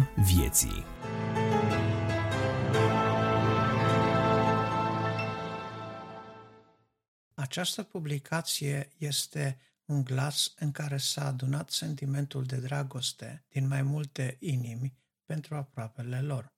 [0.00, 0.84] Lumina Vieții
[7.34, 14.36] Această publicație este un glas în care s-a adunat sentimentul de dragoste din mai multe
[14.40, 16.52] inimi pentru aproapele lor.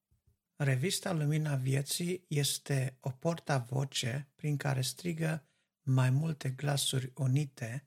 [0.57, 5.47] Revista Lumina Vieții este o porta-voce prin care strigă
[5.83, 7.87] mai multe glasuri unite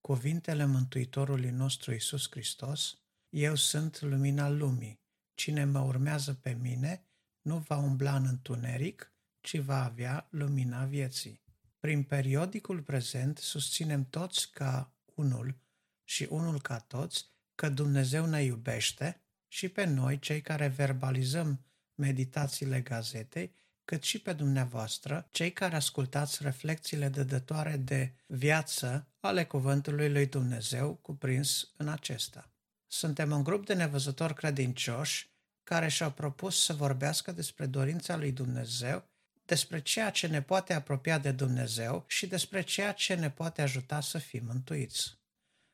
[0.00, 3.01] cuvintele Mântuitorului nostru Isus Hristos,
[3.34, 5.00] Eu sunt lumina lumii,
[5.34, 7.06] cine mă urmează pe mine
[7.42, 11.42] nu va umbla în întuneric, ci va avea lumina vieții.
[11.78, 15.58] Prin periodicul prezent susținem toți ca unul
[16.04, 22.80] și unul ca toți că Dumnezeu ne iubește și pe noi, cei care verbalizăm meditațiile
[22.80, 30.26] gazetei, cât și pe dumneavoastră, cei care ascultați reflexiile dădătoare de viață ale Cuvântului lui
[30.26, 32.51] Dumnezeu cuprins în acesta.
[32.94, 35.30] Suntem un grup de nevăzători credincioși
[35.62, 39.08] care și-au propus să vorbească despre dorința lui Dumnezeu,
[39.44, 44.00] despre ceea ce ne poate apropia de Dumnezeu și despre ceea ce ne poate ajuta
[44.00, 45.18] să fim mântuiți.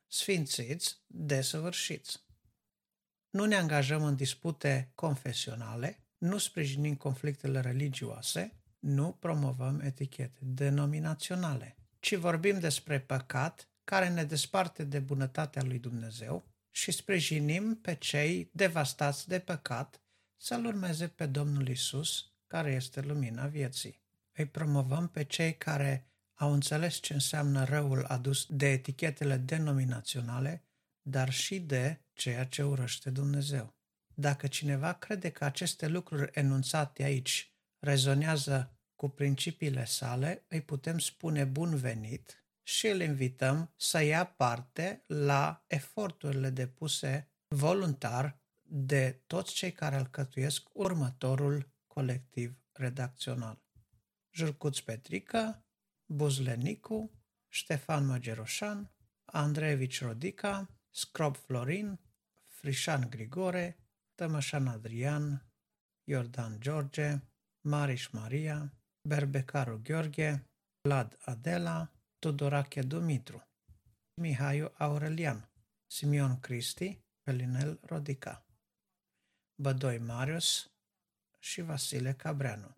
[0.07, 2.25] Sfințiți, desăvârșiți.
[3.31, 12.15] Nu ne angajăm în dispute confesionale, nu sprijinim conflictele religioase, nu promovăm etichete denominaționale, ci
[12.15, 16.48] vorbim despre păcat care ne desparte de bunătatea lui Dumnezeu
[16.79, 20.03] și sprijinim pe cei devastați de păcat
[20.37, 24.03] să-L urmeze pe Domnul Isus, care este lumina vieții.
[24.33, 30.65] Îi promovăm pe cei care au înțeles ce înseamnă răul adus de etichetele denominaționale,
[31.03, 33.77] dar și de ceea ce urăște Dumnezeu.
[34.15, 41.45] Dacă cineva crede că aceste lucruri enunțate aici rezonează cu principiile sale, îi putem spune
[41.45, 49.73] bun venit și îl invităm să ia parte la eforturile depuse voluntar de toți cei
[49.73, 53.63] care alcătuiesc următorul colectiv redacțional.
[54.31, 55.65] Jurcuț Petrică,
[56.07, 57.11] Buzlenicu,
[57.49, 58.91] Ștefan Măgeroșan,
[59.25, 61.99] Andreevici Rodica, Scrob Florin,
[62.45, 63.79] Frișan Grigore,
[64.15, 65.47] Tămășan Adrian,
[66.05, 67.21] Iordan George,
[67.61, 68.73] Mariș Maria,
[69.09, 70.45] Berbecaru Gheorghe,
[70.81, 73.49] Vlad Adela, Tudorache Dumitru,
[74.15, 75.51] Mihaiu Aurelian,
[75.87, 78.47] Simion Cristi, Pelinel Rodica,
[79.63, 80.73] Bădoi Marius
[81.39, 82.77] și Vasile Cabreanu.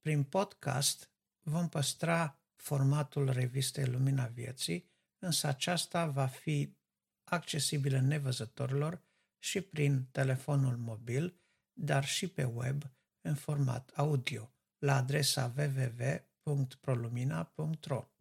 [0.00, 6.76] Prin podcast vom păstra formatul revistei Lumina Vieții, însă aceasta va fi
[7.24, 9.02] accesibilă nevăzătorilor
[9.38, 11.40] și prin telefonul mobil,
[11.72, 12.82] dar și pe web
[13.20, 18.13] în format audio la adresa www.prolumina.ro.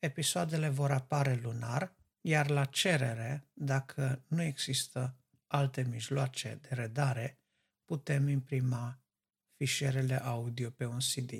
[0.00, 5.16] Episoadele vor apare lunar, iar la cerere, dacă nu există
[5.46, 7.38] alte mijloace de redare,
[7.84, 9.00] putem imprima
[9.56, 11.30] fișierele audio pe un CD.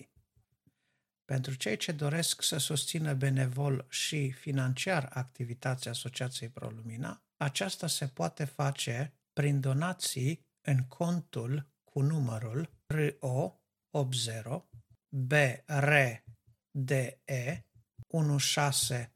[1.24, 8.44] Pentru cei ce doresc să susțină benevol și financiar activitatea Asociației ProLumina, aceasta se poate
[8.44, 13.60] face prin donații în contul cu numărul RO
[13.90, 14.44] 80
[15.08, 16.30] BRDE
[18.10, 19.10] 160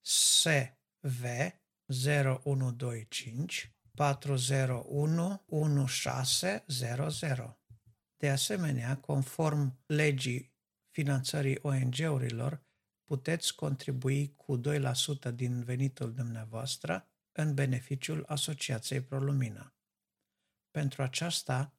[0.00, 1.24] SV
[1.86, 7.56] 0125 401 1600.
[8.16, 10.54] De asemenea, conform legii
[10.90, 12.62] finanțării ONG-urilor,
[13.04, 14.62] puteți contribui cu 2%
[15.34, 19.74] din venitul dumneavoastră în beneficiul Asociației ProLumina.
[20.70, 21.76] Pentru aceasta,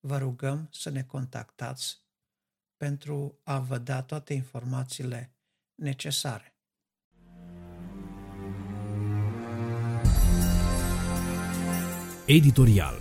[0.00, 2.02] vă rugăm să ne contactați
[2.76, 5.33] pentru a vă da toate informațiile
[5.74, 6.54] necesare.
[12.26, 12.94] Editorial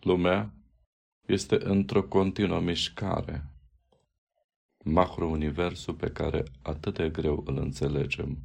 [0.00, 0.54] Lumea
[1.26, 3.50] este într-o continuă mișcare.
[4.84, 8.38] Macro-universul pe care atât de greu îl înțelegem.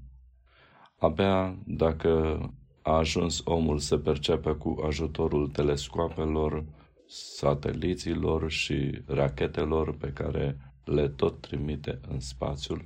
[0.98, 2.54] Abia dacă
[2.84, 6.66] a ajuns omul să perceapă cu ajutorul telescoapelor,
[7.08, 12.86] sateliților și rachetelor pe care le tot trimite în spațiul,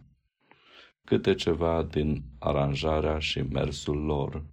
[1.03, 4.43] câte ceva din aranjarea și mersul lor.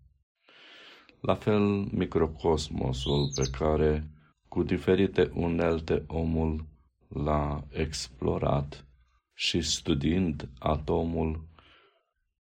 [1.21, 4.11] La fel, microcosmosul pe care
[4.49, 6.67] cu diferite unelte omul
[7.09, 8.87] l-a explorat
[9.35, 11.45] și studiind atomul,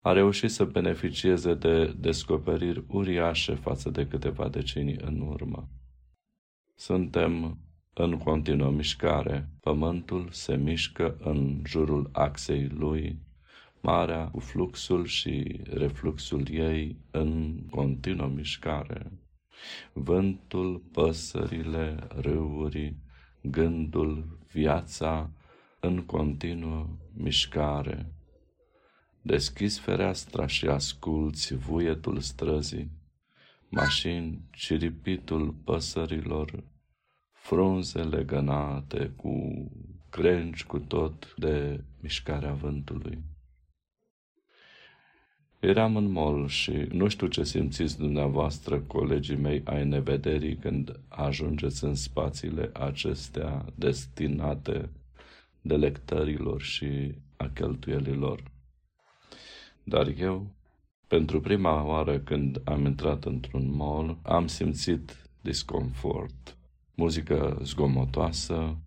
[0.06, 5.70] a reușit să beneficieze de descoperiri uriașe față de câteva decenii în urmă.
[6.76, 7.58] Suntem
[7.94, 9.50] în continuă mișcare.
[9.60, 13.20] Pământul se mișcă în jurul axei lui,
[13.82, 19.12] marea cu fluxul și refluxul ei în continuă mișcare.
[19.94, 22.98] Vântul, păsările, râurii,
[23.42, 25.30] gândul, viața
[25.80, 28.10] în continuă mișcare.
[29.28, 32.92] Deschizi fereastra și asculți vuietul străzii,
[33.70, 36.64] mașini, ciripitul păsărilor,
[37.32, 39.66] frunze legănate cu
[40.10, 43.24] crengi cu tot de mișcarea vântului.
[45.60, 51.84] Eram în mall și nu știu ce simțiți dumneavoastră, colegii mei ai nevederii, când ajungeți
[51.84, 54.90] în spațiile acestea destinate
[55.62, 58.54] delectărilor și a cheltuielilor.
[59.88, 60.48] Dar eu,
[61.08, 66.58] pentru prima oară când am intrat într-un mall, am simțit disconfort.
[66.96, 68.78] Muzică zgomotoasă,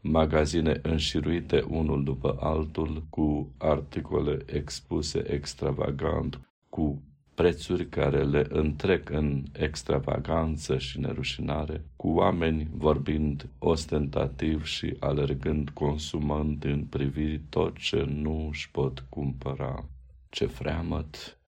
[0.00, 7.02] magazine înșiruite unul după altul, cu articole expuse extravagant, cu
[7.34, 16.64] prețuri care le întrec în extravaganță și nerușinare, cu oameni vorbind ostentativ și alergând consumând
[16.64, 19.84] în priviri tot ce nu își pot cumpăra.
[20.30, 21.38] Ce freamăt,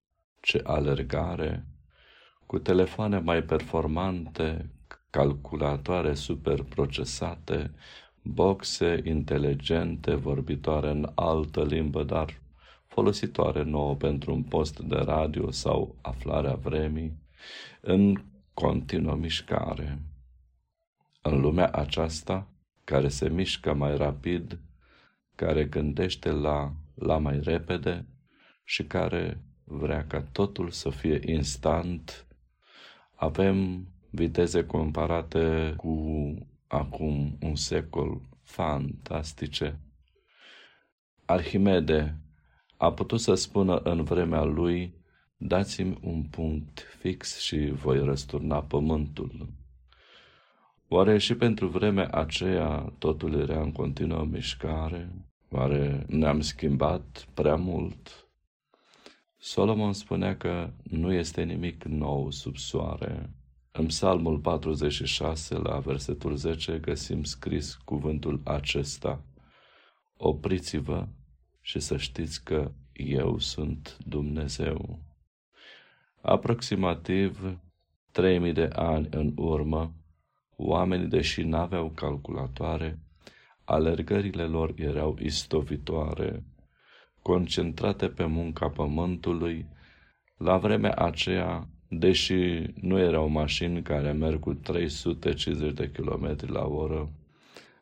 [0.41, 1.67] ce alergare,
[2.47, 4.71] cu telefoane mai performante,
[5.11, 7.71] calculatoare super procesate,
[8.23, 12.41] boxe inteligente, vorbitoare în altă limbă, dar
[12.87, 17.12] folositoare nouă pentru un post de radio sau aflarea vremii,
[17.81, 18.23] în
[18.55, 20.03] continuă mișcare.
[21.23, 22.47] În lumea aceasta,
[22.85, 24.59] care se mișcă mai rapid,
[25.35, 28.05] care gândește la, la mai repede
[28.70, 32.26] și care vrea ca totul să fie instant,
[33.14, 36.34] avem viteze comparate cu
[36.67, 39.78] acum un secol fantastice.
[41.25, 42.17] Arhimede
[42.76, 44.94] a putut să spună în vremea lui,
[45.37, 49.49] dați-mi un punct fix și voi răsturna pământul.
[50.88, 55.12] Oare și pentru vremea aceea totul era în continuă mișcare?
[55.50, 58.30] Oare ne-am schimbat prea mult?
[59.42, 63.31] Solomon spunea că nu este nimic nou sub soare.
[63.72, 69.22] În Psalmul 46, la versetul 10, găsim scris cuvântul acesta.
[70.16, 71.06] Opriți-vă
[71.60, 74.98] și să știți că eu sunt Dumnezeu.
[76.20, 77.58] Aproximativ
[78.10, 79.92] 3000 de ani în urmă,
[80.56, 82.98] oamenii, deși n-aveau calculatoare,
[83.64, 86.44] alergările lor erau istovitoare,
[87.22, 89.67] concentrate pe munca pământului,
[90.37, 97.11] la vremea aceea, deși nu erau mașini care merg cu 350 de km la oră,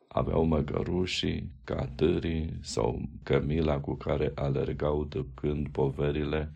[0.09, 6.53] aveau măgărușii, catârii sau cămila cu care alergau tăcând poverile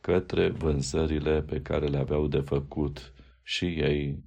[0.00, 4.24] către vânzările pe care le aveau de făcut și ei.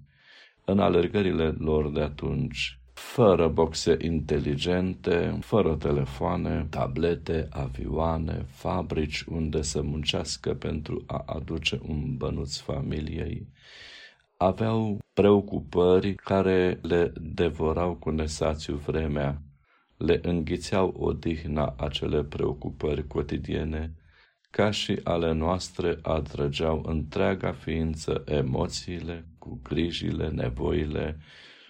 [0.65, 9.81] În alergările lor de atunci, fără boxe inteligente, fără telefoane, tablete, avioane, fabrici unde să
[9.81, 13.47] muncească pentru a aduce un bănuț familiei,
[14.37, 19.41] aveau preocupări care le devorau cu nesațiu vremea,
[19.97, 23.93] le înghițeau odihna acele preocupări cotidiene,
[24.49, 31.17] ca și ale noastre atrăgeau întreaga ființă emoțiile cu grijile, nevoile,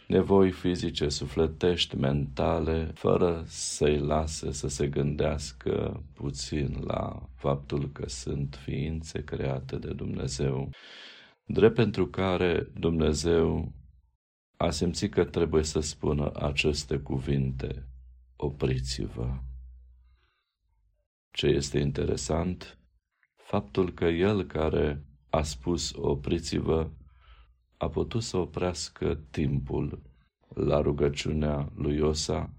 [0.07, 8.59] nevoi fizice, sufletești, mentale, fără să-i lase să se gândească puțin la faptul că sunt
[8.63, 10.69] ființe create de Dumnezeu
[11.45, 13.73] drept pentru care Dumnezeu
[14.57, 17.87] a simțit că trebuie să spună aceste cuvinte,
[18.35, 19.37] opriți-vă.
[21.31, 22.77] Ce este interesant?
[23.35, 26.89] Faptul că El care a spus opriți-vă
[27.77, 30.01] a putut să oprească timpul
[30.53, 32.53] la rugăciunea lui Iosa,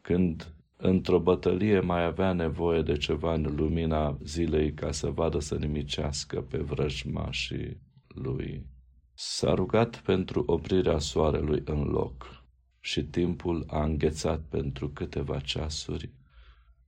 [0.00, 5.54] când într-o bătălie mai avea nevoie de ceva în lumina zilei ca să vadă să
[5.56, 8.66] nimicească pe vrăjmașii lui.
[9.14, 12.44] S-a rugat pentru oprirea soarelui în loc
[12.80, 16.10] și timpul a înghețat pentru câteva ceasuri,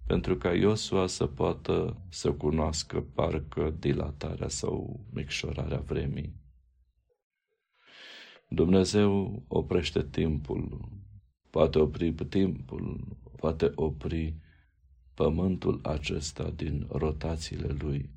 [0.06, 6.39] pentru ca Iosua să poată să cunoască parcă dilatarea sau micșorarea vremii.
[8.52, 10.88] Dumnezeu oprește timpul,
[11.50, 14.34] poate opri timpul, poate opri
[15.14, 18.10] pământul acesta din rotațiile lui.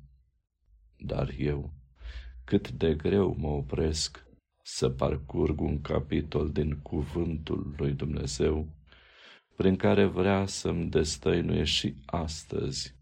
[0.96, 1.72] Dar eu,
[2.44, 4.26] cât de greu mă opresc
[4.62, 8.68] să parcurg un capitol din cuvântul lui Dumnezeu,
[9.56, 12.94] prin care vrea să-mi destăinuie și astăzi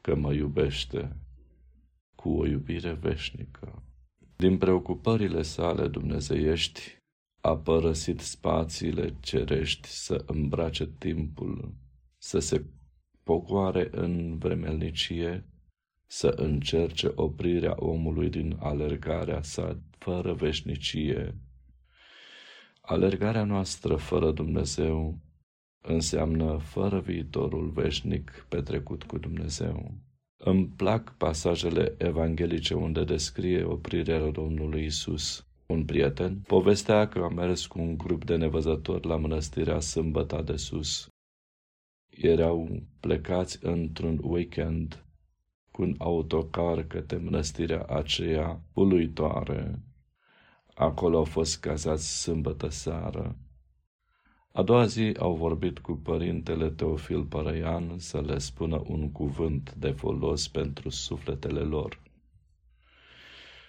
[0.00, 1.16] că mă iubește
[2.14, 3.82] cu o iubire veșnică.
[4.42, 6.80] Din preocupările sale dumnezeiești,
[7.40, 11.74] a părăsit spațiile cerești să îmbrace timpul,
[12.18, 12.64] să se
[13.22, 15.46] pogoare în vremelnicie,
[16.06, 21.34] să încerce oprirea omului din alergarea sa fără veșnicie.
[22.80, 25.18] Alergarea noastră fără Dumnezeu
[25.82, 30.01] înseamnă fără viitorul veșnic petrecut cu Dumnezeu.
[30.44, 35.46] Îmi plac pasajele evanghelice unde descrie oprirea Domnului Isus.
[35.66, 40.56] Un prieten povestea că a mers cu un grup de nevăzători la mănăstirea Sâmbăta de
[40.56, 41.08] Sus.
[42.10, 45.04] Erau plecați într-un weekend
[45.70, 49.78] cu un autocar către mănăstirea aceea uluitoare.
[50.74, 53.36] Acolo au fost cazați sâmbătă seară.
[54.54, 59.90] A doua zi au vorbit cu părintele Teofil Părăian să le spună un cuvânt de
[59.90, 62.00] folos pentru sufletele lor.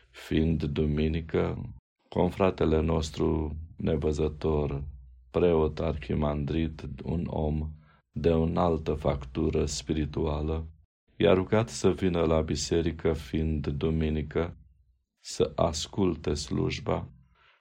[0.09, 1.69] Fiind duminică,
[2.09, 4.83] confratele nostru nevăzător,
[5.31, 7.69] preot arhimandrit, un om
[8.11, 10.67] de o înaltă factură spirituală,
[11.15, 14.57] i-a rugat să vină la biserică fiind duminică,
[15.19, 17.07] să asculte slujba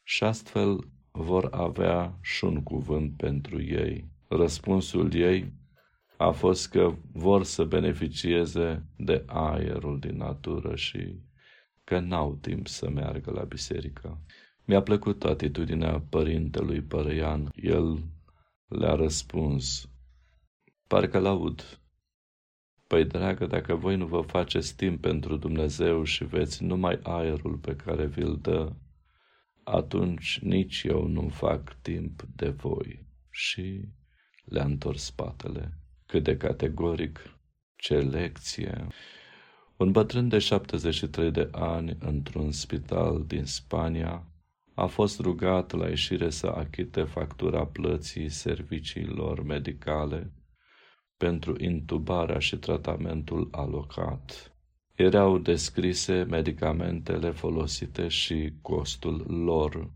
[0.02, 4.04] și astfel vor avea și un cuvânt pentru ei.
[4.28, 5.52] Răspunsul ei
[6.16, 11.16] a fost că vor să beneficieze de aerul din natură și
[11.84, 14.18] că n-au timp să meargă la biserică.
[14.64, 17.50] Mi-a plăcut atitudinea părintelui Părăian.
[17.54, 17.98] El
[18.68, 19.88] le-a răspuns,
[20.86, 21.80] parcă laud.
[22.86, 27.76] Păi, dragă, dacă voi nu vă faceți timp pentru Dumnezeu și veți numai aerul pe
[27.76, 28.72] care vi-l dă,
[29.64, 33.06] atunci nici eu nu fac timp de voi.
[33.30, 33.88] Și
[34.44, 35.78] le-a întors spatele.
[36.06, 37.38] Cât de categoric,
[37.76, 38.86] ce lecție!
[39.76, 44.26] Un bătrân de 73 de ani într-un spital din Spania
[44.74, 50.32] a fost rugat la ieșire să achite factura plății serviciilor medicale
[51.16, 54.51] pentru intubarea și tratamentul alocat
[55.02, 59.90] erau descrise medicamentele folosite și costul lor.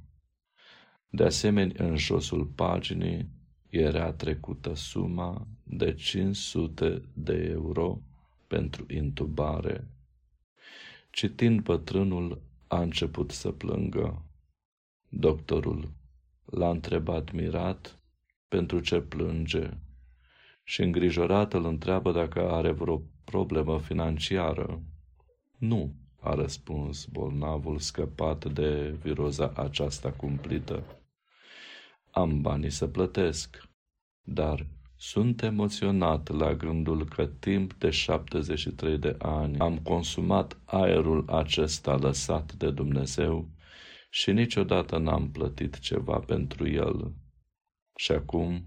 [1.09, 3.29] De asemenea, în josul paginii
[3.71, 8.01] era trecută suma de 500 de euro
[8.47, 9.87] pentru intubare.
[11.11, 14.23] Citind bătrânul, a început să plângă.
[15.09, 15.93] Doctorul
[16.45, 17.99] l-a întrebat mirat
[18.49, 19.71] pentru ce plânge
[20.65, 24.83] și îngrijorat îl întreabă dacă are vreo problemă financiară.
[25.59, 30.83] Nu, a răspuns bolnavul scăpat de viroza aceasta cumplită.
[32.11, 33.69] Am banii să plătesc,
[34.23, 41.97] dar sunt emoționat la gândul că timp de 73 de ani am consumat aerul acesta
[41.97, 43.49] lăsat de Dumnezeu
[44.11, 47.13] și niciodată n-am plătit ceva pentru el.
[47.97, 48.67] Și acum,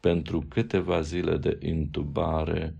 [0.00, 2.76] pentru câteva zile de intubare,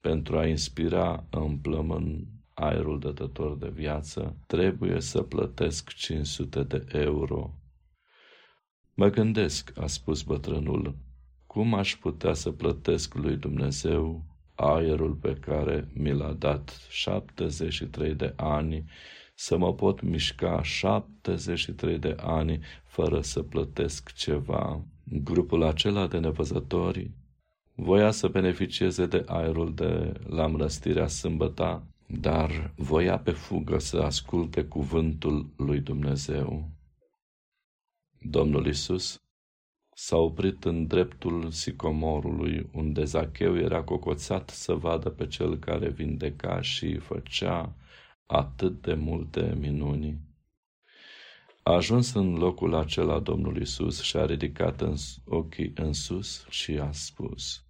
[0.00, 7.54] pentru a inspira în plămân aerul dătător de viață, trebuie să plătesc 500 de euro.
[8.94, 10.96] Mă gândesc, a spus bătrânul,
[11.46, 18.32] cum aș putea să plătesc lui Dumnezeu aerul pe care mi l-a dat 73 de
[18.36, 18.84] ani,
[19.34, 24.84] să mă pot mișca 73 de ani fără să plătesc ceva.
[25.04, 27.10] Grupul acela de nevăzători
[27.74, 34.64] voia să beneficieze de aerul de la mănăstirea Sâmbăta, dar voia pe fugă să asculte
[34.64, 36.70] cuvântul lui Dumnezeu.
[38.20, 39.22] Domnul Isus
[39.94, 46.60] s-a oprit în dreptul sicomorului, unde Zacheu era cocoțat să vadă pe cel care vindeca
[46.60, 47.74] și făcea
[48.26, 50.18] atât de multe minuni.
[51.62, 54.94] A ajuns în locul acela Domnul Isus și a ridicat în
[55.24, 57.64] ochii în sus și a spus,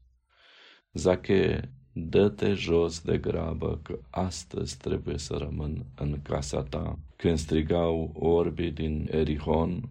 [0.92, 6.98] Zache, dă-te jos de grabă că astăzi trebuie să rămân în casa ta.
[7.16, 9.88] Când strigau orbii din Erihon,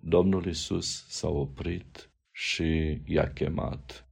[0.00, 4.08] Domnul Isus s-a oprit și i-a chemat.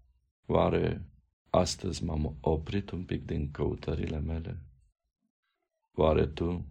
[0.46, 1.04] Oare
[1.50, 4.62] astăzi m-am oprit un pic din căutările mele?
[5.94, 6.64] Oare tu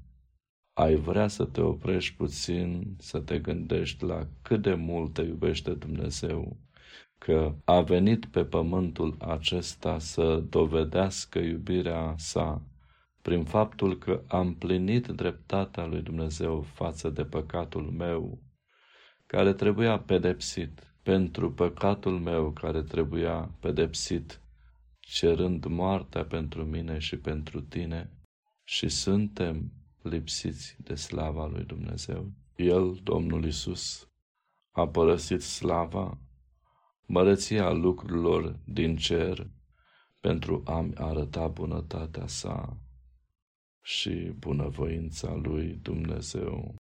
[0.74, 5.74] ai vrea să te oprești puțin, să te gândești la cât de mult te iubește
[5.74, 6.58] Dumnezeu,
[7.26, 12.62] că a venit pe pământul acesta să dovedească iubirea sa
[13.22, 18.40] prin faptul că am plinit dreptatea lui Dumnezeu față de păcatul meu,
[19.26, 24.42] care trebuia pedepsit, pentru păcatul meu care trebuia pedepsit,
[25.00, 28.10] cerând moartea pentru mine și pentru tine,
[28.64, 32.32] și suntem lipsiți de slava lui Dumnezeu.
[32.56, 34.10] El, Domnul Isus,
[34.72, 36.18] a părăsit slava,
[37.06, 39.50] măreția lucrurilor din cer
[40.20, 42.78] pentru a-mi arăta bunătatea sa
[43.82, 46.76] și bunăvoința lui Dumnezeu.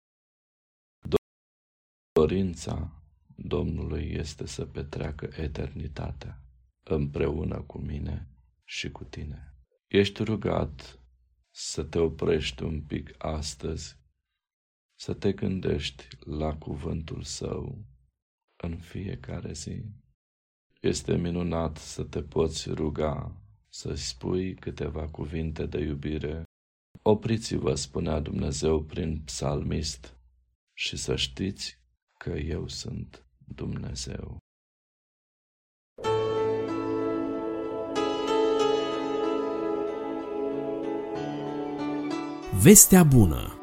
[2.12, 3.04] Dorința
[3.36, 6.42] Domnului este să petreacă eternitatea
[6.84, 8.28] împreună cu mine
[8.64, 9.54] și cu tine.
[9.88, 11.00] Ești rugat
[11.50, 13.98] să te oprești un pic astăzi,
[14.96, 17.86] să te gândești la cuvântul său
[18.56, 19.84] în fiecare zi.
[20.80, 23.36] Este minunat să te poți ruga,
[23.70, 26.44] să spui câteva cuvinte de iubire.
[27.02, 30.18] Opriți-vă, spunea Dumnezeu prin psalmist,
[30.74, 31.80] și să știți
[32.18, 34.38] că eu sunt Dumnezeu.
[42.62, 43.59] Vestea bună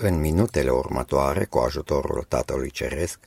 [0.00, 3.18] În minutele următoare, cu ajutorul Tatălui Ceresc,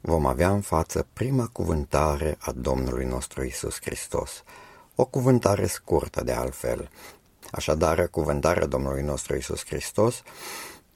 [0.00, 4.42] vom avea în față prima cuvântare a Domnului nostru Isus Hristos.
[4.94, 6.90] O cuvântare scurtă de altfel.
[7.50, 10.22] Așadar, cuvântarea Domnului nostru Isus Hristos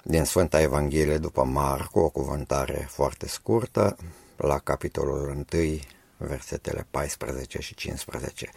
[0.02, 3.96] din Sfânta Evanghelie după Marcu, o cuvântare foarte scurtă,
[4.36, 5.78] la capitolul 1,
[6.16, 8.50] versetele 14 și 15.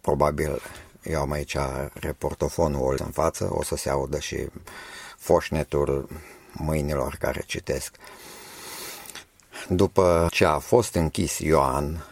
[0.00, 0.60] Probabil
[1.02, 1.56] eu am aici
[1.92, 4.46] reportofonul în față, o să se audă și
[5.22, 6.08] foșnetul
[6.52, 7.94] mâinilor care citesc.
[9.68, 12.06] După ce a fost închis Ioan,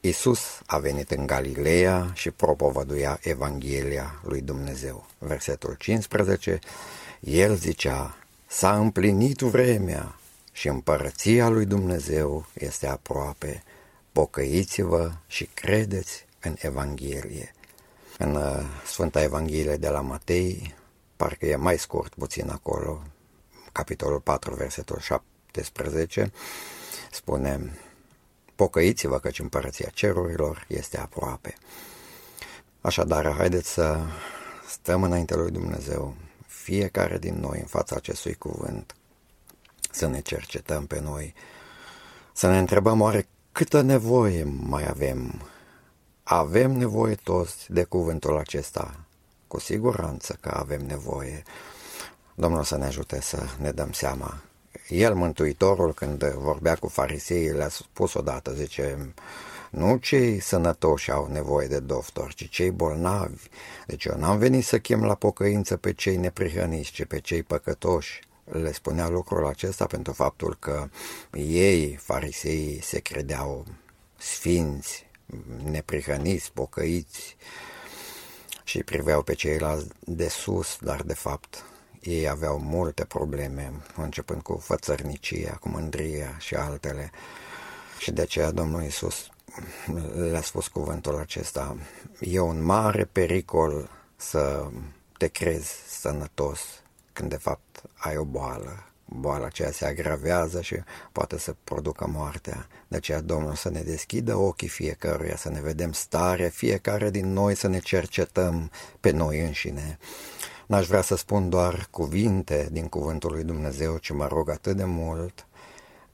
[0.00, 5.06] Isus a venit în Galileea și propovăduia Evanghelia lui Dumnezeu.
[5.18, 6.58] Versetul 15,
[7.20, 10.18] el zicea, s-a împlinit vremea
[10.52, 13.62] și împărăția lui Dumnezeu este aproape.
[14.12, 17.54] Pocăiți-vă și credeți în Evanghelie.
[18.18, 20.74] În uh, Sfânta Evanghelie de la Matei,
[21.16, 23.02] parcă e mai scurt puțin acolo,
[23.72, 26.32] capitolul 4, versetul 17,
[27.10, 27.78] spune
[28.54, 31.54] Pocăiți-vă căci împărăția cerurilor este aproape.
[32.80, 34.00] Așadar, haideți să
[34.68, 36.14] stăm înainte lui Dumnezeu,
[36.46, 38.94] fiecare din noi în fața acestui cuvânt,
[39.90, 41.34] să ne cercetăm pe noi,
[42.32, 45.48] să ne întrebăm oare câtă nevoie mai avem.
[46.22, 49.05] Avem nevoie toți de cuvântul acesta
[49.48, 51.42] cu siguranță că avem nevoie.
[52.34, 54.42] Domnul să ne ajute să ne dăm seama.
[54.88, 59.14] El, Mântuitorul, când vorbea cu fariseii, le-a spus odată, zice,
[59.70, 63.48] nu cei sănătoși au nevoie de doctor, ci cei bolnavi.
[63.86, 68.20] Deci eu n-am venit să chem la pocăință pe cei neprihăniți, ci pe cei păcătoși.
[68.44, 70.88] Le spunea lucrul acesta pentru faptul că
[71.32, 73.64] ei, fariseii, se credeau
[74.16, 75.06] sfinți,
[75.64, 77.36] neprihăniți, pocăiți,
[78.66, 81.64] și priveau pe ceilalți de sus, dar de fapt
[82.00, 87.10] ei aveau multe probleme, începând cu fățărnicia, cu mândria și altele.
[87.98, 89.28] Și de aceea Domnul Iisus
[90.30, 91.76] le-a spus cuvântul acesta,
[92.20, 94.66] e un mare pericol să
[95.18, 96.60] te crezi sănătos
[97.12, 100.76] când de fapt ai o boală boala aceea se agravează și
[101.12, 102.66] poate să producă moartea.
[102.88, 107.54] De aceea Domnul să ne deschidă ochii fiecăruia, să ne vedem stare, fiecare din noi
[107.54, 109.98] să ne cercetăm pe noi înșine.
[110.66, 114.84] N-aș vrea să spun doar cuvinte din cuvântul lui Dumnezeu, ci mă rog atât de
[114.84, 115.46] mult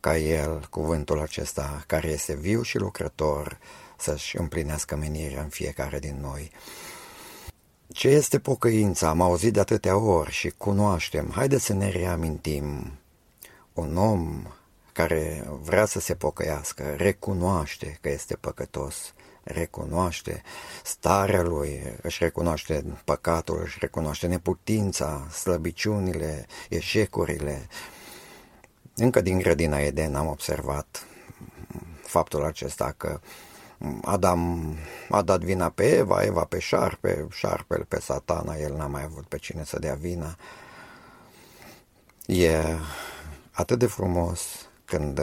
[0.00, 3.58] ca El, cuvântul acesta, care este viu și lucrător,
[3.96, 6.50] să-și împlinească menirea în fiecare din noi.
[7.92, 9.08] Ce este pocăința?
[9.08, 11.30] Am auzit de atâtea ori și cunoaștem.
[11.34, 12.92] Haideți să ne reamintim.
[13.72, 14.46] Un om
[14.92, 20.42] care vrea să se pocăiască, recunoaște că este păcătos, recunoaște
[20.84, 27.68] starea lui, își recunoaște păcatul, își recunoaște neputința, slăbiciunile, eșecurile.
[28.94, 31.06] Încă din grădina Eden am observat
[32.02, 33.20] faptul acesta că
[34.02, 34.74] Adam
[35.10, 39.24] a dat vina pe Eva, Eva pe șarpe, șarpele pe satana, el n-a mai avut
[39.24, 40.36] pe cine să dea vina.
[42.26, 42.60] E
[43.50, 45.20] atât de frumos când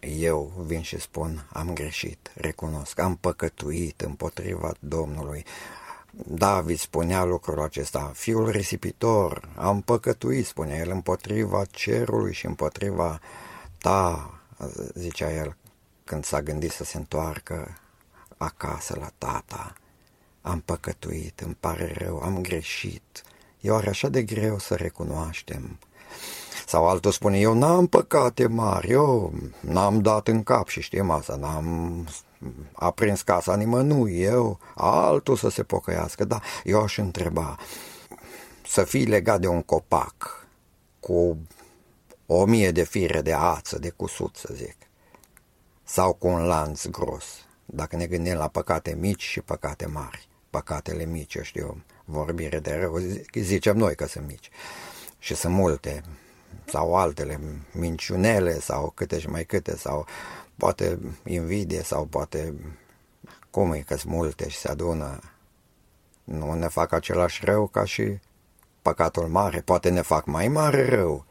[0.00, 5.44] eu vin și spun, am greșit, recunosc, am păcătuit împotriva Domnului.
[6.12, 13.20] David spunea lucrul acesta, fiul risipitor, am păcătuit, spunea el, împotriva cerului și împotriva
[13.78, 14.30] ta,
[14.94, 15.56] zicea el,
[16.10, 17.78] când s-a gândit să se întoarcă
[18.36, 19.72] acasă la tata.
[20.42, 23.22] Am păcătuit, îmi pare rău, am greșit.
[23.60, 25.78] E oare așa de greu să recunoaștem?
[26.66, 31.36] Sau altul spune, eu n-am păcate mari, eu n-am dat în cap și știm asta,
[31.36, 32.08] n-am
[32.72, 36.24] aprins casa nimănui, eu, altul să se pocăiască.
[36.24, 37.56] Da, eu aș întreba,
[38.66, 40.46] să fii legat de un copac
[41.00, 41.38] cu
[42.26, 44.76] o mie de fire de ață, de cusut, să zic,
[45.92, 47.24] sau cu un lanț gros,
[47.66, 50.28] dacă ne gândim la păcate mici și păcate mari.
[50.50, 52.96] Păcatele mici, eu știu, vorbire de rău,
[53.34, 54.50] zicem noi că sunt mici.
[55.18, 56.02] Și sunt multe,
[56.64, 57.40] sau altele,
[57.72, 60.06] minciunele, sau câte și mai câte, sau
[60.56, 62.54] poate invidie, sau poate
[63.50, 65.18] cum e că sunt multe și se adună.
[66.24, 68.18] Nu ne fac același rău ca și
[68.82, 71.24] păcatul mare, poate ne fac mai mare rău,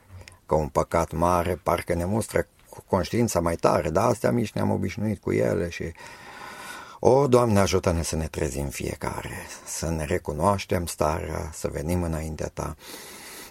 [0.45, 2.47] că un păcat mare parcă ne mustră
[2.79, 5.91] cu conștiința mai tare, dar astea mici ne-am obișnuit cu ele și
[6.99, 12.75] o, Doamne, ajută-ne să ne trezim fiecare, să ne recunoaștem starea, să venim înaintea Ta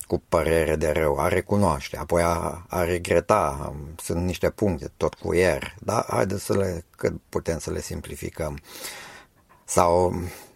[0.09, 5.35] cu părere de rău, a recunoaște, apoi a, a regreta, sunt niște puncte, tot cu
[5.35, 8.59] ier, dar haideți să le, cât putem să le simplificăm.
[9.65, 10.15] Sau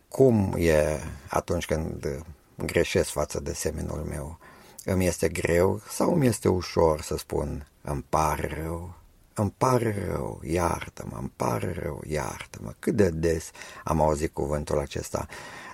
[0.09, 2.25] cum e atunci când
[2.57, 4.39] greșesc față de semenul meu?
[4.85, 8.95] Îmi este greu sau îmi este ușor să spun îmi pare rău?
[9.35, 12.73] Îmi pare rău, iartă-mă, îmi pare rău, iartă-mă.
[12.79, 13.51] Cât de des
[13.85, 15.27] am auzit cuvântul acesta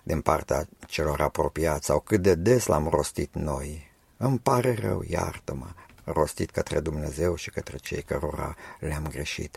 [0.03, 3.91] din partea celor apropiați sau cât de des l-am rostit noi.
[4.17, 5.67] Îmi pare rău, iartă-mă,
[6.05, 9.57] rostit către Dumnezeu și către cei cărora le-am greșit.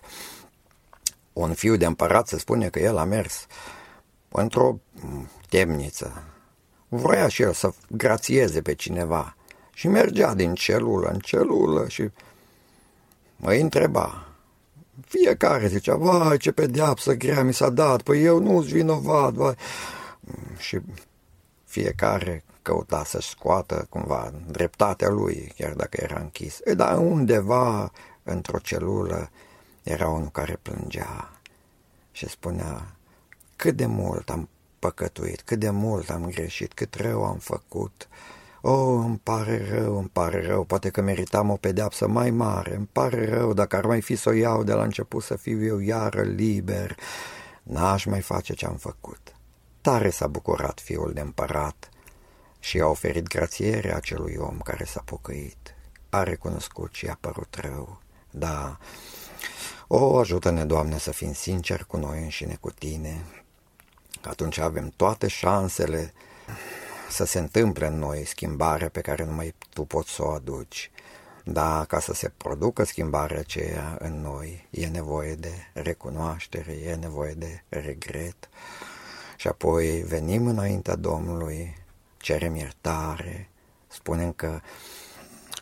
[1.33, 3.45] Un fiu de împărat se spune că el a mers
[4.29, 4.79] într-o
[5.49, 6.23] temniță.
[6.87, 9.35] Vroia și el să grațieze pe cineva
[9.73, 12.09] și mergea din celulă în celulă și
[13.41, 14.25] mă întreba.
[15.07, 19.55] Fiecare zicea, vai, ce pedeapsă grea mi s-a dat, păi eu nu-s vinovat, vai.
[20.57, 20.79] Și
[21.65, 26.59] fiecare căuta să-și scoată cumva dreptatea lui, chiar dacă era închis.
[26.65, 27.91] E, dar undeva,
[28.23, 29.29] într-o celulă,
[29.83, 31.31] era unul care plângea
[32.11, 32.95] și spunea
[33.55, 34.49] cât de mult am
[34.79, 38.07] păcătuit, cât de mult am greșit, cât rău am făcut,
[38.61, 42.89] Oh, îmi pare rău, îmi pare rău, poate că meritam o pedeapsă mai mare, îmi
[42.91, 45.79] pare rău, dacă ar mai fi să o iau de la început să fiu eu
[45.79, 46.95] iară liber,
[47.63, 49.35] n-aș mai face ce am făcut.
[49.81, 51.89] Tare s-a bucurat fiul de împărat
[52.59, 55.75] și a oferit grațiere acelui om care s-a pocăit.
[56.09, 58.77] A recunoscut și a părut rău, da,
[59.87, 63.25] o, ajută-ne, Doamne, să fim sinceri cu noi înșine, cu Tine,
[64.21, 66.13] atunci avem toate șansele
[67.11, 70.91] să se întâmple în noi schimbarea pe care numai tu poți să o aduci.
[71.43, 77.33] Dar ca să se producă schimbarea aceea în noi, e nevoie de recunoaștere, e nevoie
[77.33, 78.49] de regret.
[79.37, 81.75] Și apoi venim înaintea Domnului,
[82.17, 83.49] cerem iertare,
[83.87, 84.59] spunem că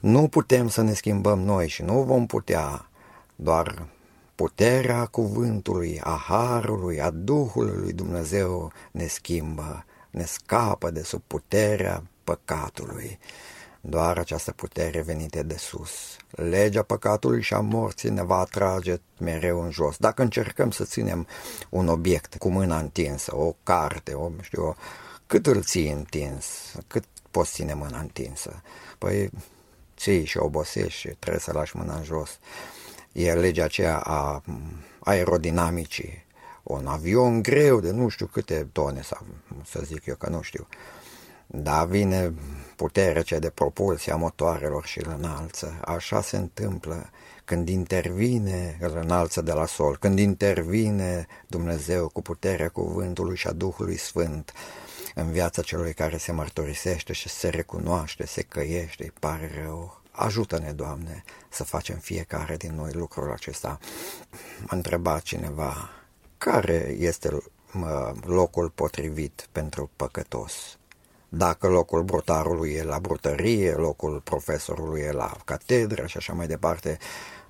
[0.01, 2.89] nu putem să ne schimbăm noi și nu vom putea,
[3.35, 3.88] doar
[4.35, 12.04] puterea cuvântului, a harului, a Duhului lui Dumnezeu ne schimbă ne scapă de sub puterea
[12.24, 13.19] păcatului.
[13.82, 16.17] Doar această putere venită de sus.
[16.30, 19.98] Legea păcatului și a morții ne va atrage mereu în jos.
[19.98, 21.28] Dacă încercăm să ținem
[21.69, 24.76] un obiect cu mâna întinsă, o carte, o, știu,
[25.28, 26.45] cât îl ții întins,
[26.88, 28.62] cât poți ține mâna întinsă?
[28.98, 29.30] Păi
[29.98, 32.39] ții și obosești și trebuie să lași mâna în jos.
[33.12, 34.43] E legea aceea a
[35.00, 36.26] aerodinamicii
[36.73, 39.25] un avion greu de nu știu câte tone, sau
[39.65, 40.67] să zic eu că nu știu.
[41.47, 42.34] Dar vine
[42.75, 45.79] puterea cea de propulsie a motoarelor și îl înalță.
[45.86, 47.10] Așa se întâmplă
[47.45, 53.51] când intervine, îl înalță de la sol, când intervine Dumnezeu cu puterea cuvântului și a
[53.51, 54.53] Duhului Sfânt
[55.15, 60.01] în viața celui care se mărturisește și se recunoaște, se căiește, îi pare rău.
[60.12, 63.79] Ajută-ne, Doamne, să facem fiecare din noi lucrul acesta.
[64.60, 65.89] M-a întrebat cineva,
[66.39, 67.38] care este
[68.25, 70.78] locul potrivit pentru păcătos.
[71.30, 76.97] Dacă locul brutarului e la brutărie, locul profesorului e la catedră și așa mai departe,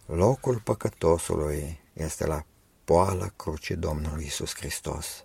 [0.06, 2.44] locul păcătosului este la
[2.84, 5.24] poala crucii Domnului Isus Hristos,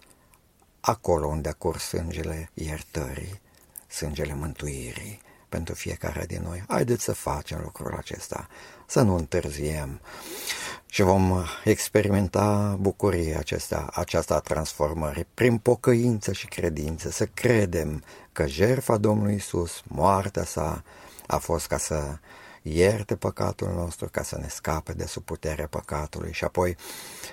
[0.81, 3.40] acolo unde a curs sângele iertării,
[3.88, 6.64] sângele mântuirii pentru fiecare din noi.
[6.68, 8.48] Haideți să facem lucrul acesta,
[8.87, 10.00] să nu întârziem
[10.94, 18.02] și vom experimenta bucuria acesta, aceasta a transformării prin pocăință și credință, să credem
[18.33, 20.85] că jertfa Domnului Isus, moartea sa,
[21.26, 22.18] a fost ca să
[22.62, 26.76] ierte păcatul nostru ca să ne scape de sub puterea păcatului și apoi,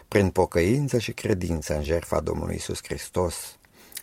[0.08, 3.58] prin pocăință și credință în jertfa Domnului Isus Hristos,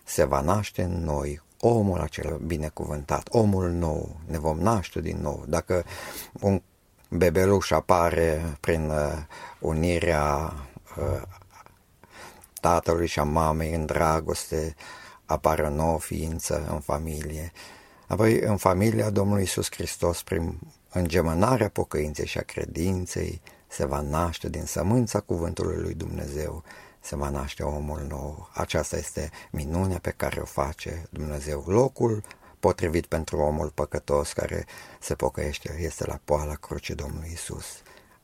[0.05, 5.45] se va naște în noi omul acela binecuvântat, omul nou, ne vom naște din nou.
[5.47, 5.85] Dacă
[6.41, 6.63] un
[7.09, 9.13] bebeluș apare prin uh,
[9.59, 10.53] unirea
[10.97, 11.23] uh,
[12.61, 14.75] tatălui și a mamei în dragoste,
[15.25, 17.53] apare o nouă ființă în familie.
[18.07, 20.59] Apoi, în familia Domnului Isus Hristos, prin
[20.93, 26.63] îngemănarea pocăinței și a credinței, se va naște din sămânța cuvântului lui Dumnezeu,
[27.01, 28.51] se va naște omul nou.
[28.55, 31.65] Aceasta este minunea pe care o face Dumnezeu.
[31.67, 32.23] Locul
[32.61, 34.67] potrivit pentru omul păcătos care
[35.01, 37.67] se pocăiește este la poala crucii Domnului Isus.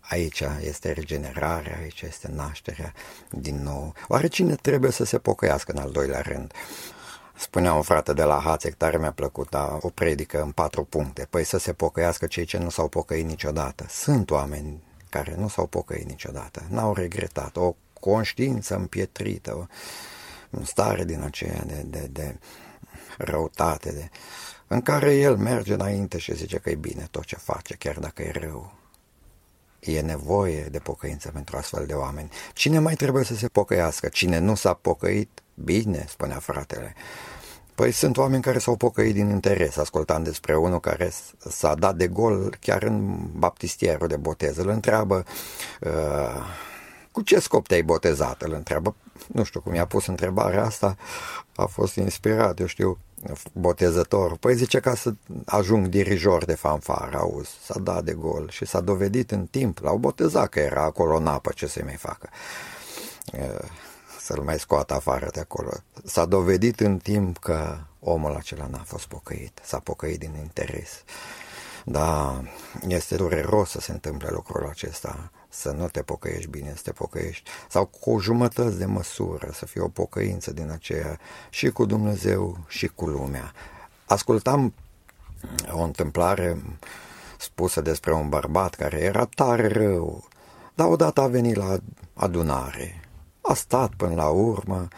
[0.01, 2.92] Aici este regenerarea, aici este nașterea
[3.31, 3.94] din nou.
[4.09, 6.53] Oare cine trebuie să se pocăiască în al doilea rând?
[7.37, 11.27] Spunea un frate de la Hațec, tare mi-a plăcut, da, o predică în patru puncte.
[11.31, 13.87] Păi să se pocăiască cei ce nu s-au pocăit niciodată.
[13.88, 19.68] Sunt oameni care nu s-au pocăit niciodată, n-au regretat, o conștiință împietrită,
[20.61, 22.38] o stare din aceea de, de, de
[23.18, 24.11] răutate, de,
[24.66, 28.22] în care el merge înainte și zice că e bine tot ce face, chiar dacă
[28.22, 28.72] e rău.
[29.81, 32.31] E nevoie de pocăință pentru astfel de oameni.
[32.53, 34.09] Cine mai trebuie să se pocăiască?
[34.09, 35.42] Cine nu s-a pocăit?
[35.55, 36.94] Bine, spunea fratele.
[37.74, 41.12] Păi sunt oameni care s-au pocăit din interes, ascultând despre unul care
[41.48, 44.57] s-a dat de gol chiar în baptistierul de botez.
[44.57, 45.24] Îl întreabă
[45.81, 46.42] uh,
[47.11, 48.42] cu ce scop te-ai botezat?
[48.42, 48.94] Îl întreabă,
[49.27, 50.96] nu știu cum i-a pus întrebarea asta,
[51.57, 52.98] a fost inspirat, eu știu,
[53.53, 54.37] botezător.
[54.37, 58.81] Păi zice ca să ajung dirijor de fanfară, auzi, s-a dat de gol și s-a
[58.81, 62.29] dovedit în timp, l-au botezat că era acolo în apă, ce să mai facă.
[64.20, 65.70] Să-l mai scoată afară de acolo.
[66.05, 71.03] S-a dovedit în timp că omul acela n-a fost pocăit, s-a pocăit din interes.
[71.85, 72.42] Da,
[72.88, 77.51] este dureros să se întâmple lucrul acesta, să nu te pocăiești bine, să te pocăiești,
[77.69, 81.19] sau cu jumătăți de măsură, să fie o pocăință din aceea
[81.51, 83.53] și cu Dumnezeu și cu lumea.
[84.07, 84.75] Ascultam
[85.71, 86.62] o întâmplare
[87.38, 90.29] spusă despre un bărbat care era tare rău,
[90.75, 91.77] dar odată a venit la
[92.14, 93.01] adunare.
[93.40, 94.88] A stat până la urmă,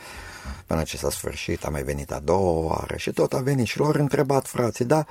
[0.66, 3.79] până ce s-a sfârșit, a mai venit a doua oară și tot a venit și
[3.79, 5.07] lor întrebat frații, dar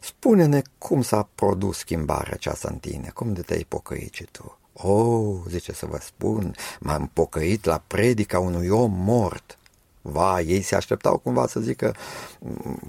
[0.00, 4.58] Spune-ne cum s-a produs schimbarea aceasta în tine, cum de te-ai pocăit și tu.
[4.72, 9.58] Oh, zice să vă spun, m-am pocăit la predica unui om mort.
[10.02, 11.94] Va, ei se așteptau cumva să zică
[12.38, 12.80] mm,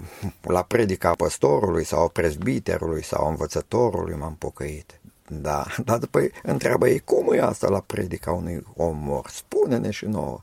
[0.42, 5.00] la predica păstorului sau prezbiterului sau învățătorului m-am pocăit.
[5.28, 9.32] Da, dar după întreabă ei, cum e asta la predica unui om mort?
[9.32, 10.42] Spune-ne și nouă.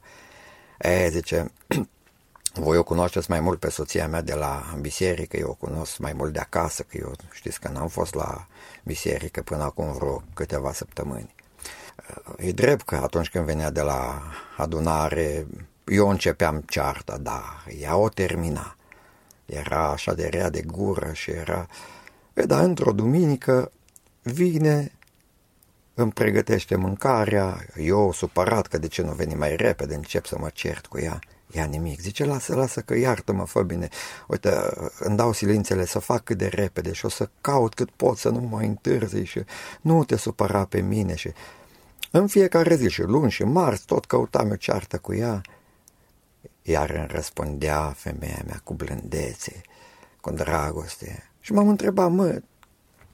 [0.79, 1.51] E, zice,
[2.59, 6.13] voi o cunoașteți mai mult pe soția mea de la biserică, eu o cunosc mai
[6.13, 8.47] mult de acasă, că eu știți că n-am fost la
[8.83, 11.35] biserică până acum vreo câteva săptămâni.
[12.37, 14.21] E drept că atunci când venea de la
[14.57, 15.47] adunare,
[15.85, 18.75] eu începeam cearta, da, ea o termina.
[19.45, 21.67] Era așa de rea de gură și era...
[22.33, 23.71] E, dar într-o duminică
[24.21, 24.91] vine,
[25.93, 30.49] îmi pregătește mâncarea, eu supărat că de ce nu veni mai repede, încep să mă
[30.53, 31.19] cert cu ea.
[31.51, 31.99] Ia nimic.
[31.99, 33.87] Zice, lasă, lasă că iartă-mă, fă bine.
[34.27, 34.49] Uite,
[34.99, 38.29] îmi dau silințele să fac cât de repede și o să caut cât pot să
[38.29, 39.43] nu mai întârzi și
[39.81, 41.31] nu te supăra pe mine și...
[42.11, 45.41] În fiecare zi și luni și marți tot căutam o ceartă cu ea.
[46.61, 49.61] Iar îmi răspundea femeia mea cu blândețe,
[50.21, 51.29] cu dragoste.
[51.39, 52.41] Și m-am întrebat, mă,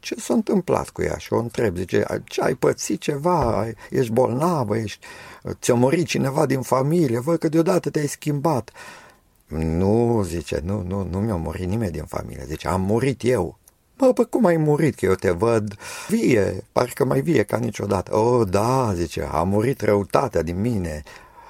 [0.05, 1.17] ce s-a întâmplat cu ea?
[1.17, 5.05] Și o întreb, zice, ce ai pățit ceva, ești bolnavă, ești,
[5.59, 8.71] ți-a murit cineva din familie, văd că deodată te-ai schimbat.
[9.47, 13.57] Nu, zice, nu, nu, nu mi-a murit nimeni din familie, zice, am murit eu.
[13.97, 14.95] Bă, bă, cum ai murit?
[14.95, 18.15] Că eu te văd vie, parcă mai vie ca niciodată.
[18.15, 21.03] Oh, da, zice, a murit răutatea din mine,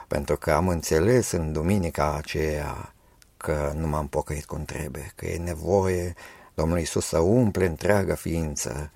[0.07, 2.93] pentru că am înțeles în duminica aceea
[3.37, 6.15] că nu m-am pocăit cum trebuie, că e nevoie
[6.55, 8.91] Domnul Iisus să umple întreaga ființă.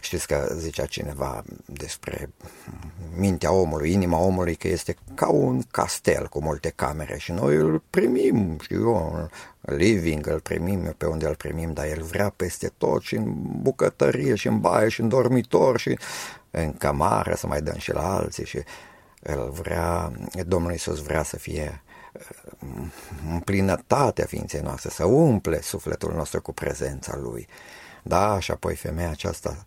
[0.00, 2.30] Știți că zicea cineva despre
[3.16, 7.82] mintea omului, inima omului, că este ca un castel cu multe camere și noi îl
[7.90, 9.28] primim, știu eu,
[9.60, 14.34] living, îl primim pe unde îl primim, dar el vrea peste tot și în bucătărie
[14.34, 15.98] și în baie și în dormitor și
[16.50, 18.58] în camară să mai dăm și la alții și
[19.22, 20.12] el vrea,
[20.46, 21.82] Domnul Iisus vrea să fie
[23.30, 27.48] în plinătatea ființei noastre, să umple sufletul nostru cu prezența Lui.
[28.02, 29.64] Da, și apoi femeia aceasta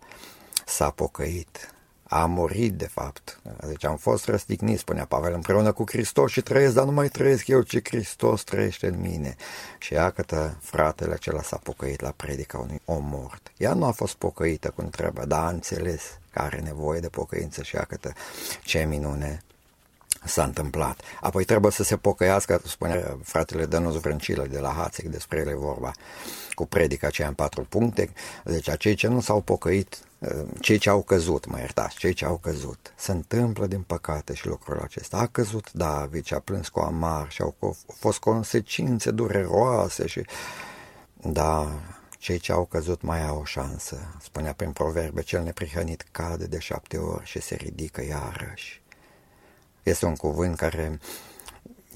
[0.66, 3.40] s-a pocăit, a murit de fapt.
[3.68, 7.48] Deci am fost răstignit, spunea Pavel, împreună cu Hristos și trăiesc, dar nu mai trăiesc
[7.48, 9.36] eu, ci Hristos trăiește în mine.
[9.78, 13.52] Și iată, fratele acela s-a pocăit la predica unui om mort.
[13.58, 17.64] Ea nu a fost pocăită cum trebuie, dar a înțeles că are nevoie de pocăință
[17.64, 18.14] și iată
[18.64, 19.42] ce minune
[20.26, 21.02] s-a întâmplat.
[21.22, 25.92] Apoi trebuie să se pocăiască, spune fratele Dănuț Vrâncilă de la Hațec, despre ele vorba,
[26.54, 28.10] cu predica aceea în patru puncte.
[28.44, 30.00] Deci acei ce nu s-au pocăit,
[30.60, 32.94] cei ce au căzut, mă iertați, cei ce au căzut.
[32.96, 35.18] Se întâmplă din păcate și lucrul acesta.
[35.18, 40.26] A căzut David și a plâns cu amar și au fost consecințe dureroase și...
[41.24, 41.80] Da,
[42.18, 44.16] cei ce au căzut mai au o șansă.
[44.22, 48.81] Spunea prin proverbe, cel neprihănit cade de șapte ori și se ridică iarăși.
[49.84, 51.00] Este un cuvânt care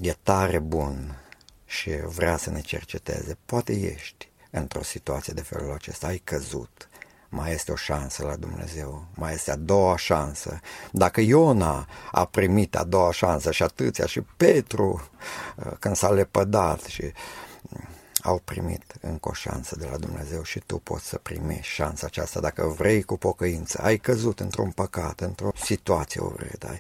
[0.02, 1.20] e tare bun
[1.66, 3.38] și vrea să ne cerceteze.
[3.46, 6.90] Poate ești într-o situație de felul acesta, ai căzut,
[7.30, 10.60] mai este o șansă la Dumnezeu, mai este a doua șansă.
[10.92, 15.10] Dacă Iona a primit a doua șansă și atâția și Petru
[15.56, 17.12] uh, când s-a lepădat și
[18.22, 22.40] au primit încă o șansă de la Dumnezeu și tu poți să primești șansa aceasta
[22.40, 23.80] dacă vrei cu pocăință.
[23.82, 26.80] Ai căzut într-un păcat, într-o situație urâtă,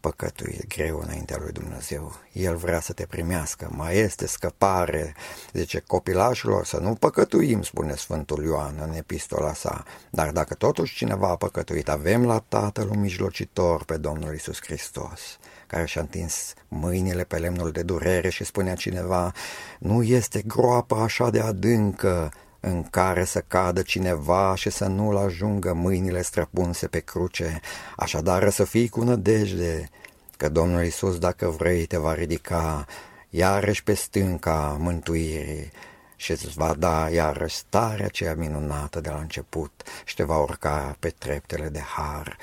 [0.00, 2.12] păcătuit greu înaintea lui Dumnezeu.
[2.32, 5.14] El vrea să te primească, mai este scăpare.
[5.52, 9.84] Zice, copilașilor, să nu păcătuim, spune Sfântul Ioan în epistola sa.
[10.10, 15.38] Dar dacă totuși cineva a păcătuit, avem la Tatăl un mijlocitor pe Domnul Isus Hristos
[15.68, 19.32] care și-a întins mâinile pe lemnul de durere și spunea cineva,
[19.78, 22.32] nu este groapă așa de adâncă
[22.68, 27.60] în care să cadă cineva și să nu-l ajungă mâinile străpunse pe cruce,
[27.96, 29.88] așadar să fii cu nădejde,
[30.36, 32.86] că Domnul Isus, dacă vrei, te va ridica
[33.30, 35.70] iarăși pe stânca mântuirii
[36.16, 40.96] și îți va da iarăși starea aceea minunată de la început și te va urca
[40.98, 42.36] pe treptele de har.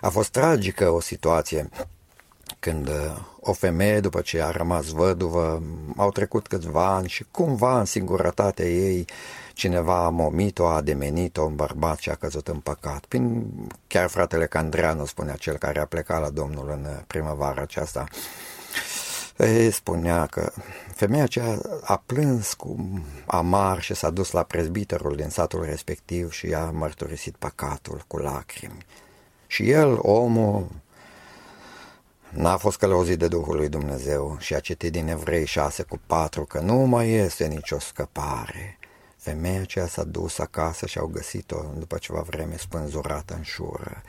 [0.00, 1.68] A fost tragică o situație
[2.58, 5.62] când uh, o femeie, după ce a rămas văduvă,
[5.96, 9.04] au trecut câțiva ani și cumva în singurătatea ei
[9.60, 13.04] cineva a momit-o, a demenit-o, un bărbat și a căzut în păcat.
[13.04, 13.46] Prin,
[13.86, 18.06] chiar fratele Candreanu spunea cel care a plecat la Domnul în primăvara aceasta,
[19.38, 20.52] ei, spunea că
[20.94, 22.76] femeia aceea a plâns cu
[23.26, 28.86] amar și s-a dus la prezbiterul din satul respectiv și a mărturisit păcatul cu lacrimi.
[29.46, 30.66] Și el, omul,
[32.30, 36.44] N-a fost călăuzit de Duhul lui Dumnezeu și a citit din Evrei 6 cu 4
[36.44, 38.79] că nu mai este nicio scăpare.
[39.20, 44.02] Femeia aceea s-a dus acasă și au găsit-o după ceva vreme spânzurată în șură.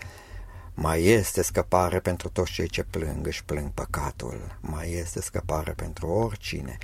[0.73, 4.57] Mai este scăpare pentru toți cei ce plâng, își plâng păcatul.
[4.59, 6.77] Mai este scăpare pentru oricine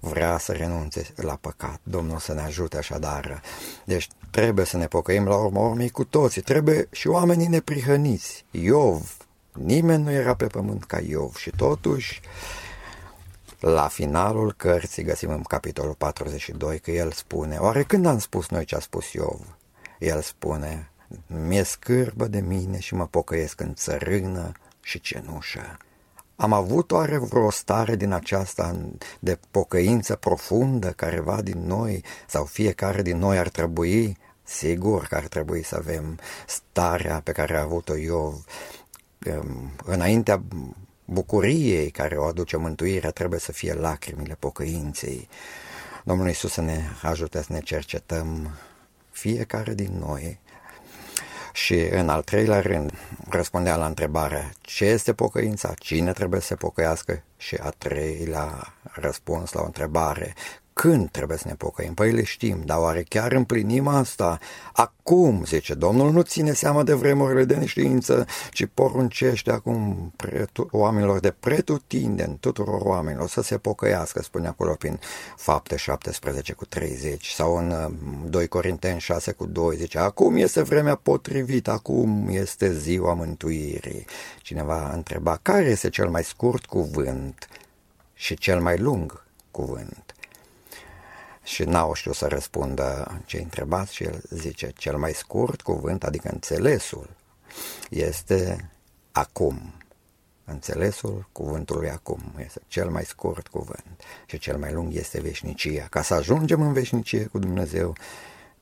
[0.00, 1.80] vrea să renunțe la păcat.
[1.82, 3.42] Domnul să ne ajute așadar.
[3.84, 6.42] Deci trebuie să ne pocăim la urmă urmei cu toții.
[6.42, 8.44] Trebuie și oamenii neprihăniți.
[8.50, 9.16] Iov,
[9.52, 12.20] nimeni nu era pe pământ ca Iov și totuși
[13.60, 18.64] la finalul cărții găsim în capitolul 42 că el spune, oare când am spus noi
[18.64, 19.40] ce a spus Iov?
[19.98, 20.90] El spune,
[21.26, 25.76] mi-e scârbă de mine și mă pocăiesc în țărână și cenușă.
[26.36, 28.76] Am avut oare vreo stare din aceasta
[29.18, 34.16] de pocăință profundă careva din noi sau fiecare din noi ar trebui?
[34.42, 38.44] Sigur că ar trebui să avem starea pe care a avut-o Iov
[39.84, 40.42] înaintea
[41.10, 45.28] bucuriei care o aduce mântuirea trebuie să fie lacrimile pocăinței.
[46.04, 48.50] Domnul Iisus să ne ajute să ne cercetăm
[49.10, 50.38] fiecare din noi.
[51.52, 52.92] Și în al treilea rând
[53.28, 57.22] răspundea la întrebarea ce este pocăința, cine trebuie să se pocăiască?
[57.36, 60.34] Și a treilea răspuns la o întrebare
[60.80, 61.94] când trebuie să ne pocăim?
[61.94, 64.38] Păi le știm, dar oare chiar împlinim asta?
[64.72, 71.20] Acum, zice, Domnul nu ține seama de vremurile de neștiință, ci poruncește acum pretu- oamenilor
[71.20, 75.00] de pretutindeni, tuturor oamenilor, să se pocăiască, spune acolo prin
[75.36, 77.94] fapte 17 cu 30 sau în
[78.30, 84.04] 2 uh, Corinteni 6 cu 2, zice, acum este vremea potrivită, acum este ziua mântuirii.
[84.42, 87.48] Cineva întreba, care este cel mai scurt cuvânt
[88.14, 90.09] și cel mai lung cuvânt?
[91.50, 96.28] Și n-au știut să răspundă ce întrebați și el zice, cel mai scurt cuvânt, adică
[96.32, 97.08] înțelesul,
[97.90, 98.70] este
[99.12, 99.74] acum.
[100.44, 105.86] Înțelesul cuvântului acum este cel mai scurt cuvânt și cel mai lung este veșnicia.
[105.90, 107.96] Ca să ajungem în veșnicie cu Dumnezeu,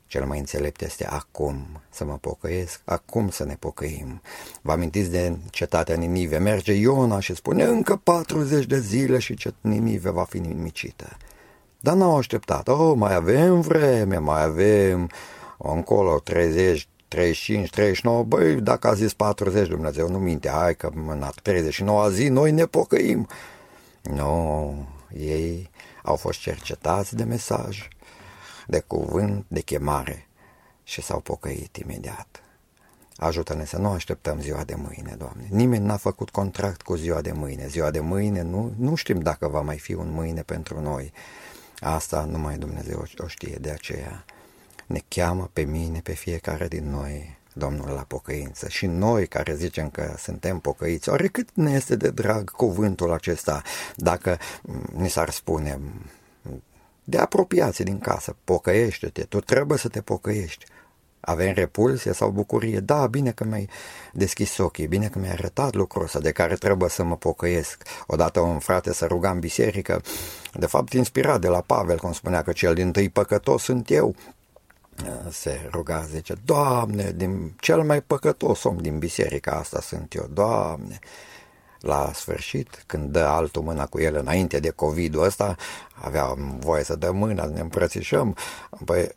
[0.07, 4.21] cel mai înțelept este acum să mă pocăiesc, acum să ne pocăim.
[4.61, 6.37] Vă amintiți de cetatea Ninive?
[6.37, 11.17] Merge Iona și spune încă 40 de zile și Ninive va fi nimicită.
[11.79, 12.67] Dar n-au așteptat.
[12.67, 15.09] Oh, mai avem vreme, mai avem
[15.57, 21.29] încolo 30, 35, 39, băi, dacă a zis 40, Dumnezeu nu minte, hai că în
[21.43, 23.27] 39 zi noi ne pocăim.
[24.01, 24.73] Nu, no,
[25.17, 25.69] ei
[26.03, 27.87] au fost cercetați de mesaj,
[28.67, 30.27] de cuvânt, de chemare
[30.83, 32.43] și s-au pocăit imediat.
[33.15, 35.47] Ajută-ne să nu așteptăm ziua de mâine, Doamne.
[35.49, 37.67] Nimeni n-a făcut contract cu ziua de mâine.
[37.67, 41.13] Ziua de mâine nu, nu știm dacă va mai fi un mâine pentru noi.
[41.79, 44.25] Asta numai Dumnezeu o știe, de aceea
[44.85, 48.69] ne cheamă pe mine, pe fiecare din noi, Domnul la pocăință.
[48.69, 53.61] Și noi care zicem că suntem pocăiți, ori cât ne este de drag cuvântul acesta,
[53.95, 54.37] dacă
[54.95, 55.79] ni s-ar spune
[57.03, 60.65] de apropiație din casă, pocăiește-te, tu trebuie să te pocăiești.
[61.19, 62.79] Avem repulsie sau bucurie?
[62.79, 63.69] Da, bine că mi-ai
[64.13, 67.83] deschis ochii, bine că mi-ai arătat lucrul ăsta de care trebuie să mă pocăiesc.
[68.07, 70.01] Odată un frate să ruga în biserică,
[70.53, 74.15] de fapt inspirat de la Pavel, cum spunea că cel din tâi păcătos sunt eu,
[75.29, 80.99] se ruga, zice, Doamne, din cel mai păcătos om din biserica asta sunt eu, Doamne.
[81.79, 85.55] La sfârșit, când dă altul mâna cu el înainte de COVID-ul ăsta,
[85.93, 88.35] avea voie să dă mâna, ne îmbrățișăm,
[88.85, 89.09] păi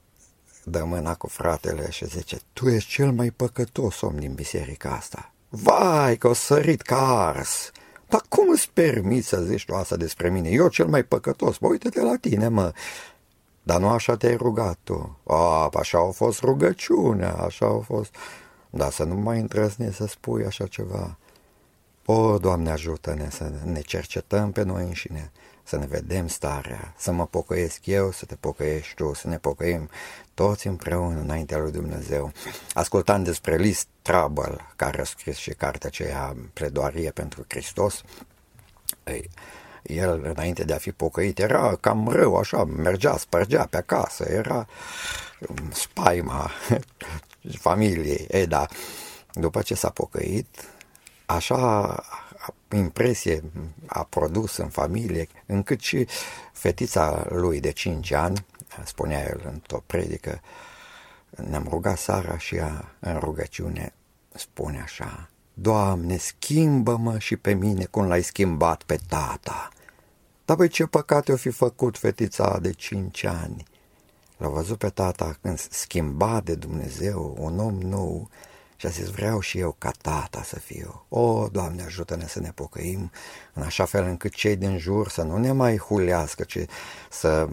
[0.65, 5.33] dă mâna cu fratele și zice, tu ești cel mai păcătos om din biserica asta.
[5.49, 7.71] Vai, că o sărit ca ars!
[8.09, 10.49] Dar cum îți permiți să zici tu asta despre mine?
[10.49, 12.73] Eu cel mai păcătos, bă, uite-te la tine, mă.
[13.63, 15.19] Dar nu așa te-ai rugat tu.
[15.27, 18.15] A, așa au fost rugăciunea, așa au fost...
[18.71, 21.19] Dar să nu mai îndrăzni să spui așa ceva.
[22.07, 25.33] O, Doamne, ajută-ne să ne cercetăm pe noi înșine,
[25.63, 29.89] să ne vedem starea, să mă pocăiesc eu, să te pocăiești tu, să ne pocăim
[30.35, 32.33] toți împreună înaintea lui Dumnezeu.
[32.75, 38.03] Ascultând despre Lis Trouble, care a scris și cartea aceea Pledoarie pentru Hristos,
[39.05, 39.31] ei,
[39.83, 44.67] el, înainte de a fi pocăit, era cam rău, așa, mergea, spărgea pe acasă, era
[45.71, 46.51] spaima
[47.67, 48.27] familiei.
[48.31, 48.67] E, da,
[49.33, 50.69] după ce s-a pocăit,
[51.27, 51.87] așa
[52.77, 53.43] impresie
[53.87, 56.07] a produs în familie, încât și
[56.53, 58.45] fetița lui de 5 ani,
[58.85, 60.41] spunea el într-o predică,
[61.31, 63.93] ne-am rugat Sara și ea în rugăciune
[64.35, 69.69] spune așa, Doamne, schimbă-mă și pe mine cum l-ai schimbat pe tata.
[70.45, 73.65] Dar băi, ce păcate o fi făcut fetița de cinci ani.
[74.37, 78.31] L-a văzut pe tata când schimba de Dumnezeu, un om nou,
[78.83, 81.05] și a zis, vreau și eu ca tata să fiu.
[81.09, 83.11] O, Doamne, ajută-ne să ne pocăim
[83.53, 86.59] în așa fel încât cei din jur să nu ne mai hulească, ci
[87.11, 87.49] să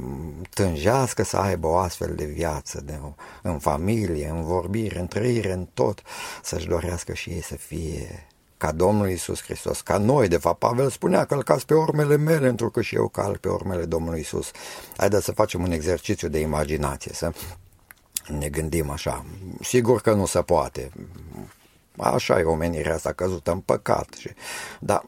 [0.50, 3.00] tânjească să aibă o astfel de viață, de,
[3.42, 6.02] în familie, în vorbire, în trăire, în tot,
[6.44, 8.28] să-și dorească și ei să fie
[8.58, 12.70] ca Domnul Isus Hristos, ca noi, de fapt, Pavel spunea, călcați pe urmele mele, pentru
[12.70, 14.52] că și eu calc pe urmele Domnului Isus.
[14.98, 17.32] Haideți să facem un exercițiu de imaginație, să
[18.38, 19.26] ne gândim așa.
[19.62, 20.92] Sigur că nu se poate.
[21.98, 24.14] Așa e omenirea asta căzută în păcat.
[24.20, 24.30] Și...
[24.80, 25.06] Dar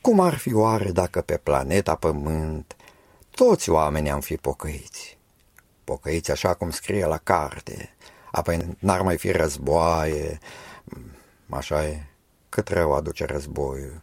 [0.00, 2.76] cum ar fi oare dacă pe planeta Pământ
[3.30, 5.18] toți oamenii am fi pocăiți?
[5.84, 7.94] Pocăiți așa cum scrie la carte.
[8.30, 10.38] Apoi n-ar mai fi războaie,
[11.48, 12.06] așa e,
[12.48, 14.00] cât rău aduce războiul.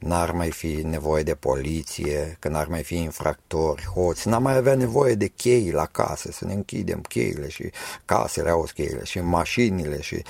[0.00, 4.74] N-ar mai fi nevoie de poliție, că n-ar mai fi infractori, hoți, n-ar mai avea
[4.74, 7.70] nevoie de chei la casă, să ne închidem cheile și
[8.04, 10.22] casele au cheile și mașinile și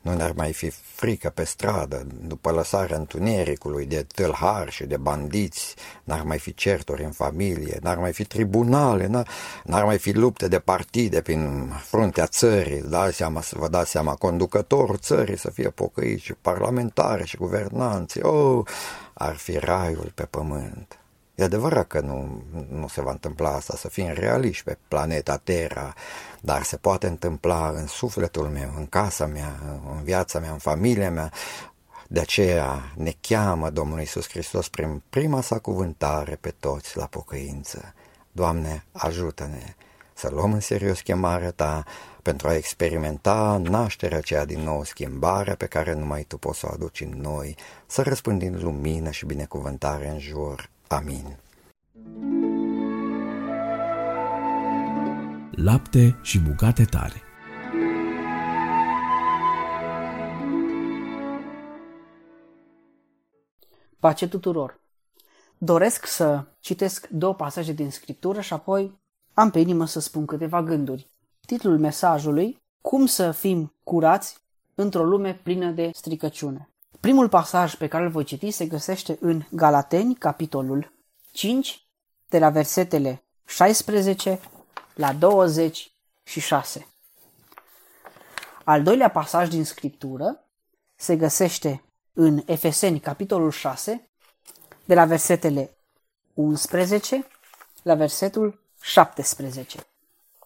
[0.00, 5.74] nu ne-ar mai fi frică pe stradă, după lăsarea întunericului de tâlhari și de bandiți,
[6.04, 9.28] n-ar mai fi certuri în familie, n-ar mai fi tribunale, n-ar,
[9.64, 14.14] n-ar mai fi lupte de partide prin fruntea țării, dați seama, să vă dați seama,
[14.14, 18.66] conducătorul țării să fie pocăit și parlamentare și guvernanții, oh,
[19.12, 20.98] ar fi raiul pe pământ.
[21.38, 25.94] E adevărat că nu, nu se va întâmpla asta, să fim realiști pe planeta Terra,
[26.40, 29.60] dar se poate întâmpla în sufletul meu, în casa mea,
[29.96, 31.32] în viața mea, în familia mea.
[32.08, 37.94] De aceea ne cheamă Domnul Isus Hristos prin prima sa cuvântare pe toți la pocăință.
[38.32, 39.74] Doamne, ajută-ne
[40.14, 41.84] să luăm în serios chemarea Ta
[42.22, 46.72] pentru a experimenta nașterea aceea din nou, schimbarea pe care numai Tu poți să o
[46.72, 50.70] aduci în noi, să răspândim lumină și binecuvântare în jur.
[50.88, 51.38] Amin.
[55.50, 57.22] Lapte și bucate tare
[64.00, 64.80] Pace tuturor!
[65.58, 69.00] Doresc să citesc două pasaje din Scriptură și apoi
[69.34, 71.10] am pe inimă să spun câteva gânduri.
[71.46, 74.38] Titlul mesajului, Cum să fim curați
[74.74, 76.70] într-o lume plină de stricăciune.
[77.00, 80.92] Primul pasaj pe care îl voi citi se găsește în Galateni, capitolul
[81.32, 81.86] 5,
[82.28, 84.40] de la versetele 16
[84.94, 86.86] la 26.
[88.64, 90.44] Al doilea pasaj din Scriptură
[90.96, 91.82] se găsește
[92.12, 94.08] în Efeseni, capitolul 6,
[94.84, 95.76] de la versetele
[96.34, 97.26] 11
[97.82, 99.86] la versetul 17.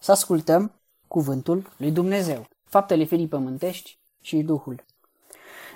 [0.01, 0.73] Să ascultăm
[1.09, 4.85] cuvântul lui Dumnezeu, faptele firii pământești și Duhul.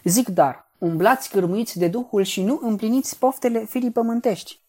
[0.05, 4.61] Zic dar, umblați cârmuiți de Duhul și nu împliniți poftele firii pământești,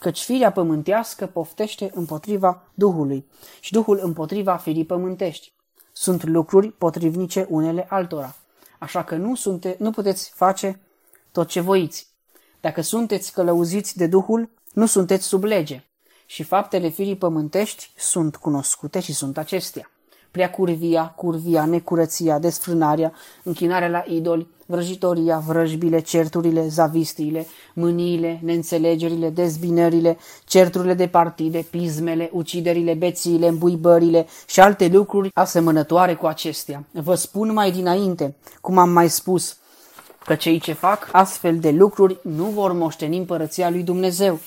[0.00, 3.26] căci firea pământească poftește împotriva Duhului
[3.60, 5.52] și Duhul împotriva firii pământești.
[5.92, 8.34] Sunt lucruri potrivnice unele altora,
[8.78, 10.80] așa că nu, sunte, nu puteți face
[11.32, 12.08] tot ce voiți.
[12.60, 15.84] Dacă sunteți călăuziți de Duhul, nu sunteți sub lege.
[16.26, 19.90] Și faptele firii pământești sunt cunoscute și sunt acestea.
[20.36, 23.12] Prea curvia, curvia, necurăția, desfrânarea,
[23.42, 32.94] închinarea la idoli, vrăjitoria, vrăjbile, certurile, zavistiile, mâniile, neînțelegerile, dezbinările, certurile de partide, pismele, uciderile,
[32.94, 36.84] bețiile, îmbuibările și alte lucruri asemănătoare cu acestea.
[36.90, 39.56] Vă spun mai dinainte, cum am mai spus,
[40.24, 44.38] că cei ce fac astfel de lucruri nu vor moșteni împărăția lui Dumnezeu.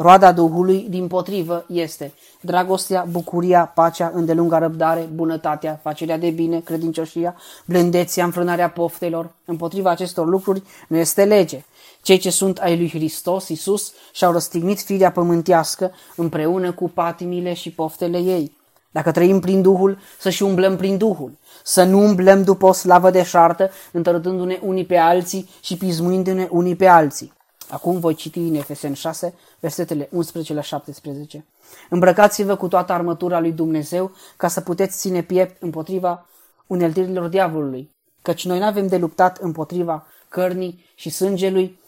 [0.00, 7.36] Roada Duhului, din potrivă, este dragostea, bucuria, pacea, îndelunga răbdare, bunătatea, facerea de bine, credincioșia,
[7.64, 9.30] blândețea, înfrânarea poftelor.
[9.44, 11.64] Împotriva acestor lucruri nu este lege.
[12.02, 17.70] Cei ce sunt ai lui Hristos, Iisus, și-au răstignit firea pământească împreună cu patimile și
[17.70, 18.52] poftele ei.
[18.90, 21.32] Dacă trăim prin Duhul, să și umblăm prin Duhul.
[21.64, 26.76] Să nu umblăm după o slavă de șartă, întărătându-ne unii pe alții și pismuindu-ne unii
[26.76, 27.36] pe alții.
[27.70, 31.44] Acum voi citi în Efesen 6, versetele 11 la 17.
[31.90, 36.26] Îmbrăcați-vă cu toată armătura lui Dumnezeu ca să puteți ține piept împotriva
[36.66, 37.90] uneltirilor diavolului,
[38.22, 41.78] căci noi nu avem de luptat împotriva cărnii și sângelui,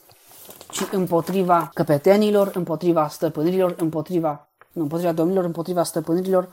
[0.71, 6.49] ci împotriva căpetenilor, împotriva stăpânirilor, împotriva, nu, împotriva domnilor, împotriva stăpânirilor,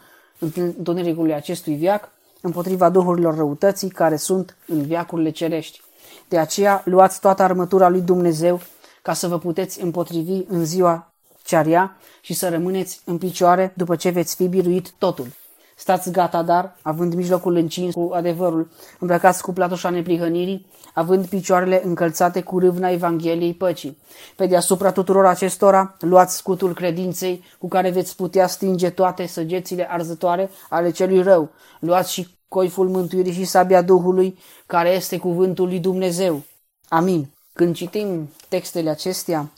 [0.77, 2.09] întunericului acestui viac,
[2.41, 5.81] împotriva duhurilor răutății care sunt în viacurile cerești.
[6.27, 8.59] De aceea luați toată armătura lui Dumnezeu
[9.07, 14.09] ca să vă puteți împotrivi în ziua cearia și să rămâneți în picioare după ce
[14.09, 15.27] veți fi biruit totul.
[15.75, 22.41] Stați gata, dar, având mijlocul încins cu adevărul, îmbrăcați cu platoșa neprihănirii, având picioarele încălțate
[22.41, 23.97] cu râvna Evangheliei păcii.
[24.35, 30.49] Pe deasupra tuturor acestora, luați scutul credinței cu care veți putea stinge toate săgețile arzătoare
[30.69, 31.49] ale celui rău.
[31.79, 36.41] Luați și coiful mântuirii și sabia Duhului, care este cuvântul lui Dumnezeu.
[36.87, 37.35] Amin.
[37.57, 39.49] Când citim textele acestea,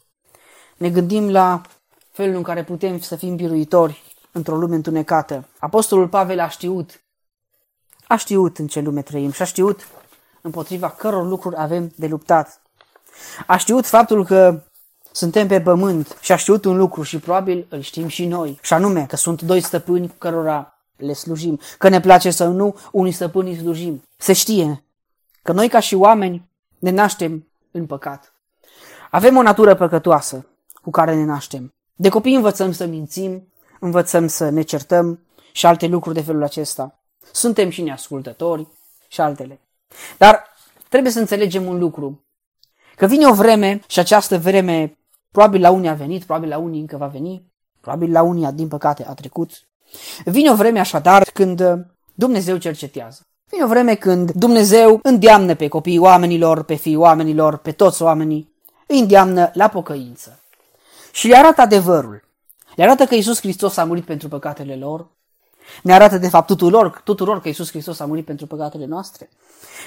[0.78, 1.62] ne gândim la
[2.12, 5.48] felul în care putem să fim biruitori într-o lume întunecată.
[5.58, 7.02] Apostolul Pavel a știut,
[8.08, 9.88] a știut în ce lume trăim și a știut
[10.42, 12.62] împotriva căror lucruri avem de luptat.
[13.48, 14.62] A știut faptul că
[15.12, 18.74] suntem pe pământ și a știut un lucru și probabil îl știm și noi, și
[18.74, 23.12] anume că sunt doi stăpâni cu cărora le slujim, că ne place sau nu, unii
[23.12, 24.04] stăpâni slujim.
[24.18, 24.84] Se știe
[25.42, 28.34] că noi ca și oameni ne naștem în păcat.
[29.12, 30.48] Avem o natură păcătoasă
[30.82, 31.74] cu care ne naștem.
[31.96, 35.20] De copii învățăm să mințim, învățăm să ne certăm
[35.52, 37.00] și alte lucruri de felul acesta.
[37.32, 38.68] Suntem și neascultători
[39.08, 39.60] și altele.
[40.18, 40.44] Dar
[40.90, 42.24] trebuie să înțelegem un lucru.
[42.96, 44.98] Că vine o vreme și această vreme
[45.32, 47.52] probabil la unii a venit, probabil la unii încă va veni,
[47.82, 49.68] probabil la unii, din păcate, a trecut.
[50.26, 51.64] Vine o vreme așadar când
[52.14, 53.29] Dumnezeu cercetează.
[53.50, 58.54] Vine o vreme când Dumnezeu îndeamnă pe copiii oamenilor, pe fiii oamenilor, pe toți oamenii,
[58.88, 60.40] îi îndeamnă la pocăință.
[61.12, 62.24] Și le arată adevărul.
[62.76, 65.08] Le arată că Isus Hristos a murit pentru păcatele lor.
[65.84, 69.30] Ne arată de fapt tuturor, tuturor că Isus Hristos a murit pentru păcatele noastre.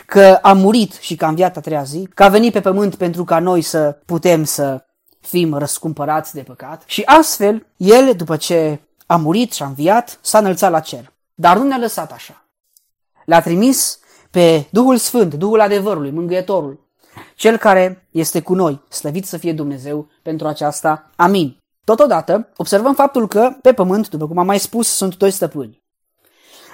[0.06, 2.08] Că a murit și că a înviat a treia zi.
[2.14, 4.84] Că a venit pe pământ pentru ca noi să putem să
[5.20, 6.82] fim răscumpărați de păcat.
[6.86, 11.12] Și astfel, El, după ce a murit și a înviat, s-a înălțat la cer.
[11.34, 12.41] Dar nu ne-a lăsat așa.
[13.24, 13.98] L-a trimis
[14.30, 16.80] pe Duhul Sfânt, Duhul adevărului, Mângâietorul,
[17.34, 21.10] cel care este cu noi, slăvit să fie Dumnezeu pentru aceasta.
[21.16, 21.56] Amin.
[21.84, 25.82] Totodată, observăm faptul că pe pământ, după cum am mai spus, sunt doi stăpâni.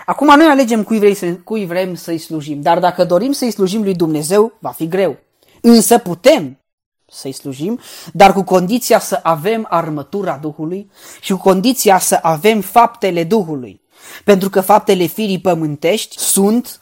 [0.07, 3.83] Acum noi alegem cui, vrei să, cui vrem să-i slujim, dar dacă dorim să-i slujim
[3.83, 5.17] lui Dumnezeu, va fi greu.
[5.61, 6.59] Însă putem
[7.07, 7.81] să-i slujim,
[8.13, 10.91] dar cu condiția să avem armătura Duhului
[11.21, 13.81] și cu condiția să avem faptele Duhului.
[14.25, 16.81] Pentru că faptele firii pământești sunt,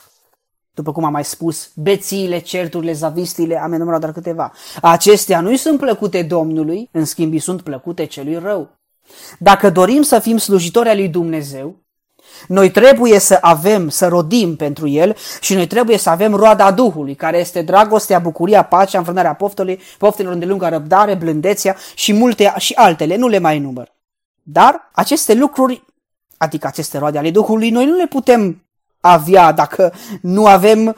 [0.74, 4.52] după cum am mai spus, bețiile, certurile, zavistile, am enumerat doar câteva.
[4.82, 8.70] Acestea nu sunt plăcute Domnului, în schimb sunt plăcute celui rău.
[9.38, 11.86] Dacă dorim să fim slujitori al lui Dumnezeu,
[12.48, 17.14] noi trebuie să avem, să rodim pentru El și noi trebuie să avem roada Duhului,
[17.14, 22.74] care este dragostea, bucuria, pacea, înfrânarea poftului, poftelor de lungă răbdare, blândețea și multe și
[22.74, 23.94] altele, nu le mai număr.
[24.42, 25.84] Dar aceste lucruri,
[26.38, 28.64] adică aceste roade ale Duhului, noi nu le putem
[29.00, 30.96] avea dacă nu avem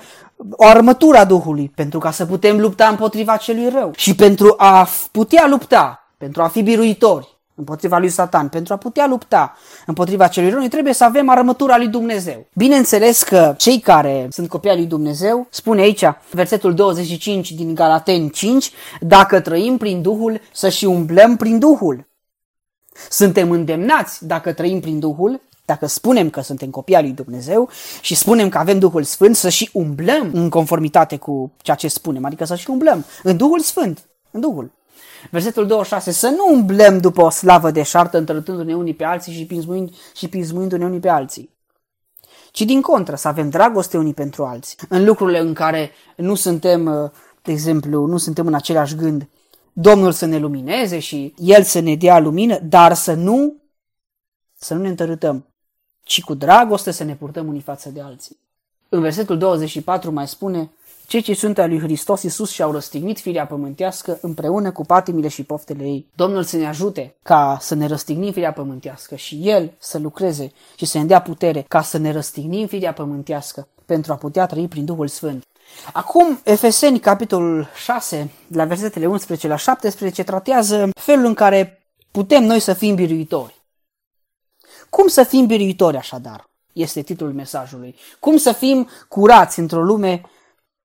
[0.51, 4.89] o armătură a Duhului, pentru ca să putem lupta împotriva celui rău și pentru a
[5.13, 10.51] putea lupta, pentru a fi biruitori împotriva lui Satan, pentru a putea lupta împotriva celui
[10.51, 12.47] rău, noi trebuie să avem armătura lui Dumnezeu.
[12.55, 18.71] Bineînțeles că cei care sunt copii lui Dumnezeu, spune aici, versetul 25 din Galaten 5,
[19.01, 22.07] dacă trăim prin Duhul, să și umblăm prin Duhul.
[23.11, 27.69] Suntem îndemnați, dacă trăim prin Duhul, dacă spunem că suntem copii al lui Dumnezeu
[28.01, 32.25] și spunem că avem Duhul Sfânt, să și umblăm în conformitate cu ceea ce spunem,
[32.25, 34.71] adică să și umblăm în Duhul Sfânt, în Duhul.
[35.31, 39.47] Versetul 26, să nu umblăm după o slavă de șartă, întrătându-ne unii pe alții și
[39.47, 41.57] pismuind, și pismuindu-ne unii pe alții.
[42.51, 44.77] Ci din contră, să avem dragoste unii pentru alții.
[44.89, 49.29] În lucrurile în care nu suntem, de exemplu, nu suntem în același gând,
[49.81, 53.55] Domnul să ne lumineze și El să ne dea lumină, dar să nu,
[54.55, 55.47] să nu ne întărâtăm,
[56.03, 58.37] ci cu dragoste să ne purtăm unii față de alții.
[58.89, 60.71] În versetul 24 mai spune,
[61.07, 65.43] cei ce sunt al lui Hristos Iisus și-au răstignit firea pământească împreună cu patimile și
[65.43, 66.07] poftele ei.
[66.15, 70.85] Domnul să ne ajute ca să ne răstignim firea pământească și El să lucreze și
[70.85, 74.85] să ne dea putere ca să ne răstignim firea pământească pentru a putea trăi prin
[74.85, 75.45] Duhul Sfânt.
[75.93, 82.61] Acum, Efeseni, capitolul 6, la versetele 11 la 17, tratează felul în care putem noi
[82.61, 83.63] să fim biruitori.
[84.91, 86.51] Cum să fim biruitori așadar?
[86.73, 87.97] Este titlul mesajului.
[88.21, 90.23] Cum să fim curați într-o lume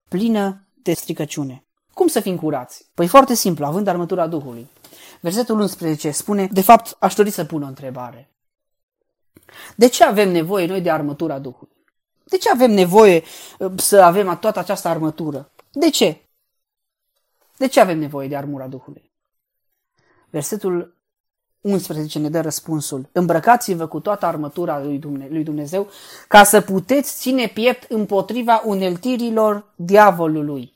[0.10, 1.66] plină de stricăciune.
[1.94, 2.90] Cum să fim curați?
[2.94, 4.68] Păi foarte simplu, având armătura Duhului.
[5.20, 8.30] Versetul 11 spune, de fapt, aș dori să pun o întrebare.
[9.76, 11.73] De ce avem nevoie noi de armătura Duhului?
[12.34, 13.24] De ce avem nevoie
[13.60, 15.52] uh, să avem toată această armătură?
[15.72, 16.22] De ce?
[17.58, 19.12] De ce avem nevoie de armura Duhului?
[20.30, 20.96] Versetul
[21.62, 23.10] 11 ne dă răspunsul.
[23.12, 24.84] Îmbrăcați-vă cu toată armătura
[25.30, 25.88] lui Dumnezeu
[26.28, 30.74] ca să puteți ține piept împotriva uneltirilor diavolului.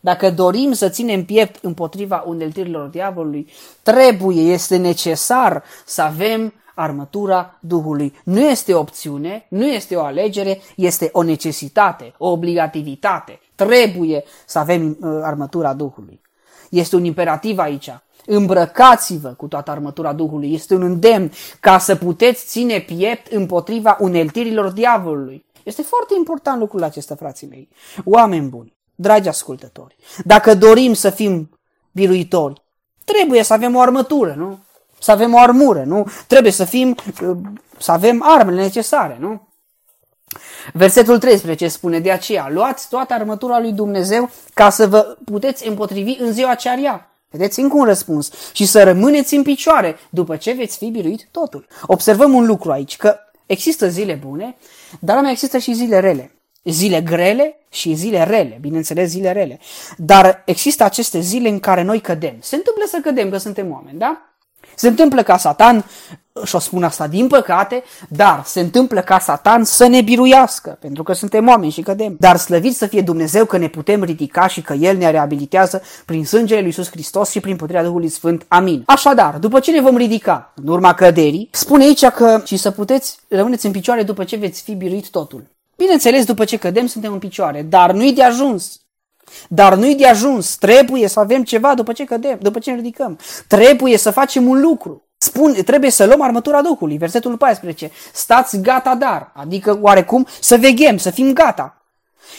[0.00, 3.48] Dacă dorim să ținem piept împotriva uneltirilor diavolului,
[3.82, 8.14] trebuie, este necesar să avem armătura Duhului.
[8.24, 13.40] Nu este o opțiune, nu este o alegere, este o necesitate, o obligativitate.
[13.54, 16.20] Trebuie să avem uh, armătura Duhului.
[16.70, 17.90] Este un imperativ aici.
[18.26, 20.54] Îmbrăcați-vă cu toată armătura Duhului.
[20.54, 25.44] Este un îndemn ca să puteți ține piept împotriva uneltirilor diavolului.
[25.62, 27.68] Este foarte important lucrul acesta, frații mei.
[28.04, 31.58] Oameni buni, dragi ascultători, dacă dorim să fim
[31.92, 32.62] biruitori,
[33.04, 34.58] trebuie să avem o armătură, nu?
[35.00, 36.06] Să avem o armură, nu?
[36.26, 36.96] Trebuie să fim,
[37.78, 39.48] să avem armele necesare, nu?
[40.72, 46.16] Versetul 13 spune de aceea, luați toată armătura lui Dumnezeu ca să vă puteți împotrivi
[46.18, 48.30] în ziua ce ar Vedeți încă un răspuns.
[48.52, 51.66] Și să rămâneți în picioare după ce veți fi biruit totul.
[51.86, 54.56] Observăm un lucru aici, că există zile bune,
[55.00, 56.34] dar mai există și zile rele.
[56.64, 59.58] Zile grele și zile rele, bineînțeles zile rele.
[59.96, 62.36] Dar există aceste zile în care noi cădem.
[62.40, 64.29] Se întâmplă să cădem, că suntem oameni, da?
[64.80, 65.84] Se întâmplă ca Satan,
[66.44, 71.02] și o spun asta din păcate, dar se întâmplă ca Satan să ne biruiască, pentru
[71.02, 72.16] că suntem oameni și cădem.
[72.18, 76.24] Dar slăvit să fie Dumnezeu că ne putem ridica și că El ne reabilitează prin
[76.24, 78.44] sângele lui Iisus Hristos și prin puterea Duhului Sfânt.
[78.48, 78.82] Amin.
[78.86, 83.18] Așadar, după ce ne vom ridica în urma căderii, spune aici că și să puteți
[83.28, 85.44] rămâneți în picioare după ce veți fi biruit totul.
[85.76, 88.80] Bineînțeles, după ce cădem, suntem în picioare, dar nu-i de ajuns.
[89.48, 93.18] Dar nu-i de ajuns, trebuie să avem ceva după ce cădem, după ce ne ridicăm.
[93.46, 95.04] Trebuie să facem un lucru.
[95.18, 97.90] Spun, trebuie să luăm armătura Duhului, versetul 14.
[98.12, 101.82] Stați gata dar, adică oarecum să veghem, să fim gata.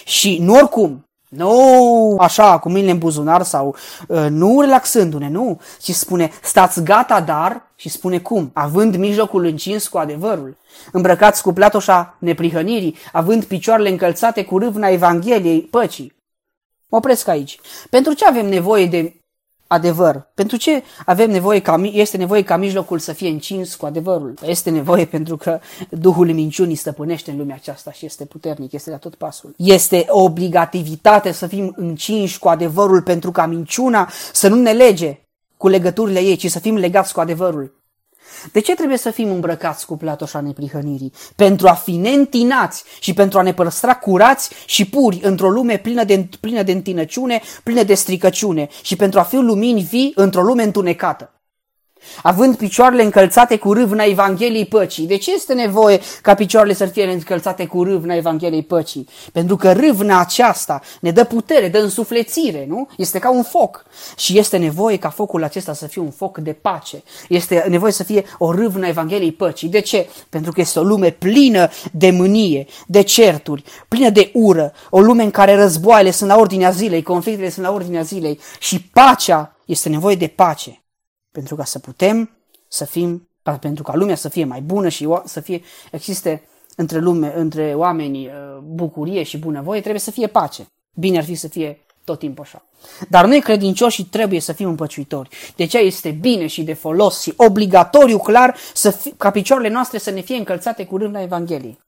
[0.05, 3.75] Și nu oricum, nu așa cu mâinile în buzunar sau
[4.07, 9.87] uh, nu relaxându-ne, nu, ci spune stați gata dar și spune cum, având mijlocul încins
[9.87, 10.57] cu adevărul,
[10.91, 16.20] îmbrăcați cu platoșa neprihănirii, având picioarele încălțate cu râvna Evangheliei păcii.
[16.91, 17.59] Mă opresc aici.
[17.89, 19.15] Pentru ce avem nevoie de
[19.67, 20.29] adevăr?
[20.33, 24.33] Pentru ce avem nevoie ca, este nevoie ca mijlocul să fie încins cu adevărul?
[24.45, 28.97] Este nevoie pentru că Duhul minciunii stăpânește în lumea aceasta și este puternic, este la
[28.97, 29.53] tot pasul.
[29.57, 35.19] Este o obligativitate să fim încinși cu adevărul pentru ca minciuna să nu ne lege
[35.57, 37.80] cu legăturile ei, ci să fim legați cu adevărul.
[38.51, 41.13] De ce trebuie să fim îmbrăcați cu platoșa neprihănirii?
[41.35, 46.03] Pentru a fi neîntinați și pentru a ne păstra curați și puri într-o lume plină
[46.03, 50.63] de, plină de întinăciune, plină de stricăciune și pentru a fi lumini vii într-o lume
[50.63, 51.40] întunecată.
[52.23, 55.07] Având picioarele încălțate cu râvna Evangheliei păcii.
[55.07, 59.07] De ce este nevoie ca picioarele să fie încălțate cu râvna Evangheliei păcii?
[59.31, 62.87] Pentru că râvna aceasta ne dă putere, dă însuflețire, nu?
[62.97, 63.85] Este ca un foc.
[64.17, 67.03] Și este nevoie ca focul acesta să fie un foc de pace.
[67.29, 69.69] Este nevoie să fie o râvnă Evangheliei păcii.
[69.69, 70.09] De ce?
[70.29, 75.23] Pentru că este o lume plină de mânie, de certuri, plină de ură, o lume
[75.23, 79.89] în care războaiele sunt la ordinea zilei, conflictele sunt la ordinea zilei și pacea este
[79.89, 80.80] nevoie de pace
[81.31, 82.29] pentru ca să putem
[82.67, 83.27] să fim,
[83.59, 85.61] pentru ca lumea să fie mai bună și să fie,
[85.91, 86.43] existe
[86.75, 90.67] între lume, între oamenii uh, bucurie și bunăvoie, trebuie să fie pace.
[90.93, 92.65] Bine ar fi să fie tot timpul așa.
[93.09, 95.29] Dar noi credincioși trebuie să fim împăciuitori.
[95.55, 99.97] De aceea este bine și de folos și obligatoriu clar să fi, ca picioarele noastre
[99.97, 101.79] să ne fie încălțate cu rândul Evangheliei.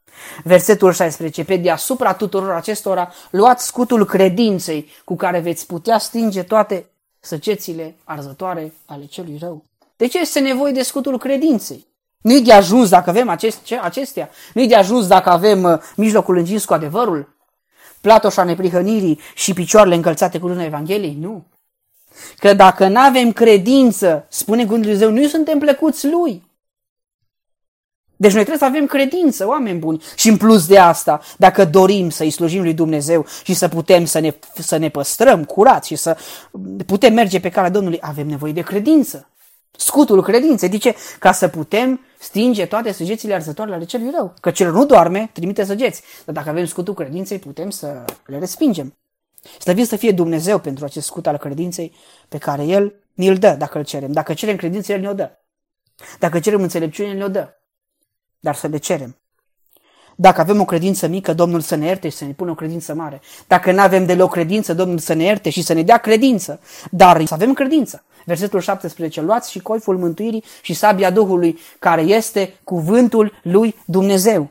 [0.44, 1.44] Versetul 16.
[1.44, 6.86] Pe deasupra tuturor acestora luați scutul credinței cu care veți putea stinge toate
[7.26, 9.66] săgețile arzătoare ale celui rău.
[9.96, 11.88] De ce este nevoie de scutul credinței?
[12.22, 14.30] Nu-i de ajuns dacă avem acest, ce, acestea.
[14.54, 17.36] Nu-i de ajuns dacă avem uh, mijlocul îngins cu adevărul,
[18.02, 21.18] platoșa neprihănirii și picioarele încălțate cu luna Evangheliei?
[21.20, 21.44] Nu.
[22.38, 26.44] Că dacă nu avem credință, spune Cuvântul Dumnezeu, nu suntem plăcuți Lui.
[28.16, 30.02] Deci noi trebuie să avem credință, oameni buni.
[30.16, 34.20] Și în plus de asta, dacă dorim să-i slujim lui Dumnezeu și să putem să
[34.20, 36.18] ne, să ne păstrăm curați și să
[36.86, 39.28] putem merge pe calea Domnului, avem nevoie de credință.
[39.78, 44.34] Scutul credinței, zice, ca să putem stinge toate săgețile arzătoare ale celui rău.
[44.42, 46.02] Că cel nu doarme, trimite săgeți.
[46.26, 48.96] Dar dacă avem scutul credinței, putem să le respingem.
[49.60, 51.96] Slăvit să fie Dumnezeu pentru acest scut al credinței
[52.30, 54.12] pe care El ni-l dă dacă îl cerem.
[54.12, 55.32] Dacă cerem credință, El ne-o dă.
[56.20, 57.54] Dacă cerem înțelepciune, ne-o dă
[58.44, 59.16] dar să le cerem.
[60.16, 62.94] Dacă avem o credință mică, Domnul să ne ierte și să ne pună o credință
[62.94, 63.22] mare.
[63.48, 66.60] Dacă nu avem deloc credință, Domnul să ne ierte și să ne dea credință.
[66.92, 68.04] Dar să avem credință.
[68.26, 69.22] Versetul 17.
[69.22, 74.50] Luați și coiful mântuirii și sabia Duhului, care este cuvântul lui Dumnezeu.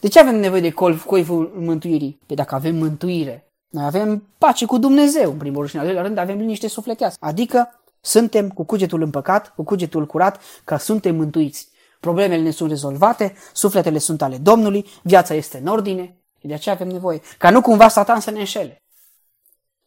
[0.00, 0.70] De ce avem nevoie de
[1.06, 2.20] coiful mântuirii?
[2.26, 5.86] Păi dacă avem mântuire, noi avem pace cu Dumnezeu, în primul rând și în al
[5.86, 7.26] doilea rând avem liniște sufletească.
[7.26, 11.72] Adică suntem cu cugetul împăcat, cu cugetul curat, că suntem mântuiți.
[12.04, 16.74] Problemele ne sunt rezolvate, sufletele sunt ale Domnului, viața este în ordine și de aceea
[16.74, 17.20] avem nevoie.
[17.38, 18.82] Ca nu cumva Satan să ne înșele.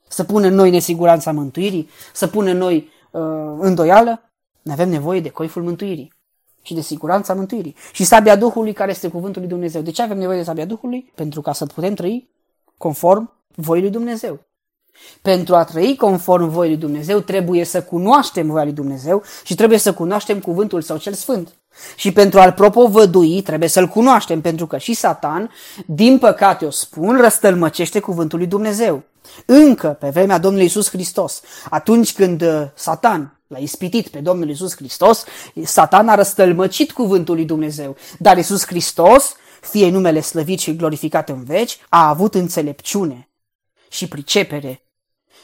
[0.07, 3.22] Să pună în noi nesiguranța mântuirii, să pună în noi uh,
[3.59, 6.13] îndoială, ne avem nevoie de coiful mântuirii
[6.61, 7.76] și de siguranța mântuirii.
[7.91, 9.82] Și sabia Duhului care este cuvântul lui Dumnezeu.
[9.82, 11.11] De ce avem nevoie de sabia Duhului?
[11.15, 12.30] Pentru ca să putem trăi
[12.78, 14.39] conform voii lui Dumnezeu.
[15.22, 19.78] Pentru a trăi conform voii lui Dumnezeu, trebuie să cunoaștem voia lui Dumnezeu și trebuie
[19.78, 21.57] să cunoaștem cuvântul sau cel sfânt.
[21.95, 25.51] Și pentru a-l propovădui trebuie să-l cunoaștem, pentru că și Satan,
[25.86, 29.03] din păcate o spun, răstălmăcește cuvântul lui Dumnezeu.
[29.45, 34.75] Încă pe vremea Domnului Isus Hristos, atunci când uh, Satan l-a ispitit pe Domnul Isus
[34.75, 35.23] Hristos,
[35.63, 37.95] Satan a răstălmăcit cuvântul lui Dumnezeu.
[38.19, 43.30] Dar Isus Hristos, fie numele slăvit și glorificat în veci, a avut înțelepciune
[43.89, 44.87] și pricepere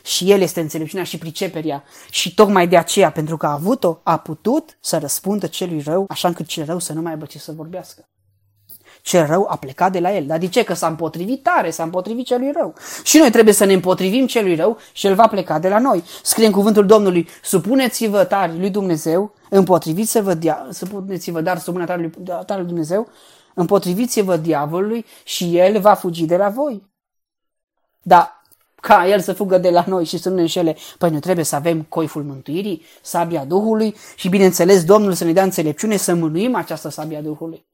[0.04, 4.18] și el este înțelepciunea și priceperia și tocmai de aceea, pentru că a avut-o, a
[4.18, 7.52] putut să răspundă celui rău, așa încât cel rău să nu mai aibă ce să
[7.52, 8.08] vorbească.
[9.02, 10.26] Cel rău a plecat de la el.
[10.26, 10.64] Dar de ce?
[10.64, 12.74] Că s-a împotrivit tare, s-a împotrivit celui rău.
[13.04, 16.04] Și noi trebuie să ne împotrivim celui rău și el va pleca de la noi.
[16.24, 22.26] Scrie în cuvântul Domnului, supuneți-vă tari lui Dumnezeu, împotriviți-vă, dia- supuneți-vă dar supuneți tare lui,
[22.46, 23.08] tare lui Dumnezeu,
[23.54, 26.92] împotriviți-vă diavolului și el va fugi de la voi.
[28.02, 28.43] Dar
[28.88, 30.78] ca el să fugă de la noi și să nu ne înșele.
[30.98, 35.44] Păi noi trebuie să avem coiful mântuirii, sabia Duhului și bineînțeles Domnul să ne dea
[35.44, 37.66] înțelepciune să mânuim această sabia Duhului.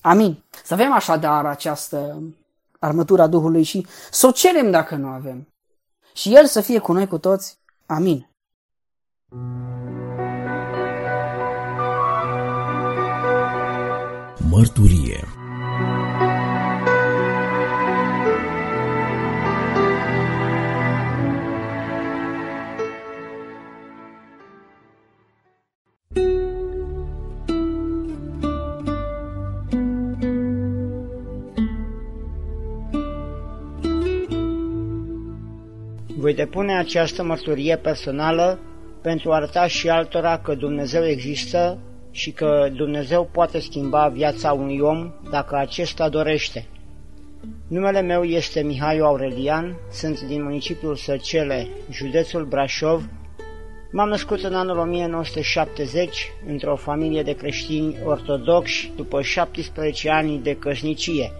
[0.00, 0.42] Amin.
[0.64, 2.22] Să avem așadar această
[2.78, 5.48] armătura Duhului și să o cerem dacă nu avem.
[6.14, 7.58] Și El să fie cu noi cu toți.
[7.86, 8.28] Amin.
[14.50, 15.35] Mărturie
[36.36, 38.58] depune această mărturie personală
[39.02, 41.78] pentru a arăta și altora că Dumnezeu există
[42.10, 46.66] și că Dumnezeu poate schimba viața unui om dacă acesta dorește.
[47.68, 53.08] Numele meu este Mihai Aurelian, sunt din municipiul Săcele, județul Brașov.
[53.92, 61.32] M-am născut în anul 1970 într-o familie de creștini ortodoxi după 17 ani de căsnicie.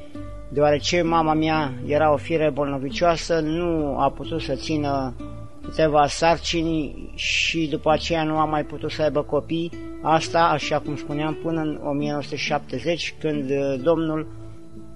[0.49, 5.15] Deoarece mama mea era o fire bolnovicioasă, nu a putut să țină
[5.63, 9.71] câteva sarcini și după aceea nu am mai putut să aibă copii.
[10.03, 14.27] Asta, așa cum spuneam, până în 1970, când uh, Domnul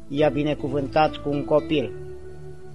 [0.09, 1.93] i-a binecuvântat cu un copil.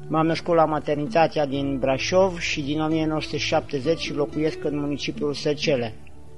[0.08, 5.94] M-am născut la maternitatea din Brașov și din 1970 locuiesc în municipiul Săcele.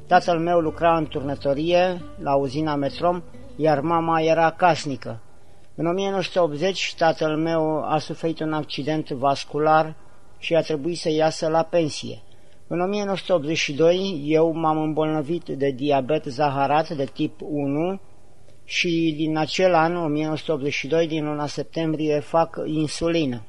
[0.07, 3.21] Tatăl meu lucra în turnătorie la uzina Metrom,
[3.55, 5.19] iar mama era casnică.
[5.79, 9.95] În 1980 tatăl meu a suferit un accident vascular
[10.37, 12.21] și a trebuit să iasă la pensie.
[12.67, 17.99] În 1982 eu m-am îmbolnăvit de diabet zaharat de tip 1
[18.63, 23.43] și din acel an, 1982, din luna septembrie, fac insulină.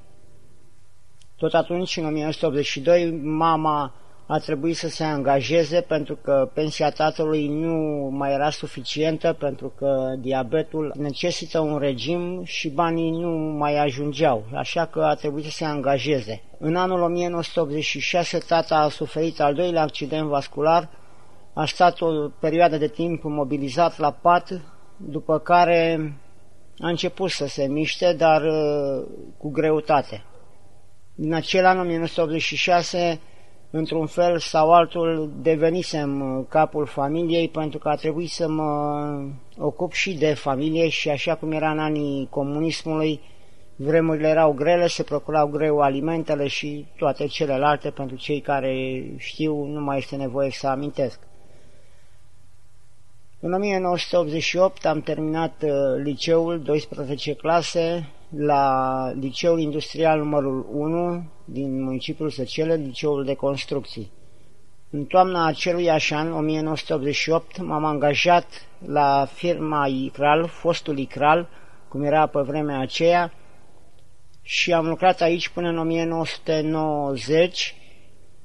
[1.36, 3.94] Tot atunci, în 1982, mama
[4.30, 10.14] a trebuit să se angajeze pentru că pensia tatălui nu mai era suficientă pentru că
[10.18, 15.64] diabetul necesită un regim și banii nu mai ajungeau, așa că a trebuit să se
[15.64, 16.42] angajeze.
[16.58, 20.88] În anul 1986 tata a suferit al doilea accident vascular,
[21.52, 24.60] a stat o perioadă de timp mobilizat la pat,
[24.96, 26.12] după care
[26.78, 29.06] a început să se miște, dar uh,
[29.38, 30.24] cu greutate.
[31.14, 33.20] Din acel an 1986
[33.70, 39.22] într-un fel sau altul devenisem uh, capul familiei pentru că a trebuit să mă
[39.58, 43.20] ocup și de familie și așa cum era în anii comunismului,
[43.76, 49.80] vremurile erau grele, se procurau greu alimentele și toate celelalte pentru cei care știu, nu
[49.80, 51.18] mai este nevoie să amintesc.
[53.40, 55.70] În 1988 am terminat uh,
[56.02, 64.10] liceul, 12 clase, la Liceul Industrial numărul 1 din municipiul Săcele, Liceul de Construcții.
[64.90, 68.46] În toamna acelui an, 1988, m-am angajat
[68.86, 71.48] la firma ICRAL, fostul ICRAL,
[71.88, 73.32] cum era pe vremea aceea,
[74.42, 77.74] și am lucrat aici până în 1990.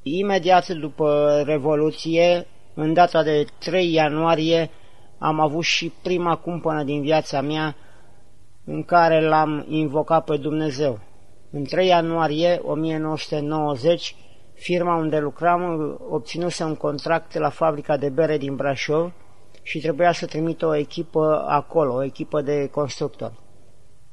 [0.02, 4.70] Imediat după Revoluție, în data de 3 ianuarie,
[5.18, 7.76] am avut și prima cumpănă din viața mea
[8.66, 11.00] în care l-am invocat pe Dumnezeu.
[11.56, 14.16] În 3 ianuarie 1990,
[14.54, 15.62] firma unde lucram
[16.10, 19.12] obținuse un contract la fabrica de bere din Brașov
[19.62, 23.40] și trebuia să trimită o echipă acolo, o echipă de constructori.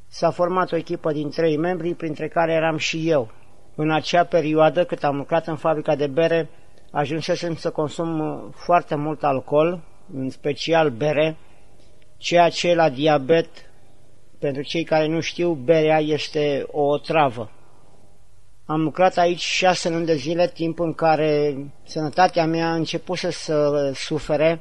[0.09, 3.31] S-a format o echipă din trei membri, printre care eram și eu.
[3.75, 6.51] În acea perioadă, cât am lucrat în fabrica de bere,
[6.91, 9.81] ajunsesem să consum foarte mult alcool,
[10.15, 11.37] în special bere,
[12.17, 13.70] ceea ce la diabet
[14.41, 17.51] pentru cei care nu știu, berea este o travă.
[18.65, 23.91] Am lucrat aici șase luni de zile, timp în care sănătatea mea a început să
[23.95, 24.61] sufere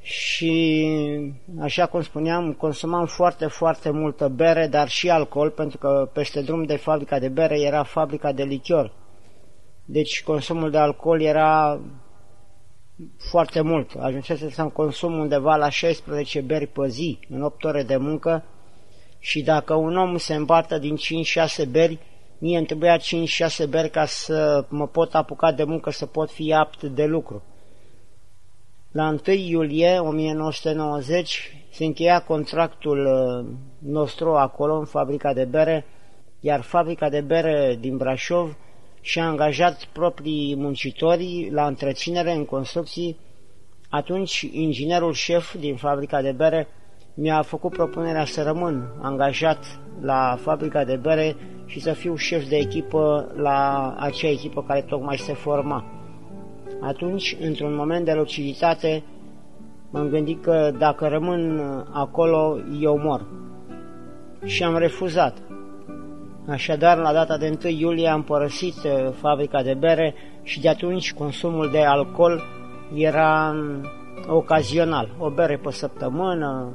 [0.00, 0.86] și,
[1.60, 6.64] așa cum spuneam, consumam foarte, foarte multă bere, dar și alcool, pentru că peste drum
[6.64, 8.92] de fabrica de bere era fabrica de lichior.
[9.84, 11.80] Deci consumul de alcool era
[13.30, 13.90] foarte mult.
[13.98, 18.44] Ajunsese să consum undeva la 16 beri pe zi, în 8 ore de muncă,
[19.24, 20.96] și dacă un om se împartă din
[21.66, 21.98] 5-6 beri,
[22.38, 23.02] mie îmi trebuia 5-6
[23.68, 27.42] beri ca să mă pot apuca de muncă, să pot fi apt de lucru.
[28.92, 35.86] La 1 iulie 1990 se încheia contractul uh, nostru acolo, în fabrica de bere,
[36.40, 38.56] iar fabrica de bere din Brașov
[39.00, 43.18] și-a angajat proprii muncitori la întreținere în construcții.
[43.88, 46.68] Atunci, inginerul șef din fabrica de bere
[47.14, 49.58] mi-a făcut propunerea să rămân angajat
[50.00, 51.36] la fabrica de bere
[51.66, 55.84] și să fiu șef de echipă la acea echipă care tocmai se forma.
[56.80, 59.02] Atunci, într-un moment de luciditate,
[59.90, 61.60] m-am gândit că dacă rămân
[61.92, 63.26] acolo, eu mor.
[64.44, 65.36] Și am refuzat.
[66.48, 71.12] Așadar, la data de 1 iulie am părăsit uh, fabrica de bere și de atunci
[71.12, 72.42] consumul de alcool
[72.94, 73.88] era um,
[74.28, 75.08] ocazional.
[75.18, 76.72] O bere pe săptămână,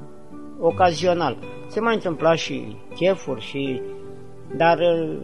[0.60, 1.38] ocazional.
[1.68, 3.82] Se mai întâmpla și chefuri, și...
[4.58, 5.18] dar uh,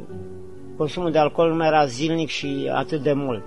[0.78, 3.44] consumul de alcool nu era zilnic și atât de mult.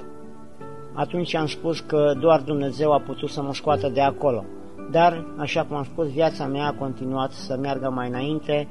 [0.94, 4.44] Atunci am spus că doar Dumnezeu a putut să mă scoată de acolo.
[4.90, 8.68] Dar, așa cum am spus, viața mea a continuat să meargă mai înainte,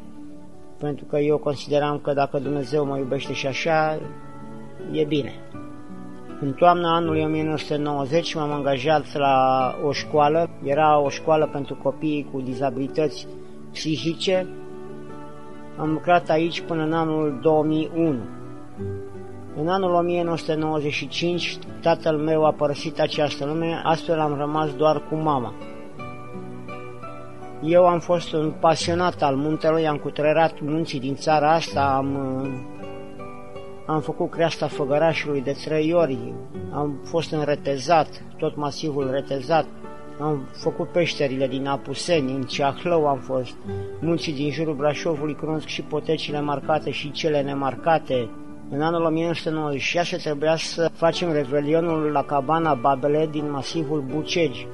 [0.80, 4.00] pentru că eu consideram că dacă Dumnezeu mă iubește și așa,
[4.92, 5.34] e bine.
[6.40, 12.42] În toamna anului 1990 m-am angajat la o școală, era o școală pentru copii cu
[12.42, 13.28] dizabilități
[13.72, 14.48] psihice.
[15.78, 18.16] Am lucrat aici până în anul 2001.
[19.60, 25.54] În anul 1995, tatăl meu a părăsit această lume, astfel am rămas doar cu mama.
[27.64, 32.18] Eu am fost un pasionat al muntelui, am cutrerat munții din țara asta, am
[33.88, 36.34] am făcut creasta făgărașului de trei ori,
[36.72, 39.66] am fost în retezat, tot masivul retezat,
[40.20, 43.56] am făcut peșterile din Apuseni, în Ceahlău am fost,
[44.00, 48.30] munții din jurul Brașovului, cunosc și potecile marcate și cele nemarcate.
[48.70, 54.68] În anul 1996 trebuia să facem revelionul la cabana Babele din masivul Bucegi.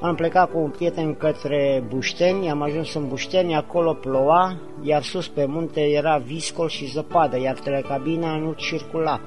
[0.00, 5.28] Am plecat cu un prieten către Bușteni, am ajuns în Bușteni, acolo ploua, iar sus
[5.28, 9.20] pe munte era viscol și zăpadă, iar telecabina nu circula.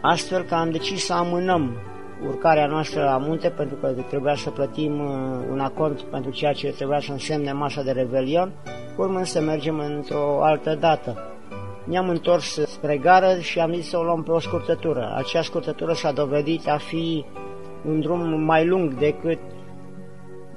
[0.00, 1.76] Astfel că am decis să amânăm
[2.26, 6.68] urcarea noastră la munte pentru că trebuia să plătim uh, un acont pentru ceea ce
[6.68, 8.52] trebuia să însemne masa de revelion,
[8.96, 11.32] urmând să mergem într-o altă dată.
[11.84, 15.12] Ne-am întors spre gară și am zis să o luăm pe o scurtătură.
[15.16, 17.24] Acea scurtătură s-a dovedit a fi
[17.88, 19.38] un drum mai lung decât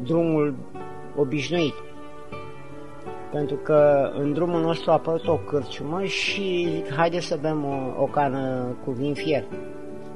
[0.03, 0.55] drumul
[1.15, 1.73] obișnuit.
[3.31, 8.01] Pentru că în drumul nostru a apărut o cârciumă și zic, haide să bem o,
[8.01, 9.47] o cană cu vin fiert.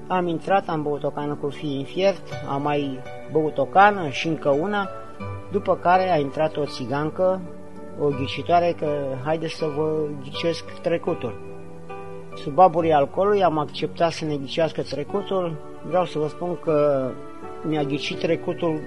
[0.07, 2.99] Am intrat, am băut o cană cu vin fiert, am mai
[3.31, 4.89] băut o cană și încă una,
[5.51, 7.41] după care a intrat o țigancă,
[7.99, 8.87] o ghicitoare, că
[9.23, 11.39] haide să vă ghicesc trecutul.
[12.35, 15.55] Sub aburii alcoolului am acceptat să ne ghicească trecutul.
[15.87, 17.07] Vreau să vă spun că
[17.67, 18.79] mi-a ghicit trecutul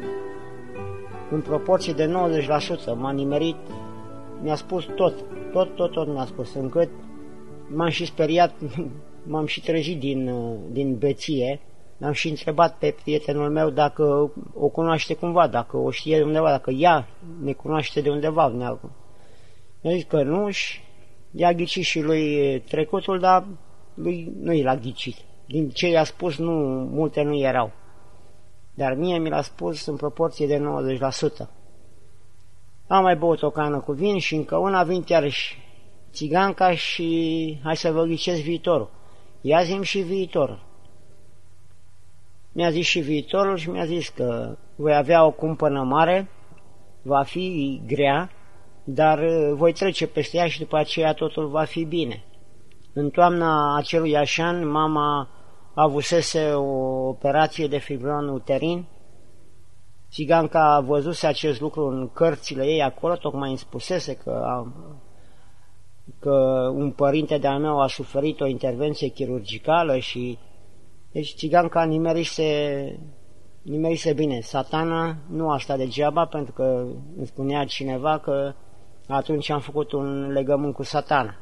[1.30, 2.94] în proporție de 90%.
[2.96, 3.56] M-a nimerit,
[4.42, 5.14] mi-a spus tot,
[5.52, 6.88] tot, tot, tot mi-a spus, încât
[7.74, 8.54] m-am și speriat,
[9.30, 10.30] m-am și trezit din,
[10.70, 11.60] din beție,
[12.00, 16.50] am și întrebat pe prietenul meu dacă o cunoaște cumva, dacă o știe de undeva,
[16.50, 17.08] dacă ea
[17.42, 18.46] ne cunoaște de undeva.
[18.48, 20.80] Mi-a zis că nu și
[21.30, 23.46] i-a ghicit și lui trecutul, dar
[23.94, 25.16] lui nu i l-a ghicit.
[25.46, 26.52] Din ce i-a spus, nu,
[26.92, 27.72] multe nu erau
[28.78, 30.62] dar mie mi l-a spus în proporție de
[31.44, 31.46] 90%.
[32.86, 35.58] Am mai băut o cană cu vin și încă una vin iarăși
[36.12, 38.90] țiganca și hai să vă ghicesc viitorul.
[39.40, 40.62] Ia zim și viitorul.
[42.52, 46.30] Mi-a zis și viitorul și mi-a zis că voi avea o cumpănă mare,
[47.02, 48.30] va fi grea,
[48.84, 49.20] dar
[49.52, 52.24] voi trece peste ea și după aceea totul va fi bine.
[52.92, 55.28] În toamna acelui așan, mama
[55.80, 58.84] avusese o operație de fibron uterin.
[60.10, 64.72] Țiganca a văzut acest lucru în cărțile ei acolo, tocmai îmi spusese că, a,
[66.18, 66.30] că
[66.74, 70.38] un părinte de-al meu a suferit o intervenție chirurgicală și...
[71.12, 72.98] Deci țiganca nimerise,
[73.62, 74.40] nimerise bine.
[74.40, 76.84] Satana nu a stat degeaba pentru că
[77.16, 78.54] îmi spunea cineva că
[79.08, 81.34] atunci am făcut un legământ cu satana.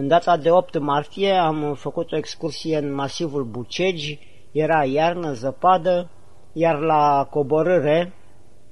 [0.00, 4.18] În data de 8 martie am făcut o excursie în masivul Bucegi,
[4.52, 6.10] era iarnă, zăpadă,
[6.52, 8.12] iar la coborâre,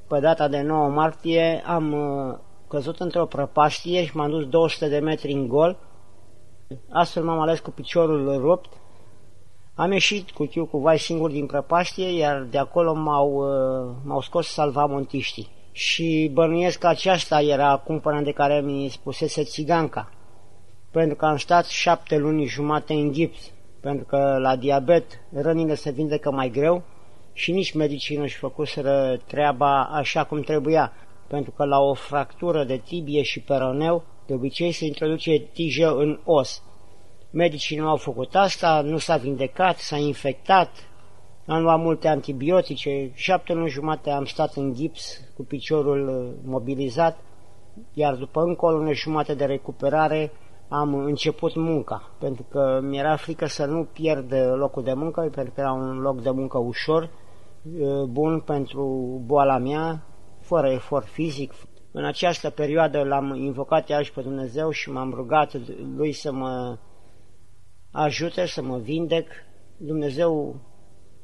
[0.08, 4.98] pe data de 9 martie, am uh, căzut într-o prăpastie și m-am dus 200 de
[4.98, 5.78] metri în gol.
[6.90, 8.72] Astfel m-am ales cu piciorul rupt.
[9.74, 14.20] Am ieșit cu chiu cu vai singur din prăpastie, iar de acolo m-au, uh, m-au
[14.20, 15.48] scos salvamontiștii.
[15.72, 20.10] Și bănuiesc că aceasta era cumpăna de care mi spusese țiganca
[20.96, 25.90] pentru că am stat șapte luni jumate în gips, pentru că la diabet rănile se
[25.90, 26.82] vindecă mai greu
[27.32, 30.92] și nici medicii nu-și făcuseră treaba așa cum trebuia,
[31.26, 36.20] pentru că la o fractură de tibie și peroneu, de obicei se introduce tijă în
[36.24, 36.62] os.
[37.30, 40.70] Medicii nu au făcut asta, nu s-a vindecat, s-a infectat,
[41.46, 47.18] am luat multe antibiotice, șapte luni jumate am stat în gips cu piciorul mobilizat,
[47.92, 50.32] iar după încă o lună jumate de recuperare
[50.68, 55.60] am început munca, pentru că mi-era frică să nu pierd locul de muncă, pentru că
[55.60, 57.10] era un loc de muncă ușor,
[58.08, 58.84] bun pentru
[59.24, 60.02] boala mea,
[60.40, 61.52] fără efort fizic.
[61.92, 65.52] În această perioadă l-am invocat iarăși pe Dumnezeu și m-am rugat
[65.96, 66.78] lui să mă
[67.92, 69.28] ajute, să mă vindec.
[69.76, 70.60] Dumnezeu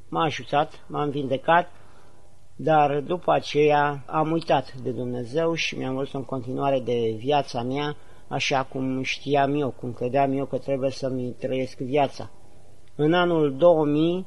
[0.09, 1.70] m-a ajutat, m-am vindecat,
[2.57, 7.97] dar după aceea am uitat de Dumnezeu și mi-am văzut în continuare de viața mea,
[8.33, 12.30] așa cum știam eu, cum credeam eu că trebuie să-mi trăiesc viața.
[12.97, 14.26] În anul 2000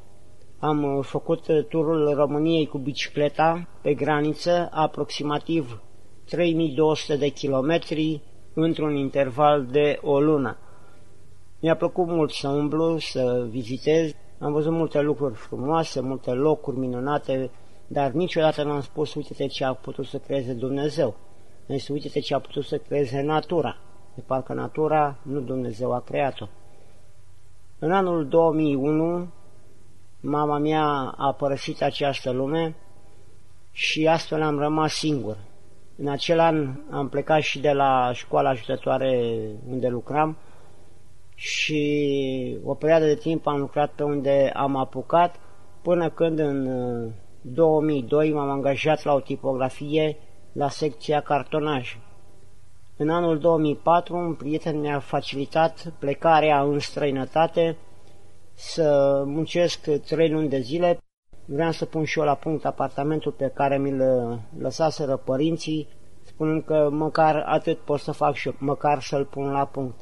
[0.60, 5.82] am făcut turul României cu bicicleta pe graniță, aproximativ
[6.30, 8.22] 3200 de kilometri
[8.54, 10.58] într-un interval de o lună.
[11.60, 17.52] Mi-a plăcut mult să umblu, să vizitez, am văzut multe lucruri frumoase, multe locuri minunate,
[17.88, 21.16] dar niciodată n-am spus, uite ce a putut să creeze Dumnezeu.
[21.66, 23.80] Deci, uite ce a putut să creeze natura
[24.16, 26.48] de parcă natura, nu Dumnezeu a creat-o.
[27.80, 29.28] În anul 2001,
[30.20, 32.76] mama mea a părăsit această lume
[33.72, 35.38] și astfel am rămas singur.
[35.98, 39.40] În acel an am plecat și de la școala ajutătoare
[39.70, 40.38] unde lucram
[41.36, 45.36] și o perioadă de timp am lucrat pe unde am apucat,
[45.82, 46.70] până când în
[47.42, 50.18] 2002 m-am angajat la o tipografie
[50.52, 51.98] la secția cartonaj.
[52.98, 57.78] În anul 2004 un prieten mi-a facilitat plecarea în străinătate
[58.54, 60.98] să muncesc trei luni de zile.
[61.46, 64.02] Vreau să pun și eu la punct apartamentul pe care mi-l
[64.58, 65.88] lăsaseră părinții,
[66.22, 70.00] spunând că măcar atât pot să fac și eu, măcar să-l pun la punct.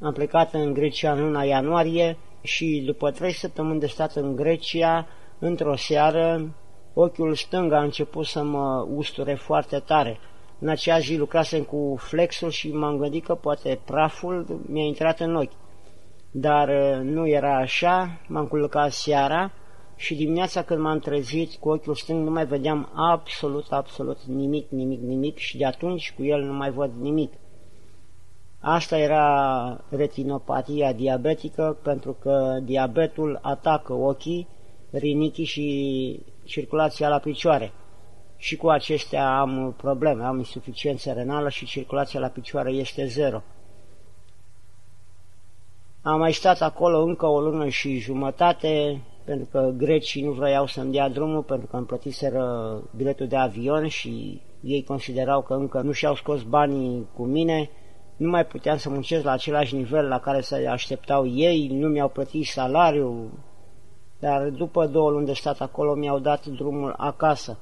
[0.00, 5.06] Am plecat în Grecia în luna ianuarie și după trei săptămâni de stat în Grecia,
[5.38, 6.54] într-o seară,
[6.94, 10.18] ochiul stâng a început să mă usture foarte tare.
[10.58, 15.36] În acea zi lucrasem cu flexul și m-am gândit că poate praful mi-a intrat în
[15.36, 15.52] ochi.
[16.30, 19.52] Dar uh, nu era așa, m-am culcat seara
[19.96, 25.00] și dimineața când m-am trezit cu ochiul stâng nu mai vedeam absolut, absolut nimic, nimic,
[25.00, 27.32] nimic și de atunci cu el nu mai văd nimic.
[28.60, 34.48] Asta era retinopatia diabetică pentru că diabetul atacă ochii,
[34.90, 37.72] rinichii și circulația la picioare.
[38.36, 43.42] Și cu acestea am probleme, am insuficiență renală și circulația la picioare este zero.
[46.02, 50.92] Am mai stat acolo încă o lună și jumătate, pentru că grecii nu vroiau să-mi
[50.92, 55.92] dea drumul, pentru că îmi plătiseră biletul de avion și ei considerau că încă nu
[55.92, 57.70] și-au scos banii cu mine,
[58.16, 62.08] nu mai puteam să muncesc la același nivel la care se așteptau ei, nu mi-au
[62.08, 63.30] plătit salariul,
[64.18, 67.58] dar după două luni de stat acolo mi-au dat drumul acasă.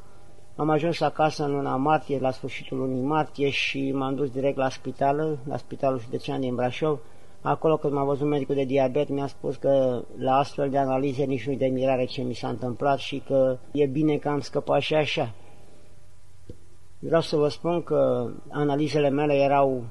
[0.56, 4.68] Am ajuns acasă în luna martie, la sfârșitul lunii martie și m-am dus direct la
[4.68, 6.98] spital, la spitalul județean din Brașov.
[7.40, 11.46] Acolo când m-a văzut medicul de diabet mi-a spus că la astfel de analize nici
[11.46, 14.94] nu-i de mirare ce mi s-a întâmplat și că e bine că am scăpat și
[14.94, 15.34] așa.
[16.98, 19.84] Vreau să vă spun că analizele mele erau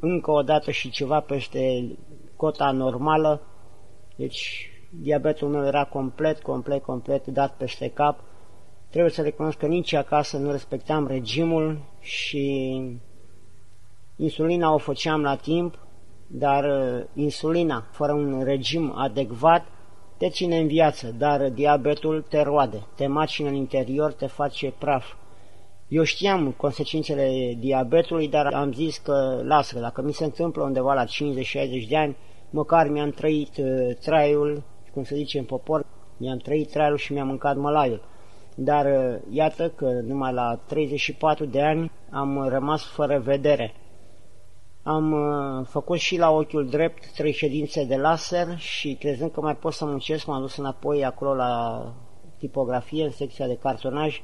[0.00, 1.90] încă o dată și ceva peste
[2.36, 3.40] cota normală,
[4.16, 4.70] deci
[5.02, 8.20] diabetul meu era complet, complet, complet dat peste cap.
[8.92, 12.70] Trebuie să recunosc că nici acasă nu respectam regimul și
[14.16, 15.78] insulina o făceam la timp,
[16.26, 19.66] dar uh, insulina fără un regim adecvat
[20.16, 25.12] te ține în viață, dar diabetul te roade, te macină în interior, te face praf.
[25.88, 31.04] Eu știam consecințele diabetului, dar am zis că lasă, dacă mi se întâmplă undeva la
[31.04, 31.08] 50-60
[31.88, 32.16] de ani,
[32.50, 34.62] măcar mi-am trăit uh, traiul
[34.92, 35.86] cum se zice în popor,
[36.16, 38.10] mi-am trăit traiul și mi-am mâncat mălaiul.
[38.54, 43.74] Dar uh, iată că numai la 34 de ani am rămas fără vedere.
[44.82, 49.56] Am uh, făcut și la ochiul drept trei ședințe de laser și crezând că mai
[49.56, 51.84] pot să muncesc, m-am dus înapoi acolo la
[52.38, 54.20] tipografie, în secția de cartonaj.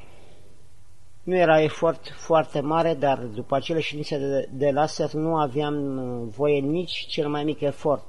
[1.22, 6.28] Nu era efort foarte mare, dar după acele ședințe de, de laser nu aveam uh,
[6.36, 8.04] voie nici cel mai mic efort.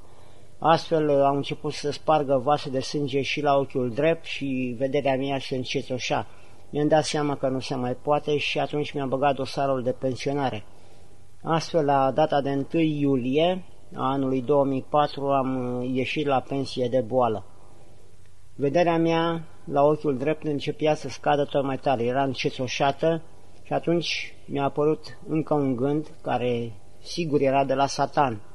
[0.60, 5.16] Astfel uh, au început să spargă vase de sânge și la ochiul drept și vederea
[5.16, 6.28] mea se încetoșa.
[6.70, 10.64] Mi-am dat seama că nu se mai poate și atunci mi-am băgat dosarul de pensionare.
[11.44, 13.64] Astfel, la data de 1 iulie
[13.96, 17.46] a anului 2004 am uh, ieșit la pensie de boală.
[18.56, 23.22] Vederea mea la ochiul drept începea să scadă tot mai tare, era încetoșată
[23.64, 28.42] și atunci mi-a apărut încă un gând care sigur era de la satan–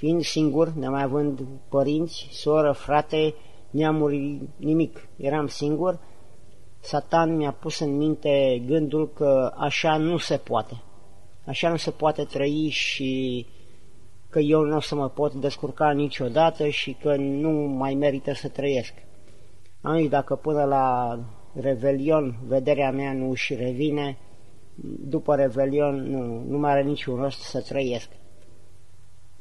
[0.00, 3.34] Fiind singur, nemai având părinți, soră, frate,
[3.70, 5.98] neamuri, nimic, eram singur,
[6.80, 10.82] Satan mi-a pus în minte gândul că așa nu se poate.
[11.46, 13.46] Așa nu se poate trăi și
[14.28, 18.48] că eu nu o să mă pot descurca niciodată și că nu mai merită să
[18.48, 18.92] trăiesc.
[19.80, 21.18] Am zis, dacă până la
[21.54, 24.18] Revelion vederea mea nu și revine,
[25.00, 28.08] după Revelion nu, nu mai are niciun rost să trăiesc.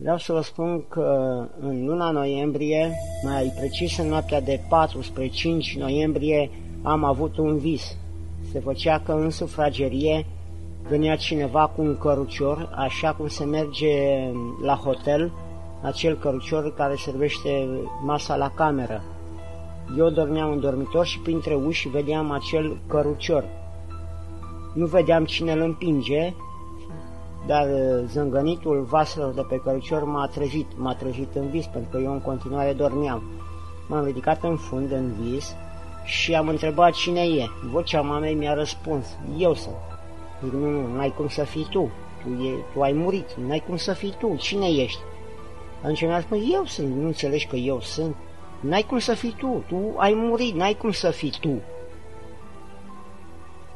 [0.01, 2.91] Vreau să vă spun că în luna noiembrie,
[3.23, 6.51] mai precis în noaptea de 4 spre 5 noiembrie,
[6.83, 7.97] am avut un vis.
[8.51, 10.25] Se făcea că în sufragerie
[10.89, 13.87] venea cineva cu un cărucior, așa cum se merge
[14.61, 15.31] la hotel,
[15.81, 17.67] acel cărucior care servește
[18.05, 19.03] masa la cameră.
[19.97, 23.43] Eu dormeam în dormitor și printre uși vedeam acel cărucior.
[24.73, 26.33] Nu vedeam cine îl împinge,
[27.49, 31.97] dar uh, zângănitul vaselor de pe cărucior m-a trezit, m-a trezit în vis, pentru că
[32.03, 33.23] eu în continuare dormeam.
[33.87, 35.55] M-am ridicat în fund, în vis,
[36.03, 37.45] și am întrebat cine e.
[37.71, 39.05] Vocea mamei mi-a răspuns,
[39.37, 39.75] eu sunt.
[40.43, 41.91] Zic, nu, nu, n-ai cum să fii tu,
[42.23, 44.99] tu, e, tu ai murit, n-ai cum să fii tu, cine ești?
[45.81, 48.15] Atunci mi-a spus, eu sunt, nu înțelegi că eu sunt?
[48.59, 51.61] N-ai cum să fii tu, tu ai murit, n-ai cum să fii tu.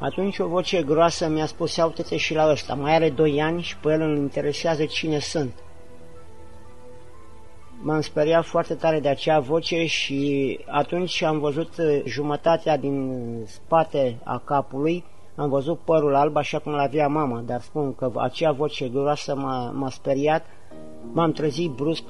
[0.04, 3.62] Atunci o voce groasă mi-a spus, ia uite și la ăsta, mai are doi ani
[3.62, 5.54] și pe el îl interesează cine sunt.
[7.82, 11.70] M-am speriat foarte tare de acea voce și atunci am văzut
[12.06, 15.04] jumătatea din spate a capului,
[15.36, 19.72] am văzut părul alb așa cum l-avea mama, dar spun că acea voce groasă m-a,
[19.72, 20.46] m-a speriat.
[21.12, 22.04] M-am trezit brusc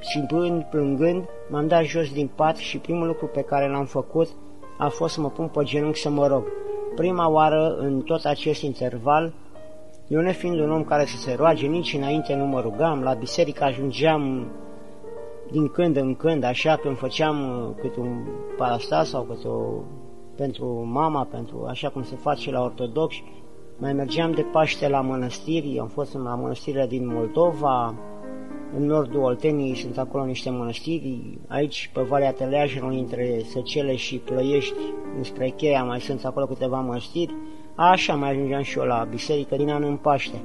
[0.00, 4.28] și plângând, plângând, m-am dat jos din pat și primul lucru pe care l-am făcut
[4.78, 6.44] a fost să mă pun pe genunchi să mă rog.
[6.96, 9.32] Prima oară în tot acest interval,
[10.08, 13.64] eu nefiind un om care să se roage, nici înainte nu mă rugam, la biserică
[13.64, 14.50] ajungeam
[15.50, 19.82] din când în când, așa, când făceam uh, câte un parastas sau câte o
[20.36, 23.24] pentru mama, pentru așa cum se face la ortodoxi,
[23.78, 27.94] mai mergeam de Paște la mănăstiri, am fost la mănăstirile din Moldova,
[28.74, 34.80] în nordul Olteniei sunt acolo niște mănăstiri, aici pe Valea Teleajelor, între Săcele și Plăiești,
[35.16, 37.34] înspre Cheia, mai sunt acolo câteva mănăstiri,
[37.74, 40.40] așa mai ajungeam și eu la biserică din an în Paște.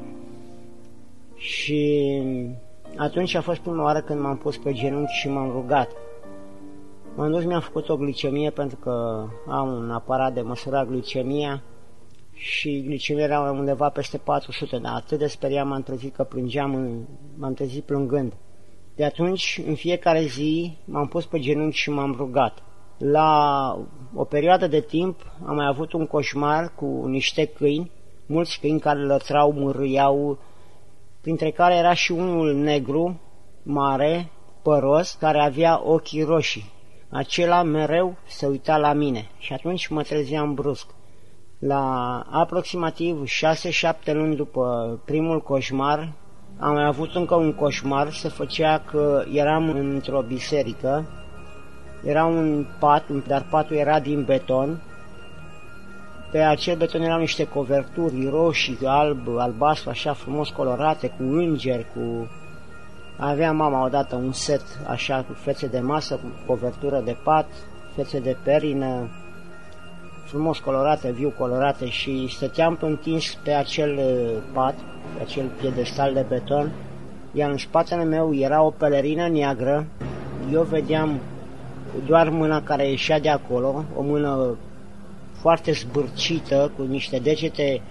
[1.35, 2.22] Și
[2.98, 5.91] atunci a fost prima oară când m-am pus pe genunchi și m-am rugat.
[7.15, 11.64] M-am dus, mi-am făcut o glicemie pentru că am un aparat de măsurat glicemia
[12.41, 17.07] și glicemia era undeva peste 400, dar atât de speriam m-am trezit că plângeam,
[17.38, 18.34] m-am trezit plângând.
[18.95, 22.63] De atunci, în fiecare zi, m-am pus pe genunchi și m-am rugat.
[22.97, 23.77] La
[24.15, 27.91] o perioadă de timp am mai avut un coșmar cu niște câini,
[28.26, 30.39] mulți câini care lătrau, mârâiau,
[31.22, 33.19] printre care era și unul negru,
[33.63, 34.31] mare,
[34.61, 36.72] păros, care avea ochii roșii.
[37.09, 40.88] Acela mereu se uita la mine și atunci mă trezeam brusc.
[41.63, 46.11] La aproximativ 6-7 luni după primul coșmar,
[46.59, 51.05] am mai avut încă un coșmar, se făcea că eram într-o biserică,
[52.03, 54.81] era un pat, dar patul era din beton,
[56.31, 62.29] pe acel beton erau niște coverturi roșii, alb, albastru, așa frumos colorate, cu îngeri, cu...
[63.17, 67.47] Avea mama odată un set așa cu fețe de masă, cu covertură de pat,
[67.95, 69.09] fețe de perină,
[70.31, 74.75] frumos colorate, viu colorate și stăteam întins pe acel uh, pat,
[75.17, 76.71] pe acel piedestal de beton,
[77.33, 79.85] iar în spatele meu era o pelerină neagră,
[80.51, 81.19] eu vedeam
[82.05, 84.57] doar mâna care ieșea de acolo, o mână
[85.33, 87.81] foarte zbârcită, cu niște degete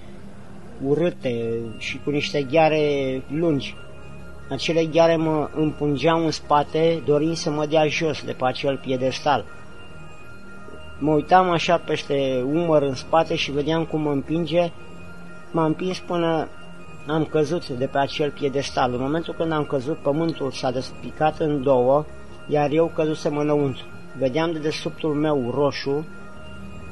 [0.87, 3.77] urâte și cu niște gheare lungi.
[4.51, 9.45] Acele gheare mă împungeau în spate, dorind să mă dea jos de pe acel piedestal.
[11.03, 14.71] Mă uitam așa peste umăr în spate și vedeam cum mă împinge.
[15.51, 16.49] M-am împins până
[17.07, 18.93] am căzut de pe acel piedestal.
[18.93, 22.05] În momentul când am căzut, pământul s-a despicat în două,
[22.47, 23.85] iar eu căzusem înăuntru.
[24.19, 26.07] Vedeam de desubtul meu roșu,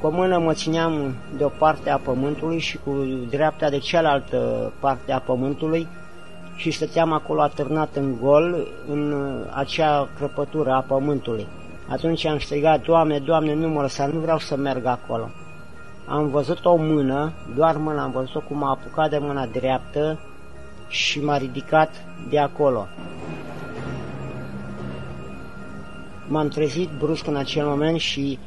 [0.01, 2.91] cu o mână mă țineam de o parte a pământului și cu
[3.29, 5.87] dreapta de cealaltă parte a pământului
[6.55, 9.13] și stăteam acolo atârnat în gol în
[9.53, 11.47] acea crăpătură a pământului.
[11.89, 15.29] Atunci am strigat, Doamne, Doamne, nu mă lăsa, nu vreau să merg acolo.
[16.07, 20.19] Am văzut o mână, doar mâna, am văzut-o cum a apucat de mâna dreaptă
[20.87, 21.89] și m-a ridicat
[22.29, 22.87] de acolo.
[26.27, 28.39] M-am trezit brusc în acel moment și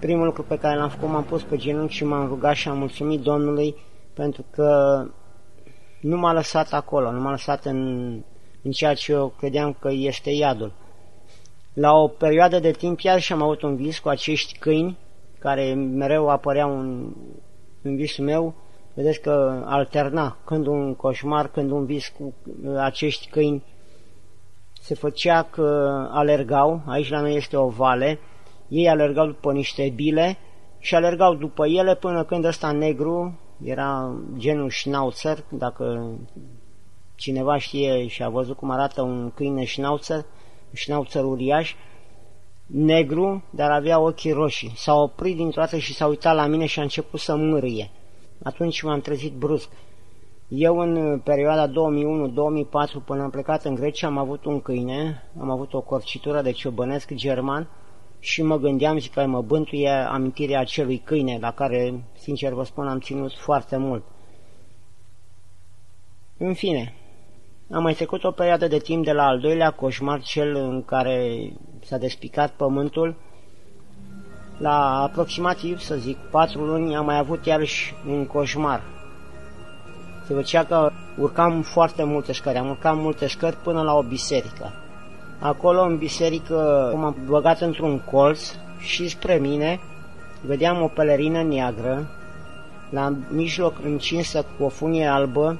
[0.00, 2.78] primul lucru pe care l-am făcut, m-am pus pe genunchi și m-am rugat și am
[2.78, 3.76] mulțumit Domnului
[4.14, 5.02] pentru că
[6.00, 8.10] nu m-a lăsat acolo, nu m-a lăsat în,
[8.62, 10.72] în ceea ce eu credeam că este iadul.
[11.74, 14.98] La o perioadă de timp iar și am avut un vis cu acești câini
[15.38, 17.12] care mereu apăreau în,
[17.82, 18.54] în visul meu.
[18.94, 22.34] Vedeți că alterna când un coșmar, când un vis cu
[22.78, 23.62] acești câini
[24.80, 28.18] se făcea că alergau, aici la noi este o vale,
[28.68, 30.38] ei alergau după niște bile
[30.78, 36.10] și alergau după ele până când ăsta negru era genul schnauzer, dacă
[37.14, 40.24] cineva știe și a văzut cum arată un câine schnauzer,
[40.74, 41.74] schnauzer uriaș,
[42.66, 44.72] negru, dar avea ochii roșii.
[44.76, 47.90] S-a oprit dintr-o dată și s-a uitat la mine și a început să mârie.
[48.42, 49.68] Atunci m-am trezit brusc.
[50.48, 51.72] Eu în perioada 2001-2004
[53.04, 57.12] până am plecat în Grecia am avut un câine, am avut o corcitură de ciobănesc
[57.12, 57.68] german
[58.18, 62.88] și mă gândeam și că mă bântuie amintirea acelui câine la care, sincer vă spun,
[62.88, 64.04] am ținut foarte mult.
[66.36, 66.94] În fine,
[67.70, 71.52] am mai trecut o perioadă de timp de la al doilea coșmar, cel în care
[71.84, 73.14] s-a despicat pământul.
[74.58, 78.82] La aproximativ, să zic, patru luni am mai avut iarăși un coșmar.
[80.26, 84.72] Se făcea că urcam foarte multe scări, am urcat multe scări până la o biserică.
[85.40, 89.80] Acolo, în biserică, m-am băgat într-un colț și spre mine
[90.46, 92.06] vedeam o pelerină neagră,
[92.90, 95.58] la mijloc încinsă cu o funie albă,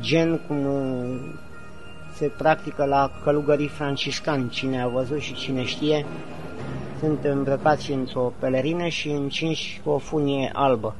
[0.00, 0.66] gen cum
[2.14, 6.06] se practică la călugării franciscani, cine a văzut și cine știe.
[6.98, 10.94] Sunt îmbrăcați într-o pelerină și încinși cu o funie albă.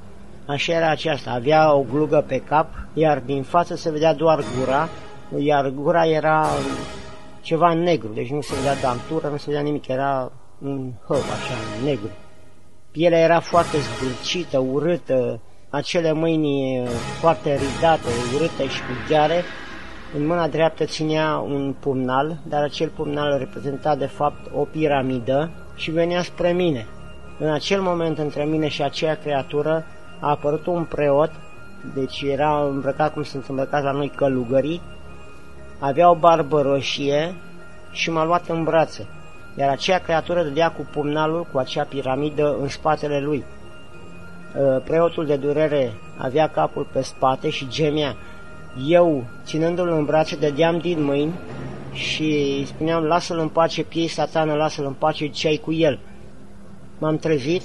[0.46, 4.88] Așa era aceasta, avea o glugă pe cap, iar din față se vedea doar gura,
[5.38, 6.46] iar gura era
[7.40, 10.32] ceva negru, deci nu se vedea dantură, nu se vedea nimic, era
[10.62, 12.10] un hău așa, negru.
[12.90, 15.40] Pielea era foarte zbârcită, urâtă,
[15.76, 16.86] acele mâini
[17.20, 19.42] foarte ridate, urâte și cu gheare.
[20.16, 25.90] În mâna dreaptă ținea un pumnal, dar acel pumnal reprezenta de fapt o piramidă și
[25.90, 26.86] venea spre mine.
[27.38, 29.84] În acel moment între mine și aceea creatură
[30.20, 31.30] a apărut un preot,
[31.94, 34.80] deci era îmbrăcat cum sunt îmbrăcați la noi călugării,
[35.78, 37.34] avea o barbă roșie
[37.90, 39.06] și m-a luat în brațe,
[39.58, 43.44] iar aceea creatură dădea cu pumnalul, cu acea piramidă în spatele lui.
[44.60, 48.16] Ă, preotul de durere avea capul pe spate și gemea.
[48.86, 51.32] Eu, ținându-l în brațe, dădeam din mâini
[51.92, 52.22] și
[52.58, 55.98] îi spuneam, lasă-l în pace, piei satană, lasă-l în pace, ce ai cu el.
[56.98, 57.62] M-am trezit,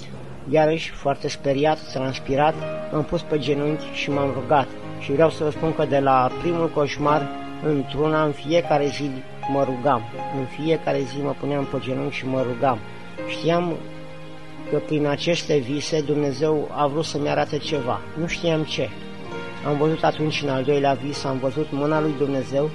[0.50, 2.54] iarăși foarte speriat, transpirat,
[2.92, 4.68] m-am pus pe genunchi și m-am rugat.
[5.00, 7.30] Și vreau să vă spun că de la primul coșmar,
[7.66, 9.10] într-una, în fiecare zi
[9.52, 10.02] mă rugam.
[10.40, 12.78] În fiecare zi mă puneam pe genunchi și mă rugam.
[13.28, 13.74] Știam
[14.72, 18.02] că prin aceste vise Dumnezeu a vrut să-mi arate ceva.
[18.20, 18.90] Nu știam ce.
[19.68, 22.70] Am văzut atunci în al doilea vis, am văzut mâna lui Dumnezeu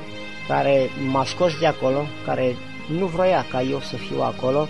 [0.49, 2.55] care m-a scos de acolo, care
[2.99, 4.69] nu vroia ca eu să fiu acolo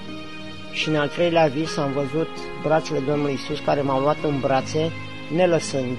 [0.72, 2.28] și în al treilea vis am văzut
[2.62, 4.92] brațele Domnului Isus care m-au luat în brațe,
[5.34, 5.96] nelăsând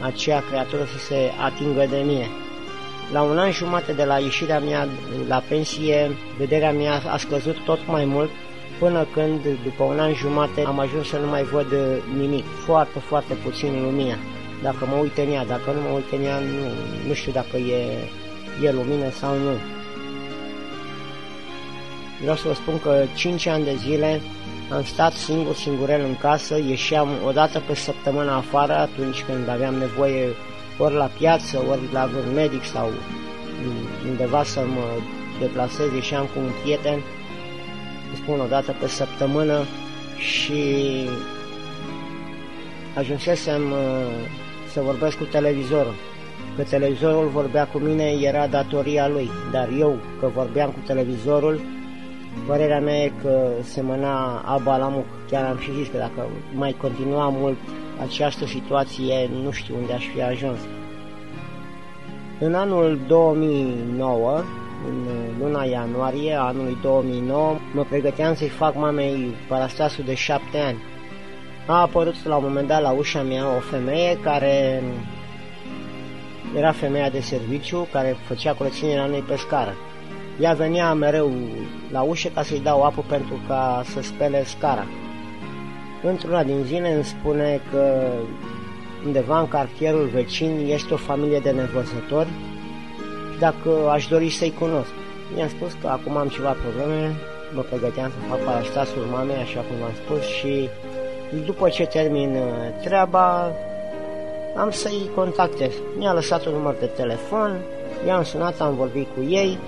[0.00, 2.26] aceea creatură să se atingă de mine.
[3.12, 4.88] La un an jumate de la ieșirea mea
[5.28, 8.30] la pensie, vederea mea a scăzut tot mai mult,
[8.78, 11.66] până când, după un an jumate, am ajuns să nu mai văd
[12.18, 14.16] nimic, foarte, foarte puțin lumină.
[14.62, 16.64] Dacă mă uit în ea, dacă nu mă uit în ea, nu,
[17.08, 17.82] nu știu dacă e,
[18.62, 19.54] e lumină sau nu.
[22.20, 24.20] Vreau să vă spun că 5 ani de zile
[24.70, 29.74] am stat singur, singurel în casă, ieșeam o dată pe săptămână afară atunci când aveam
[29.74, 30.28] nevoie
[30.78, 32.90] ori la piață, ori la vreun medic sau
[34.08, 34.86] undeva să mă
[35.40, 37.02] deplasez, ieșeam cu un prieten,
[38.14, 39.64] spun o dată pe săptămână
[40.18, 40.62] și
[42.96, 43.78] ajunsesem uh,
[44.72, 45.94] să vorbesc cu televizorul.
[46.56, 51.60] Că televizorul vorbea cu mine era datoria lui, dar eu că vorbeam cu televizorul,
[52.46, 55.04] părerea mea e că semăna aba la muc.
[55.30, 57.56] Chiar am și zis că dacă mai continua mult
[58.02, 60.58] această situație, nu știu unde aș fi ajuns.
[62.40, 64.42] În anul 2009,
[64.86, 65.06] în
[65.38, 70.78] luna ianuarie anului 2009, mă pregăteam să-i fac mamei parastasul de șapte ani.
[71.66, 74.82] A apărut la un moment dat la ușa mea o femeie care
[76.56, 79.74] era femeia de serviciu care făcea curățenie la noi pe scară.
[80.40, 81.32] Ea venea mereu
[81.90, 84.86] la ușă ca să-și dau apă pentru ca să spele scara.
[86.02, 88.12] Într-una din zile îmi spune că
[89.06, 92.47] undeva în cartierul vecin este o familie de nevăzători și
[93.38, 94.90] dacă aș dori să-i cunosc.
[95.34, 97.14] Mi-am spus că acum am ceva probleme,
[97.54, 100.68] mă pregăteam să fac parastasul mamei, așa cum v-am spus, și
[101.44, 103.52] după ce termin uh, treaba,
[104.56, 105.72] am să-i contactez.
[105.98, 107.60] Mi-a lăsat un număr de telefon,
[108.06, 109.58] i-am sunat, am vorbit cu ei,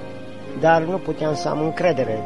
[0.61, 2.19] dar nu puteam să am încredere.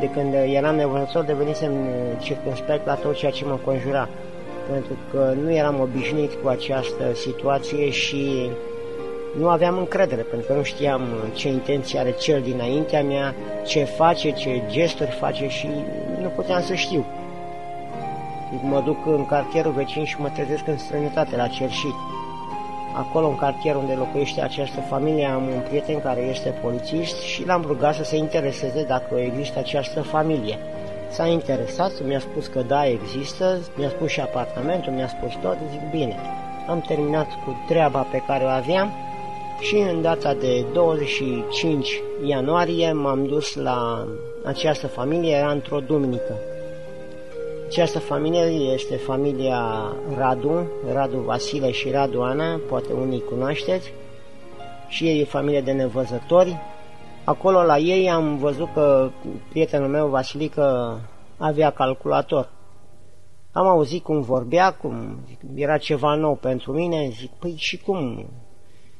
[0.00, 4.08] De când eram nevăzător, devenisem uh, circunspect la tot ceea ce mă conjura,
[4.70, 8.50] pentru că nu eram obișnuit cu această situație și
[9.38, 11.02] nu aveam încredere, pentru că nu știam
[11.32, 13.34] ce intenție are cel dinaintea mea,
[13.66, 15.68] ce face, ce gesturi face și
[16.20, 17.04] nu puteam să știu.
[18.62, 21.94] Mă duc în cartierul vecin și mă trezesc în străinătate, la Cerșit.
[22.96, 27.64] Acolo, în cartier unde locuiește această familie, am un prieten care este polițist și l-am
[27.66, 30.58] rugat să se intereseze dacă există această familie.
[31.08, 35.90] S-a interesat, mi-a spus că da, există, mi-a spus și apartamentul, mi-a spus tot, zic
[35.90, 36.16] bine.
[36.68, 38.92] Am terminat cu treaba pe care o aveam
[39.64, 44.06] și în data de 25 ianuarie m-am dus la
[44.44, 46.38] această familie, era într-o duminică.
[47.66, 53.92] Această familie este familia Radu, Radu Vasile și Radu Ana, poate unii cunoașteți,
[54.88, 56.56] și ei e familie de nevăzători.
[57.24, 59.10] Acolo la ei am văzut că
[59.48, 60.98] prietenul meu Vasilică
[61.36, 62.50] avea calculator.
[63.52, 65.18] Am auzit cum vorbea, cum
[65.54, 68.26] era ceva nou pentru mine, zic, păi și cum?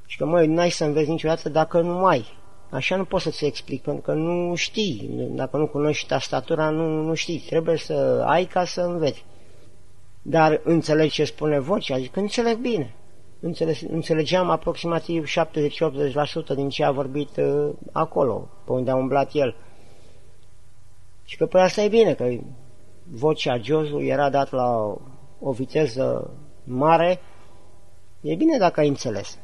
[0.06, 2.24] Și că, măi, n-ai să înveți niciodată dacă nu ai.
[2.70, 5.10] Așa nu pot să-ți explic, pentru că nu știi.
[5.30, 7.38] Dacă nu cunoști tastatura, nu, nu știi.
[7.38, 9.24] Trebuie să ai ca să înveți.
[10.22, 11.98] Dar înțelegi ce spune vocea?
[11.98, 12.94] Zic, înțeleg bine.
[13.90, 15.26] înțelegeam aproximativ
[16.52, 19.56] 70-80% din ce a vorbit uh, acolo, pe unde a umblat el.
[21.24, 22.28] Și că pe asta e bine, că
[23.10, 24.98] vocea Josu era dat la o,
[25.40, 26.30] o viteză
[26.64, 27.20] mare,
[28.20, 29.38] e bine dacă ai înțeles.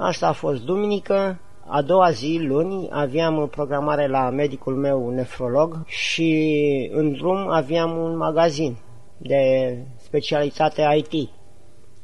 [0.00, 6.90] Asta a fost duminică, a doua zi, luni, aveam programare la medicul meu nefrolog și
[6.92, 8.76] în drum aveam un magazin
[9.16, 11.30] de specialitate IT.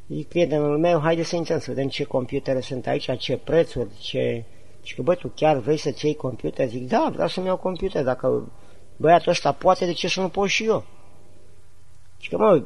[0.07, 4.43] E prietenul meu, haide să intrăm să vedem ce computere sunt aici, ce prețuri, ce...
[4.83, 6.67] Și că, băi, tu chiar vrei să-ți iei computer?
[6.67, 8.51] Zic, da, vreau să-mi iau computer, dacă
[8.97, 10.83] băiatul ăsta poate, de ce să nu pot și eu?
[12.19, 12.63] Și că, mă,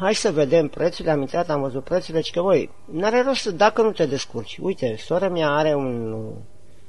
[0.00, 3.82] hai să vedem prețurile, am intrat, am văzut prețurile, și că, băi, n-are rost dacă
[3.82, 4.58] nu te descurci.
[4.62, 6.16] Uite, sora mea are un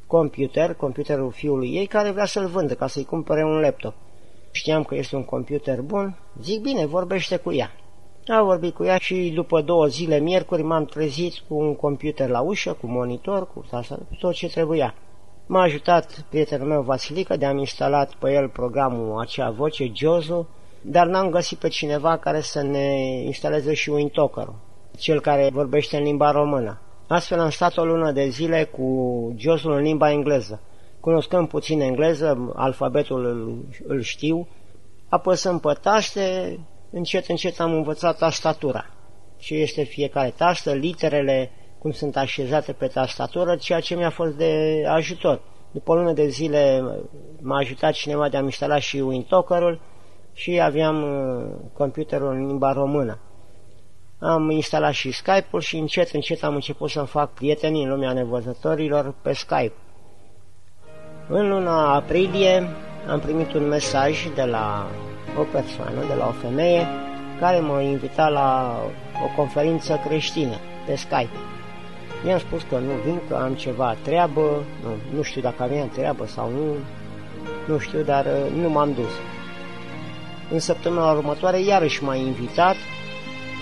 [0.08, 3.94] computer, computerul fiului ei, care vrea să-l vândă ca să-i cumpere un laptop.
[4.52, 7.72] Știam că este un computer bun, zic bine, vorbește cu ea.
[8.28, 12.42] A vorbit cu ea și după două zile, miercuri, m-am trezit cu un computer la
[12.42, 14.96] ușă, cu monitor, cu asta, tot ce trebuia.
[15.46, 20.48] M-a ajutat prietenul meu Vasilica de am instalat pe el programul acea voce, Jozo,
[20.82, 22.94] dar n-am găsit pe cineva care să ne
[23.24, 24.48] instaleze și Wintoker,
[24.98, 26.82] cel care vorbește în limba română.
[27.08, 28.86] Astfel am stat o lună de zile cu
[29.38, 30.62] Jozo în limba engleză.
[30.99, 34.48] Cunoscând puțin engleză, alfabetul îl, îl știu,
[35.10, 36.60] apăsăm pe taste,
[36.91, 38.86] încet, încet am învățat tastatura.
[39.38, 44.84] Ce este fiecare tastă, literele, cum sunt așezate pe tastatură, ceea ce mi-a fost de
[44.88, 45.41] ajutor.
[45.72, 46.84] După o lună de zile
[47.41, 49.80] m-a ajutat cineva de a-mi instala și Wintoker-ul
[50.34, 53.20] și aveam uh, computerul în limba română.
[54.20, 59.14] Am instalat și Skype-ul și încet, încet am început să-mi fac prieteni în lumea nevăzătorilor
[59.22, 59.74] pe Skype.
[61.28, 62.68] În luna aprilie
[63.10, 64.88] am primit un mesaj de la
[65.40, 66.88] o persoană, de la o femeie,
[67.40, 68.80] care m-a invitat la
[69.24, 70.56] o conferință creștină
[70.86, 71.38] pe Skype.
[72.28, 74.41] I-am spus că nu vin, că am ceva treabă,
[74.84, 76.76] nu, nu știu dacă aveam treabă sau nu,
[77.68, 79.12] nu știu, dar uh, nu m-am dus.
[80.52, 82.76] În săptămâna următoare iarăși m-a invitat,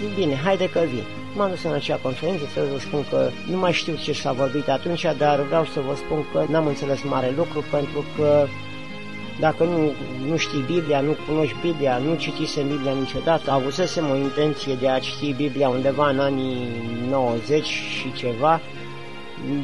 [0.02, 1.03] zic bine, haide că vin.
[1.36, 4.70] M-am dus în acea conferință, trebuie să spun că nu mai știu ce s-a vorbit
[4.70, 8.48] atunci, dar vreau să vă spun că n-am înțeles mare lucru pentru că
[9.40, 9.91] dacă nu,
[10.30, 14.99] nu știi Biblia, nu cunoști Biblia, nu citisem Biblia niciodată, avusesem o intenție de a
[14.99, 16.68] citi Biblia undeva în anii
[17.10, 18.61] 90 și ceva,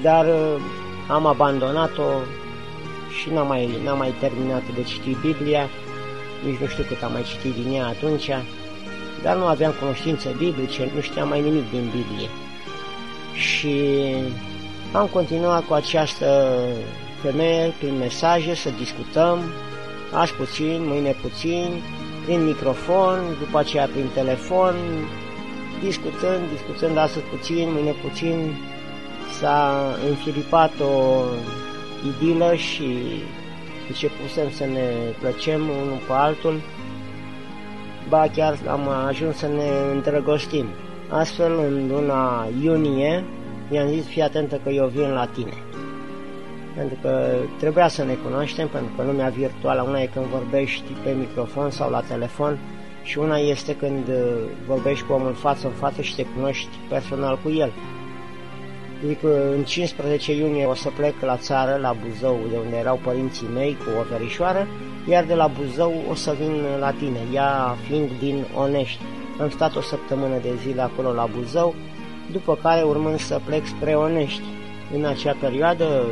[0.02, 0.56] dar uh,
[1.08, 2.04] am abandonat-o
[3.20, 5.70] și n-am mai, n-am mai terminat de citit Biblia,
[6.46, 8.30] nici nu știu cât am mai citit din ea atunci,
[9.24, 12.30] dar nu aveam cunoștințe biblice, nu știam mai nimic din Biblie.
[13.34, 13.76] Și
[14.92, 16.58] am continuat cu această
[17.22, 19.40] femeie prin mesaje să discutăm,
[20.12, 21.82] azi puțin, mâine puțin,
[22.26, 24.76] prin microfon, după aceea prin telefon,
[25.84, 28.56] discutând, discutând astăzi puțin, mâine puțin,
[29.40, 31.24] s-a înfilipat o
[32.08, 32.88] idilă și
[33.88, 34.90] începusem să ne
[35.20, 36.62] plăcem unul pe altul,
[38.10, 40.66] ba chiar am ajuns să ne îndrăgostim.
[41.10, 43.24] Astfel, în luna iunie,
[43.72, 45.54] i-am zis, fii atentă că eu vin la tine
[46.76, 51.12] pentru că trebuia să ne cunoaștem, pentru că lumea virtuală, una e când vorbești pe
[51.12, 52.60] microfon sau la telefon
[53.04, 54.16] și una este când uh,
[54.68, 57.72] vorbești cu omul față în față și te cunoști personal cu el.
[59.06, 63.48] Adică în 15 iunie o să plec la țară, la Buzău, de unde erau părinții
[63.54, 64.68] mei cu o verișoară,
[65.10, 69.02] iar de la Buzău o să vin la tine, ea fiind din Onești.
[69.42, 71.76] Am stat o săptămână de zile acolo la Buzău,
[72.32, 74.42] după care urmând să plec spre Onești.
[74.94, 76.06] În acea perioadă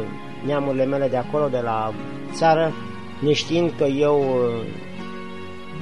[0.45, 1.94] neamurile mele de acolo, de la
[2.34, 2.74] țară,
[3.20, 4.65] neștiind că eu uh,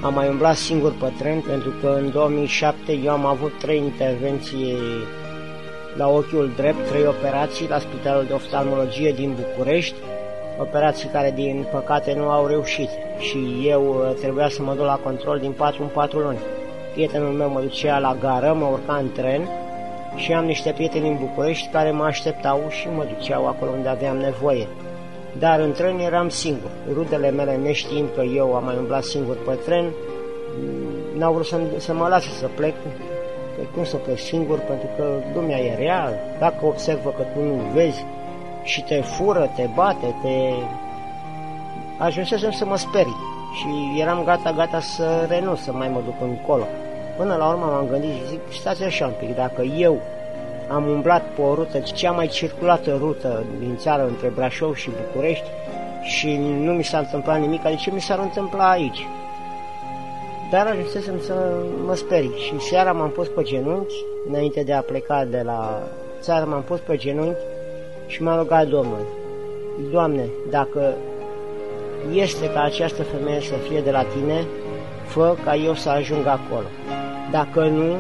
[0.01, 4.77] am mai umblat singur pe tren, pentru că în 2007 eu am avut trei intervenții
[5.97, 9.95] la ochiul drept, trei operații la Spitalul de Oftalmologie din București,
[10.59, 12.89] operații care din păcate nu au reușit
[13.19, 16.39] și eu uh, trebuia să mă duc la control din 4 în 4 luni.
[16.93, 19.49] Prietenul meu mă ducea la gară, mă urca în tren
[20.15, 24.17] și am niște prieteni în București care mă așteptau și mă duceau acolo unde aveam
[24.17, 24.67] nevoie.
[25.39, 26.69] Dar în tren eram singur.
[26.93, 29.91] Rudele mele, neștiind că eu am mai umblat singur pe tren,
[31.17, 32.73] n-au vrut să, să mă lase să plec.
[33.61, 37.53] Că cum să plec singur, pentru că lumea e rea, dacă observă că tu nu
[37.73, 38.05] vezi
[38.63, 40.51] și te fură, te bate, te...
[41.97, 43.15] Ajunsesem să mă sperii
[43.57, 46.67] și eram gata, gata să renunț, să mai mă duc încolo.
[47.17, 50.01] Până la urmă m-am gândit și zic, stați așa un pic, dacă eu
[50.67, 55.45] am umblat pe o rută, cea mai circulată rută din țară între Brașov și București
[56.01, 59.07] și nu mi s-a întâmplat nimic, adică ce mi s-ar întâmpla aici?
[60.51, 61.33] Dar ajunsesem să
[61.85, 65.81] mă sperii și seara m-am pus pe genunchi, înainte de a pleca de la
[66.19, 67.39] țară, m-am pus pe genunchi
[68.07, 69.05] și m-am rugat Domnul.
[69.91, 70.93] Doamne, dacă
[72.13, 74.45] este ca această femeie să fie de la tine,
[75.05, 76.67] fă ca eu să ajung acolo.
[77.31, 77.95] Dacă nu,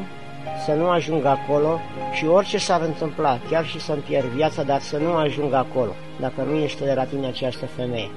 [0.65, 1.79] să nu ajung acolo
[2.13, 6.41] și orice s-ar întâmpla, chiar și să-mi pierd viața, dar să nu ajung acolo, dacă
[6.41, 8.11] nu este de la tine această femeie.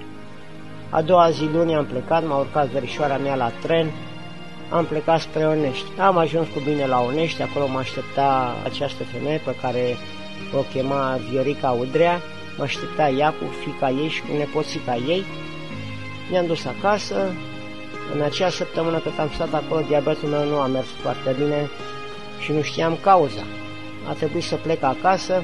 [0.90, 3.86] A doua zi luni am plecat, m-a urcat verișoara mea la tren,
[4.74, 6.00] am plecat spre Onești.
[6.00, 9.96] Am ajuns cu bine la Onești, acolo mă aștepta această femeie pe care
[10.56, 12.20] o chema Viorica Udrea,
[12.56, 15.24] mă aștepta ea cu fica ei și cu nepoțica ei.
[16.30, 17.14] Ne-am dus acasă,
[18.14, 21.70] în acea săptămână cât am stat acolo, diabetul meu nu a mers foarte bine
[22.40, 23.44] și nu știam cauza.
[24.08, 25.42] A trebuit să plec acasă,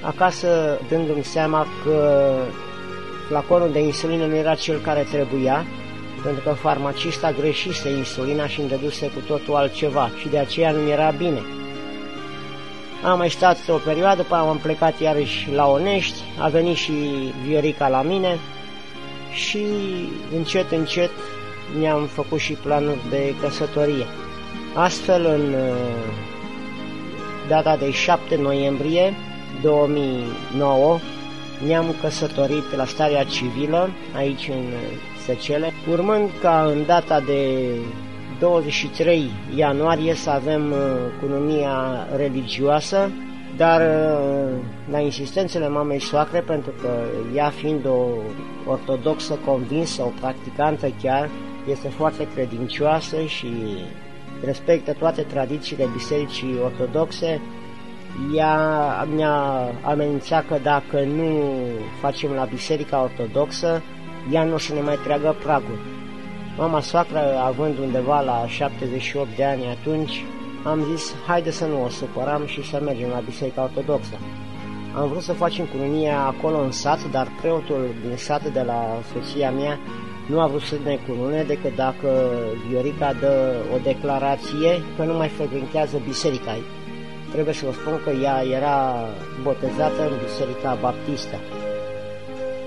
[0.00, 2.32] acasă dându-mi seama că
[3.28, 5.66] flaconul de insulină nu era cel care trebuia,
[6.22, 10.88] pentru că farmacista greșise insulina și îmi dăduse cu totul altceva și de aceea nu
[10.88, 11.42] era bine.
[13.04, 16.92] Am mai stat o perioadă, după am plecat iarăși la Onești, a venit și
[17.46, 18.38] Viorica la mine
[19.32, 19.66] și
[20.36, 21.10] încet, încet
[21.78, 24.06] mi-am făcut și planuri de căsătorie.
[24.74, 25.74] Astfel, în uh,
[27.48, 29.14] data de 7 noiembrie
[29.62, 30.98] 2009,
[31.66, 34.64] ne-am căsătorit la starea civilă, aici în
[35.34, 37.70] Săcele, urmând ca în data de
[38.38, 40.78] 23 ianuarie să avem uh,
[41.20, 43.10] cununia religioasă,
[43.56, 44.56] dar uh,
[44.90, 46.88] la insistențele mamei soacre, pentru că
[47.34, 48.06] ea fiind o
[48.66, 51.28] ortodoxă convinsă, o practicantă chiar,
[51.70, 53.52] este foarte credincioasă și
[54.44, 57.40] respectă toate tradițiile bisericii ortodoxe,
[58.34, 61.52] ea mi-a amenințat că dacă nu
[62.00, 63.82] facem la biserica ortodoxă,
[64.32, 65.78] ea nu o să ne mai treagă pragul.
[66.56, 70.24] Mama soacră, având undeva la 78 de ani atunci,
[70.64, 74.18] am zis, haide să nu o supăram și să mergem la biserica ortodoxă.
[74.94, 79.50] Am vrut să facem cununia acolo în sat, dar preotul din sat de la soția
[79.50, 79.78] mea
[80.30, 82.08] nu a vrut să ne cunune decât dacă
[82.68, 86.56] Viorica dă o declarație că nu mai frecventează biserica.
[87.32, 88.94] Trebuie să vă spun că ea era
[89.42, 91.36] botezată în biserica baptistă.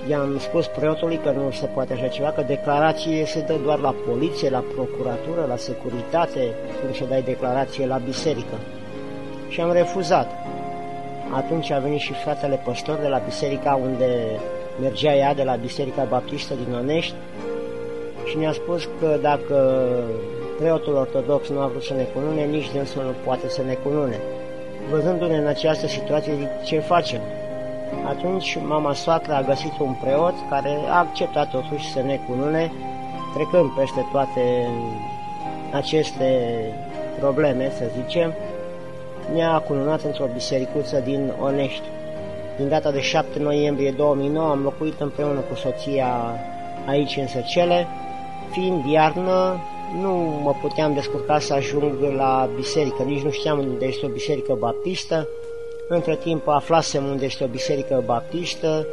[0.08, 3.94] I-am spus preotului că nu se poate așa ceva, că declarație se dă doar la
[4.08, 8.56] poliție, la procuratură, la securitate, când se dai declarație la biserică.
[9.48, 10.30] Și am refuzat.
[11.34, 14.40] Atunci a venit și fratele păstor de la biserica unde
[14.80, 17.14] mergea ea, de la Biserica Baptistă din Onești,
[18.24, 19.88] și ne-a spus că dacă
[20.58, 24.20] preotul ortodox nu a vrut să ne cunune, nici dânsul nu poate să ne cunune.
[24.90, 27.20] Văzându-ne în această situație, zic, ce facem?
[28.04, 32.72] Atunci mama soacră a găsit un preot care a acceptat totuși să ne cunune,
[33.34, 34.68] trecând peste toate
[35.72, 36.58] aceste
[37.18, 38.34] probleme, să zicem,
[39.32, 41.84] ne-a cununat într-o bisericuță din Onești.
[42.56, 46.40] Din data de 7 noiembrie 2009 am locuit împreună cu soția
[46.86, 47.86] aici în Săcele,
[48.50, 49.60] fiind iarnă,
[50.00, 50.12] nu
[50.42, 55.28] mă puteam descurca să ajung la biserică, nici nu știam unde este o biserică baptistă.
[55.88, 58.86] Între timp aflasem unde este o biserică baptistă.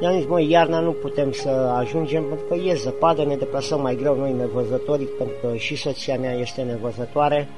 [0.00, 3.96] I-am zis, măi, iarna nu putem să ajungem pentru că e zăpadă, ne deplasăm mai
[3.96, 7.48] greu noi nevăzătorii, pentru că și soția mea este nevăzătoare.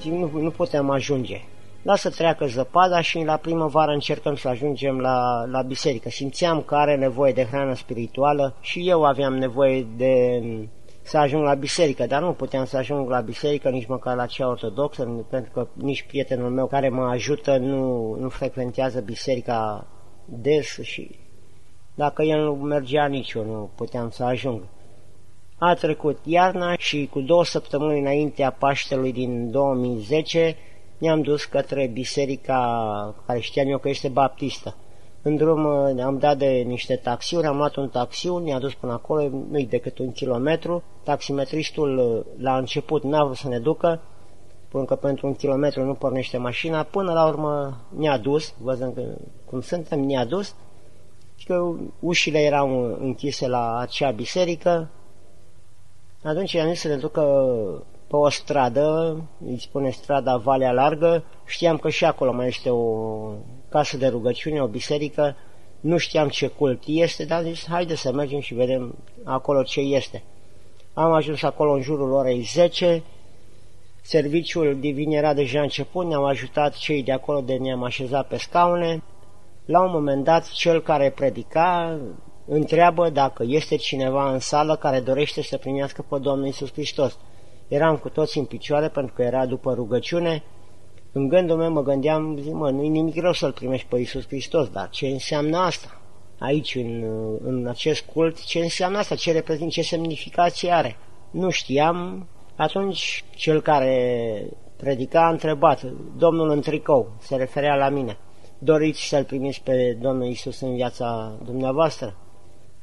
[0.00, 1.40] Zic, nu, nu putem ajunge
[1.82, 6.08] lasă treacă zăpada și la primăvară încercăm să ajungem la, la biserică.
[6.08, 10.42] Simțeam că are nevoie de hrană spirituală și eu aveam nevoie de
[11.02, 14.48] să ajung la biserică, dar nu puteam să ajung la biserică nici măcar la cea
[14.48, 19.86] ortodoxă, pentru că nici prietenul meu care mă ajută nu, nu frecventează biserica
[20.24, 21.18] des și
[21.94, 24.62] dacă el nu mergea nici eu nu puteam să ajung.
[25.58, 30.56] A trecut iarna și cu două săptămâni înaintea Paștelui din 2010
[30.98, 34.76] ne-am dus către biserica care știam eu că este baptistă.
[35.22, 38.92] În drum uh, am dat de niște taxiuri, am luat un taxiu, ne-a dus până
[38.92, 40.82] acolo, nu-i decât un kilometru.
[41.02, 44.00] Taximetristul uh, la început n-a vrut să ne ducă,
[44.68, 49.02] pentru că pentru un kilometru nu pornește mașina, până la urmă ne-a dus, văzând că,
[49.44, 50.54] cum suntem, ne-a dus,
[51.36, 54.88] și că ușile erau închise la acea biserică.
[56.22, 57.22] Atunci i-am zis să ne ducă
[58.06, 63.32] pe o stradă, îi spune strada Valea Largă, știam că și acolo mai este o
[63.70, 65.36] casă de rugăciune, o biserică,
[65.80, 68.94] nu știam ce cult este, dar zis, haide să mergem și vedem
[69.24, 70.22] acolo ce este.
[70.94, 73.02] Am ajuns acolo în jurul orei 10,
[74.02, 79.02] serviciul divin era deja început, ne-au ajutat cei de acolo de ne-am așezat pe scaune.
[79.64, 81.98] La un moment dat, cel care predica
[82.46, 87.18] întreabă dacă este cineva în sală care dorește să primească pe Domnul Isus Hristos.
[87.68, 90.42] Eram cu toți în picioare pentru că era după rugăciune.
[91.12, 94.68] În gândul meu mă gândeam, zic, mă, nu-i nimic rău să-L primești pe Isus Hristos,
[94.68, 96.00] dar ce înseamnă asta?
[96.38, 97.04] Aici, în,
[97.44, 99.14] în acest cult, ce înseamnă asta?
[99.14, 99.72] Ce reprezintă?
[99.72, 100.96] Ce semnificație are?
[101.30, 102.28] Nu știam.
[102.56, 104.46] Atunci, cel care
[104.76, 105.82] predica a întrebat,
[106.16, 108.18] Domnul în tricou, se referea la mine,
[108.58, 112.16] doriți să-L primiți pe Domnul Isus în viața dumneavoastră?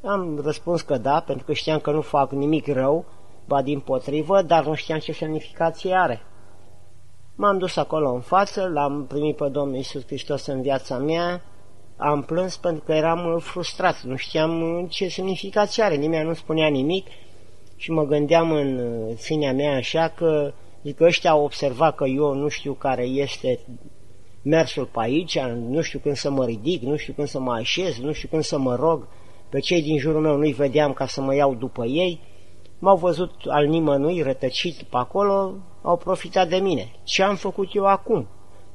[0.03, 3.05] Am răspuns că da, pentru că știam că nu fac nimic rău,
[3.45, 6.21] ba din potrivă, dar nu știam ce semnificație are.
[7.39, 11.43] M-am dus acolo în față, l-am primit pe Domnul Isus Hristos în viața mea,
[11.97, 17.07] am plâns pentru că eram frustrat, nu știam ce semnificație are, nimeni nu spunea nimic
[17.75, 18.79] și mă gândeam în
[19.15, 20.53] sinea mea așa că,
[20.83, 23.59] zic, ăștia au observat că eu nu știu care este
[24.41, 25.39] mersul pe aici,
[25.69, 28.43] nu știu când să mă ridic, nu știu când să mă așez, nu știu când
[28.43, 29.07] să mă rog,
[29.49, 32.21] pe cei din jurul meu nu-i vedeam ca să mă iau după ei,
[32.79, 35.53] m-au văzut al nimănui rătăcit pe acolo,
[35.87, 36.91] au profitat de mine.
[37.03, 38.27] Ce am făcut eu acum?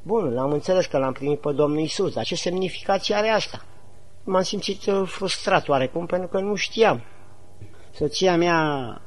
[0.02, 3.64] Bun, l-am înțeles că l-am primit pe Domnul Isus, dar ce semnificație are asta?
[4.24, 7.02] M-am simțit uh, frustrat oarecum pentru că nu știam.
[7.94, 8.56] Soția mea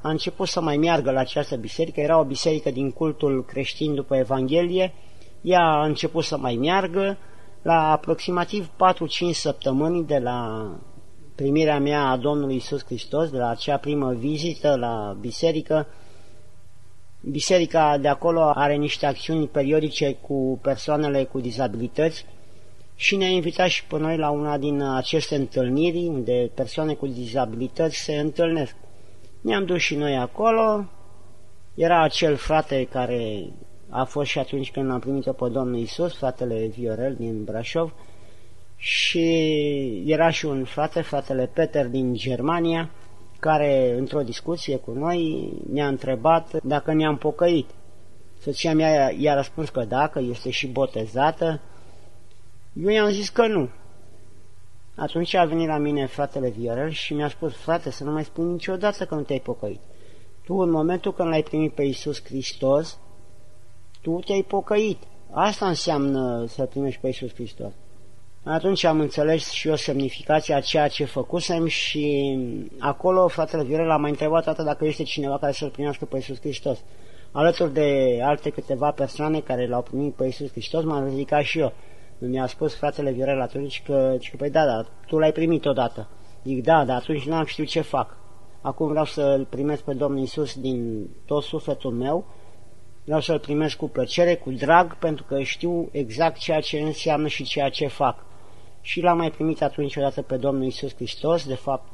[0.01, 4.15] a început să mai meargă la această biserică, era o biserică din cultul creștin după
[4.15, 4.93] Evanghelie,
[5.41, 7.17] ea a început să mai meargă,
[7.61, 10.69] la aproximativ 4-5 săptămâni de la
[11.35, 15.87] primirea mea a Domnului Isus Hristos, de la acea primă vizită la biserică,
[17.29, 22.25] Biserica de acolo are niște acțiuni periodice cu persoanele cu dizabilități
[22.95, 27.97] și ne-a invitat și pe noi la una din aceste întâlniri unde persoane cu dizabilități
[27.97, 28.75] se întâlnesc.
[29.41, 30.85] Ne-am dus și noi acolo,
[31.75, 33.49] era acel frate care
[33.89, 37.93] a fost și atunci când am primit-o pe Domnul Isus, fratele Viorel din Brașov,
[38.77, 42.89] și era și un frate, fratele Peter din Germania,
[43.45, 47.69] care, într-o discuție cu noi, ne-a întrebat dacă ne-am pocăit.
[48.39, 51.61] Soția mea i-a răspuns că da, că este și botezată.
[52.73, 53.69] Eu i-am zis că nu.
[54.95, 58.45] Atunci a venit la mine fratele Viorel și mi-a spus, frate, să nu mai spui
[58.45, 59.79] niciodată că nu te-ai pocăit.
[60.45, 62.99] Tu, în momentul când l-ai primit pe Iisus Hristos,
[64.01, 64.97] tu te-ai pocăit.
[65.31, 67.73] Asta înseamnă să primești pe Iisus Hristos.
[68.47, 72.37] Atunci am înțeles și eu semnificația a ceea ce făcusem și
[72.79, 76.39] acolo fratele Viorel a mai întrebat atât dacă este cineva care să-L primească pe Iisus
[76.39, 76.83] Hristos.
[77.31, 81.73] Alături de alte câteva persoane care l-au primit pe Iisus Hristos, m-am ridicat și eu.
[82.17, 86.09] Mi-a spus fratele Viorel atunci că, că păi da, da, tu l-ai primit odată.
[86.43, 88.17] Zic, da, dar atunci n-am știut ce fac.
[88.61, 92.25] Acum vreau să-L primesc pe Domnul Iisus din tot sufletul meu,
[93.03, 97.43] vreau să-L primesc cu plăcere, cu drag, pentru că știu exact ceea ce înseamnă și
[97.43, 98.25] ceea ce fac
[98.85, 101.93] și l-am mai primit atunci odată pe Domnul Isus Hristos, de fapt,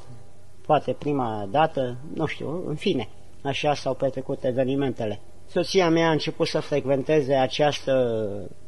[0.66, 3.10] poate prima dată, nu știu, în fine,
[3.44, 5.20] așa s-au petrecut evenimentele.
[5.48, 8.24] Soția mea a început să frecventeze această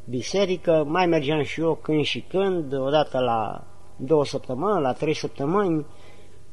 [0.08, 5.86] biserică, mai mergeam și eu când și când, odată la două săptămâni, la trei săptămâni.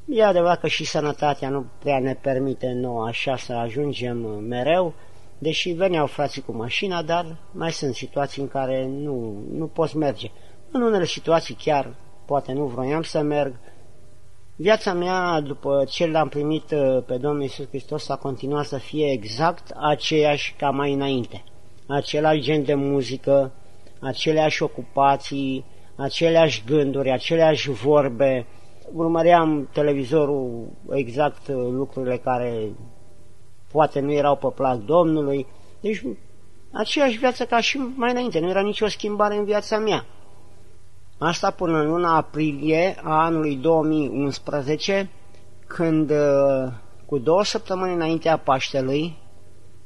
[0.06, 4.18] E adevărat că și sănătatea nu prea ne permite nouă așa să ajungem
[4.48, 4.94] mereu,
[5.38, 10.32] deși veneau frații cu mașina, dar mai sunt situații în care nu, nu poți merge.
[10.74, 11.96] În unele situații chiar
[12.26, 13.56] poate nu vroiam să merg.
[14.56, 19.12] Viața mea, după ce l-am primit uh, pe Domnul Iisus Hristos, a continuat să fie
[19.12, 21.44] exact aceeași ca mai înainte.
[21.88, 23.52] Același gen de muzică,
[24.00, 25.66] aceleași ocupații,
[25.96, 28.46] aceleași gânduri, aceleași vorbe.
[28.94, 32.72] Urmăream televizorul exact uh, lucrurile care
[33.72, 35.48] poate nu erau pe plac Domnului.
[35.82, 36.04] Deci
[36.72, 40.06] aceeași viață ca și mai înainte, nu era nicio schimbare în viața mea.
[41.24, 45.10] Asta până în luna aprilie a anului 2011,
[45.68, 46.72] când uh,
[47.06, 49.18] cu două săptămâni înaintea Paștelui,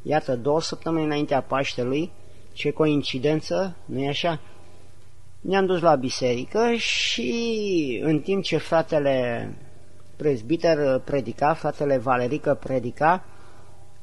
[0.02, 2.12] iată, două săptămâni înaintea Paștelui,
[2.53, 4.40] ce coincidență, nu-i așa?
[5.41, 9.49] Ne-am dus la biserică și în timp ce fratele
[10.16, 13.26] prezbiter predica, fratele Valerică predica,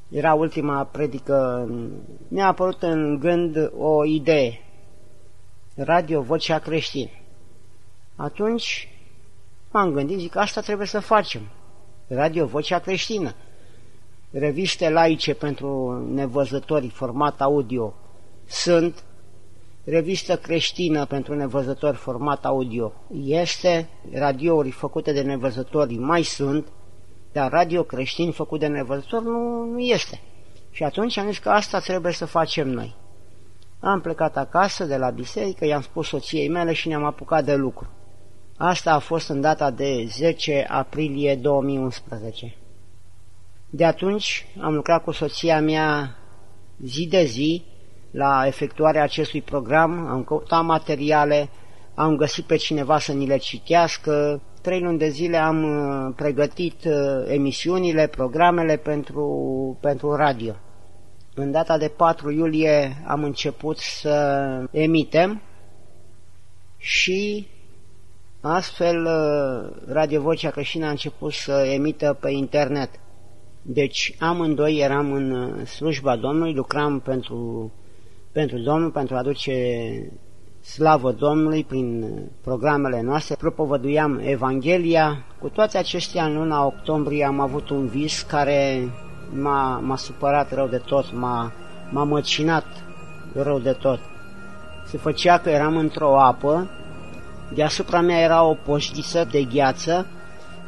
[0.09, 1.69] era ultima predică,
[2.29, 4.61] mi-a apărut în gând o idee,
[5.77, 7.11] Radio Vocea Creștină.
[8.23, 8.89] Atunci
[9.71, 11.41] m-am gândit, zic, asta trebuie să facem.
[12.09, 13.35] Radio Vocea Creștină.
[14.31, 17.95] Reviste laice pentru nevăzători, format audio,
[18.47, 19.05] sunt.
[19.85, 22.93] Revistă creștină pentru nevăzători, format audio,
[23.25, 23.89] este.
[24.13, 26.67] Radiouri făcute de nevăzători mai sunt,
[27.33, 30.21] dar radio creștin făcut de nevăzători nu, nu este.
[30.71, 32.95] Și atunci am zis că asta trebuie să facem noi.
[33.81, 37.89] Am plecat acasă de la biserică, i-am spus soției mele și ne-am apucat de lucru.
[38.65, 42.55] Asta a fost în data de 10 aprilie 2011.
[43.71, 46.17] De atunci am lucrat cu soția mea
[46.85, 47.65] zi de zi
[48.11, 51.49] la efectuarea acestui program, am căutat materiale,
[51.95, 56.85] am găsit pe cineva să ni le citească, trei luni de zile am uh, pregătit
[56.85, 56.95] uh,
[57.27, 60.55] emisiunile, programele pentru, pentru radio.
[61.35, 65.43] În data de 4 iulie am început să emitem
[66.77, 67.47] și
[68.43, 72.91] astfel uh, Radio Vocea Creștină a început să emită pe internet.
[73.63, 77.73] Deci amândoi eram în slujba Domnului, lucram pentru,
[78.33, 79.53] pentru Domnul, pentru a aduce
[80.61, 85.25] slavă Domnului prin programele noastre, propovăduiam Evanghelia.
[85.41, 88.89] Cu toate acestea, în luna octombrie am avut un vis care
[89.33, 91.53] m-a, supărat rău de tot, m-a,
[91.91, 92.67] m-a măcinat
[93.35, 94.01] rău de tot.
[94.87, 96.71] Se făcea că eram într-o apă,
[97.55, 100.07] deasupra mea era o poșghiță de gheață,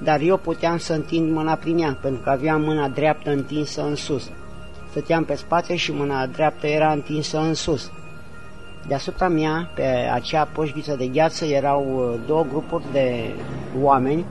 [0.03, 3.95] dar eu puteam să întind mâna prin ea, pentru că aveam mâna dreaptă întinsă în
[3.95, 4.31] sus.
[4.91, 7.91] Stăteam pe spate și mâna dreaptă era întinsă în sus.
[8.87, 13.35] Deasupra mea, pe acea poșghiță de gheață, erau uh, două grupuri de
[13.83, 14.25] oameni,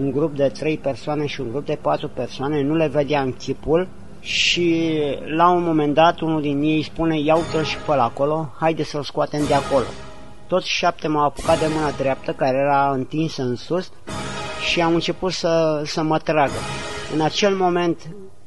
[0.00, 3.88] un grup de trei persoane și un grup de patru persoane, nu le vedeam chipul
[4.20, 4.90] și
[5.36, 9.02] la un moment dat unul din ei spune, ia uite și pe acolo, haide să-l
[9.02, 9.84] scoatem de acolo.
[10.48, 13.90] Toți șapte m-au apucat de mâna dreaptă, care era întinsă în sus,
[14.70, 16.58] și am început să, să mă tragă.
[17.14, 17.98] În acel moment,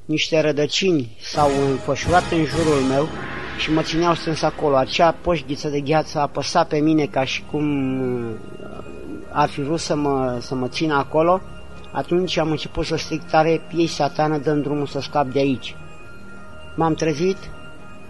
[0.06, 3.08] niște rădăcini s-au înfășurat în jurul meu
[3.58, 4.76] și mă țineau strâns acolo.
[4.76, 7.66] Acea poșghiță de gheață a apăsat pe mine ca și cum
[8.02, 8.36] uh,
[9.32, 11.42] ar fi vrut să mă, să mă țină acolo.
[11.92, 15.76] Atunci am început să stric tare, piei satană, dăm drumul să scap de aici.
[16.76, 17.38] M-am trezit,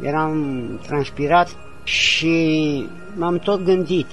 [0.01, 2.85] eram transpirat și
[3.15, 4.07] m-am tot gândit.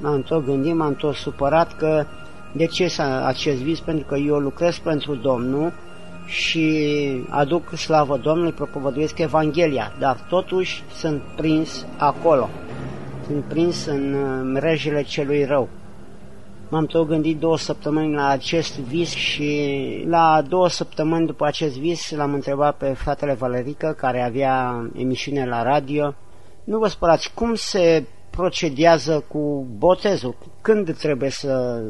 [0.00, 2.04] M-am tot gândit, m-am tot supărat că
[2.52, 3.80] de ce acest vis?
[3.80, 5.72] Pentru că eu lucrez pentru Domnul
[6.26, 12.48] și aduc slavă Domnului, propovăduiesc Evanghelia, dar totuși sunt prins acolo,
[13.26, 14.16] sunt prins în
[14.52, 15.68] mrejele celui rău.
[16.68, 19.70] M-am tot gândit două săptămâni la acest vis și
[20.08, 25.62] la două săptămâni după acest vis l-am întrebat pe fratele Valerică, care avea emisiune la
[25.62, 26.14] radio,
[26.64, 30.34] nu vă spărați, cum se procedează cu botezul?
[30.60, 31.82] Când trebuie să,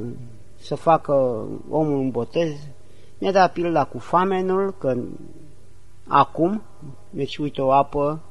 [0.61, 1.13] să facă
[1.71, 2.53] omul un botez?
[3.19, 4.97] Mi-a dat pilula cu famenul, că
[6.09, 6.63] acum,
[7.11, 8.23] deci uite o apă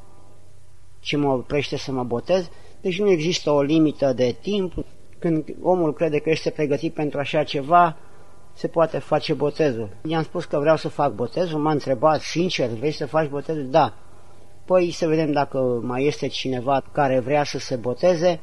[0.99, 2.49] ce mă oprește să mă botez,
[2.82, 4.74] deci nu există o limită de timp.
[5.20, 7.98] Când omul crede că este pregătit pentru așa ceva,
[8.53, 9.90] se poate face botezul.
[10.07, 13.68] I-am spus că vreau să fac botezul, m-a întrebat sincer, vrei să faci botezul?
[13.70, 13.94] Da.
[14.65, 18.40] Păi să vedem dacă mai este cineva care vrea să se boteze.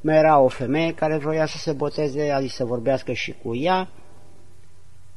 [0.00, 3.56] Mai era o femeie care vroia să se boteze, a zis să vorbească și cu
[3.56, 3.88] ea.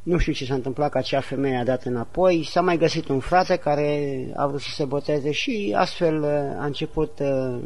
[0.04, 2.44] Nu știu ce s-a întâmplat, că acea femeie a dat înapoi.
[2.44, 6.30] S-a mai găsit un frate care a vrut să se boteze și astfel uh,
[6.60, 7.60] a început uh,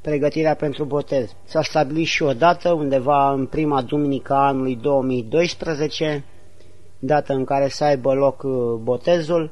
[0.00, 1.34] pregătirea pentru botez.
[1.44, 6.24] S-a stabilit și o dată, undeva în prima duminică a anului 2012,
[6.98, 8.52] dată în care să aibă loc uh,
[8.82, 9.50] botezul.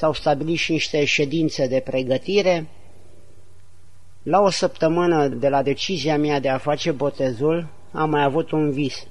[0.00, 2.68] S-au stabilit și niște ședințe de pregătire.
[4.22, 8.70] La o săptămână de la decizia mea de a face botezul, am mai avut un
[8.70, 9.06] vis.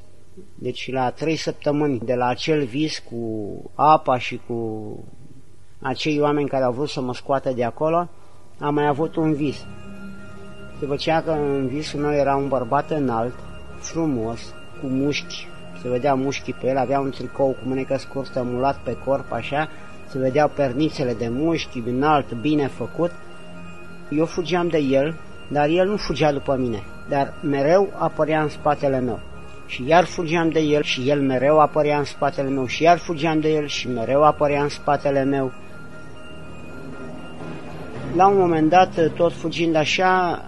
[0.56, 3.22] Deci la trei săptămâni de la acel vis cu
[3.76, 4.60] apa și cu
[5.82, 8.10] acei oameni care au vrut să mă scoată de acolo,
[8.60, 9.66] am mai avut un vis.
[10.80, 13.36] Se făcea că în visul meu era un bărbat înalt,
[13.80, 15.48] frumos, cu mușchi,
[15.82, 19.70] se vedea mușchii pe el, avea un tricou cu mânecă scurtă, mulat pe corp, așa,
[20.12, 23.12] se vedeau pernițele de mușchi, înalt, bine făcut.
[24.10, 25.16] Eu fugeam de el,
[25.48, 29.20] dar el nu fugea după mine, dar mereu apărea în spatele meu
[29.70, 33.40] și iar fugeam de el și el mereu apărea în spatele meu și iar fugeam
[33.40, 35.52] de el și mereu apărea în spatele meu.
[38.16, 40.44] La un moment dat, tot fugind așa,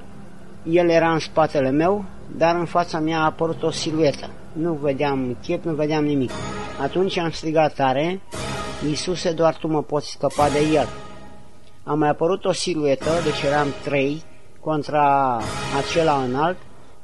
[0.64, 2.06] el era în spatele meu,
[2.38, 4.30] dar în fața mea a apărut o siluetă.
[4.54, 6.32] Nu vedeam chip, nu vedeam nimic.
[6.82, 8.22] Atunci am strigat tare,
[8.88, 10.88] Iisuse, doar tu mă poți scăpa de el.
[11.84, 14.24] A mai apărut o siluetă, deci eram trei,
[14.60, 15.38] contra
[15.78, 16.58] acela înalt,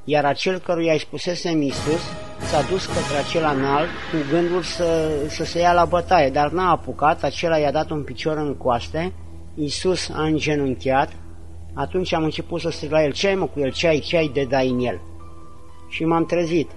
[0.04, 2.02] iar acel căruia îi spusese Iisus
[2.40, 6.70] s-a dus către acela înalt cu gândul să, să se ia la bătaie, dar n-a
[6.70, 9.14] apucat, acela i-a dat un picior în coaste,
[9.56, 11.12] Iisus a îngenunchiat,
[11.74, 14.18] atunci am început să strig la el, ce ai mă cu el, ce ai, ce
[14.18, 15.02] ai de dai în el?
[15.90, 16.72] Și m-am trezit.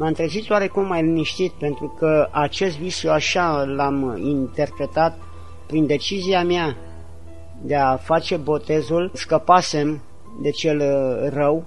[0.00, 5.18] M-am trezit oarecum mai liniștit, pentru că acest vis eu așa l-am interpretat
[5.66, 6.76] prin decizia mea
[7.62, 10.02] de a face botezul, scăpasem
[10.42, 10.78] de cel
[11.28, 11.64] rău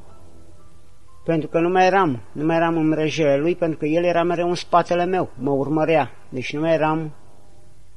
[1.24, 4.24] pentru că nu mai eram, nu mai eram în mrejele lui, pentru că el era
[4.24, 7.12] mereu în spatele meu, mă urmărea, deci nu mai eram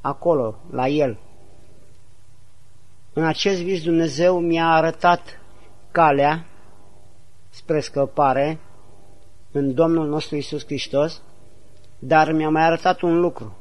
[0.00, 1.18] acolo, la el.
[3.12, 5.40] În acest vis Dumnezeu mi-a arătat
[5.90, 6.46] calea
[7.50, 8.58] spre scăpare
[9.56, 11.22] în Domnul nostru Isus Hristos,
[11.98, 13.56] dar mi-a mai arătat un lucru,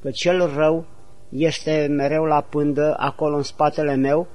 [0.00, 0.84] că cel rău
[1.28, 4.26] este mereu la pândă acolo în spatele meu,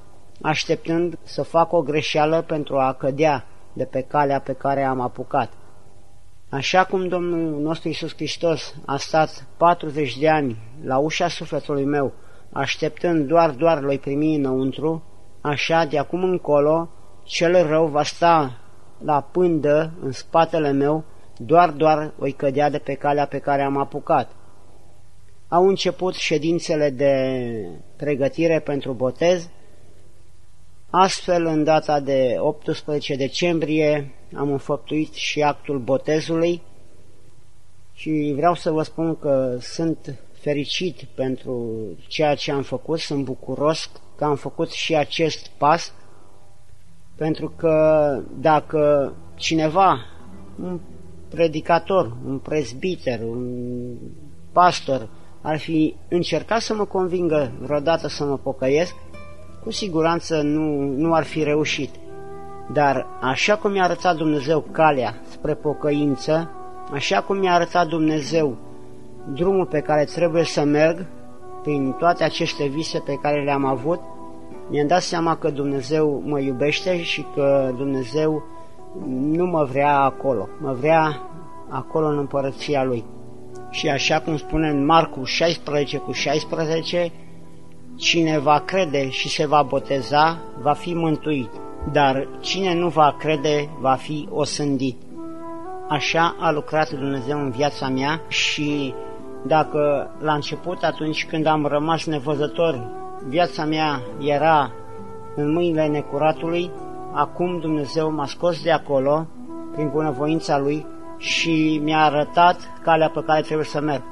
[0.41, 5.53] așteptând să fac o greșeală pentru a cădea de pe calea pe care am apucat.
[6.49, 12.13] Așa cum Domnul nostru Isus Hristos a stat 40 de ani la ușa sufletului meu,
[12.51, 15.03] așteptând doar, doar l-i primi înăuntru,
[15.41, 16.89] așa de acum încolo
[17.23, 18.58] cel rău va sta
[19.03, 21.03] la pândă în spatele meu,
[21.37, 24.31] doar, doar voi cădea de pe calea pe care am apucat.
[25.47, 27.43] Au început ședințele de
[27.95, 29.49] pregătire pentru botez,
[30.89, 36.61] astfel în data de 18 decembrie am înfăptuit și actul botezului
[37.93, 41.77] și vreau să vă spun că sunt fericit pentru
[42.07, 45.93] ceea ce am făcut, sunt bucuros că am făcut și acest pas,
[47.19, 47.73] pentru că
[48.39, 49.97] dacă cineva,
[50.63, 50.79] un
[51.29, 53.95] predicator, un prezbiter, un
[54.51, 55.09] pastor,
[55.41, 58.95] ar fi încercat să mă convingă vreodată să mă pocăiesc,
[59.63, 61.89] cu siguranță nu, nu ar fi reușit.
[62.73, 66.51] Dar așa cum mi-a arătat Dumnezeu calea spre pocăință,
[66.91, 68.57] așa cum mi-a arătat Dumnezeu
[69.33, 71.05] drumul pe care trebuie să merg,
[71.61, 73.99] prin toate aceste vise pe care le-am avut,
[74.69, 78.43] mi-am dat seama că Dumnezeu mă iubește și că Dumnezeu
[79.07, 81.21] nu mă vrea acolo, mă vrea
[81.69, 83.05] acolo în împărăția Lui.
[83.69, 87.11] Și așa cum spune în Marcu 16 cu 16,
[87.95, 91.49] cine va crede și se va boteza, va fi mântuit,
[91.91, 94.97] dar cine nu va crede, va fi osândit.
[95.89, 98.93] Așa a lucrat Dumnezeu în viața mea și
[99.45, 102.91] dacă la început, atunci când am rămas nevăzător,
[103.27, 104.71] viața mea era
[105.35, 106.71] în mâinile necuratului,
[107.11, 109.27] acum Dumnezeu m-a scos de acolo,
[109.73, 110.85] prin bunăvoința Lui,
[111.17, 114.03] și mi-a arătat calea pe care trebuie să merg.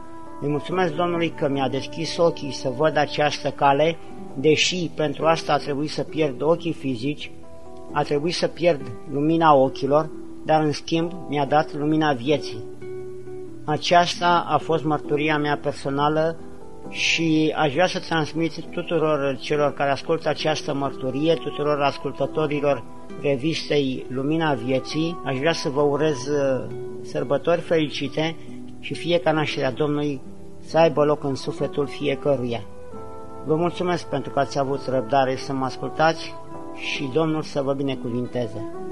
[0.42, 3.98] Îi mulțumesc Domnului că mi-a deschis ochii să văd această cale,
[4.34, 7.32] deși pentru asta a trebuit să pierd ochii fizici,
[7.92, 8.82] a trebuit să pierd
[9.12, 10.10] lumina ochilor,
[10.46, 12.64] dar în schimb mi-a dat lumina vieții.
[13.66, 16.38] Aceasta a fost mărturia mea personală
[16.90, 22.84] și aș vrea să transmit tuturor celor care ascultă această mărturie, tuturor ascultătorilor
[23.22, 26.64] revistei Lumina Vieții, aș vrea să vă urez uh,
[27.02, 28.36] sărbători fericite
[28.80, 30.22] și fie ca nașterea Domnului
[30.60, 32.62] să aibă loc în sufletul fiecăruia.
[33.46, 36.34] Vă mulțumesc pentru că ați avut răbdare să mă ascultați
[36.76, 38.87] și Domnul să vă binecuvinteze.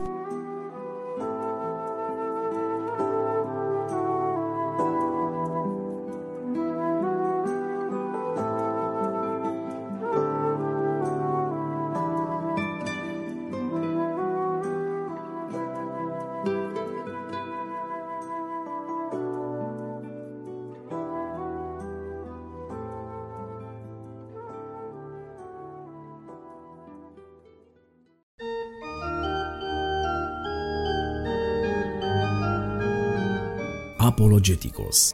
[34.46, 35.12] Apologeticos.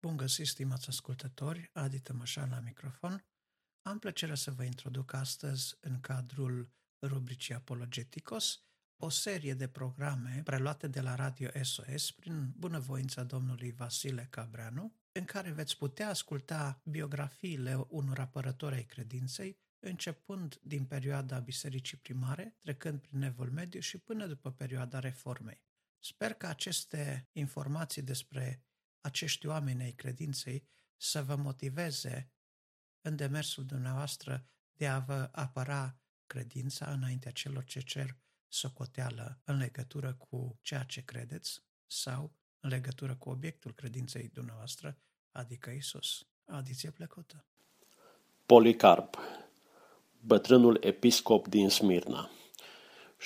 [0.00, 3.24] Bun găsit, stimați ascultători, Adi Tămășan la microfon.
[3.82, 6.70] Am plăcerea să vă introduc astăzi, în cadrul
[7.06, 8.62] rubricii Apologeticos,
[9.02, 15.24] o serie de programe preluate de la Radio SOS prin bunăvoința domnului Vasile Cabreanu, în
[15.24, 23.00] care veți putea asculta biografiile unor apărători ai credinței, începând din perioada bisericii primare, trecând
[23.00, 25.62] prin Evul Mediu și până după perioada Reformei.
[25.98, 28.64] Sper că aceste informații despre
[29.00, 32.32] acești oameni ai credinței să vă motiveze
[33.00, 38.16] în demersul dumneavoastră de a vă apăra credința înaintea celor ce cer
[38.48, 44.96] socoteală în legătură cu ceea ce credeți sau în legătură cu obiectul credinței dumneavoastră,
[45.32, 46.26] adică Isus.
[46.44, 47.44] Adiție plăcută.
[48.46, 49.18] Policarp,
[50.20, 52.30] bătrânul episcop din Smirna,
[53.18, 53.22] 69-156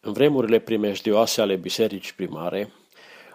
[0.00, 2.72] În vremurile primejdioase ale bisericii primare,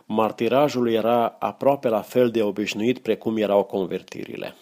[0.05, 4.55] martirajul era aproape la fel de obișnuit precum erau convertirile.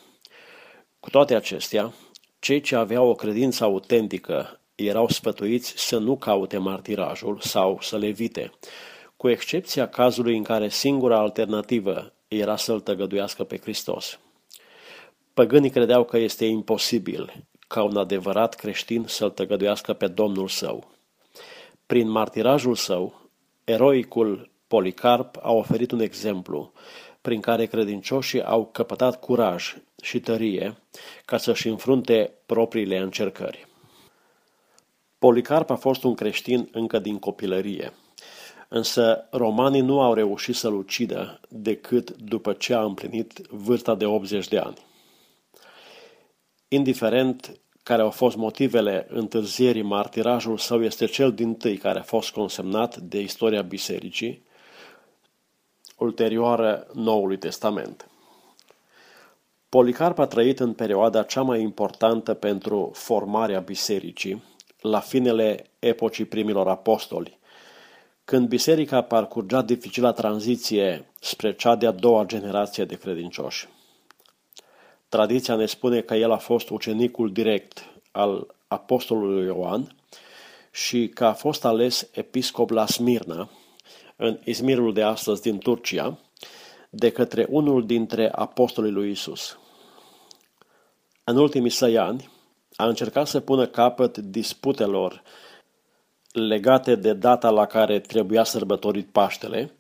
[1.00, 1.94] Cu toate acestea,
[2.40, 8.08] cei ce aveau o credință autentică erau sfătuiți să nu caute martirajul sau să le
[8.08, 8.52] evite,
[9.18, 14.20] cu excepția cazului în care singura alternativă era să-L tăgăduiască pe Hristos.
[15.34, 20.92] Păgânii credeau că este imposibil ca un adevărat creștin să-L tăgăduiască pe Domnul său.
[21.86, 23.30] Prin martirajul său,
[23.64, 26.72] eroicul Policarp a oferit un exemplu
[27.22, 30.78] prin care credincioșii au căpătat curaj și tărie
[31.26, 33.68] ca să-și înfrunte propriile încercări.
[35.24, 37.94] Policarp a fost un creștin încă din copilărie,
[38.68, 44.48] însă romanii nu au reușit să-l ucidă decât după ce a împlinit vârsta de 80
[44.48, 44.78] de ani.
[46.68, 52.32] Indiferent care au fost motivele întârzierii, martirajul său este cel din tâi care a fost
[52.32, 54.44] consemnat de istoria bisericii,
[55.98, 58.08] ulterioară Noului Testament.
[59.70, 64.44] Policarp a trăit în perioada cea mai importantă pentru formarea bisericii,
[64.84, 67.40] la finele epocii primilor apostoli,
[68.26, 73.68] când biserica parcurgea dificila tranziție spre cea de-a doua generație de credincioși.
[75.10, 79.96] Tradiția ne spune că el a fost ucenicul direct al apostolului Ioan
[80.72, 83.50] și că a fost ales episcop la Smirna,
[84.16, 86.18] în Izmirul de astăzi din Turcia,
[86.90, 89.58] de către unul dintre apostolii lui Isus.
[91.24, 92.30] În ultimii săi ani,
[92.76, 95.24] a încercat să pună capăt disputelor
[96.32, 99.78] legate de data la care trebuia sărbătorit Paștele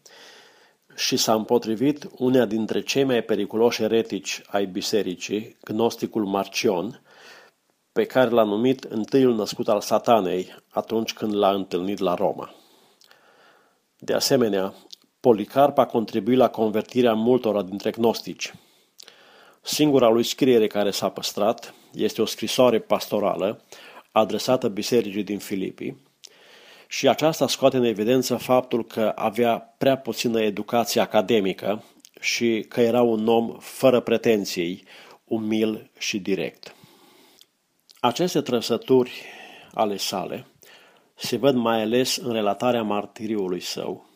[0.95, 7.01] și s-a împotrivit unea dintre cei mai periculoși eretici ai bisericii, gnosticul Marcion,
[7.91, 12.53] pe care l-a numit întâiul născut al satanei atunci când l-a întâlnit la Roma.
[13.97, 14.73] De asemenea,
[15.19, 18.53] Policarp a contribuit la convertirea multora dintre gnostici.
[19.61, 23.63] Singura lui scriere care s-a păstrat este o scrisoare pastorală
[24.11, 26.01] adresată bisericii din Filipii
[26.87, 31.83] și aceasta scoate în evidență faptul că avea prea puțină educație academică
[32.19, 34.83] și că era un om fără pretenții,
[35.23, 36.75] umil și direct.
[37.99, 39.11] Aceste trăsături
[39.73, 40.45] ale sale
[41.15, 44.09] se văd mai ales în relatarea martiriului său,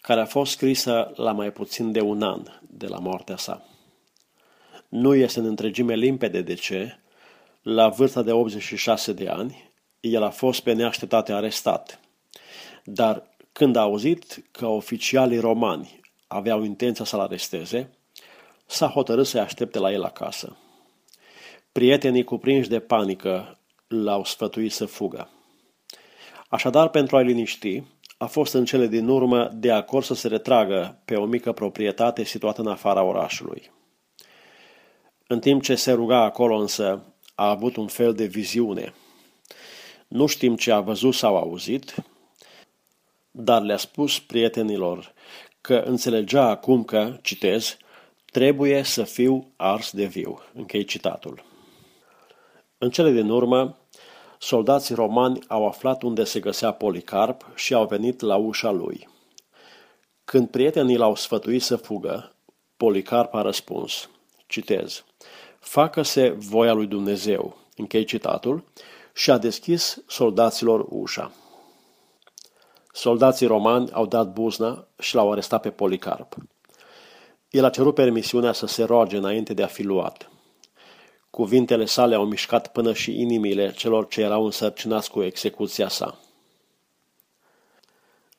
[0.00, 3.64] care a fost scrisă la mai puțin de un an de la moartea sa.
[4.88, 7.00] Nu este în întregime limpede de ce,
[7.62, 12.00] la vârsta de 86 de ani, el a fost pe neașteptate arestat.
[12.84, 17.90] Dar când a auzit că oficialii romani aveau intenția să-l aresteze,
[18.66, 20.56] s-a hotărât să-i aștepte la el acasă.
[21.72, 25.28] Prietenii cuprinși de panică l-au sfătuit să fugă.
[26.48, 27.82] Așadar, pentru a-i liniști,
[28.18, 32.24] a fost în cele din urmă de acord să se retragă pe o mică proprietate
[32.24, 33.70] situată în afara orașului.
[35.26, 37.02] În timp ce se ruga acolo însă,
[37.40, 38.94] a avut un fel de viziune.
[40.08, 41.94] Nu știm ce a văzut sau auzit,
[43.30, 45.12] dar le-a spus prietenilor
[45.60, 47.76] că înțelegea acum că, citez,
[48.32, 50.40] trebuie să fiu ars de viu.
[50.54, 51.44] Închei citatul.
[52.78, 53.78] În cele din urmă,
[54.38, 59.08] soldații romani au aflat unde se găsea Policarp și au venit la ușa lui.
[60.24, 62.32] Când prietenii l-au sfătuit să fugă,
[62.76, 64.10] Policarp a răspuns,
[64.46, 65.04] citez,
[65.60, 68.64] Facă-se voia lui Dumnezeu, închei citatul,
[69.12, 71.32] și a deschis soldaților ușa.
[72.92, 76.34] Soldații romani au dat buzna și l-au arestat pe Policarp.
[77.50, 80.30] El a cerut permisiunea să se roage înainte de a fi luat.
[81.30, 86.18] Cuvintele sale au mișcat până și inimile celor ce erau însărcinați cu execuția sa.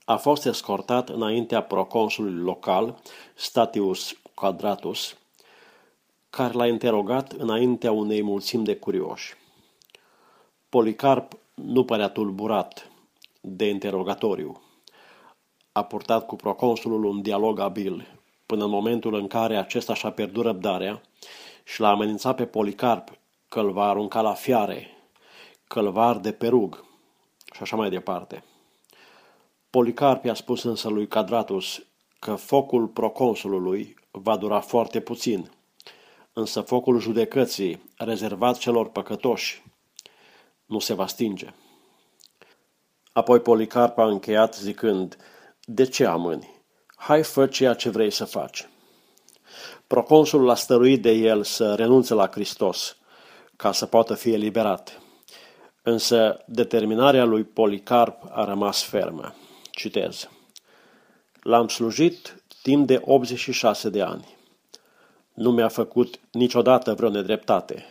[0.06, 3.02] A fost escortat înaintea proconsului local,
[3.35, 5.15] Statius Quadratus,
[6.31, 9.33] care l-a interogat înaintea unei mulțimi de curioși.
[10.69, 12.91] Policarp nu părea tulburat
[13.41, 14.61] de interogatoriu.
[15.71, 20.43] A purtat cu proconsulul un dialog abil, până în momentul în care acesta și-a pierdut
[20.43, 21.01] răbdarea
[21.63, 23.09] și l-a amenințat pe Policarp
[23.47, 24.87] că îl va arunca la fiare,
[25.67, 26.85] că îl va arde pe rug
[27.53, 28.43] și așa mai departe.
[29.69, 31.85] Policarp i-a spus însă lui Cadratus
[32.19, 35.49] că focul proconsulului va dura foarte puțin–
[36.33, 39.63] însă focul judecății, rezervat celor păcătoși,
[40.65, 41.53] nu se va stinge.
[43.13, 45.17] Apoi Policarp a încheiat zicând,
[45.65, 46.49] De ce amâni?
[46.95, 48.69] Hai fă ceea ce vrei să faci.
[49.87, 52.97] Proconsul l-a stăruit de el să renunțe la Hristos,
[53.55, 55.01] ca să poată fi eliberat.
[55.81, 59.35] Însă determinarea lui Policarp a rămas fermă.
[59.71, 60.29] Citez.
[61.41, 64.39] L-am slujit timp de 86 de ani
[65.33, 67.85] nu mi-a făcut niciodată vreo nedreptate.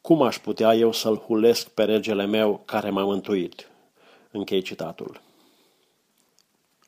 [0.00, 3.68] Cum aș putea eu să-l hulesc pe regele meu care m-a mântuit?
[4.30, 5.20] Închei citatul.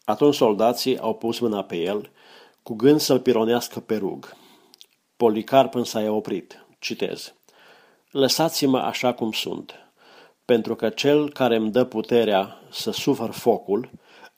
[0.05, 2.11] Atunci soldații au pus mâna pe el,
[2.63, 4.37] cu gând să-l pironească pe rug.
[5.17, 6.65] Policarp însă a oprit.
[6.79, 7.35] Citez.
[8.11, 9.75] Lăsați-mă așa cum sunt,
[10.45, 13.91] pentru că cel care îmi dă puterea să sufăr focul,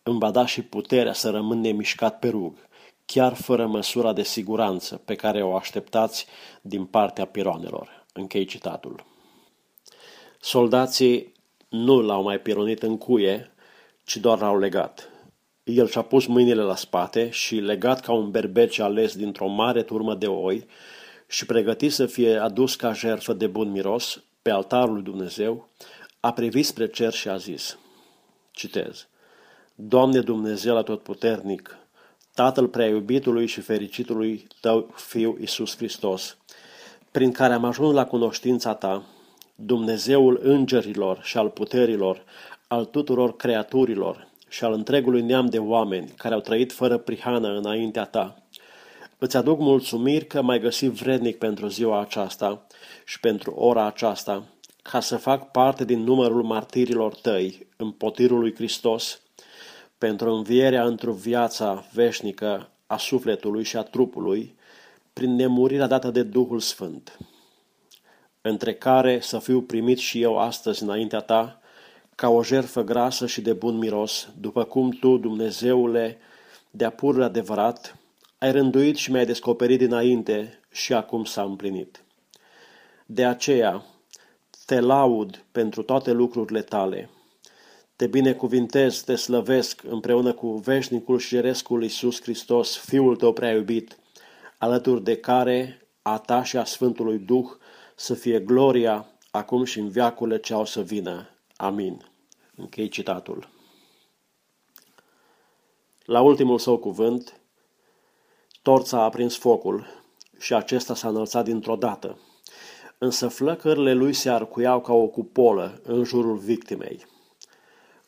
[0.02, 2.56] îmi va da și puterea să rămân nemișcat pe rug,
[3.12, 6.26] chiar fără măsura de siguranță pe care o așteptați
[6.60, 8.06] din partea pironelor.
[8.12, 9.04] Închei citatul.
[10.40, 11.32] Soldații
[11.68, 13.50] nu l-au mai pironit în cuie,
[14.04, 15.10] ci doar l-au legat.
[15.64, 20.14] El și-a pus mâinile la spate și, legat ca un berbece ales dintr-o mare turmă
[20.14, 20.66] de oi
[21.28, 25.68] și pregătit să fie adus ca jertfă de bun miros pe altarul lui Dumnezeu,
[26.20, 27.78] a privit spre cer și a zis,
[28.50, 29.08] citez,
[29.74, 31.76] Doamne Dumnezeu Atotputernic,
[32.34, 36.36] Tatăl prea iubitului și fericitului Tău Fiu Iisus Hristos,
[37.10, 39.02] prin care am ajuns la cunoștința Ta,
[39.54, 42.24] Dumnezeul îngerilor și al puterilor,
[42.68, 48.04] al tuturor creaturilor și al întregului neam de oameni care au trăit fără prihană înaintea
[48.04, 48.42] Ta.
[49.18, 52.66] Îți aduc mulțumiri că m-ai găsit vrednic pentru ziua aceasta
[53.04, 54.44] și pentru ora aceasta,
[54.82, 59.21] ca să fac parte din numărul martirilor tăi în potirul lui Hristos,
[60.02, 64.54] pentru învierea într-o viața veșnică a sufletului și a trupului,
[65.12, 67.18] prin nemurirea dată de Duhul Sfânt,
[68.40, 71.60] între care să fiu primit și eu astăzi înaintea ta,
[72.14, 76.18] ca o jerfă grasă și de bun miros, după cum tu, Dumnezeule,
[76.70, 77.98] de-a pur adevărat,
[78.38, 82.04] ai rânduit și mi-ai descoperit dinainte și acum s-a împlinit.
[83.06, 83.84] De aceea,
[84.66, 87.10] te laud pentru toate lucrurile tale.
[88.02, 93.98] Te binecuvintez, te slăvesc împreună cu veșnicul și cerescul Iisus Hristos, Fiul tău prea iubit,
[94.58, 97.50] alături de care a ta și a Sfântului Duh
[97.94, 101.28] să fie gloria acum și în viacurile ce au să vină.
[101.56, 102.04] Amin.
[102.56, 103.48] Închei citatul.
[106.04, 107.40] La ultimul său cuvânt,
[108.62, 109.86] torța a aprins focul
[110.38, 112.18] și acesta s-a înălțat dintr-o dată,
[112.98, 117.10] însă flăcările lui se arcuiau ca o cupolă în jurul victimei.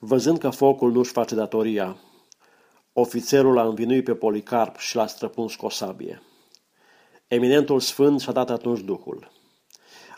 [0.06, 1.96] Văzând că focul nu-și face datoria,
[2.92, 6.22] ofițerul a învinuit pe Policarp și l-a străpuns cu o sabie.
[7.28, 9.30] Eminentul Sfânt și-a dat atunci Duhul.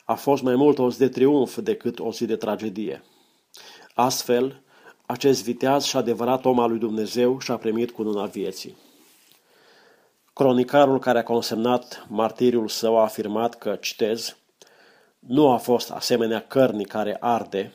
[0.05, 3.03] A fost mai mult o zi de triumf decât o zi de tragedie.
[3.95, 4.63] Astfel,
[5.07, 8.77] acest viteaz și adevărat om al lui Dumnezeu și-a primit cununa vieții.
[10.33, 14.37] Cronicarul care a consemnat martiriul său a afirmat că, citez,
[15.19, 17.73] nu a fost asemenea cărnii care arde,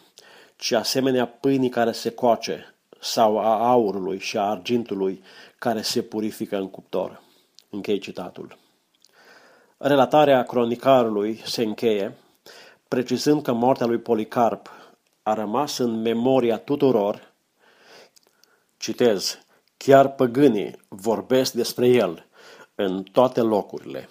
[0.62, 5.24] ci asemenea pâinii care se coace, sau a aurului și a argintului
[5.60, 7.24] care se purifică în cuptor.
[7.70, 8.58] Închei citatul.
[9.78, 12.18] Relatarea cronicarului se încheie,
[12.88, 14.70] precizând că moartea lui Policarp
[15.24, 17.34] a rămas în memoria tuturor,
[18.78, 19.38] citez,
[19.78, 22.26] chiar păgânii vorbesc despre el
[22.76, 24.10] în toate locurile.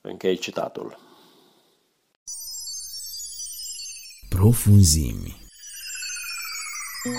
[0.00, 0.98] Închei citatul.
[4.28, 5.46] Profunzimi
[7.00, 7.12] El,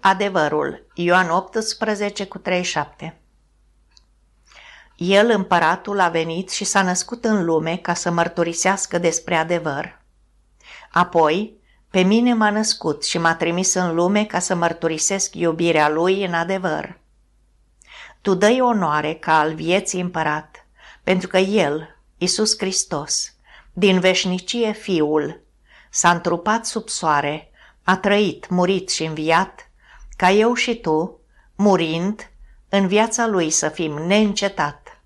[0.00, 0.86] adevărul.
[0.94, 3.20] Ioan 18 cu 37
[4.96, 10.00] El, împăratul, a venit și s-a născut în lume ca să mărturisească despre adevăr.
[10.90, 11.60] Apoi,
[11.90, 16.34] pe mine m-a născut și m-a trimis în lume ca să mărturisesc iubirea lui în
[16.34, 17.00] adevăr.
[18.20, 20.61] Tu dai onoare ca al vieții împărat,
[21.04, 23.34] pentru că El, Isus Hristos,
[23.72, 25.40] din veșnicie Fiul,
[25.90, 27.50] s-a întrupat sub soare,
[27.82, 29.70] a trăit, murit și înviat,
[30.16, 31.20] ca eu și tu,
[31.54, 32.30] murind,
[32.68, 35.00] în viața lui să fim neîncetat.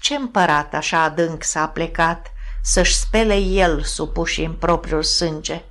[0.00, 2.32] Ce împărat așa adânc s-a plecat
[2.62, 5.62] să-și spele el supuși în propriul sânge?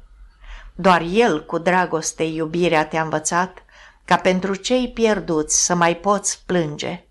[0.76, 3.64] Doar el cu dragoste iubirea te-a învățat
[4.06, 7.06] ca pentru cei pierduți să mai poți plânge.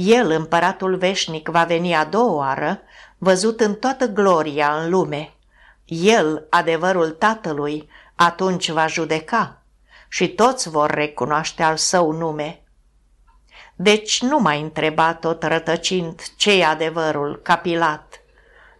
[0.00, 2.80] El, împăratul veșnic, va veni a doua oară,
[3.16, 5.32] văzut în toată gloria în lume.
[5.84, 9.62] El, adevărul Tatălui, atunci va judeca
[10.08, 12.62] și toți vor recunoaște al său nume.
[13.76, 18.20] Deci nu mai întreba tot rătăcind ce adevărul, capilat,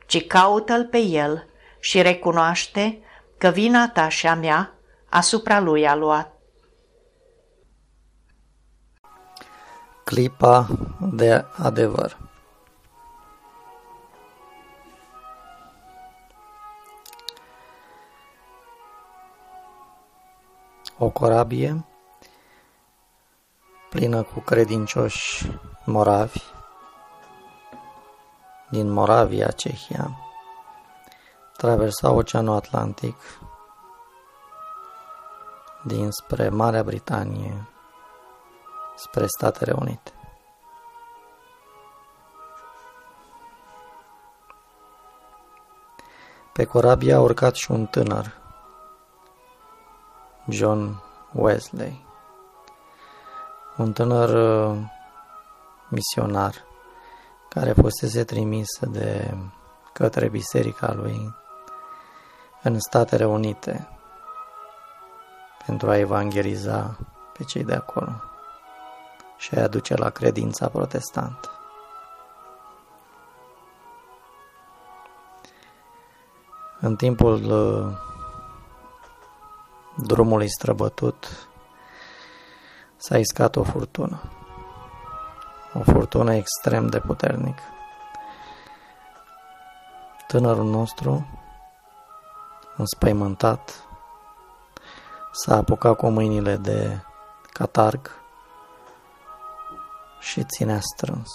[0.07, 1.47] ci caută-l pe el
[1.81, 2.99] și recunoaște
[3.39, 4.75] că vina ta și a mea
[5.09, 6.38] asupra lui a luat.
[10.09, 10.67] Clipa
[10.99, 12.19] de adevăr.
[20.99, 21.85] O corabie
[23.91, 25.51] plină cu credincioși
[25.85, 26.43] moravi
[28.71, 30.11] din Moravia, Cehia,
[31.57, 33.17] traversa Oceanul Atlantic
[35.85, 37.69] dinspre Marea Britanie
[38.99, 40.13] spre Statele Unite.
[46.53, 48.37] Pe corabie a urcat și un tânăr,
[50.49, 51.03] John
[51.33, 52.07] Wesley,
[53.77, 54.79] un tânăr uh,
[55.89, 56.55] misionar
[57.49, 59.37] care fusese trimis de
[59.93, 61.35] către biserica lui
[62.63, 63.89] în Statele Unite
[65.67, 66.99] pentru a evangeliza
[67.33, 68.28] pe cei de acolo
[69.39, 71.51] și a aduce la credința protestantă.
[76.81, 77.97] În timpul uh,
[80.07, 81.49] drumului străbătut
[82.97, 84.21] s-a iscat o furtună.
[85.75, 87.63] O furtună extrem de puternică.
[90.27, 91.27] Tânărul nostru,
[92.77, 93.85] înspăimântat,
[95.33, 97.01] s-a apucat cu mâinile de
[97.53, 98.11] catarg
[100.19, 101.31] și ținea strâns.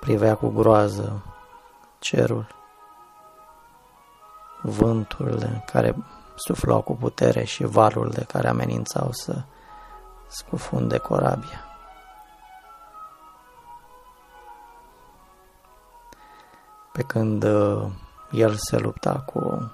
[0.00, 1.22] Privea cu groază
[1.98, 2.46] cerul,
[4.62, 5.96] vânturile care
[6.34, 9.42] suflau cu putere și valurile care amenințau să
[10.26, 11.64] scufunde corabia.
[16.92, 17.90] Pe când uh,
[18.30, 19.72] el se lupta cu,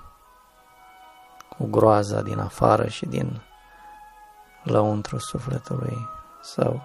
[1.48, 3.42] cu groaza din afară și din
[4.62, 6.08] lăuntru sufletului
[6.40, 6.82] său,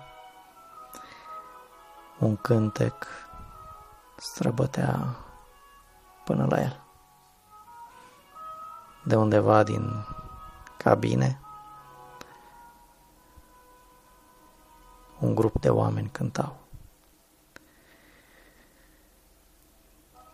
[2.19, 3.07] un cântec
[4.15, 5.15] străbătea
[6.23, 6.83] până la el.
[9.03, 10.05] De undeva din
[10.77, 11.39] cabine,
[15.19, 16.55] un grup de oameni cântau.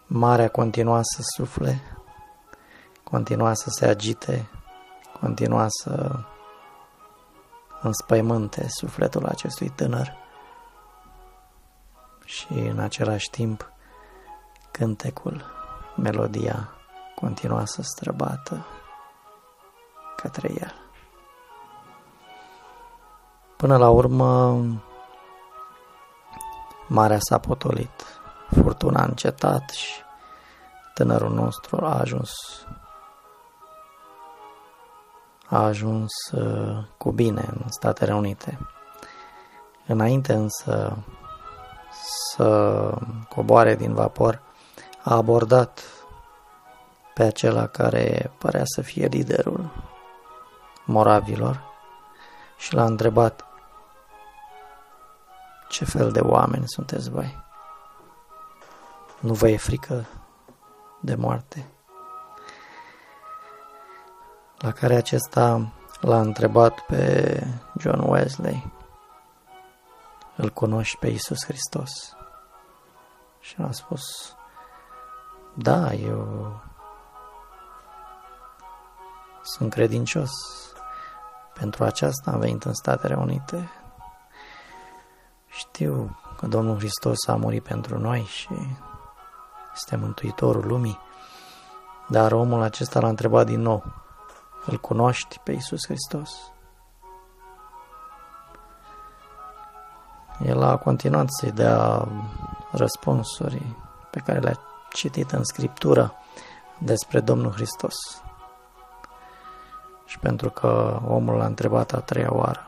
[0.08, 1.82] Marea continua să sufle,
[3.04, 4.50] continua să se agite,
[5.20, 6.20] continua să
[7.82, 10.21] înspăimânte sufletul acestui tânăr
[12.32, 13.72] și în același timp
[14.72, 15.44] cântecul,
[15.96, 16.70] melodia
[17.16, 18.66] continua să străbată
[20.16, 20.74] către el.
[23.58, 24.62] Până la urmă,
[26.88, 28.06] marea s-a potolit,
[28.50, 30.02] furtuna a încetat și
[30.94, 32.32] tânărul nostru a ajuns
[35.48, 38.60] a ajuns uh, cu bine în Statele Unite.
[39.88, 40.98] Înainte însă
[42.36, 42.94] să
[43.30, 44.42] coboare din vapor,
[45.04, 45.82] a abordat
[47.14, 49.70] pe acela care părea să fie liderul
[50.86, 51.64] moravilor
[52.58, 53.46] și l-a întrebat
[55.70, 57.40] ce fel de oameni sunteți voi?
[59.20, 60.06] Nu vă e frică
[61.00, 61.68] de moarte?
[64.58, 65.72] La care acesta
[66.02, 67.44] l-a întrebat pe
[67.78, 68.72] John Wesley.
[70.42, 71.92] Îl cunoști pe Isus Hristos?
[73.40, 74.02] Și a spus,
[75.54, 76.62] da, eu
[79.42, 80.32] sunt credincios.
[81.54, 83.70] Pentru aceasta am venit în Statele Unite.
[85.48, 88.54] Știu că Domnul Hristos a murit pentru noi și
[89.74, 91.00] este Mântuitorul lumii.
[92.08, 93.84] Dar omul acesta l-a întrebat din nou,
[94.66, 96.51] îl cunoști pe Iisus Hristos?
[100.46, 102.08] El a continuat să-i dea
[102.72, 103.76] răspunsuri
[104.10, 104.60] pe care le-a
[104.94, 106.14] citit în Scriptură
[106.78, 107.96] despre Domnul Hristos.
[110.06, 112.66] Și pentru că omul l-a întrebat a treia oară,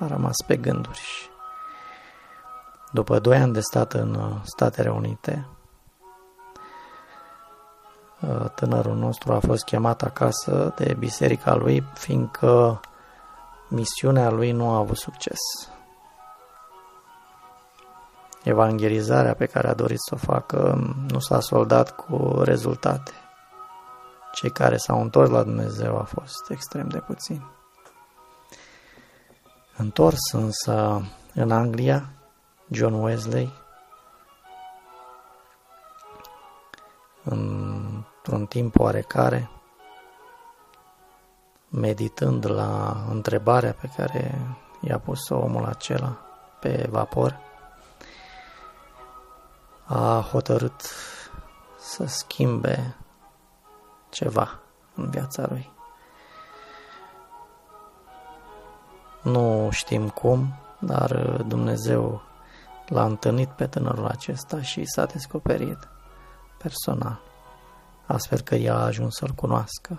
[0.00, 1.28] a rămas pe gânduri și
[2.92, 5.46] după doi ani de stat în Statele Unite,
[8.54, 12.80] tânărul nostru a fost chemat acasă de biserica lui, fiindcă
[13.68, 15.38] misiunea lui nu a avut succes.
[18.44, 20.78] Evangelizarea pe care a dorit să o facă
[21.10, 23.12] nu s-a soldat cu rezultate.
[24.32, 27.46] Cei care s-au întors la Dumnezeu a fost extrem de puțini.
[29.76, 31.02] Întors însă
[31.34, 32.10] în Anglia,
[32.70, 33.52] John Wesley,
[37.24, 39.50] într-un timp oarecare,
[41.68, 44.38] meditând la întrebarea pe care
[44.80, 46.16] i-a pus omul acela
[46.60, 47.38] pe vapor,
[49.84, 50.82] a hotărât
[51.78, 52.96] să schimbe
[54.10, 54.60] ceva
[54.94, 55.72] în viața lui.
[59.22, 62.22] Nu știm cum, dar Dumnezeu
[62.88, 65.88] l-a întâlnit pe tânărul acesta și s-a descoperit
[66.58, 67.20] personal.
[68.06, 69.98] astfel că ea a ajuns să-L cunoască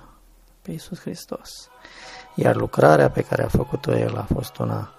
[0.62, 1.50] pe Iisus Hristos.
[2.36, 4.90] Iar lucrarea pe care a făcut-o El a fost una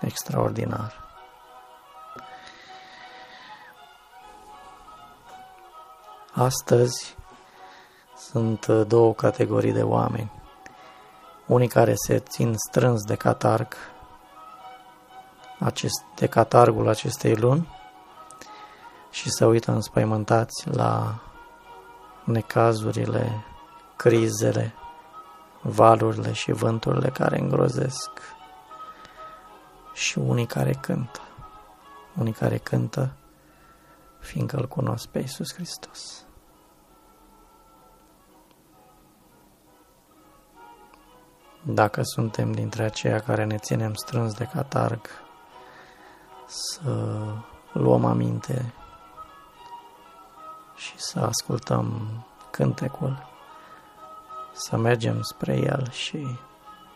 [0.00, 1.05] extraordinară.
[6.38, 7.16] Astăzi
[8.16, 10.30] sunt două categorii de oameni.
[11.46, 13.74] Unii care se țin strâns de catarg,
[15.58, 17.68] acest, de catargul acestei luni
[19.10, 21.20] și se uită înspăimântați la
[22.24, 23.44] necazurile,
[23.96, 24.74] crizele,
[25.62, 28.10] valurile și vânturile care îngrozesc
[29.92, 31.20] și unii care cântă,
[32.18, 33.12] unii care cântă
[34.18, 36.25] fiindcă îl cunosc pe Iisus Hristos.
[41.68, 45.00] Dacă suntem dintre aceia care ne ținem strâns de catarg,
[46.46, 46.90] să
[47.72, 48.72] luăm aminte
[50.76, 52.08] și să ascultăm
[52.50, 53.26] cântecul,
[54.52, 56.26] să mergem spre el și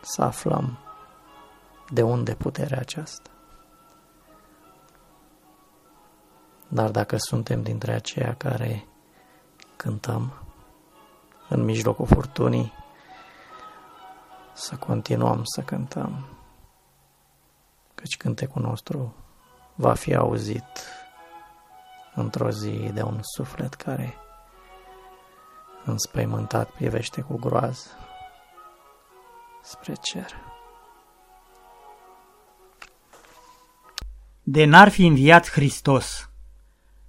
[0.01, 0.77] să aflăm
[1.89, 3.29] de unde puterea aceasta.
[6.67, 8.87] Dar dacă suntem dintre aceia care
[9.75, 10.33] cântăm
[11.49, 12.79] în mijlocul furtunii,
[14.53, 16.25] să continuăm să cântăm,
[17.95, 19.15] căci cântecul nostru
[19.75, 20.87] va fi auzit
[22.15, 24.15] într-o zi de un suflet care
[25.85, 27.89] înspăimântat privește cu groază
[29.61, 30.35] spre cer.
[34.43, 36.29] De n-ar fi înviat Hristos.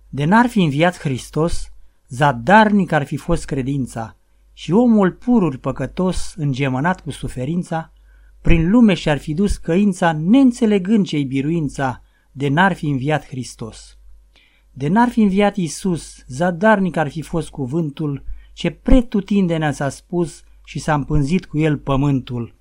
[0.09, 1.69] De n-ar fi înviat Hristos,
[2.09, 4.17] zadarnic ar fi fost credința
[4.63, 7.93] și omul pururi păcătos, îngemănat cu suferința,
[8.41, 12.03] prin lume și-ar fi dus căința, neînțelegând ce-i biruința,
[12.33, 13.99] de n-ar fi înviat Hristos.
[14.71, 20.79] De n-ar fi înviat Iisus, zadarnic ar fi fost cuvântul, ce pretutindenea s-a spus și
[20.79, 22.55] s-a împânzit cu el pământul.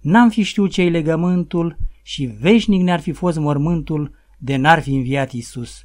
[0.00, 5.32] N-am fi știut ce-i legământul și veșnic ne-ar fi fost mormântul de n-ar fi înviat
[5.32, 5.84] Iisus.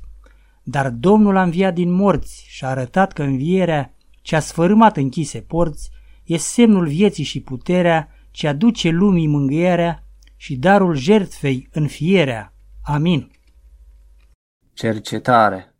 [0.64, 3.93] Dar Domnul a înviat din morți și a arătat că învierea
[4.24, 5.90] ce a sfărâmat închise porți
[6.24, 10.04] e semnul vieții și puterea ce aduce lumii mângâierea
[10.36, 12.54] și darul jertfei înfierea.
[12.84, 13.32] Amin.
[14.74, 15.74] Cercetare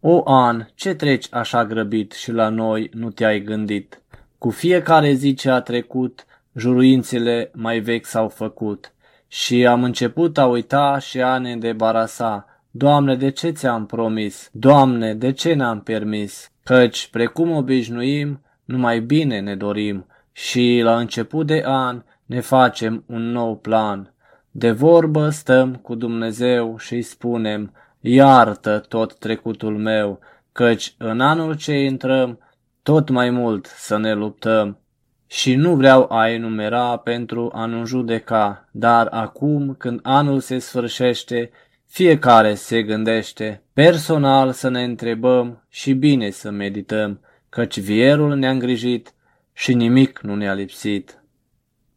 [0.00, 4.02] O an, ce treci așa grăbit și la noi nu te-ai gândit?
[4.38, 8.92] Cu fiecare zi ce a trecut, juruințele mai vechi s-au făcut
[9.28, 12.44] și am început a uita și a ne debarasa.
[12.70, 14.48] Doamne, de ce ți-am promis?
[14.52, 16.50] Doamne, de ce n-am permis?
[16.70, 23.30] Căci, precum obișnuim, numai bine ne dorim și la început de an ne facem un
[23.30, 24.14] nou plan.
[24.50, 30.18] De vorbă stăm cu Dumnezeu și îi spunem, iartă tot trecutul meu,
[30.52, 32.38] căci în anul ce intrăm,
[32.82, 34.78] tot mai mult să ne luptăm.
[35.26, 41.50] Și nu vreau a enumera pentru a nu judeca, dar acum, când anul se sfârșește,
[41.92, 49.14] fiecare se gândește, personal să ne întrebăm și bine să medităm, căci vierul ne-a îngrijit
[49.52, 51.22] și nimic nu ne-a lipsit.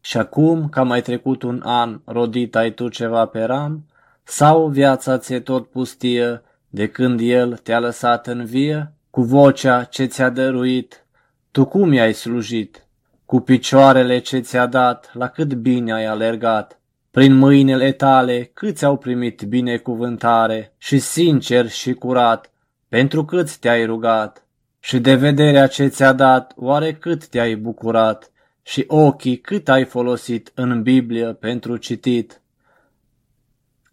[0.00, 3.86] Și acum că mai trecut un an, rodit ai tu ceva pe ram?
[4.22, 8.92] Sau viața ți-e tot pustie de când el te-a lăsat în vie?
[9.10, 11.06] Cu vocea ce ți-a dăruit,
[11.50, 12.86] tu cum i-ai slujit?
[13.24, 16.78] Cu picioarele ce ți-a dat, la cât bine ai alergat?
[17.14, 22.50] Prin mâinile tale câți au primit binecuvântare și sincer și curat,
[22.88, 24.46] pentru câți te-ai rugat?
[24.80, 28.30] Și de vederea ce ți-a dat, oare cât te-ai bucurat?
[28.62, 32.40] Și ochii cât ai folosit în Biblie pentru citit?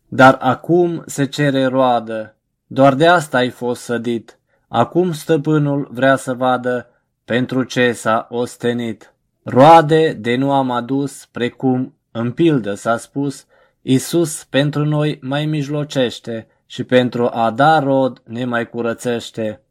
[0.08, 2.36] Dar acum se cere roadă,
[2.68, 4.40] doar de asta ai fost sădit.
[4.68, 6.90] Acum stăpânul vrea să vadă
[7.26, 9.14] pentru ce s-a ostenit.
[9.44, 13.46] Roade de nu am adus, precum în pildă s-a spus,
[13.82, 19.62] Isus pentru noi mai mijlocește și pentru a da rod ne mai curățește.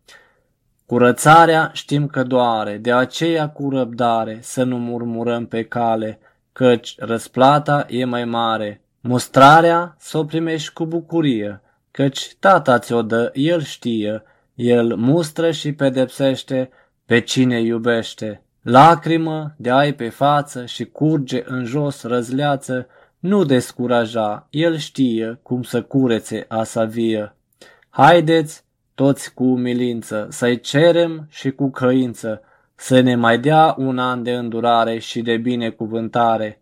[0.86, 6.18] Curățarea știm că doare, de aceea cu răbdare să nu murmurăm pe cale,
[6.52, 8.82] căci răsplata e mai mare.
[9.00, 11.60] Mustrarea să o primești cu bucurie,
[11.90, 14.22] căci tata ți-o dă, el știe,
[14.54, 16.70] el mustră și pedepsește
[17.04, 18.42] pe cine iubește.
[18.62, 22.86] Lacrimă de ai pe față și curge în jos răzleață,
[23.18, 27.34] nu descuraja, el știe cum să curețe asavie.
[27.90, 28.64] Haideți,
[28.94, 32.42] toți cu umilință, să-i cerem și cu căință,
[32.74, 36.60] să ne mai dea un an de îndurare și de binecuvântare,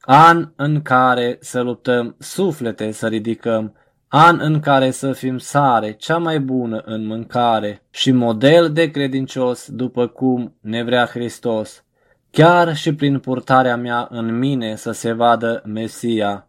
[0.00, 3.74] an în care să luptăm, suflete să ridicăm,
[4.16, 9.68] an în care să fim sare, cea mai bună în mâncare și model de credincios
[9.70, 11.84] după cum ne vrea Hristos,
[12.30, 16.48] chiar și prin purtarea mea în mine să se vadă Mesia.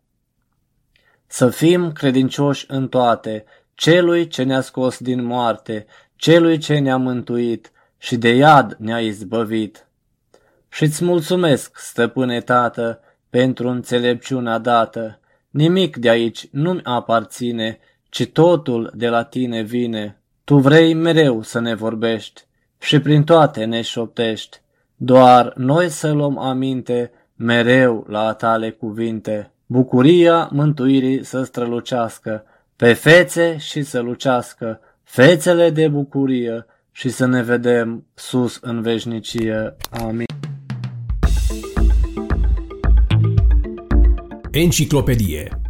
[1.28, 5.86] Să fim credincioși în toate, celui ce ne-a scos din moarte,
[6.16, 9.88] celui ce ne-a mântuit și de iad ne-a izbăvit.
[10.70, 15.20] Și-ți mulțumesc, stăpâne tată, pentru înțelepciunea dată,
[15.56, 17.80] Nimic de aici nu-mi aparține,
[18.10, 20.22] ci totul de la tine vine.
[20.44, 22.42] Tu vrei mereu să ne vorbești
[22.80, 24.62] și prin toate ne șoptești.
[24.96, 29.52] Doar noi să luăm aminte mereu la tale cuvinte.
[29.66, 32.44] Bucuria mântuirii să strălucească,
[32.76, 39.76] pe fețe și să lucească, fețele de bucurie și să ne vedem sus în veșnicie.
[39.90, 40.26] Amin.
[44.56, 45.62] Enciclopedie.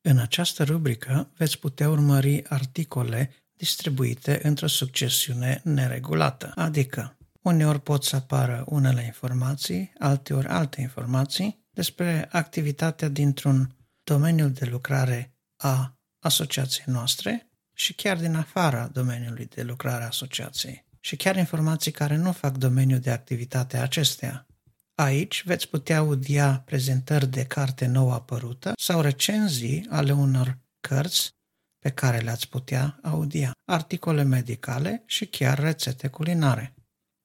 [0.00, 8.16] În această rubrică veți putea urmări articole distribuite într-o succesiune neregulată, adică uneori pot să
[8.16, 17.47] apară unele informații, alteori alte informații despre activitatea dintr-un domeniu de lucrare a asociației noastre
[17.78, 22.56] și chiar din afara domeniului de lucrare a asociației și chiar informații care nu fac
[22.56, 24.46] domeniul de activitate a acesteia.
[24.94, 31.36] Aici veți putea audia prezentări de carte nouă apărută sau recenzii ale unor cărți
[31.78, 36.74] pe care le-ați putea audia, articole medicale și chiar rețete culinare.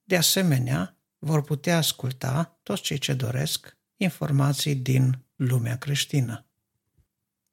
[0.02, 6.46] De asemenea, vor putea asculta toți cei ce doresc informații din lumea creștină.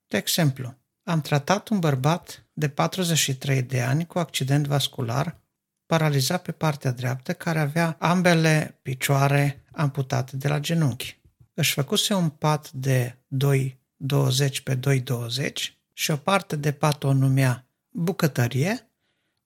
[0.07, 5.39] De exemplu, am tratat un bărbat de 43 de ani cu accident vascular,
[5.85, 11.19] paralizat pe partea dreaptă, care avea ambele picioare amputate de la genunchi.
[11.53, 13.17] Își făcuse un pat de
[13.47, 15.51] 2,20 pe 2,20
[15.93, 18.89] și o parte de pat o numea bucătărie,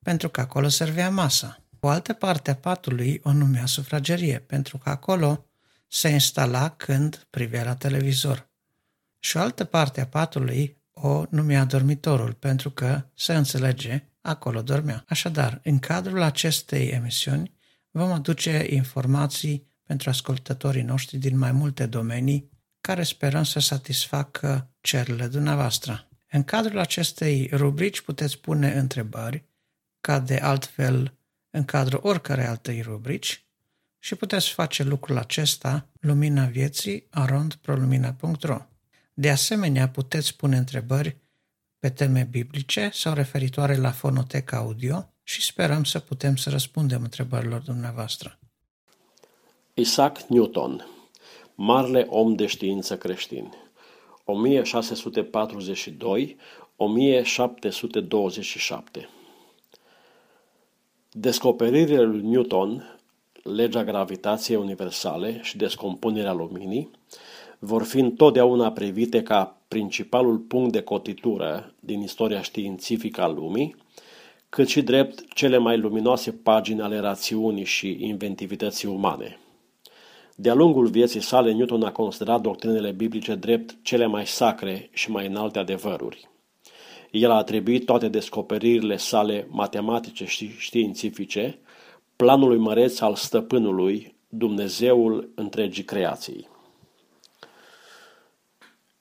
[0.03, 1.63] pentru că acolo servea masa.
[1.79, 5.45] O altă parte a patului o numea sufragerie, pentru că acolo
[5.87, 8.49] se instala când privea la televizor.
[9.19, 15.03] Și o altă parte a patului o numea dormitorul, pentru că, se înțelege, acolo dormea.
[15.07, 17.53] Așadar, în cadrul acestei emisiuni
[17.91, 22.49] vom aduce informații pentru ascultătorii noștri din mai multe domenii
[22.81, 26.09] care sperăm să satisfacă cerurile dumneavoastră.
[26.31, 29.45] În cadrul acestei rubrici puteți pune întrebări,
[30.01, 31.17] ca de altfel
[31.49, 33.45] în cadrul oricărei altei rubrici,
[33.99, 38.57] și puteți face lucrul acesta lumina vieții arondprolumina.ro.
[39.17, 41.17] De asemenea, puteți pune întrebări
[41.79, 47.61] pe teme biblice sau referitoare la fonoteca audio și sperăm să putem să răspundem întrebărilor
[47.61, 48.39] dumneavoastră.
[49.73, 50.87] Isaac Newton,
[51.55, 53.53] marele om de știință creștin,
[54.25, 54.29] 1642-1727
[61.11, 62.99] Descoperirile lui Newton,
[63.43, 66.91] legea gravitației universale și descompunerea luminii,
[67.59, 73.75] vor fi întotdeauna privite ca principalul punct de cotitură din istoria științifică a lumii,
[74.49, 79.39] cât și drept cele mai luminoase pagini ale rațiunii și inventivității umane.
[80.35, 85.27] De-a lungul vieții sale, Newton a considerat doctrinele biblice drept cele mai sacre și mai
[85.27, 86.29] înalte adevăruri.
[87.11, 91.59] El a atribuit toate descoperirile sale matematice și științifice
[92.15, 96.47] planului măreț al stăpânului, Dumnezeul întregii creații.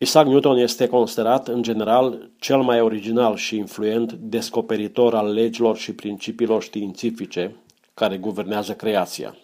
[0.04, 5.94] Isaac Newton este considerat, în general, cel mai original și influent descoperitor al legilor și
[5.94, 7.56] principiilor științifice
[7.94, 9.36] care guvernează creația.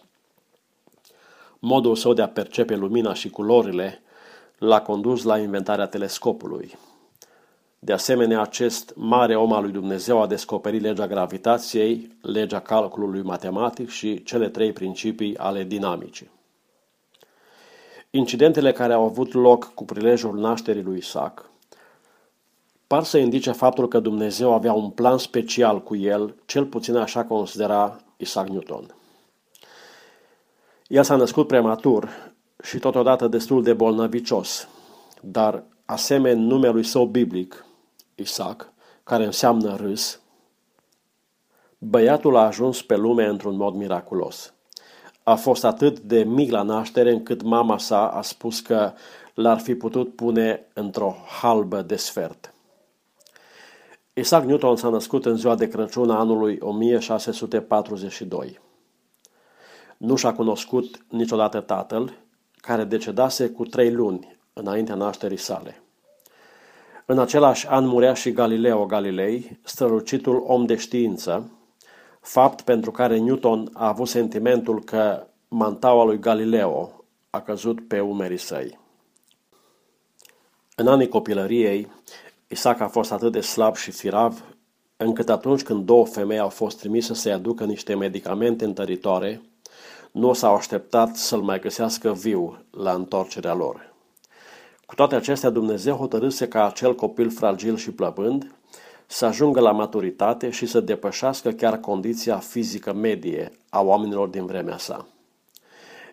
[1.59, 4.01] Modul său de a percepe lumina și culorile
[4.57, 6.77] l-a condus la inventarea telescopului.
[7.79, 13.89] De asemenea, acest mare om al lui Dumnezeu a descoperit legea gravitației, legea calculului matematic
[13.89, 16.29] și cele trei principii ale dinamicii.
[18.13, 21.49] Incidentele care au avut loc cu prilejul nașterii lui Isaac
[22.87, 27.23] par să indice faptul că Dumnezeu avea un plan special cu el, cel puțin așa
[27.23, 28.95] considera Isaac Newton.
[30.87, 32.09] El s-a născut prematur
[32.63, 34.67] și totodată destul de bolnăvicios,
[35.21, 37.65] dar asemenea numelui său biblic,
[38.15, 38.73] Isaac,
[39.03, 40.19] care înseamnă râs,
[41.77, 44.53] băiatul a ajuns pe lume într-un mod miraculos
[45.23, 48.93] a fost atât de mic la naștere încât mama sa a spus că
[49.33, 52.53] l-ar fi putut pune într-o halbă de sfert.
[54.13, 58.59] Isaac Newton s-a născut în ziua de Crăciun a anului 1642.
[59.97, 62.13] Nu și-a cunoscut niciodată tatăl,
[62.55, 65.81] care decedase cu trei luni înaintea nașterii sale.
[67.05, 71.51] În același an murea și Galileo Galilei, strălucitul om de știință,
[72.21, 78.37] fapt pentru care Newton a avut sentimentul că mantaua lui Galileo a căzut pe umerii
[78.37, 78.79] săi.
[80.75, 81.87] În anii copilăriei,
[82.47, 84.43] Isaac a fost atât de slab și firav,
[84.97, 89.41] încât atunci când două femei au fost trimise să-i aducă niște medicamente întăritoare,
[90.11, 93.93] nu s-au așteptat să-l mai găsească viu la întorcerea lor.
[94.85, 98.55] Cu toate acestea, Dumnezeu hotărâse ca acel copil fragil și plăpând
[99.11, 104.77] să ajungă la maturitate și să depășească chiar condiția fizică medie a oamenilor din vremea
[104.77, 105.07] sa.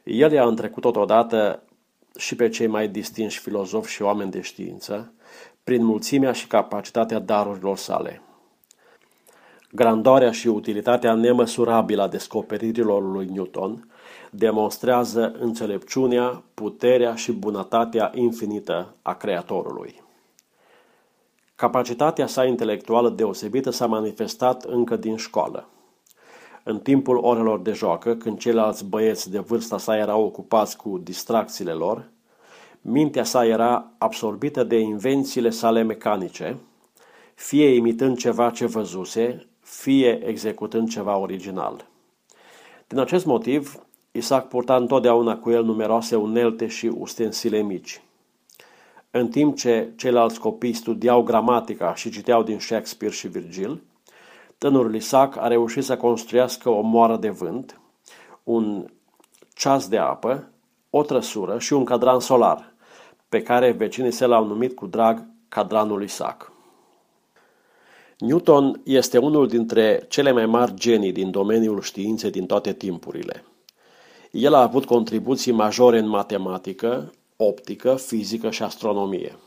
[0.03, 1.62] El i-a întrecut totodată
[2.16, 5.12] și pe cei mai distinși filozofi și oameni de știință,
[5.65, 8.23] prin mulțimea și capacitatea darurilor sale.
[9.70, 13.89] Grandoarea și utilitatea nemăsurabilă a descoperirilor lui Newton
[14.31, 20.07] demonstrează înțelepciunea, puterea și bunătatea infinită a Creatorului.
[21.59, 25.68] Capacitatea sa intelectuală deosebită s-a manifestat încă din școală.
[26.62, 31.72] În timpul orelor de joacă, când ceilalți băieți de vârsta sa erau ocupați cu distracțiile
[31.72, 32.10] lor,
[32.80, 36.56] mintea sa era absorbită de invențiile sale mecanice,
[37.35, 41.86] fie imitând ceva ce văzuse, fie executând ceva original.
[42.86, 48.02] Din acest motiv, Isaac purta întotdeauna cu el numeroase unelte și ustensile mici.
[49.10, 53.82] În timp ce ceilalți copii studiau gramatica și citeau din Shakespeare și Virgil,
[54.59, 57.80] tânărul Isaac a reușit să construiască o moară de vânt,
[58.43, 58.85] un
[59.55, 60.51] ceas de apă,
[60.90, 62.74] o trăsură și un cadran solar,
[63.28, 66.52] pe care vecinii se l-au numit cu drag cadranul Isaac.
[68.18, 73.44] Newton este unul dintre cele mai mari genii din domeniul științei din toate timpurile.
[74.30, 79.39] El a avut contribuții majore în matematică, optică, fizică și astronomie.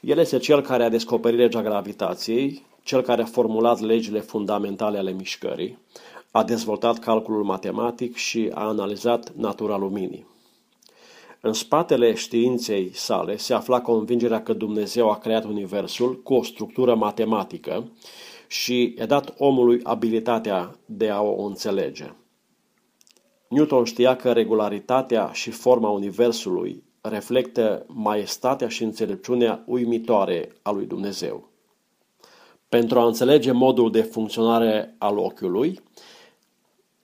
[0.00, 5.12] El este cel care a descoperit legea gravitației, cel care a formulat legile fundamentale ale
[5.12, 5.78] mișcării,
[6.30, 10.26] a dezvoltat calculul matematic și a analizat natura luminii.
[11.40, 16.94] În spatele științei sale se afla convingerea că Dumnezeu a creat Universul cu o structură
[16.94, 17.92] matematică
[18.46, 22.12] și i-a dat omului abilitatea de a o înțelege.
[23.48, 31.48] Newton știa că regularitatea și forma Universului reflectă maestatea și înțelepciunea uimitoare a lui Dumnezeu.
[32.68, 35.80] Pentru a înțelege modul de funcționare al ochiului,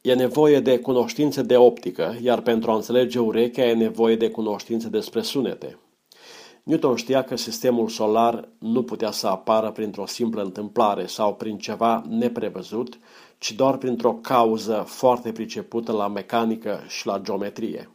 [0.00, 4.88] e nevoie de cunoștințe de optică, iar pentru a înțelege urechea e nevoie de cunoștințe
[4.88, 5.78] despre sunete.
[6.62, 12.04] Newton știa că sistemul solar nu putea să apară printr-o simplă întâmplare sau prin ceva
[12.08, 12.98] neprevăzut,
[13.38, 17.90] ci doar printr-o cauză foarte pricepută la mecanică și la geometrie.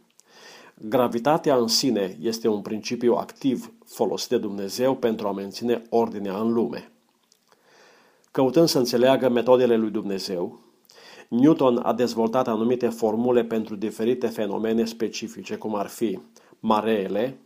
[0.81, 6.53] Gravitatea în sine este un principiu activ folosit de Dumnezeu pentru a menține ordinea în
[6.53, 6.91] lume.
[8.31, 10.59] Căutând să înțeleagă metodele lui Dumnezeu,
[11.29, 16.19] Newton a dezvoltat anumite formule pentru diferite fenomene specifice, cum ar fi
[16.59, 17.39] mareele,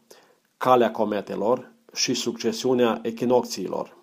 [0.57, 3.97] calea cometelor și succesiunea echinocțiilor.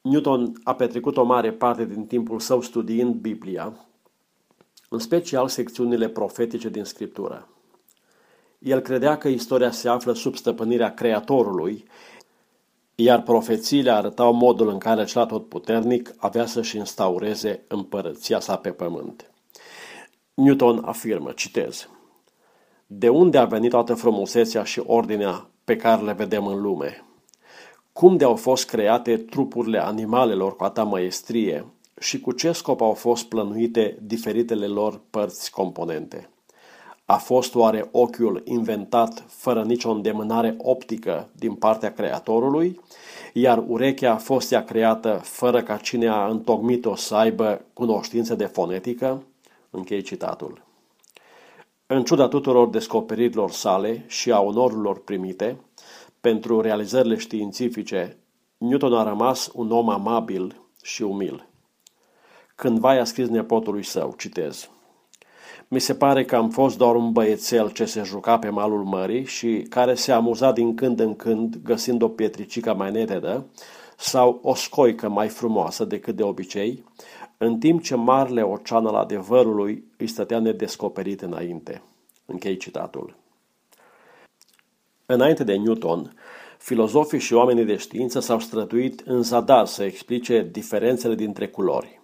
[0.00, 3.89] Newton a petrecut o mare parte din timpul său studiind Biblia,
[4.92, 7.48] în special secțiunile profetice din Scriptură.
[8.58, 11.84] El credea că istoria se află sub stăpânirea Creatorului,
[12.94, 19.30] iar profețiile arătau modul în care cel puternic avea să-și instaureze împărăția sa pe pământ.
[20.34, 21.88] Newton afirmă, citez,
[22.86, 27.04] De unde a venit toată frumusețea și ordinea pe care le vedem în lume?
[27.92, 31.66] Cum de au fost create trupurile animalelor cu atâta măestrie
[32.00, 36.28] și cu ce scop au fost plănuite diferitele lor părți componente?
[37.04, 42.80] A fost oare ochiul inventat fără nicio îndemânare optică din partea Creatorului,
[43.32, 48.44] iar urechea a fost ea creată fără ca cine a întocmit-o să aibă cunoștință de
[48.44, 49.22] fonetică?
[49.70, 50.62] Închei citatul.
[51.86, 55.56] În ciuda tuturor descoperirilor sale și a onorurilor primite,
[56.20, 58.16] pentru realizările științifice,
[58.58, 61.49] Newton a rămas un om amabil și umil.
[62.60, 64.70] Cândva i-a scris nepotului său, citez,
[65.68, 69.24] Mi se pare că am fost doar un băiețel ce se juca pe malul mării
[69.24, 73.46] și care se amuza din când în când găsind o pietricică mai netedă
[73.96, 76.84] sau o scoică mai frumoasă decât de obicei,
[77.38, 81.82] în timp ce marele ocean al adevărului îi stătea nedescoperit înainte.
[82.26, 83.16] Închei citatul.
[85.06, 86.14] Înainte de Newton,
[86.58, 91.99] filozofii și oamenii de știință s-au străduit în zadar să explice diferențele dintre culori.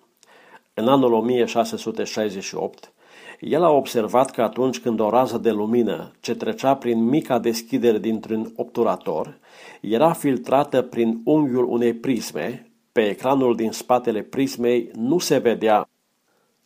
[0.78, 2.92] În anul 1668,
[3.40, 7.98] El a observat că atunci când o rază de lumină ce trecea prin mica deschidere
[7.98, 9.38] dintr-un obturator
[9.80, 15.88] era filtrată prin unghiul unei prisme, pe ecranul din spatele prismei nu se vedea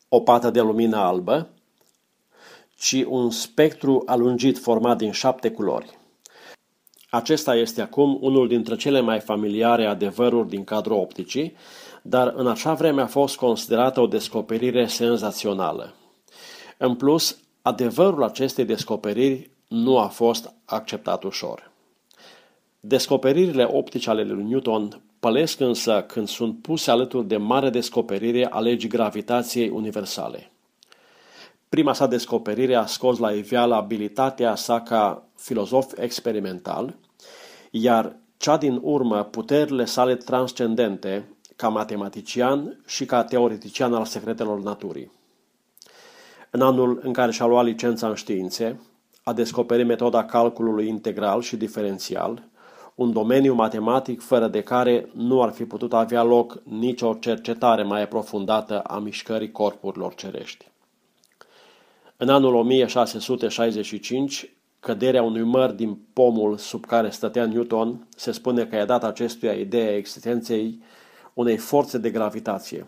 [0.09, 1.49] o pată de lumină albă,
[2.77, 5.99] ci un spectru alungit format din șapte culori.
[7.11, 11.57] Acesta este acum unul dintre cele mai familiare adevăruri din cadrul opticii,
[12.03, 15.95] dar în acea vreme a fost considerată o descoperire senzațională.
[16.77, 21.71] În plus, adevărul acestei descoperiri nu a fost acceptat ușor.
[22.81, 28.59] Descoperirile optice ale lui Newton pălesc însă când sunt puse alături de mare descoperire a
[28.59, 30.51] legii gravitației universale.
[31.69, 36.97] Prima sa descoperire a scos la iveală abilitatea sa ca filozof experimental,
[37.71, 41.29] iar cea din urmă puterile sale transcendente
[41.61, 45.13] ca matematician și ca teoretician al secretelor naturii.
[46.51, 48.81] În anul în care și-a luat licența în științe,
[49.23, 52.49] a descoperit metoda calculului integral și diferențial,
[52.95, 58.03] un domeniu matematic fără de care nu ar fi putut avea loc nicio cercetare mai
[58.03, 60.69] aprofundată a mișcării corpurilor cerești.
[62.17, 68.77] În anul 1665, căderea unui măr din pomul sub care stătea Newton se spune că
[68.77, 70.83] i-a dat acestuia ideea existenței
[71.35, 72.87] unei forțe de gravitație.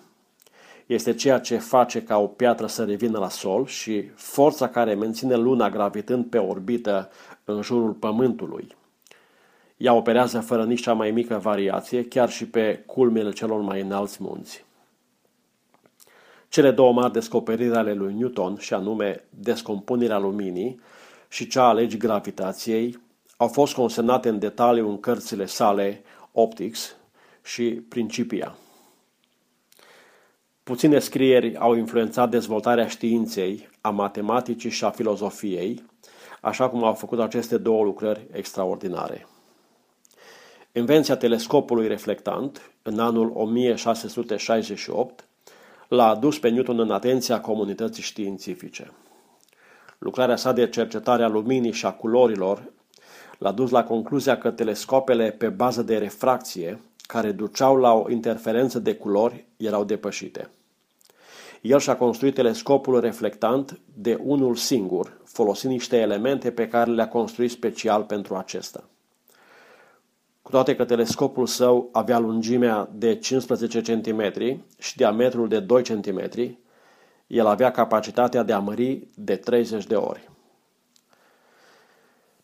[0.87, 5.37] Este ceea ce face ca o piatră să revină la sol și forța care menține
[5.37, 7.11] luna gravitând pe orbită
[7.45, 8.77] în jurul Pământului.
[9.77, 14.17] Ea operează fără nici cea mai mică variație, chiar și pe culmele celor mai înalți
[14.21, 14.65] munți.
[16.49, 20.81] Cele două mari descoperiri ale lui Newton, și anume descompunerea luminii
[21.29, 22.99] și cea a legii gravitației,
[23.37, 26.03] au fost consemnate în detaliu în cărțile sale
[26.33, 26.97] Optics
[27.43, 28.57] și Principia.
[30.63, 35.85] Puține scrieri au influențat dezvoltarea științei, a matematicii și a filozofiei,
[36.41, 39.27] așa cum au făcut aceste două lucrări extraordinare.
[40.73, 45.25] Invenția telescopului reflectant, în anul 1668,
[45.89, 48.93] l-a adus pe Newton în atenția comunității științifice.
[49.99, 52.73] Lucrarea sa de cercetare a luminii și a culorilor
[53.39, 56.81] l-a dus la concluzia că telescopele pe bază de refracție,
[57.13, 60.51] care duceau la o interferență de culori, erau depășite.
[61.61, 67.51] El și-a construit telescopul reflectant de unul singur, folosind niște elemente pe care le-a construit
[67.51, 68.85] special pentru acesta.
[70.43, 74.33] Cu toate că telescopul său avea lungimea de 15 cm
[74.79, 76.31] și diametrul de 2 cm,
[77.27, 80.31] el avea capacitatea de a mări de 30 de ori.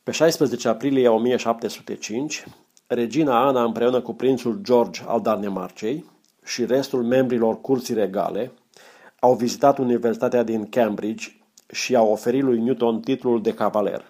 [0.02, 2.44] Pe 16 aprilie 1705,
[2.88, 6.04] regina Ana împreună cu prințul George al Danemarcei
[6.44, 8.52] și restul membrilor curții regale
[9.20, 11.28] au vizitat Universitatea din Cambridge
[11.72, 14.04] și au oferit lui Newton titlul de cavaler.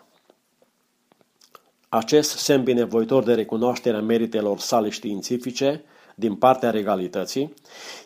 [1.89, 5.85] Acest semn binevoitor de recunoașterea meritelor sale științifice
[6.15, 7.55] din partea regalității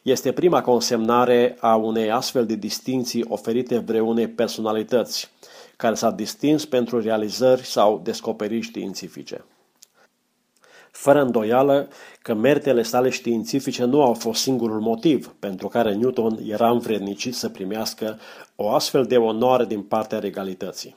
[0.02, 5.31] este prima consemnare a unei astfel de distinții oferite vreunei personalități
[5.76, 9.44] care s-a distins pentru realizări sau descoperiri științifice.
[10.92, 11.88] Fără îndoială
[12.22, 17.48] că meritele sale științifice nu au fost singurul motiv pentru care Newton era învrednicit să
[17.48, 18.18] primească
[18.56, 20.96] o astfel de onoare din partea regalității.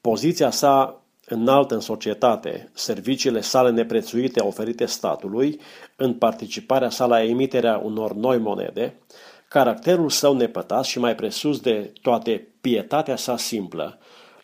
[0.00, 5.60] Poziția sa înalt în societate, serviciile sale neprețuite oferite statului,
[5.96, 9.00] în participarea sa la emiterea unor noi monede,
[9.48, 13.98] caracterul său nepătat și mai presus de toate pietatea sa simplă,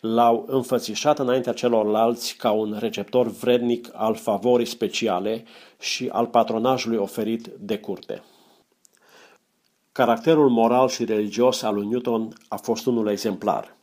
[0.05, 5.43] l-au înfățișat înaintea celorlalți ca un receptor vrednic al favorii speciale
[5.79, 8.23] și al patronajului oferit de curte.
[9.91, 13.75] Caracterul moral și religios al lui Newton a fost unul exemplar.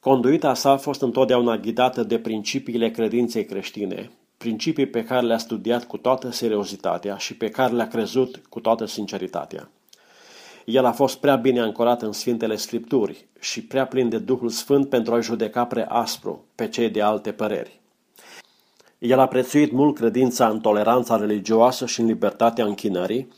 [0.00, 5.84] Conduita sa a fost întotdeauna ghidată de principiile credinței creștine, principii pe care le-a studiat
[5.84, 9.70] cu toată seriozitatea și pe care le-a crezut cu toată sinceritatea.
[10.64, 14.88] El a fost prea bine ancorat în Sfintele Scripturi și prea plin de Duhul Sfânt
[14.88, 17.80] pentru a judeca prea aspru pe cei de alte păreri.
[18.98, 23.28] El a prețuit mult credința în toleranța religioasă și în libertatea închinării,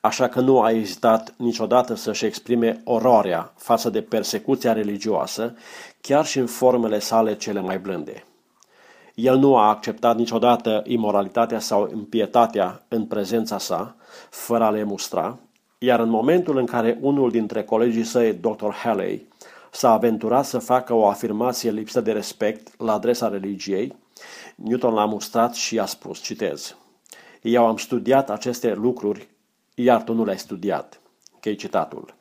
[0.00, 5.54] așa că nu a ezitat niciodată să-și exprime oroarea față de persecuția religioasă,
[6.00, 8.24] chiar și în formele sale cele mai blânde.
[9.14, 13.96] El nu a acceptat niciodată imoralitatea sau impietatea în prezența sa,
[14.30, 15.38] fără a le mustra,
[15.86, 18.70] iar în momentul în care unul dintre colegii săi, Dr.
[18.70, 19.26] Halley,
[19.70, 23.96] s-a aventurat să facă o afirmație lipsă de respect la adresa religiei,
[24.54, 26.76] Newton l-a mustrat și a spus, citez,
[27.42, 29.28] Eu am studiat aceste lucruri,
[29.74, 31.00] iar tu nu le-ai studiat.
[31.34, 32.14] Închei citatul.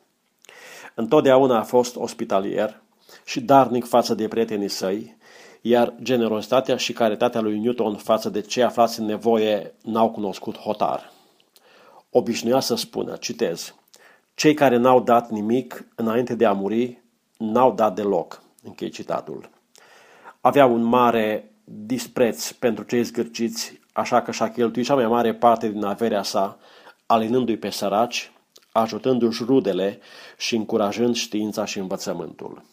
[0.96, 2.82] Întotdeauna a fost ospitalier
[3.26, 5.18] și darnic față de prietenii săi,
[5.62, 11.14] iar generozitatea și caritatea lui Newton față de cei aflați în nevoie n-au cunoscut hotar.
[12.18, 13.76] Obișnuia să spună, citez,
[14.34, 17.04] cei care n-au dat nimic înainte de a muri,
[17.38, 18.42] n-au dat deloc.
[18.64, 19.50] Închei citatul.
[20.42, 25.70] Avea un mare dispreț pentru cei zgârciți, așa că și-a cheltuit cea mai mare parte
[25.70, 26.58] din averea sa,
[27.06, 28.32] alinându-i pe săraci,
[28.72, 30.00] ajutându-și rudele
[30.38, 32.64] și încurajând știința și învățământul.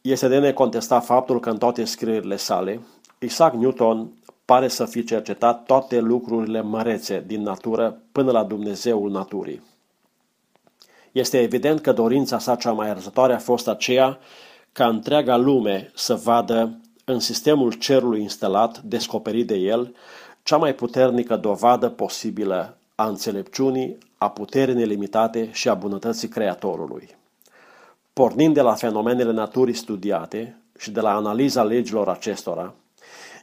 [0.00, 2.80] Este de necontestat faptul că în toate scrierile sale,
[3.18, 4.12] Isaac Newton
[4.52, 9.62] pare să fi cercetat toate lucrurile mărețe din natură până la Dumnezeul naturii.
[11.12, 14.18] Este evident că dorința sa cea mai arzătoare a fost aceea
[14.72, 19.94] ca întreaga lume să vadă în sistemul cerului instalat, descoperit de el,
[20.42, 27.16] cea mai puternică dovadă posibilă a înțelepciunii, a puterii nelimitate și a bunătății Creatorului.
[28.12, 32.74] Pornind de la fenomenele naturii studiate și de la analiza legilor acestora,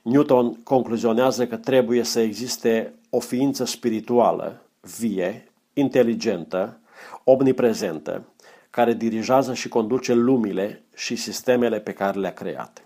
[0.03, 4.61] Newton concluzionează că trebuie să existe o ființă spirituală,
[4.97, 6.79] vie, inteligentă,
[7.23, 8.25] omniprezentă,
[8.69, 12.83] care dirigează și conduce lumile și sistemele pe care le-a creat.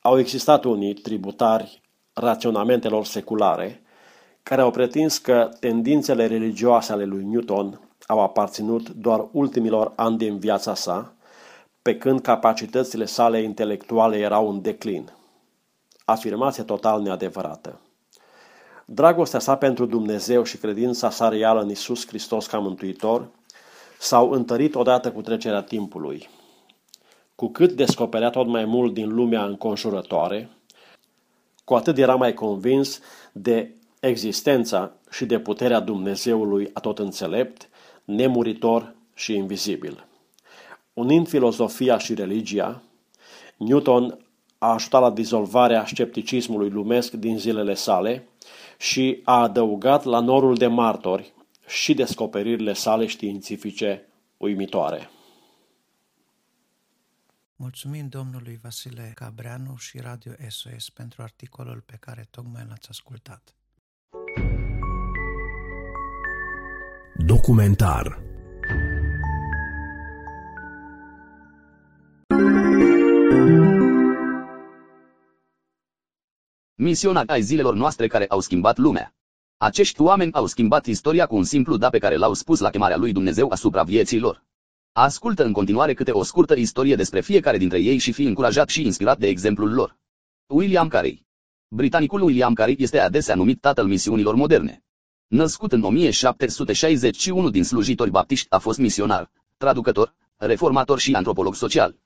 [0.00, 3.82] Au existat unii tributari raționamentelor seculare
[4.42, 10.38] care au pretins că tendințele religioase ale lui Newton au aparținut doar ultimilor ani din
[10.38, 11.14] viața sa,
[11.82, 15.12] pe când capacitățile sale intelectuale erau în declin.
[16.04, 17.80] Afirmație total neadevărată.
[18.84, 23.28] Dragostea sa pentru Dumnezeu și credința sa reală în Isus Hristos ca Mântuitor
[23.98, 26.28] s-au întărit odată cu trecerea timpului.
[27.34, 30.50] Cu cât descoperea tot mai mult din lumea înconjurătoare,
[31.64, 33.00] cu atât era mai convins
[33.32, 37.68] de existența și de puterea Dumnezeului atot înțelept,
[38.04, 40.06] nemuritor și invizibil.
[40.92, 42.82] Unind filozofia și religia,
[43.56, 44.23] Newton
[44.64, 48.28] a ajutat la dizolvarea scepticismului lumesc din zilele sale
[48.78, 51.32] și a adăugat la norul de martori
[51.66, 55.10] și descoperirile sale științifice uimitoare.
[57.56, 63.54] Mulțumim domnului Vasile Cabreanu și Radio SOS pentru articolul pe care tocmai l-ați ascultat.
[67.16, 68.22] Documentar
[76.76, 79.14] Misionari ai zilelor noastre care au schimbat lumea.
[79.56, 82.96] Acești oameni au schimbat istoria cu un simplu da pe care l-au spus la chemarea
[82.96, 84.44] lui Dumnezeu asupra vieții lor.
[84.92, 88.84] Ascultă în continuare câte o scurtă istorie despre fiecare dintre ei și fi încurajat și
[88.84, 89.96] inspirat de exemplul lor.
[90.46, 91.26] William Carey
[91.68, 94.82] Britanicul William Carey este adesea numit tatăl misiunilor moderne.
[95.26, 101.96] Născut în 1761 din slujitori baptiști, a fost misionar, traducător, reformator și antropolog social.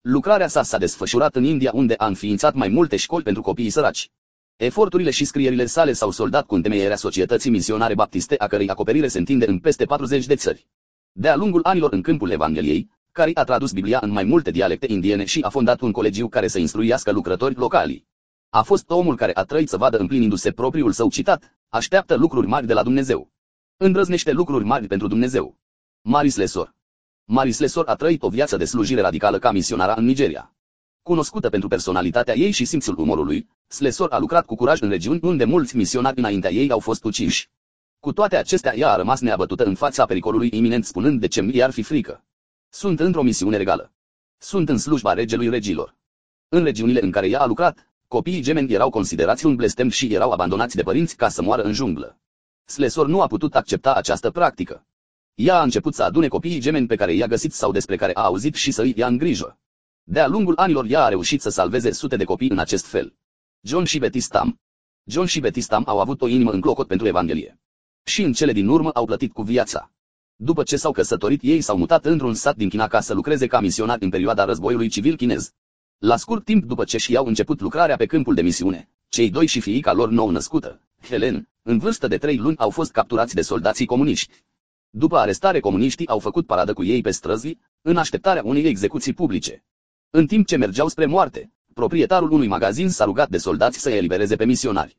[0.00, 4.10] Lucrarea sa s-a desfășurat în India unde a înființat mai multe școli pentru copiii săraci.
[4.56, 9.18] Eforturile și scrierile sale s-au soldat cu întemeierea societății misionare baptiste a cărei acoperire se
[9.18, 10.66] întinde în peste 40 de țări.
[11.12, 15.24] De-a lungul anilor în câmpul Evangheliei, care a tradus Biblia în mai multe dialecte indiene
[15.24, 18.06] și a fondat un colegiu care să instruiască lucrători locali.
[18.50, 22.66] A fost omul care a trăit să vadă împlinindu-se propriul său citat, așteaptă lucruri mari
[22.66, 23.30] de la Dumnezeu.
[23.76, 25.56] Îndrăznește lucruri mari pentru Dumnezeu.
[26.00, 26.76] Maris Lesor
[27.30, 30.54] Maris Lesor a trăit o viață de slujire radicală ca misionara în Nigeria.
[31.02, 35.44] Cunoscută pentru personalitatea ei și simțul umorului, Slesor a lucrat cu curaj în regiuni unde
[35.44, 37.50] mulți misionari înaintea ei au fost uciși.
[38.00, 41.70] Cu toate acestea, ea a rămas neabătută în fața pericolului iminent spunând de ce mi-ar
[41.70, 42.24] fi frică.
[42.68, 43.92] Sunt într-o misiune regală.
[44.38, 45.94] Sunt în slujba regelui regilor.
[46.48, 50.30] În regiunile în care ea a lucrat, copiii gemeni erau considerați un blestem și erau
[50.30, 52.18] abandonați de părinți ca să moară în junglă.
[52.64, 54.84] Slesor nu a putut accepta această practică.
[55.38, 58.22] Ea a început să adune copiii gemeni pe care i-a găsit sau despre care a
[58.22, 59.58] auzit și să îi ia în grijă.
[60.02, 63.14] De-a lungul anilor ea a reușit să salveze sute de copii în acest fel.
[63.60, 64.60] John și Betty Stam
[65.04, 67.58] John și Betty Stam au avut o inimă în clocot pentru Evanghelie.
[68.04, 69.90] Și în cele din urmă au plătit cu viața.
[70.36, 73.60] După ce s-au căsătorit, ei s-au mutat într-un sat din China ca să lucreze ca
[73.60, 75.52] misionari în perioada războiului civil chinez.
[75.98, 79.60] La scurt timp după ce și-au început lucrarea pe câmpul de misiune, cei doi și
[79.60, 83.86] fiica lor nou născută, Helen, în vârstă de trei luni au fost capturați de soldații
[83.86, 84.46] comuniști.
[84.90, 89.64] După arestare comuniștii au făcut paradă cu ei pe străzi, în așteptarea unei execuții publice.
[90.10, 94.36] În timp ce mergeau spre moarte, proprietarul unui magazin s-a rugat de soldați să-i elibereze
[94.36, 94.98] pe misionari.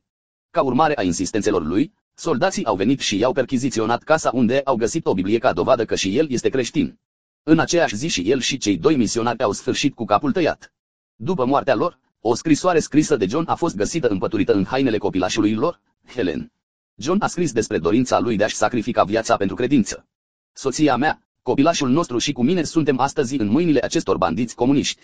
[0.50, 5.06] Ca urmare a insistențelor lui, soldații au venit și i-au perchiziționat casa unde au găsit
[5.06, 6.98] o Biblie ca dovadă că și el este creștin.
[7.42, 10.72] În aceeași zi și el și cei doi misionari au sfârșit cu capul tăiat.
[11.16, 15.54] După moartea lor, o scrisoare scrisă de John a fost găsită împăturită în hainele copilașului
[15.54, 16.52] lor, Helen.
[17.00, 20.06] John a scris despre dorința lui de a-și sacrifica viața pentru credință.
[20.52, 25.02] Soția mea, Copilașul nostru și cu mine suntem astăzi în mâinile acestor bandiți comuniști.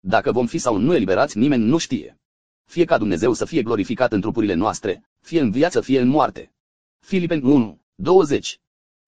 [0.00, 2.18] Dacă vom fi sau nu eliberați, nimeni nu știe.
[2.64, 6.52] Fie ca Dumnezeu să fie glorificat în trupurile noastre, fie în viață, fie în moarte.
[6.98, 8.60] Filipeni 1, 20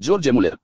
[0.02, 0.60] George Muller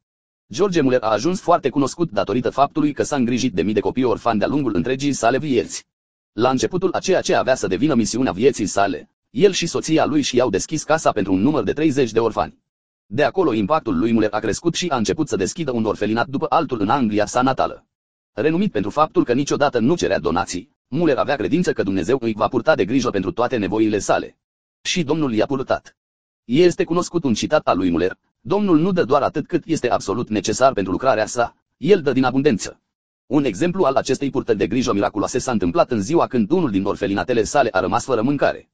[0.52, 4.05] George Muller a ajuns foarte cunoscut datorită faptului că s-a îngrijit de mii de copii
[4.05, 5.84] orfani de-a lungul întregii sale vieți.
[6.32, 10.23] La începutul a ceea ce avea să devină misiunea vieții sale, el și soția lui
[10.23, 12.59] și-au deschis casa pentru un număr de 30 de orfani.
[13.07, 16.47] De acolo impactul lui Muller a crescut și a început să deschidă un orfelinat după
[16.49, 17.86] altul în Anglia sa natală.
[18.33, 22.49] Renumit pentru faptul că niciodată nu cerea donații, Muller avea credință că Dumnezeu îi va
[22.49, 24.36] purta de grijă pentru toate nevoile sale.
[24.83, 25.97] Și Domnul i-a purtat.
[26.44, 30.28] Este cunoscut un citat al lui Muller, Domnul nu dă doar atât cât este absolut
[30.28, 32.81] necesar pentru lucrarea sa, El dă din abundență.
[33.26, 36.84] Un exemplu al acestei purtări de grijă miraculoase s-a întâmplat în ziua când unul din
[36.84, 38.70] orfelinatele sale a rămas fără mâncare.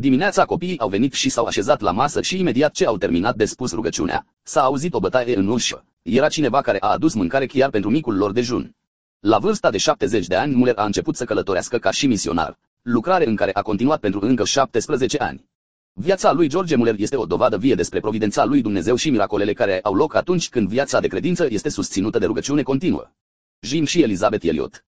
[0.00, 3.44] Dimineața copiii au venit și s-au așezat la masă și imediat ce au terminat de
[3.44, 5.84] spus rugăciunea, s-a auzit o bătaie în ușă.
[6.02, 8.74] Era cineva care a adus mâncare chiar pentru micul lor dejun.
[9.20, 13.26] La vârsta de 70 de ani, Muller a început să călătorească ca și misionar, lucrare
[13.26, 15.44] în care a continuat pentru încă 17 ani.
[15.92, 19.80] Viața lui George Muller este o dovadă vie despre providența lui Dumnezeu și miracolele care
[19.82, 23.10] au loc atunci când viața de credință este susținută de rugăciune continuă.
[23.60, 24.84] Jim și Elizabeth Elliot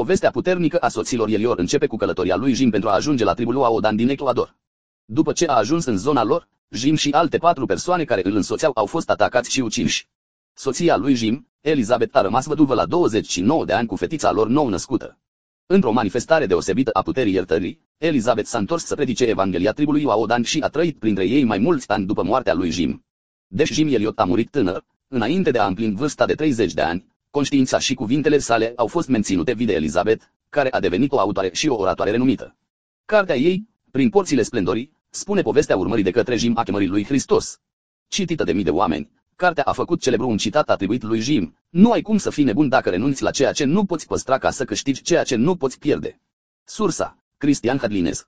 [0.00, 3.62] Povestea puternică a soților Elior începe cu călătoria lui Jim pentru a ajunge la tribul
[3.62, 4.56] Aodan din Ecuador.
[5.04, 8.72] După ce a ajuns în zona lor, Jim și alte patru persoane care îl însoțeau
[8.74, 10.08] au fost atacați și uciși.
[10.54, 14.68] Soția lui Jim, Elizabeth a rămas văduvă la 29 de ani cu fetița lor nou
[14.68, 15.18] născută.
[15.66, 20.60] Într-o manifestare deosebită a puterii iertării, Elizabeth s-a întors să predice Evanghelia tribului Aodan și
[20.60, 23.04] a trăit printre ei mai mulți ani după moartea lui Jim.
[23.46, 27.13] Deși Jim Eliot a murit tânăr, înainte de a împlini vârsta de 30 de ani,
[27.34, 31.50] conștiința și cuvintele sale au fost menținute vii de Elizabeth, care a devenit o autoare
[31.52, 32.56] și o oratoare renumită.
[33.04, 37.60] Cartea ei, prin porțile splendorii, spune povestea urmării de către Jim a chemării lui Hristos.
[38.08, 41.90] Citită de mii de oameni, cartea a făcut celebru un citat atribuit lui Jim, nu
[41.90, 44.64] ai cum să fii nebun dacă renunți la ceea ce nu poți păstra ca să
[44.64, 46.20] câștigi ceea ce nu poți pierde.
[46.64, 48.26] Sursa, Cristian Hadlinez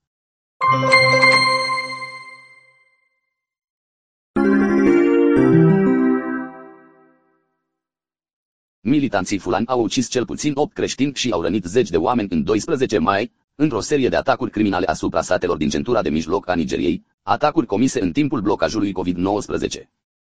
[8.89, 12.44] Militanții fulani au ucis cel puțin 8 creștini și au rănit zeci de oameni în
[12.44, 17.05] 12 mai, într-o serie de atacuri criminale asupra satelor din centura de mijloc a Nigeriei,
[17.23, 19.82] atacuri comise în timpul blocajului COVID-19.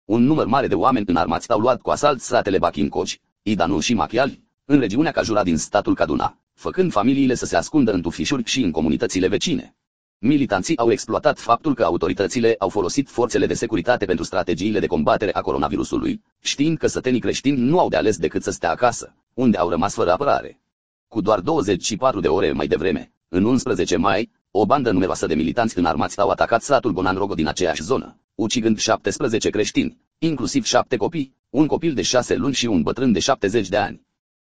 [0.06, 4.44] Un număr mare de oameni înarmați au luat cu asalt satele Bakinkoci, Idanu și Machiali,
[4.66, 8.72] în regiunea Cajura din statul Kaduna, făcând familiile să se ascundă în tufișuri și în
[8.72, 9.76] comunitățile vecine.
[10.20, 15.34] Militanții au exploatat faptul că autoritățile au folosit forțele de securitate pentru strategiile de combatere
[15.34, 19.58] a coronavirusului, știind că sătenii creștini nu au de ales decât să stea acasă, unde
[19.58, 20.60] au rămas fără apărare.
[21.08, 25.78] Cu doar 24 de ore mai devreme, în 11 mai, o bandă numeroasă de militanți
[25.78, 31.68] înarmați au atacat satul Bonanrogo din aceeași zonă, ucigând 17 creștini, inclusiv 7 copii, un
[31.68, 34.02] copil de 6 luni și un bătrân de 70 de ani.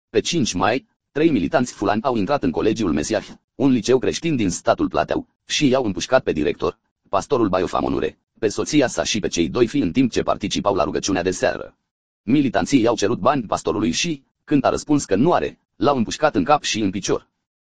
[0.09, 3.27] Pe 5 mai, trei militanți fulani au intrat în colegiul Mesiah,
[3.59, 6.77] un liceu creștin din statul Plateau, și i-au împușcat pe director,
[7.09, 10.83] pastorul Baiofamonure, pe soția sa și pe cei doi fii în timp ce participau la
[10.83, 11.75] rugăciunea de seară.
[12.21, 16.43] Militanții i-au cerut bani pastorului și, când a răspuns că nu are, l-au împușcat în
[16.43, 17.27] cap și în picior.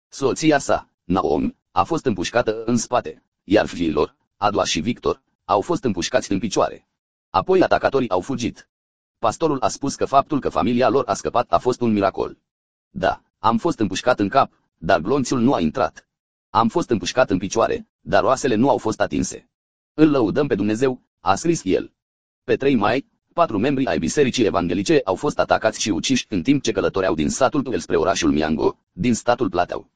[0.08, 5.84] Soția sa, Naomi, a fost împușcată în spate, iar fiilor, Adua și Victor, au fost
[5.84, 6.88] împușcați în picioare.
[7.30, 8.70] Apoi atacatorii au fugit.
[9.20, 12.38] Pastorul a spus că faptul că familia lor a scăpat a fost un miracol.
[12.90, 14.52] Da, am fost împușcat în cap,
[14.82, 16.08] dar glonțul nu a intrat.
[16.50, 19.50] Am fost împușcat în picioare, dar oasele nu au fost atinse.
[19.94, 21.94] Îl lăudăm pe Dumnezeu, a scris el.
[22.44, 26.64] Pe 3 mai, patru membri ai bisericii evanghelice au fost atacați și uciși în timp
[26.64, 29.90] ce călătoreau din satul Tuel spre orașul Miango, din statul Plateau.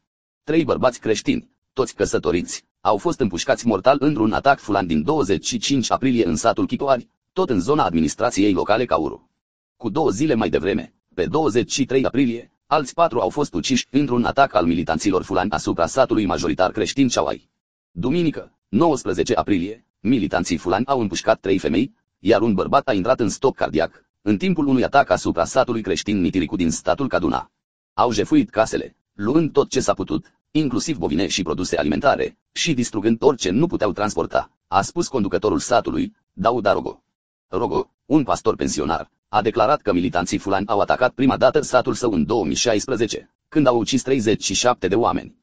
[0.44, 6.26] Trei bărbați creștini, toți căsătoriți, au fost împușcați mortal într-un atac fulan din 25 aprilie
[6.26, 9.30] în satul Chicoari, tot în zona administrației locale Cauru.
[9.78, 14.54] Cu două zile mai devreme, pe 23 aprilie, alți patru au fost uciși într-un atac
[14.54, 17.50] al militanților fulani asupra satului majoritar creștin Chawai.
[17.92, 23.30] Duminică, 19 aprilie, militanții fulani au împușcat trei femei, iar un bărbat a intrat în
[23.30, 27.52] stop cardiac, în timpul unui atac asupra satului creștin Nitiricu din statul Kaduna.
[27.94, 33.18] Au jefuit casele, luând tot ce s-a putut, inclusiv bovine și produse alimentare, și distrugând
[33.22, 37.04] orice nu puteau transporta, a spus conducătorul satului, Dauda Rogo.
[37.48, 42.12] Rogo, un pastor pensionar, a declarat că militanții fulani au atacat prima dată satul său
[42.12, 45.36] în 2016, când au ucis 37 de oameni.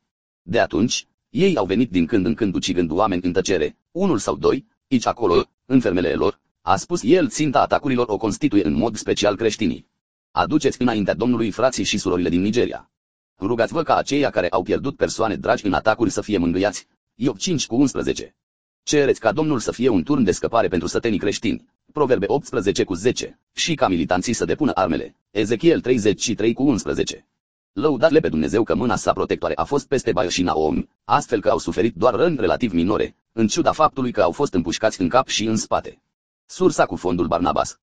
[0.43, 4.37] De atunci, ei au venit din când în când ucigând oameni în tăcere, unul sau
[4.37, 8.97] doi, aici acolo, în fermele lor, a spus el ținta atacurilor o constituie în mod
[8.97, 9.87] special creștinii.
[10.31, 12.91] Aduceți înaintea Domnului frații și surorile din Nigeria.
[13.39, 16.87] Rugați-vă ca aceia care au pierdut persoane dragi în atacuri să fie mângâiați.
[17.15, 18.35] Iov 5 cu 11.
[18.83, 21.65] Cereți ca Domnul să fie un turn de scăpare pentru sătenii creștini.
[21.93, 23.39] Proverbe 18 cu 10.
[23.53, 25.17] Și ca militanții să depună armele.
[25.31, 27.27] Ezechiel 33 cu 11
[27.73, 31.49] Lăudați-le pe Dumnezeu că mâna sa protectoare a fost peste Baio și Naomi, astfel că
[31.49, 35.29] au suferit doar răni relativ minore, în ciuda faptului că au fost împușcați în cap
[35.29, 36.03] și în spate.
[36.47, 37.79] Sursa cu fondul Barnabas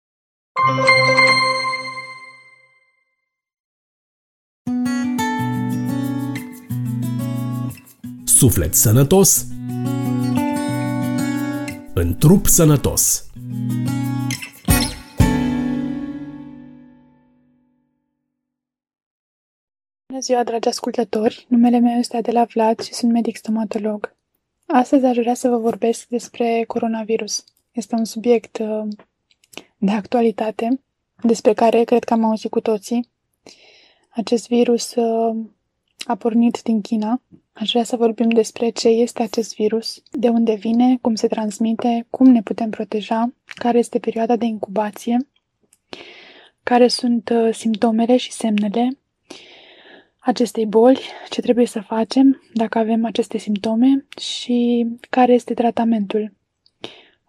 [8.25, 9.47] Suflet sănătos
[11.95, 13.27] în trup sănătos.
[20.27, 21.47] Ziua, dragi ascultători!
[21.49, 24.15] Numele meu este Adela Vlad și sunt medic stomatolog.
[24.67, 27.45] Astăzi aș vrea să vă vorbesc despre coronavirus.
[27.73, 28.89] Este un subiect uh,
[29.77, 30.81] de actualitate
[31.23, 33.09] despre care cred că am auzit cu toții.
[34.09, 35.37] Acest virus uh,
[36.07, 37.23] a pornit din China.
[37.53, 42.07] Aș vrea să vorbim despre ce este acest virus, de unde vine, cum se transmite,
[42.11, 45.29] cum ne putem proteja, care este perioada de incubație,
[46.63, 48.99] care sunt uh, simptomele și semnele
[50.27, 56.33] acestei boli, ce trebuie să facem dacă avem aceste simptome și care este tratamentul.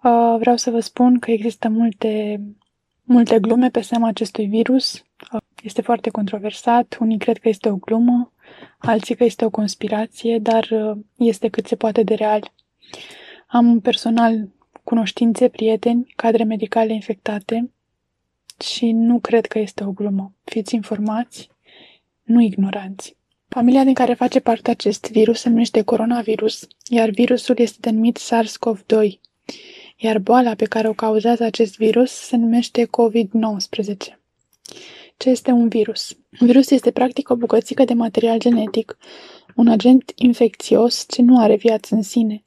[0.04, 2.42] Uh, vreau să vă spun că există multe,
[3.04, 5.06] multe glume pe seama acestui virus.
[5.34, 8.34] Uh, este foarte controversat, unii cred că este o glumă,
[8.78, 12.52] alții că este o conspirație, dar uh, este cât se poate de real.
[13.48, 14.50] Am personal
[14.84, 17.72] cunoștințe, prieteni, cadre medicale infectate
[18.60, 20.34] și nu cred că este o glumă.
[20.44, 21.50] Fiți informați,
[22.28, 23.16] nu ignoranți.
[23.48, 29.20] Familia din care face parte acest virus se numește coronavirus, iar virusul este denumit SARS-CoV-2,
[29.98, 33.98] iar boala pe care o cauzează acest virus se numește COVID-19.
[35.18, 36.18] Ce este un virus?
[36.40, 38.98] Un virus este practic o bucățică de material genetic,
[39.56, 42.46] un agent infecțios ce nu are viață în sine.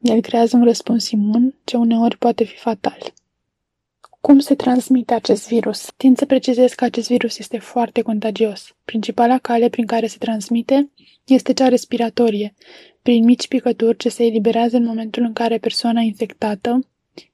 [0.00, 3.12] El creează un răspuns imun ce uneori poate fi fatal.
[4.22, 5.92] Cum se transmite acest virus?
[5.96, 8.76] Tind să precizez că acest virus este foarte contagios.
[8.84, 10.90] Principala cale prin care se transmite
[11.24, 12.54] este cea respiratorie,
[13.02, 16.78] prin mici picături ce se eliberează în momentul în care persoana infectată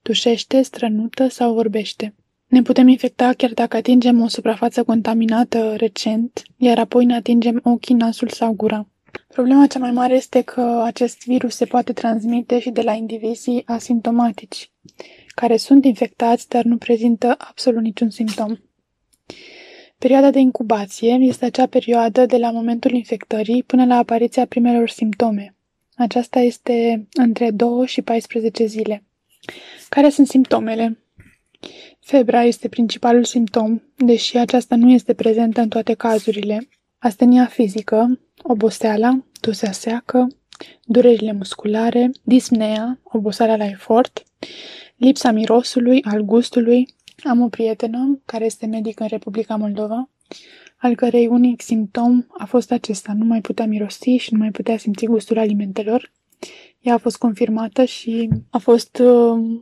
[0.03, 2.15] tușește, strănută sau vorbește.
[2.47, 7.95] Ne putem infecta chiar dacă atingem o suprafață contaminată recent, iar apoi ne atingem ochii,
[7.95, 8.89] nasul sau gura.
[9.29, 13.63] Problema cea mai mare este că acest virus se poate transmite și de la indivizii
[13.67, 14.71] asimptomatici,
[15.39, 18.57] care sunt infectați, dar nu prezintă absolut niciun simptom.
[19.99, 25.55] Perioada de incubație este acea perioadă de la momentul infectării până la apariția primelor simptome.
[25.97, 29.05] Aceasta este între 2 și 14 zile.
[29.89, 30.99] Care sunt simptomele?
[32.01, 36.69] Febra este principalul simptom, deși aceasta nu este prezentă în toate cazurile.
[36.99, 40.27] Astenia fizică, oboseala, tusea seacă,
[40.85, 44.23] durerile musculare, disnea, oboseala la efort,
[44.99, 46.89] lipsa mirosului, al gustului.
[47.25, 50.09] Am o prietenă care este medic în Republica Moldova,
[50.81, 54.77] al cărei unic simptom a fost acesta, nu mai putea mirosi și nu mai putea
[54.77, 56.13] simți gustul alimentelor.
[56.81, 59.61] Ea a fost confirmată și a fost uh,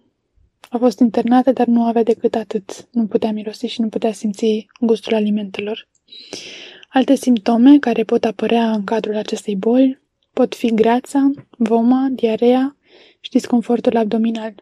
[0.71, 2.89] a fost internată, dar nu avea decât atât.
[2.91, 5.89] Nu putea mirosi și nu putea simți gustul alimentelor.
[6.89, 10.01] Alte simptome care pot apărea în cadrul acestei boli
[10.33, 12.77] pot fi greața, voma, diarea
[13.21, 14.55] și disconfortul abdominal.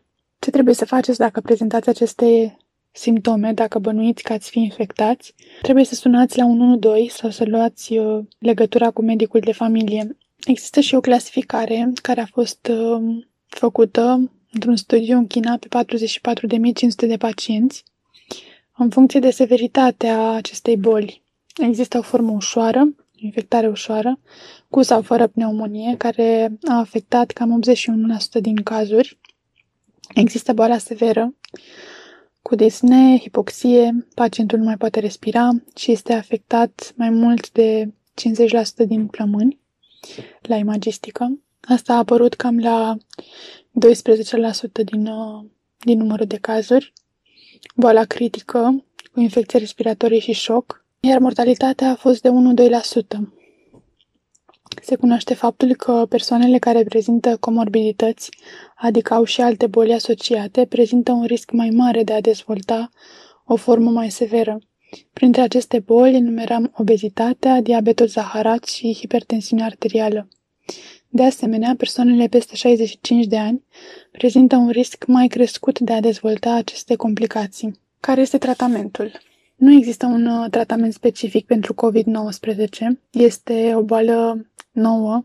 [0.45, 2.57] Ce trebuie să faceți dacă prezentați aceste
[2.91, 5.35] simptome, dacă bănuiți că ați fi infectați?
[5.63, 10.17] Trebuie să sunați la 112 sau să luați uh, legătura cu medicul de familie.
[10.47, 17.09] Există și o clasificare care a fost uh, făcută într-un studiu în China pe 44.500
[17.09, 17.85] de pacienți,
[18.77, 21.23] în funcție de severitatea acestei boli.
[21.57, 24.19] Există o formă ușoară, infectare ușoară,
[24.69, 27.61] cu sau fără pneumonie, care a afectat cam
[28.39, 29.19] 81% din cazuri.
[30.15, 31.35] Există boala severă,
[32.43, 37.93] cu disne, hipoxie, pacientul nu mai poate respira și este afectat mai mult de
[38.85, 39.61] 50% din plămâni
[40.41, 41.39] la imagistică.
[41.61, 42.97] Asta a apărut cam la
[43.73, 45.45] 12% din, uh,
[45.79, 46.93] din numărul de cazuri,
[47.75, 53.34] boala critică cu infecție respiratorie și șoc, iar mortalitatea a fost de 1-2%.
[54.83, 58.31] Se cunoaște faptul că persoanele care prezintă comorbidități,
[58.77, 62.91] adică au și alte boli asociate, prezintă un risc mai mare de a dezvolta
[63.45, 64.59] o formă mai severă.
[65.13, 70.29] Printre aceste boli enumerăm obezitatea, diabetul zaharat și hipertensiunea arterială.
[71.09, 73.65] De asemenea, persoanele peste 65 de ani
[74.11, 77.81] prezintă un risc mai crescut de a dezvolta aceste complicații.
[78.01, 79.13] Care este tratamentul?
[79.55, 82.99] Nu există un uh, tratament specific pentru COVID-19.
[83.11, 85.25] Este o boală nouă.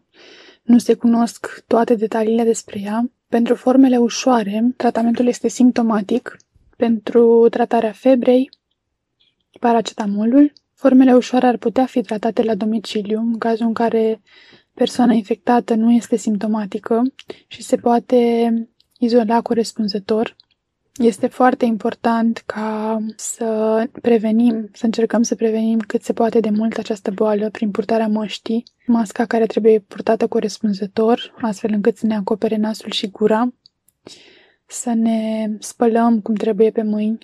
[0.64, 3.11] Nu se cunosc toate detaliile despre ea.
[3.27, 6.38] Pentru formele ușoare, tratamentul este simptomatic.
[6.77, 8.49] Pentru tratarea febrei,
[9.59, 10.51] paracetamolul.
[10.74, 14.22] Formele ușoare ar putea fi tratate la domiciliu, în cazul în care
[14.74, 17.01] persoana infectată nu este simptomatică
[17.48, 18.51] și se poate
[18.99, 20.35] izola corespunzător.
[20.99, 26.77] Este foarte important ca să prevenim, să încercăm să prevenim cât se poate de mult
[26.77, 32.55] această boală prin purtarea măștii, masca care trebuie purtată corespunzător, astfel încât să ne acopere
[32.55, 33.53] nasul și gura,
[34.65, 37.17] să ne spălăm cum trebuie pe mâini,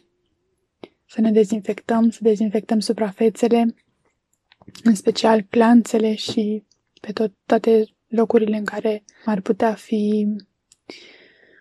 [1.06, 3.76] să ne dezinfectăm, să dezinfectăm suprafețele,
[4.84, 6.64] în special clanțele și
[7.02, 10.28] pe tot, toate locurile în care ar putea fi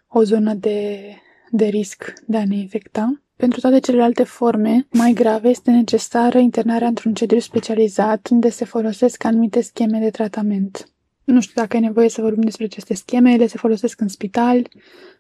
[0.09, 1.01] o zonă de,
[1.57, 3.23] de risc de a ne infecta.
[3.37, 9.25] Pentru toate celelalte forme mai grave este necesară internarea într-un centru specializat unde se folosesc
[9.25, 10.89] anumite scheme de tratament.
[11.25, 14.69] Nu știu dacă e nevoie să vorbim despre aceste scheme, ele se folosesc în spital.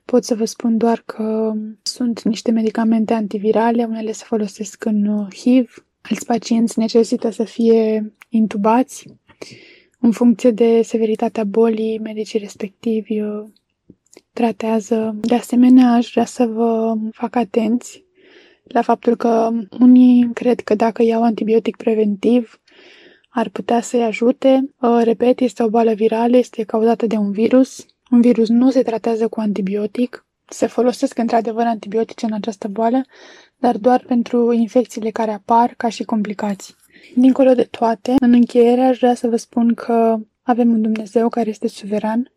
[0.04, 5.86] Pot să vă spun doar că sunt niște medicamente antivirale, unele se folosesc în HIV,
[6.00, 9.06] alți pacienți necesită să fie intubați.
[10.00, 13.20] În funcție de severitatea bolii, medicii respectivi
[14.32, 15.16] tratează.
[15.20, 18.04] De asemenea, aș vrea să vă fac atenți
[18.64, 22.60] la faptul că unii cred că dacă iau antibiotic preventiv
[23.28, 24.74] ar putea să-i ajute.
[24.80, 27.86] Uh, repet, este o boală virală, este cauzată de un virus.
[28.10, 30.26] Un virus nu se tratează cu antibiotic.
[30.48, 33.02] Se folosesc într-adevăr antibiotice în această boală,
[33.56, 36.74] dar doar pentru infecțiile care apar ca și complicații.
[37.14, 41.48] Dincolo de toate, în încheiere aș vrea să vă spun că avem un Dumnezeu care
[41.48, 42.32] este suveran,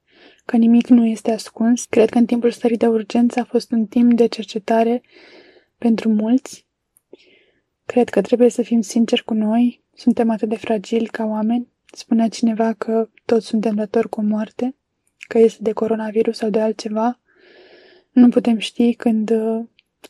[0.48, 1.86] că nimic nu este ascuns.
[1.86, 5.02] Cred că în timpul stării de urgență a fost un timp de cercetare
[5.78, 6.66] pentru mulți.
[7.86, 11.68] Cred că trebuie să fim sinceri cu noi, suntem atât de fragili ca oameni.
[11.86, 14.76] Spunea cineva că toți suntem datori cu moarte,
[15.28, 17.20] că este de coronavirus sau de altceva.
[18.12, 19.32] Nu putem ști când,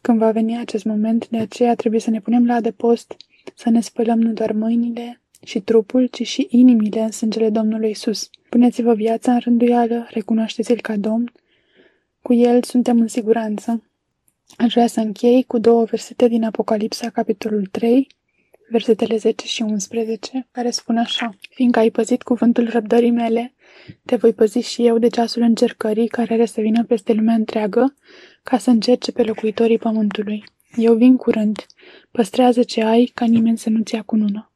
[0.01, 3.15] când va veni acest moment, de aceea trebuie să ne punem la adăpost,
[3.55, 8.29] să ne spălăm nu doar mâinile și trupul, ci și inimile în sângele Domnului Isus.
[8.49, 11.31] Puneți-vă viața în rânduială, recunoașteți-L ca Domn.
[12.21, 13.83] Cu El suntem în siguranță.
[14.57, 18.07] Aș vrea să închei cu două versete din Apocalipsa, capitolul 3,
[18.69, 21.35] versetele 10 și 11, care spun așa.
[21.49, 23.53] Fiindcă ai păzit cuvântul răbdării mele,
[24.05, 27.95] te voi păzi și eu de ceasul încercării care are să vină peste lumea întreagă,
[28.43, 30.43] ca să încerce pe locuitorii pământului.
[30.75, 31.65] Eu vin curând.
[32.11, 34.51] Păstrează ce ai, ca nimeni să nu-ți ia cunună.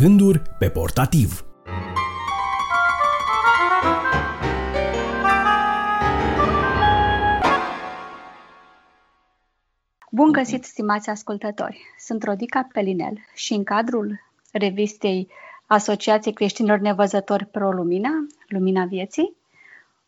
[0.00, 1.44] Gânduri pe portativ
[10.10, 11.80] Bun găsit, stimați ascultători!
[11.98, 14.20] Sunt Rodica Pelinel și în cadrul
[14.52, 15.28] revistei
[15.66, 19.36] Asociației Creștinilor Nevăzători Pro Lumina, Lumina Vieții,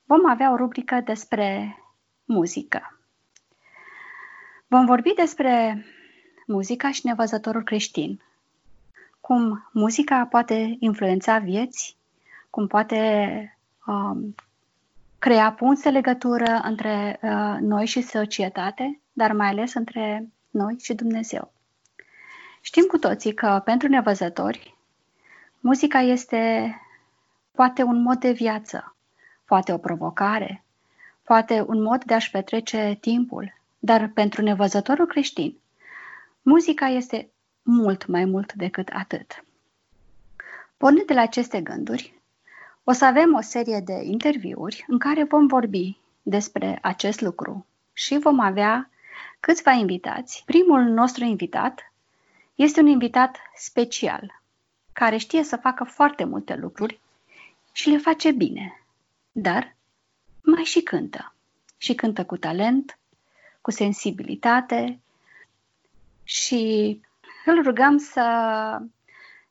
[0.04, 1.76] vom avea o rubrică despre
[2.24, 2.98] muzică.
[4.66, 5.84] Vom vorbi despre
[6.46, 8.20] muzica și nevăzătorul creștin,
[9.22, 11.96] cum muzica poate influența vieți,
[12.50, 14.34] cum poate um,
[15.18, 20.94] crea punți de legătură între uh, noi și societate, dar mai ales între noi și
[20.94, 21.52] Dumnezeu.
[22.60, 24.76] Știm cu toții că pentru nevăzători,
[25.60, 26.74] muzica este
[27.52, 28.96] poate un mod de viață,
[29.44, 30.64] poate o provocare,
[31.22, 35.58] poate un mod de a-și petrece timpul, dar pentru nevăzătorul creștin,
[36.42, 37.31] muzica este
[37.62, 39.44] mult mai mult decât atât.
[40.76, 42.20] Pornind de la aceste gânduri,
[42.84, 48.18] o să avem o serie de interviuri în care vom vorbi despre acest lucru și
[48.18, 48.90] vom avea
[49.40, 50.42] câțiva invitați.
[50.46, 51.92] Primul nostru invitat
[52.54, 54.42] este un invitat special,
[54.92, 57.00] care știe să facă foarte multe lucruri
[57.72, 58.84] și le face bine,
[59.32, 59.76] dar
[60.40, 61.34] mai și cântă.
[61.76, 62.98] Și cântă cu talent,
[63.60, 65.00] cu sensibilitate
[66.24, 67.00] și
[67.46, 68.22] îl rugăm să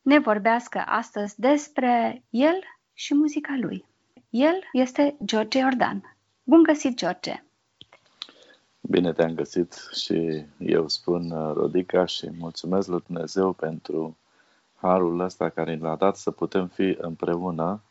[0.02, 2.60] ne vorbească astăzi despre el
[2.94, 3.86] și muzica lui.
[4.30, 6.18] El este George Iordan.
[6.44, 7.44] Bun găsit, George!
[8.82, 14.18] Bine te-am găsit și eu spun uh, Rodica și mulțumesc lui Dumnezeu pentru
[14.76, 17.82] harul ăsta care l-a dat să putem fi împreună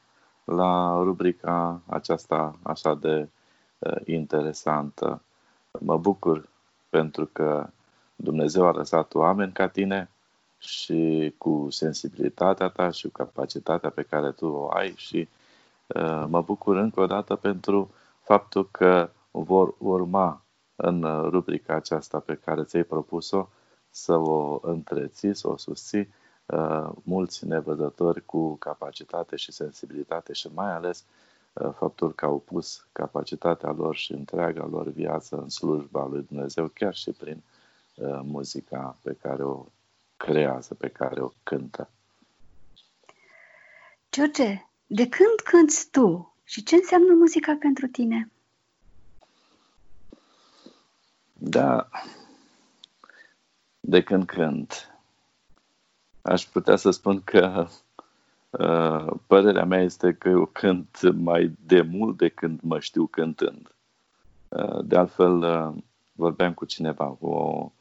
[0.44, 3.28] la rubrica aceasta așa de
[3.78, 5.22] uh, interesantă.
[5.80, 6.48] Mă bucur
[6.88, 7.70] pentru că
[8.22, 10.10] Dumnezeu a lăsat oameni ca tine
[10.58, 15.28] și cu sensibilitatea ta și cu capacitatea pe care tu o ai și
[15.86, 17.90] uh, mă bucur încă o dată pentru
[18.22, 20.44] faptul că vor urma
[20.76, 23.48] în rubrica aceasta pe care ți-ai propus-o
[23.90, 26.08] să o întrețiți, să o susții
[26.46, 31.04] uh, mulți nevăzători cu capacitate și sensibilitate și mai ales
[31.52, 36.66] uh, faptul că au pus capacitatea lor și întreaga lor viață în slujba lui Dumnezeu,
[36.68, 37.59] chiar și prin uh,
[38.22, 39.66] muzica pe care o
[40.16, 41.90] creează, pe care o cântă.
[44.12, 48.30] George, de când cânti tu și ce înseamnă muzica pentru tine?
[51.32, 51.88] Da,
[53.80, 54.94] de când cânt.
[56.22, 57.66] Aș putea să spun că
[58.50, 63.74] uh, părerea mea este că eu cânt mai de mult de când mă știu cântând.
[64.48, 67.79] Uh, de altfel, uh, vorbeam cu cineva, cu o uh,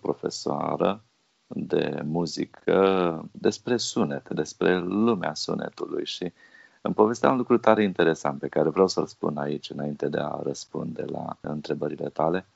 [0.00, 1.02] profesoară
[1.46, 6.32] de muzică despre sunet, despre lumea sunetului și
[6.80, 10.40] îmi povestea un lucru tare interesant pe care vreau să-l spun aici înainte de a
[10.42, 12.46] răspunde la întrebările tale.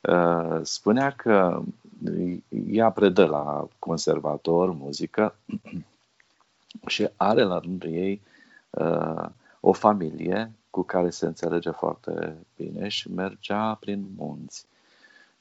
[0.00, 1.62] Uh, spunea că
[2.66, 5.34] ea predă la conservator muzică
[6.86, 8.20] și are la rândul ei
[8.70, 9.28] uh,
[9.60, 14.66] o familie cu care se înțelege foarte bine și mergea prin munți.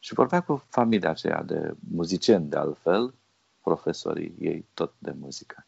[0.04, 3.14] Și vorbea cu familia aceea de muzicieni de altfel,
[3.62, 5.66] profesorii ei tot de muzică.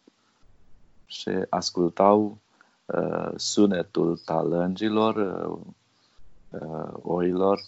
[1.06, 2.38] Și ascultau
[2.86, 5.60] uh, sunetul talângilor, uh,
[6.50, 7.62] uh, oilor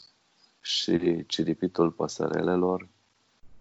[0.59, 2.87] și ciripitul păsărelelor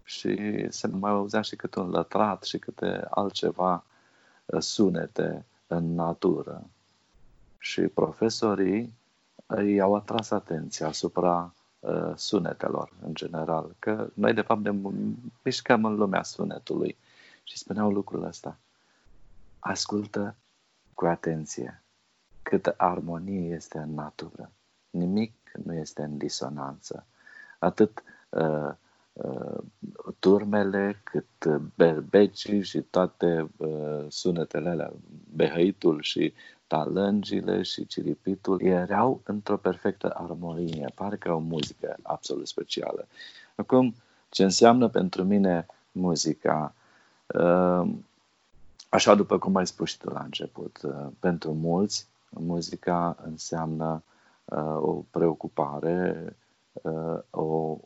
[0.03, 3.83] și se mai auzea și câte un lătrat și câte altceva
[4.45, 6.69] uh, sunete în natură.
[7.57, 8.93] Și profesorii
[9.65, 11.56] i-au atras atenția asupra uh,
[12.15, 14.89] sunetelor în general, că noi de fapt ne
[15.43, 16.97] mișcăm în lumea sunetului
[17.43, 18.57] și spuneau lucrul ăsta.
[19.59, 20.35] Ascultă
[20.93, 21.81] cu atenție
[22.43, 24.51] câtă armonie este în natură.
[24.89, 25.33] Nimic
[25.63, 27.05] nu este în disonanță.
[27.59, 28.73] Atât uh, uh,
[30.19, 34.93] turmele, cât berbecii și toate uh, sunetele alea,
[35.35, 36.33] behăitul și
[36.67, 43.07] talângile și ciripitul erau într-o perfectă armonie, parcă o muzică absolut specială.
[43.55, 43.95] Acum,
[44.29, 46.73] ce înseamnă pentru mine muzica?
[47.27, 47.89] Uh,
[48.89, 54.03] așa după cum ai spus și tu la început, uh, pentru mulți, muzica înseamnă
[54.45, 56.35] uh, o preocupare,
[57.29, 57.77] o,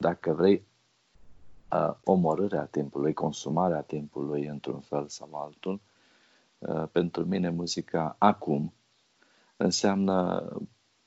[0.00, 0.64] dacă vrei,
[2.04, 5.80] omorârea timpului, consumarea timpului într-un fel sau altul,
[6.60, 8.72] Uh, pentru mine muzica acum
[9.56, 10.48] înseamnă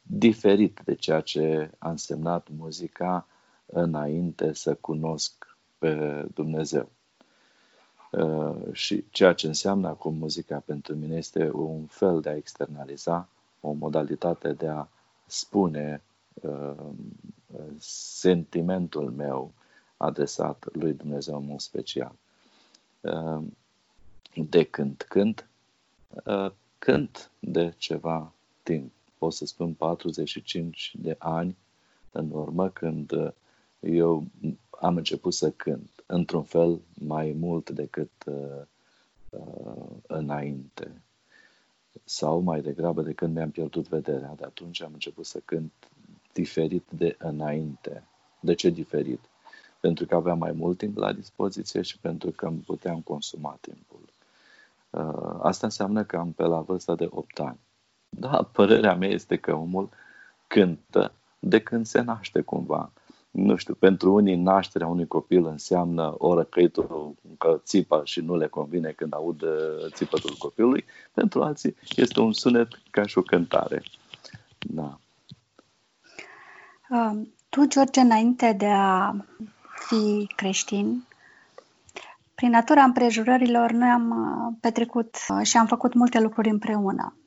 [0.02, 3.28] diferit de ceea ce a însemnat muzica
[3.66, 6.90] înainte să cunosc pe Dumnezeu.
[8.12, 13.30] Uh, și ceea ce înseamnă acum muzica pentru mine este un fel de a externaliza,
[13.62, 14.88] o modalitate de a
[15.26, 16.90] spune uh,
[17.80, 19.54] sentimentul meu
[19.98, 22.16] adresat lui Dumnezeu în mod special
[24.34, 25.48] de când cânt,
[26.26, 28.34] uh, cânt de ceva
[28.64, 28.92] timp.
[29.18, 31.58] Pot să spun 45 de ani
[32.12, 33.32] în urmă când uh,
[33.80, 34.26] eu
[34.70, 38.62] am început să cânt, într-un fel mai mult decât uh,
[39.30, 41.02] uh, înainte.
[42.04, 44.34] Sau mai degrabă de când mi-am pierdut vederea.
[44.38, 45.72] De atunci am început să cânt
[46.34, 48.04] diferit de înainte.
[48.40, 49.20] De ce diferit?
[49.80, 54.00] Pentru că aveam mai mult timp la dispoziție și pentru că îmi puteam consuma timpul.
[54.90, 57.60] Uh, asta înseamnă că am pe la vârsta de 8 ani.
[58.10, 59.90] Da, părerea mea este că omul
[60.48, 62.92] cântă de când se naște cumva.
[63.32, 68.48] Nu știu, pentru unii nașterea unui copil înseamnă o răcăitul că țipă și nu le
[68.48, 69.50] convine când aud uh,
[69.88, 73.84] țipătul copilului, pentru alții este un sunet ca și o cântare.
[74.60, 75.00] Da.
[76.94, 79.16] Uh, tu, George, înainte de a
[79.88, 81.08] fi creștin,
[82.36, 87.18] prin natura împrejurărilor, noi am uh, petrecut uh, și am făcut multe lucruri împreună.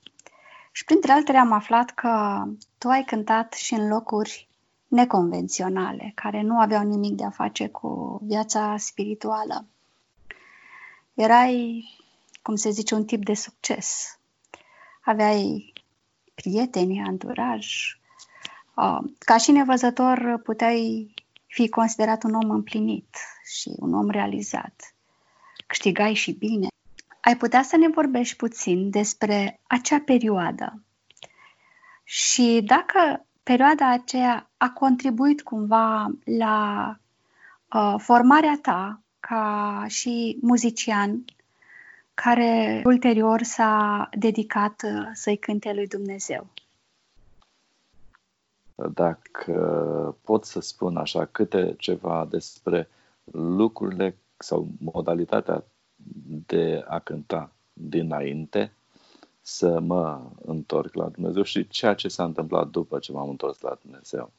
[0.72, 2.42] Și printre altele am aflat că
[2.78, 4.48] tu ai cântat și în locuri
[4.88, 9.66] neconvenționale, care nu aveau nimic de a face cu viața spirituală.
[11.14, 11.84] Erai,
[12.42, 14.18] cum se zice, un tip de succes.
[15.04, 15.72] Aveai
[16.34, 17.66] prieteni, anturaj.
[18.76, 21.14] Uh, ca și nevăzător puteai
[21.46, 24.94] fi considerat un om împlinit și un om realizat
[25.66, 26.66] câștigai și bine.
[27.20, 30.82] Ai putea să ne vorbești puțin despre acea perioadă
[32.04, 36.88] și dacă perioada aceea a contribuit cumva la
[37.72, 41.24] uh, formarea ta ca și muzician
[42.14, 46.46] care ulterior s-a dedicat uh, să-i cânte lui Dumnezeu.
[48.94, 52.88] Dacă pot să spun așa câte ceva despre
[53.32, 55.64] lucrurile sau modalitatea
[56.46, 58.72] de a cânta dinainte
[59.40, 63.78] să mă întorc la Dumnezeu și ceea ce s-a întâmplat după ce m-am întors la
[63.82, 64.32] Dumnezeu.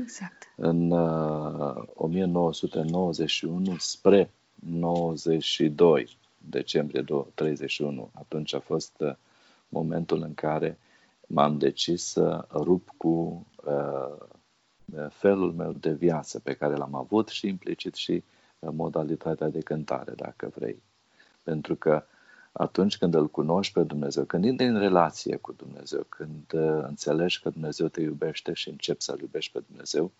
[0.00, 0.52] Exact.
[0.56, 9.14] În uh, 1991 spre 92, decembrie 31, atunci a fost uh,
[9.68, 10.78] momentul în care
[11.32, 14.26] m-am decis să rup cu uh,
[15.08, 18.24] felul meu de viață pe care l-am avut și implicit și
[18.58, 20.82] uh, modalitatea de cântare, dacă vrei.
[21.42, 22.04] Pentru că
[22.52, 27.40] atunci când îl cunoști pe Dumnezeu, când intri în relație cu Dumnezeu, când uh, înțelegi
[27.40, 30.12] că Dumnezeu te iubește și începi să-L iubești pe Dumnezeu,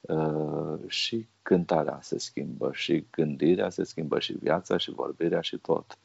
[0.00, 5.98] uh, și cântarea se schimbă, și gândirea se schimbă, și viața, și vorbirea, și tot.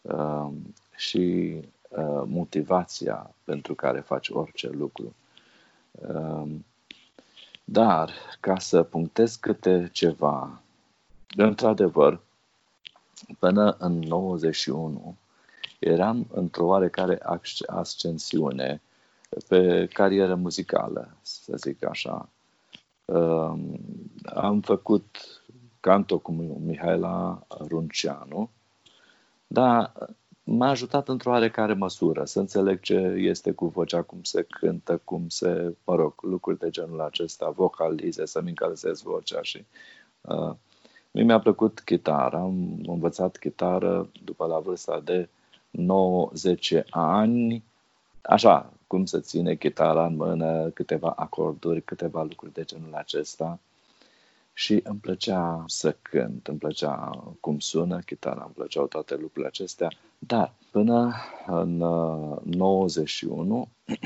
[0.00, 0.50] Uh,
[0.96, 1.54] și
[2.24, 5.14] motivația pentru care faci orice lucru.
[7.64, 10.60] Dar, ca să punctez câte ceva,
[11.36, 12.20] într-adevăr,
[13.38, 15.16] Până în 91
[15.78, 17.18] eram într-o oarecare
[17.66, 18.82] ascensiune
[19.48, 22.28] pe carieră muzicală, să zic așa.
[24.24, 25.16] Am făcut
[25.80, 28.50] canto cu Mihaela Runceanu,
[29.46, 29.92] dar
[30.44, 35.28] m-a ajutat într-o oarecare măsură să înțeleg ce este cu vocea, cum se cântă, cum
[35.28, 39.64] se, mă rog, lucruri de genul acesta, vocalize, să-mi încălzesc vocea și
[40.20, 40.54] uh,
[41.14, 45.28] Mie mi-a plăcut chitara, am învățat chitară după la vârsta de
[46.80, 47.64] 9-10 ani,
[48.22, 53.58] așa, cum să ține chitara în mână, câteva acorduri, câteva lucruri de genul acesta.
[54.52, 59.88] Și îmi plăcea să cânt, îmi plăcea cum sună chitara, îmi plăceau toate lucrurile acestea.
[60.18, 61.14] Dar până
[61.46, 61.76] în
[62.44, 63.96] 91, uh,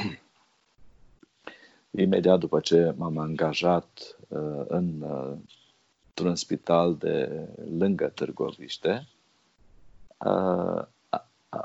[2.04, 5.36] imediat după ce m-am angajat uh, în uh,
[6.18, 9.06] într-un spital de lângă Târgoviște,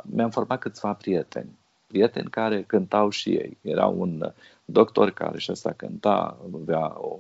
[0.04, 1.60] mi-am format câțiva prieteni.
[1.88, 3.58] Prieteni care cântau și ei.
[3.62, 4.34] Era un
[4.66, 7.20] doctor care și ăsta cânta, avea o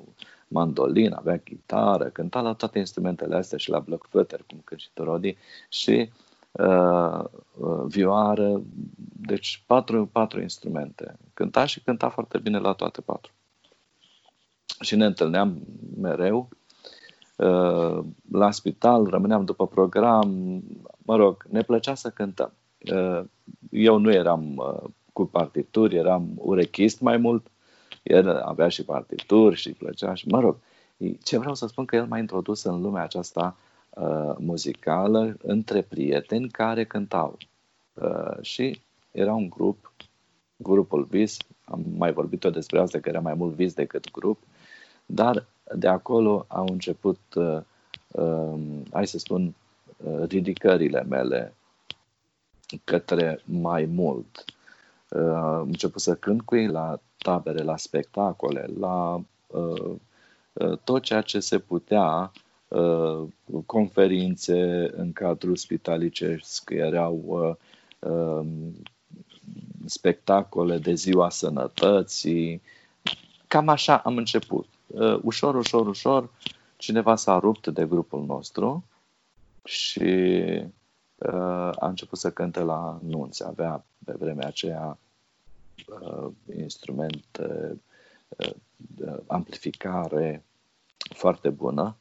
[0.51, 5.37] mandolină, avea chitară, cânta la toate instrumentele astea și la blockflöter, cum cânt și Torodi,
[5.69, 6.09] și
[6.51, 7.23] uh,
[7.87, 8.61] vioară,
[9.15, 11.15] deci patru, patru instrumente.
[11.33, 13.31] Cânta și cânta foarte bine la toate patru.
[14.79, 15.61] Și ne întâlneam
[16.01, 16.49] mereu
[17.41, 20.61] Uh, la spital, rămâneam după program,
[20.97, 22.53] mă rog, ne plăcea să cântăm.
[22.93, 23.21] Uh,
[23.71, 27.47] eu nu eram uh, cu partituri, eram urechist mai mult,
[28.03, 30.57] el avea și partituri și plăcea și, mă rog,
[31.23, 33.57] ce vreau să spun că el m-a introdus în lumea aceasta
[33.89, 37.37] uh, muzicală între prieteni care cântau.
[37.93, 39.91] Uh, și era un grup,
[40.55, 44.43] grupul Vis, am mai vorbit-o despre asta, că era mai mult Vis decât grup,
[45.05, 45.45] dar
[45.75, 47.59] de acolo au început, uh,
[48.11, 48.59] uh,
[48.91, 49.55] hai să spun,
[49.97, 51.53] uh, ridicările mele
[52.83, 54.45] către mai mult.
[54.47, 54.60] Uh,
[55.19, 59.93] am început să cânt cu ei la tabere, la spectacole, la uh,
[60.53, 62.31] uh, tot ceea ce se putea,
[62.67, 63.23] uh,
[63.65, 67.55] conferințe în cadrul spitalicesc, erau uh,
[68.11, 68.47] uh,
[69.85, 72.61] spectacole de ziua sănătății.
[73.47, 76.29] Cam așa am început uh, ușor, ușor, ușor,
[76.77, 78.83] cineva s-a rupt de grupul nostru
[79.63, 80.65] și uh,
[81.79, 83.45] a început să cânte la nunți.
[83.47, 84.97] Avea pe vremea aceea
[85.87, 87.77] uh, instrument uh,
[89.27, 90.45] amplificare
[91.15, 91.95] foarte bună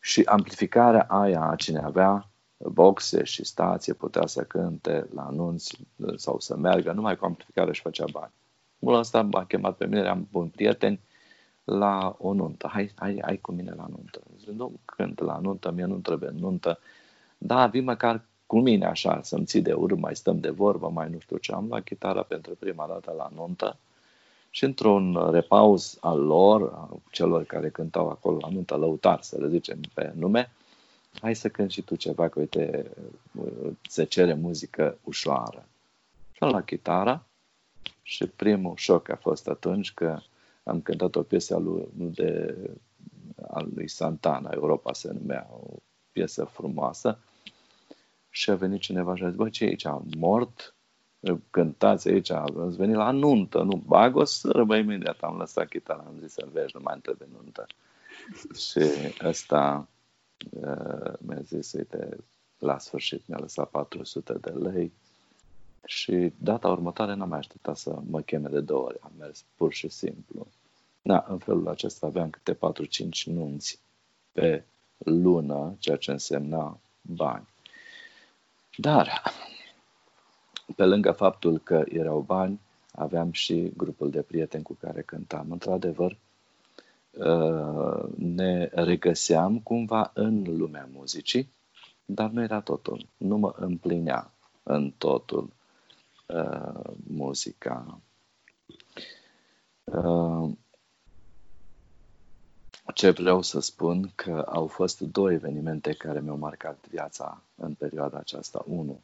[0.00, 2.28] și amplificarea aia, cine avea
[2.58, 5.78] boxe și stație, putea să cânte la anunți
[6.16, 8.32] sau să meargă, numai cu amplificare și făcea bani.
[8.78, 11.00] Mult ăsta m-a chemat pe mine, eram bun prieteni
[11.64, 12.68] la o nuntă.
[12.72, 14.20] Hai, hai, hai cu mine la nuntă.
[14.38, 16.78] Zic, nu cânt la nuntă, mie nu trebuie nuntă.
[17.38, 21.10] Da, vii măcar cu mine așa, să-mi ții de urmă, mai stăm de vorbă, mai
[21.10, 21.52] nu știu ce.
[21.52, 23.76] Am luat chitara pentru prima dată la nuntă
[24.50, 29.48] și într-un repaus al lor, a celor care cântau acolo la nuntă, lăutar, să le
[29.48, 30.50] zicem pe nume,
[31.20, 32.90] hai să cânt și tu ceva, că uite,
[33.88, 35.64] se cere muzică ușoară.
[36.32, 37.24] Și la chitara
[38.02, 40.18] și primul șoc a fost atunci că
[40.62, 42.56] am cântat o piesă a lui, de,
[43.50, 45.66] a lui Santana, Europa se numea, o
[46.18, 47.18] piesă frumoasă.
[48.30, 49.84] Și a venit cineva și a zis, bă, ce e aici,
[50.16, 50.74] mort?
[51.50, 53.76] Cântați aici, ați venit la nuntă, nu?
[53.86, 57.28] Bag o sără, bă, imediat am lăsat chitara, am zis să vezi, nu mai trebuie
[57.32, 57.66] nuntă.
[58.66, 58.80] și
[59.24, 59.88] ăsta
[60.50, 62.16] uh, mi-a zis, uite,
[62.58, 64.92] la sfârșit mi-a lăsat 400 de lei
[65.84, 68.98] și data următoare n-am mai așteptat să mă cheme de două ori.
[69.00, 70.46] Am mers pur și simplu.
[71.02, 72.58] Da, în felul acesta aveam câte 4-5
[73.24, 73.80] nunți
[74.32, 74.64] pe
[74.98, 77.48] lună, ceea ce însemna bani.
[78.76, 79.22] Dar
[80.76, 82.60] pe lângă faptul că erau bani,
[82.92, 85.50] aveam și grupul de prieteni cu care cântam.
[85.50, 86.16] Într-adevăr,
[87.10, 91.52] uh, ne regăseam cumva în lumea muzicii,
[92.04, 93.06] dar nu era totul.
[93.16, 95.52] Nu mă împlinea în totul
[96.26, 98.00] uh, muzica.
[102.88, 107.74] Uh, ce vreau să spun că au fost două evenimente care mi-au marcat viața în
[107.74, 108.64] perioada aceasta.
[108.68, 109.00] Unu,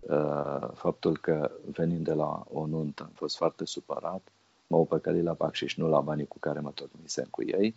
[0.00, 4.28] uh, faptul că venind de la o nuntă am fost foarte supărat,
[4.66, 7.74] m-au păcălit la bacșiș, nu la banii cu care mă tocmisem cu ei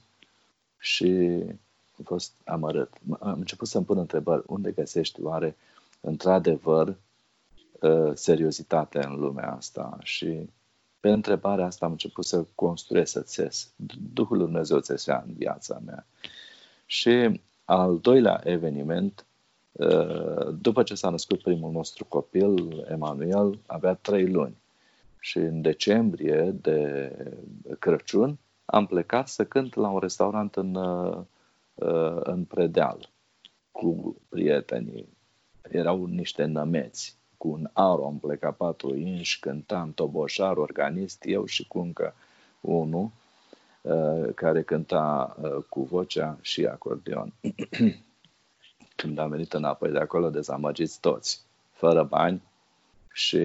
[0.78, 1.06] și
[1.98, 2.90] am fost amărât.
[3.20, 5.56] Am început să-mi pun întrebări, unde găsești oare
[6.02, 6.96] într-adevăr
[7.80, 10.50] uh, seriozitate în lumea asta și
[11.02, 13.74] pe întrebarea asta am început să construiesc, să țes.
[14.14, 16.06] Duhul Lui Dumnezeu țesea în viața mea.
[16.86, 19.26] Și al doilea eveniment,
[19.72, 24.62] uh, după ce s-a născut primul nostru copil, Emanuel, avea trei luni.
[25.20, 27.16] Și în decembrie de
[27.80, 31.24] Crăciun am plecat să cânt la un restaurant în, uh,
[32.24, 33.10] în Predeal
[33.72, 35.08] cu prietenii.
[35.62, 41.68] Erau niște nămeți cu un aro am plecat patru inși, cântam toboșar, organist, eu și
[41.68, 42.14] cu încă
[42.62, 43.12] unul
[43.82, 47.34] uh, care cânta uh, cu vocea și acordeon.
[48.96, 52.42] Când am venit înapoi de acolo, dezamăgiți toți, fără bani
[53.14, 53.38] și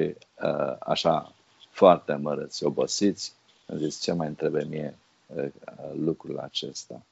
[0.43, 1.33] uh, așa
[1.71, 3.33] foarte mărăți, obosiți,
[3.69, 4.99] am zis ce mai trebuie mie
[5.95, 7.03] lucrul acesta.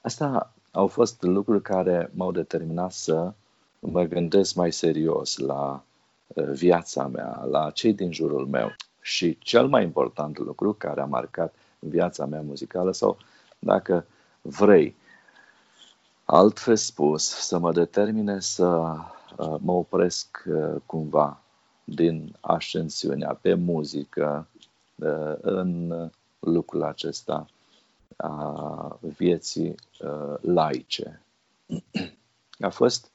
[0.00, 3.32] Asta au fost lucruri care m-au determinat să
[3.78, 5.82] mă gândesc mai serios la
[6.34, 8.74] viața mea, la cei din jurul meu.
[9.00, 13.16] Și cel mai important lucru care a marcat viața mea muzicală sau,
[13.58, 14.06] dacă
[14.42, 14.96] vrei,
[16.24, 21.40] altfel spus, să mă determine să uh, mă opresc uh, cumva
[21.84, 24.48] din ascensiunea pe muzică
[24.94, 25.92] uh, în
[26.38, 27.46] lucrul acesta
[28.16, 29.74] a vieții
[30.40, 31.22] laice.
[32.60, 33.10] A fost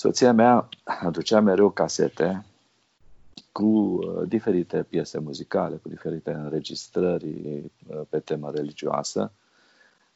[0.00, 2.44] Soția mea aducea mereu casete
[3.52, 9.32] cu uh, diferite piese muzicale, cu diferite înregistrări uh, pe temă religioasă.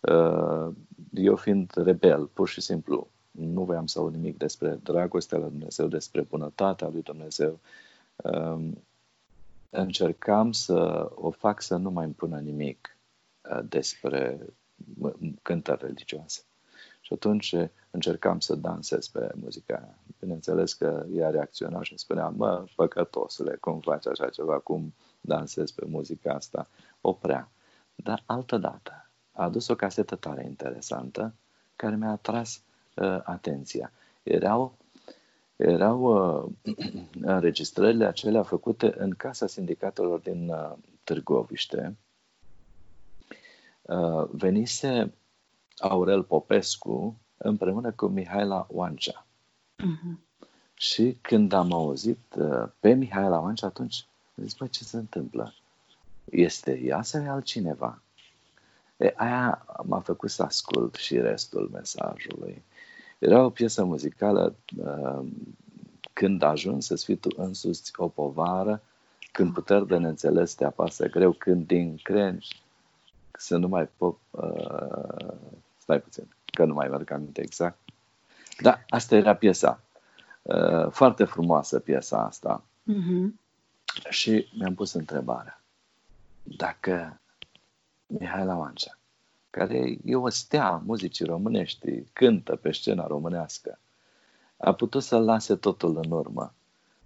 [0.00, 0.68] Uh,
[1.12, 5.86] eu fiind rebel, pur și simplu, nu voiam să aud nimic despre dragostea lui Dumnezeu,
[5.86, 7.58] despre bunătatea lui Dumnezeu.
[8.16, 8.82] Um,
[9.70, 12.96] încercam să o fac să nu mai îmi nimic
[13.68, 14.38] despre
[15.42, 16.42] cântări religioase.
[17.14, 17.54] Și atunci
[17.90, 19.98] încercam să dansez pe muzica aia.
[20.20, 25.70] Bineînțeles că ea reacționa și îmi spunea, mă, păcătosule, cum faci așa ceva, cum dansez
[25.70, 26.68] pe muzica asta?
[27.00, 27.50] Oprea.
[27.94, 31.34] Dar altă dată a adus o casetă tare interesantă
[31.76, 32.62] care mi-a atras
[32.96, 33.92] uh, atenția.
[34.22, 34.76] Erau
[35.56, 36.74] erau uh,
[37.20, 40.72] înregistrările acelea făcute în Casa Sindicatelor din uh,
[41.04, 41.96] Târgoviște.
[43.82, 45.14] Uh, venise
[45.78, 49.26] Aurel Popescu împreună cu Mihaela Oancea.
[49.78, 50.18] Uh-huh.
[50.74, 55.54] Și când am auzit uh, pe Mihaela Oancea, atunci am zis, bă, ce se întâmplă?
[56.24, 58.02] Este ea sau e altcineva?
[58.96, 62.62] E, aia m-a făcut să ascult și restul mesajului.
[63.18, 65.26] Era o piesă muzicală uh,
[66.12, 68.82] când ajungi să fii tu însuți o povară,
[69.32, 72.63] când puteri de neînțeles te apasă greu, când din crengi
[73.38, 75.34] să nu mai pot uh,
[75.84, 77.78] Stai puțin, că nu mai merg aminte exact.
[78.60, 79.80] Da, asta era piesa.
[80.42, 82.64] Uh, foarte frumoasă piesa asta.
[82.92, 83.28] Uh-huh.
[84.08, 85.60] Și mi-am pus întrebarea.
[86.42, 87.20] Dacă
[88.06, 88.98] Mihai Lavancea,
[89.50, 93.78] care e o stea a muzicii românești, cântă pe scena românească,
[94.56, 96.52] a putut să lase totul în urmă.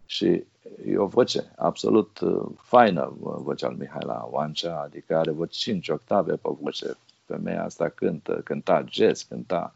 [0.06, 0.44] Și
[0.86, 6.32] e o voce absolut uh, faină, vocea lui Mihaela Oancea, adică are voce 5 octave
[6.32, 9.74] pe voce, femeia asta cântă, cânta jazz, cânta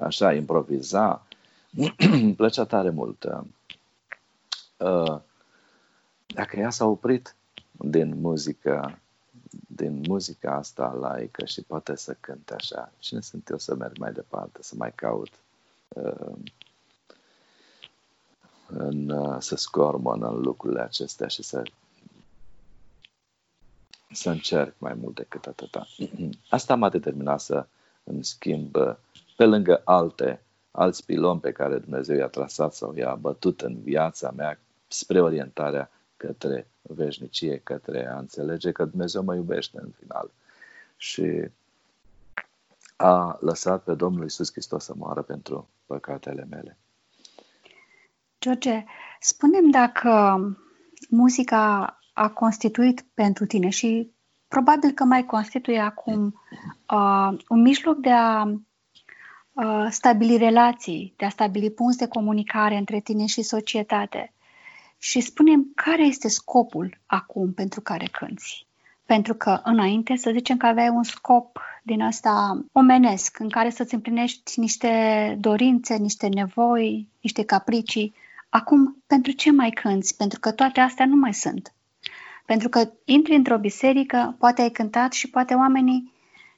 [0.00, 1.26] așa, improviza.
[1.98, 3.24] Îmi plăcea tare mult.
[4.76, 5.20] Uh,
[6.26, 7.36] dacă ea s-a oprit
[7.70, 8.98] din muzică,
[9.66, 14.12] din muzica asta laică și poate să cânte așa, cine sunt eu să merg mai
[14.12, 15.30] departe, să mai caut
[15.88, 16.36] uh,
[18.66, 21.62] în, uh, să scormon în lucrurile acestea și să
[24.10, 25.86] să încerc mai mult decât atâta.
[26.48, 27.66] Asta m-a determinat să
[28.04, 28.76] îmi schimb,
[29.36, 34.30] pe lângă alte, alți piloni pe care Dumnezeu i-a trasat sau i-a bătut în viața
[34.30, 40.30] mea spre orientarea către veșnicie, către a înțelege că Dumnezeu mă iubește în final.
[40.96, 41.50] Și
[42.96, 46.76] a lăsat pe Domnul Isus Hristos să moară pentru păcatele mele.
[48.46, 48.84] George,
[49.20, 50.38] spunem dacă
[51.10, 54.10] muzica a constituit pentru tine și
[54.48, 56.42] probabil că mai constituie acum
[56.90, 58.42] uh, un mijloc de a
[59.52, 64.32] uh, stabili relații, de a stabili punți de comunicare între tine și societate.
[64.98, 68.66] Și spunem care este scopul acum pentru care cânți.
[69.06, 73.94] Pentru că înainte să zicem că aveai un scop din asta omenesc, în care să-ți
[73.94, 78.14] împlinești niște dorințe, niște nevoi, niște capricii.
[78.48, 80.16] Acum, pentru ce mai cânți?
[80.16, 81.74] Pentru că toate astea nu mai sunt.
[82.46, 86.12] Pentru că intri într-o biserică, poate ai cântat și poate oamenii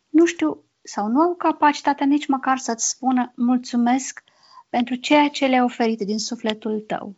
[0.08, 4.22] nu știu sau nu au capacitatea nici măcar să-ți spună mulțumesc
[4.68, 7.14] pentru ceea ce le-ai oferit din sufletul tău.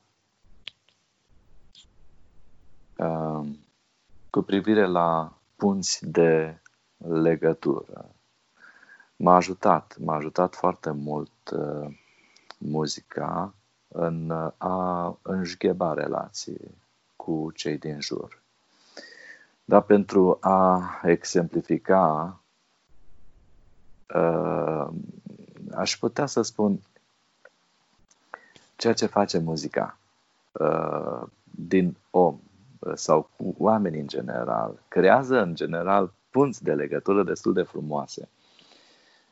[2.97, 3.47] Uh,
[4.31, 6.59] cu privire la punți de
[6.97, 8.15] legătură,
[9.17, 11.97] m-a ajutat, m-a ajutat foarte mult uh,
[12.59, 13.55] muzica
[13.93, 16.75] în a înșgheba relații
[17.17, 18.43] cu cei din jur.
[19.65, 22.41] Dar pentru a exemplifica,
[24.15, 24.89] uh,
[25.75, 26.81] aș putea să spun
[28.77, 29.99] ceea ce face muzica
[30.53, 32.41] uh, din om
[32.95, 38.29] sau cu oameni în general, creează în general punți de legătură destul de frumoase.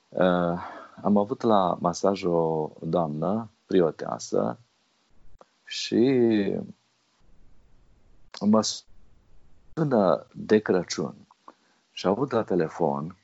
[0.08, 0.58] Uh,
[1.02, 4.58] am avut la masaj o doamnă prioteasă
[5.64, 6.02] și
[8.40, 8.66] mă
[9.74, 11.14] sună de Crăciun
[11.92, 13.16] și a avut la telefon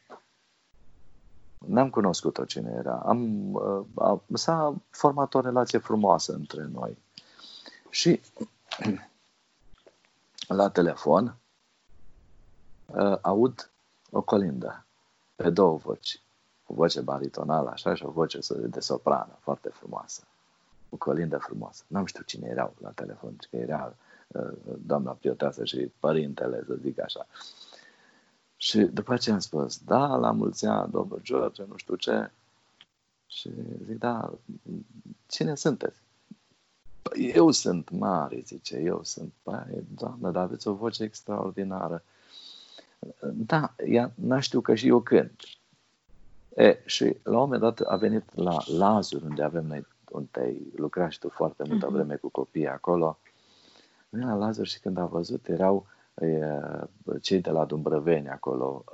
[1.66, 2.94] N-am cunoscut-o cine era.
[2.96, 6.98] Am, uh, a, s-a format o relație frumoasă între noi.
[7.90, 8.20] Și
[10.48, 11.36] la telefon
[12.86, 13.70] uh, aud
[14.10, 14.86] o colindă
[15.36, 16.22] pe două voci.
[16.66, 20.22] O voce baritonală, așa, și o voce de soprană, foarte frumoasă.
[20.94, 21.84] O colindă frumoasă.
[21.86, 24.52] N-am știut cine erau la telefon, că era uh,
[24.86, 27.26] doamna prioteasă și părintele, să zic așa.
[28.56, 32.30] Și după ce am spus, da, la mulți ani, domnul George, nu știu ce,
[33.26, 33.50] și
[33.86, 34.32] zic, da,
[35.26, 35.98] cine sunteți?
[37.02, 39.32] Păi eu sunt mare, zice, eu sunt.
[39.42, 42.02] Păi, doamnă, dar aveți o voce extraordinară.
[43.32, 45.40] Da, ea n-a știu că și eu cânt.
[46.56, 50.72] E, și la un moment dat a venit la Lazur, unde avem noi, unde ai
[50.76, 51.92] lucrat și tu foarte multă uh-huh.
[51.92, 53.18] vreme cu copii acolo.
[54.08, 56.48] Vine la Lazur și când a văzut, erau e,
[57.20, 58.84] cei de la Dumbrăveni acolo,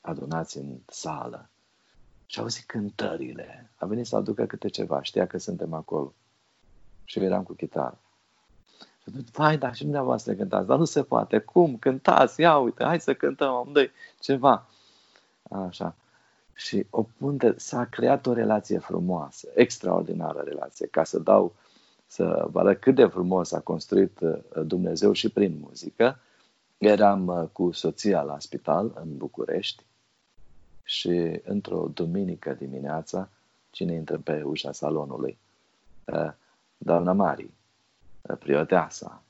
[0.00, 1.48] adunați în sală.
[2.26, 3.70] Și au zis cântările.
[3.76, 6.14] A venit să aducă câte ceva, știa că suntem acolo.
[7.04, 7.98] Și eram cu chitară.
[8.78, 11.38] Și atunci, vai, dar și dumneavoastră cântați, dar nu se poate.
[11.38, 11.76] Cum?
[11.76, 14.66] Cântați, ia uite, hai să cântăm amândoi ceva.
[15.42, 15.94] Așa.
[16.58, 21.54] Și o punte, s-a creat o relație frumoasă, extraordinară relație, ca să dau,
[22.06, 26.18] să vă arăt cât de frumos a construit uh, Dumnezeu și prin muzică.
[26.78, 29.82] Eram uh, cu soția la spital în București
[30.82, 33.28] și într-o duminică dimineața,
[33.70, 35.38] cine intră pe ușa salonului?
[36.04, 36.32] Uh,
[36.78, 37.50] doamna Mari,
[38.38, 39.22] prioteasa.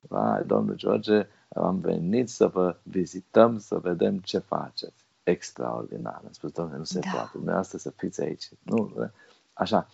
[0.00, 5.03] Vai, domnul George, am venit să vă vizităm, să vedem ce faceți.
[5.24, 6.20] Extraordinar.
[6.24, 7.10] Am spus, domnule, nu se da.
[7.10, 7.30] poate.
[7.32, 8.48] Dumneavoastră să fiți aici.
[8.62, 9.10] Nu,
[9.52, 9.88] așa.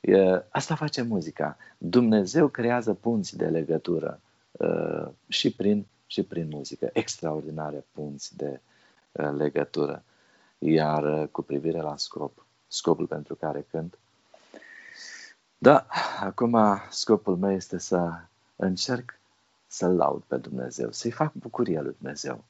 [0.00, 1.56] E, asta face muzica.
[1.78, 4.20] Dumnezeu creează punți de legătură
[4.52, 6.90] uh, și, prin, și prin muzică.
[6.92, 8.60] Extraordinare punți de
[9.12, 10.02] uh, legătură.
[10.58, 13.98] Iar uh, cu privire la scop, scopul pentru care cânt,
[15.58, 15.86] da,
[16.20, 16.58] acum
[16.90, 18.12] scopul meu este să
[18.56, 19.18] încerc
[19.66, 22.44] să-L laud pe Dumnezeu, să-i fac bucuria lui Dumnezeu.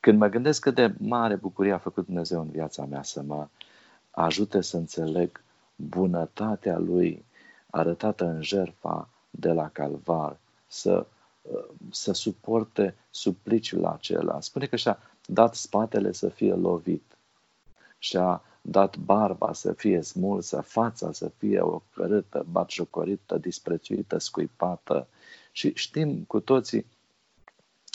[0.00, 3.48] Când mă gândesc cât de mare bucurie a făcut Dumnezeu în viața mea, să mă
[4.10, 5.42] ajute să înțeleg
[5.76, 7.24] bunătatea Lui
[7.70, 11.06] arătată în jertfa de la Calvar, să,
[11.90, 14.40] să suporte supliciul acela.
[14.40, 17.16] Spune că și-a dat spatele să fie lovit
[17.98, 25.06] și-a dat barba să fie smulsă, fața să fie ocărâtă, batjocorită, disprețuită, scuipată.
[25.52, 26.86] Și știm cu toții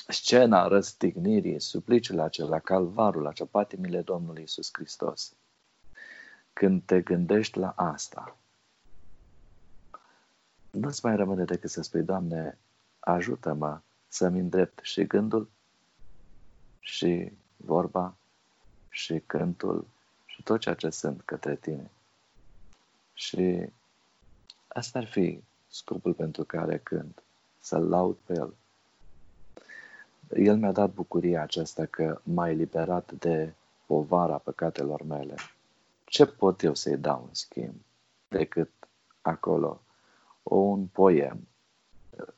[0.08, 5.34] scena răstignirii, supliciul acela, calvarul, acea patimile Domnului Isus Hristos.
[6.54, 8.36] Când te gândești la asta,
[10.72, 12.58] nu-ți mai rămâne decât să spui, Doamne,
[13.00, 15.50] ajută-mă să-mi îndrept și gândul,
[16.80, 18.16] și vorba,
[18.90, 19.88] și cântul,
[20.26, 21.92] și tot ceea ce sunt către tine.
[23.14, 23.70] Și
[24.68, 27.24] asta ar fi scopul pentru care cânt,
[27.60, 28.54] să-L laud pe El.
[30.36, 33.54] El mi-a dat bucuria aceasta că m-a eliberat de
[33.86, 35.36] povara păcatelor mele.
[36.06, 37.76] Ce pot eu să-i dau în schimb
[38.28, 38.72] decât
[39.22, 39.82] acolo
[40.44, 41.48] un poem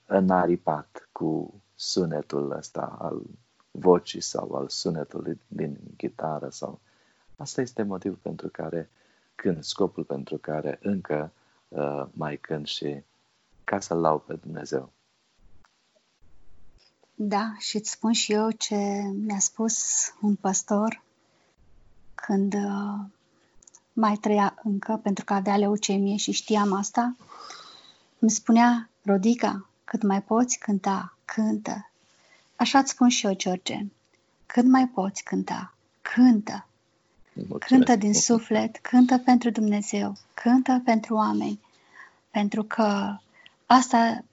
[0.05, 3.21] înaripat cu sunetul ăsta al
[3.71, 6.79] vocii sau al sunetului din chitară sau
[7.35, 8.89] asta este motivul pentru care
[9.35, 11.31] când scopul pentru care încă
[11.67, 13.03] uh, mai cânt și
[13.63, 14.91] ca să-L lau pe Dumnezeu.
[17.15, 18.75] Da, și îți spun și eu ce
[19.25, 19.75] mi-a spus
[20.21, 21.01] un păstor
[22.15, 23.05] când uh,
[23.93, 27.15] mai trăia încă, pentru că avea leucemie și știam asta,
[28.19, 31.89] îmi spunea, Rodica, cât mai poți cânta, cântă.
[32.55, 33.85] Așa îți spun și eu, George.
[34.45, 36.67] Cât mai poți cânta, cântă.
[37.33, 37.67] Mulțumesc.
[37.67, 41.59] Cântă din suflet, cântă pentru Dumnezeu, cântă pentru oameni,
[42.31, 43.17] pentru că
[43.65, 44.23] asta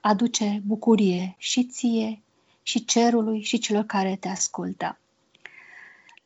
[0.00, 2.22] aduce bucurie și ție,
[2.62, 4.98] și cerului, și celor care te ascultă.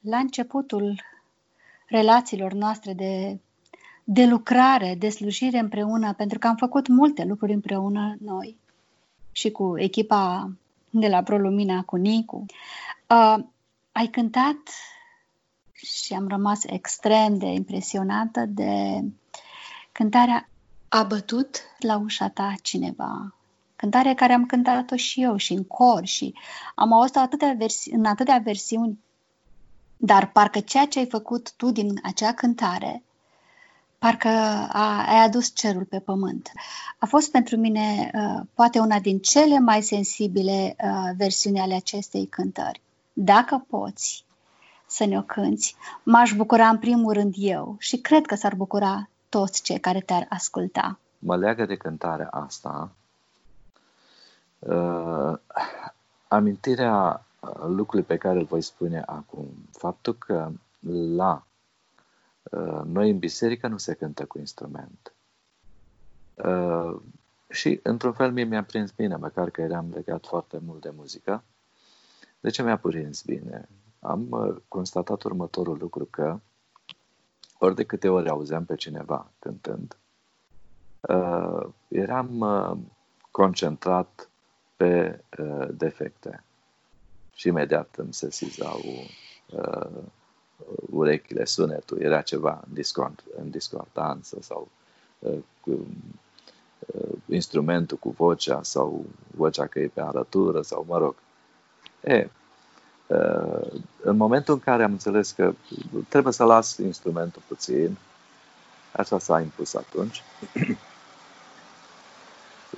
[0.00, 1.00] La începutul
[1.86, 3.38] relațiilor noastre de,
[4.04, 8.56] de lucrare, de slujire împreună, pentru că am făcut multe lucruri împreună noi
[9.32, 10.50] și cu echipa
[10.90, 12.44] de la ProLumina, cu Nicu.
[13.08, 13.44] Uh,
[13.92, 14.56] ai cântat
[15.72, 19.04] și am rămas extrem de impresionată de
[19.92, 20.48] cântarea
[20.88, 23.34] A bătut la ușa ta cineva.
[23.76, 26.34] Cântare care am cântat-o și eu și în cor și
[26.74, 28.98] am auzit atâtea versi- în atâtea versiuni,
[29.96, 33.02] dar parcă ceea ce ai făcut tu din acea cântare,
[33.98, 34.28] parcă
[34.72, 36.50] a, ai adus cerul pe pământ.
[36.98, 42.26] A fost pentru mine uh, poate una din cele mai sensibile uh, versiuni ale acestei
[42.26, 42.82] cântări.
[43.12, 44.24] Dacă poți,
[44.86, 49.62] să ne-o cânți, m-aș bucura în primul rând eu și cred că s-ar bucura toți
[49.62, 50.98] cei care te-ar asculta.
[51.18, 52.92] Mă leagă de cântarea asta
[54.67, 55.39] uh,
[56.28, 57.26] amintirea
[57.67, 59.47] lucrului pe care îl voi spune acum.
[59.70, 60.51] Faptul că
[61.17, 61.47] la
[62.43, 65.12] uh, noi în biserică nu se cântă cu instrument.
[66.34, 67.01] Uh,
[67.49, 71.43] și într-un fel mie mi-a prins bine, măcar că eram legat foarte mult de muzică.
[72.41, 73.68] De ce mi-a prins bine?
[74.05, 76.41] am uh, constatat următorul lucru că
[77.59, 79.97] ori de câte ori auzeam pe cineva cântând,
[81.01, 82.76] uh, eram uh,
[83.31, 84.28] concentrat
[84.76, 85.20] pe
[85.70, 86.42] defecte.
[87.34, 88.80] Și imediat îmi sesizau
[90.90, 94.68] urechile, sunetul, era ceva în, discord, în discordanță sau
[95.60, 95.86] cu,
[97.26, 101.14] instrumentul cu vocea sau vocea că e pe arătură sau mă rog.
[102.00, 102.28] E,
[103.06, 105.54] Uh, în momentul în care am înțeles că
[106.08, 107.98] trebuie să las instrumentul puțin,
[108.92, 110.22] așa s-a impus atunci,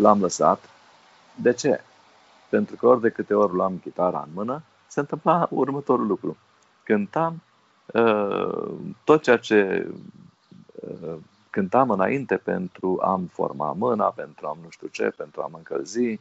[0.02, 0.68] l-am lăsat.
[1.34, 1.80] De ce?
[2.48, 6.36] Pentru că ori de câte ori luam chitara în mână, se întâmpla următorul lucru.
[6.84, 7.42] Cântam
[7.86, 8.72] uh,
[9.04, 9.88] tot ceea ce
[10.74, 11.16] uh,
[11.50, 16.20] cântam înainte pentru a-mi forma mâna, pentru a nu știu ce, pentru a mă încălzi,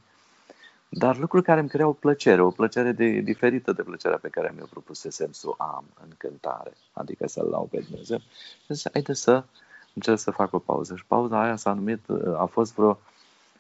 [0.90, 4.66] dar lucruri care îmi creau plăcere, o plăcere de, diferită de plăcerea pe care mi-o
[4.70, 8.18] propusesem să o am în cântare, adică să-L lau pe Dumnezeu.
[8.18, 9.44] Și zis, haide să
[9.94, 10.96] încerc să fac o pauză.
[10.96, 12.00] Și pauza aia s-a numit,
[12.38, 13.00] a fost vreo,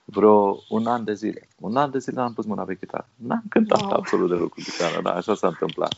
[0.05, 1.47] vreo un an de zile.
[1.59, 3.07] Un an de zile am pus mâna pe chitară.
[3.15, 3.91] N-am cântat wow.
[3.91, 5.93] absolut deloc cu chitară, dar așa s-a întâmplat.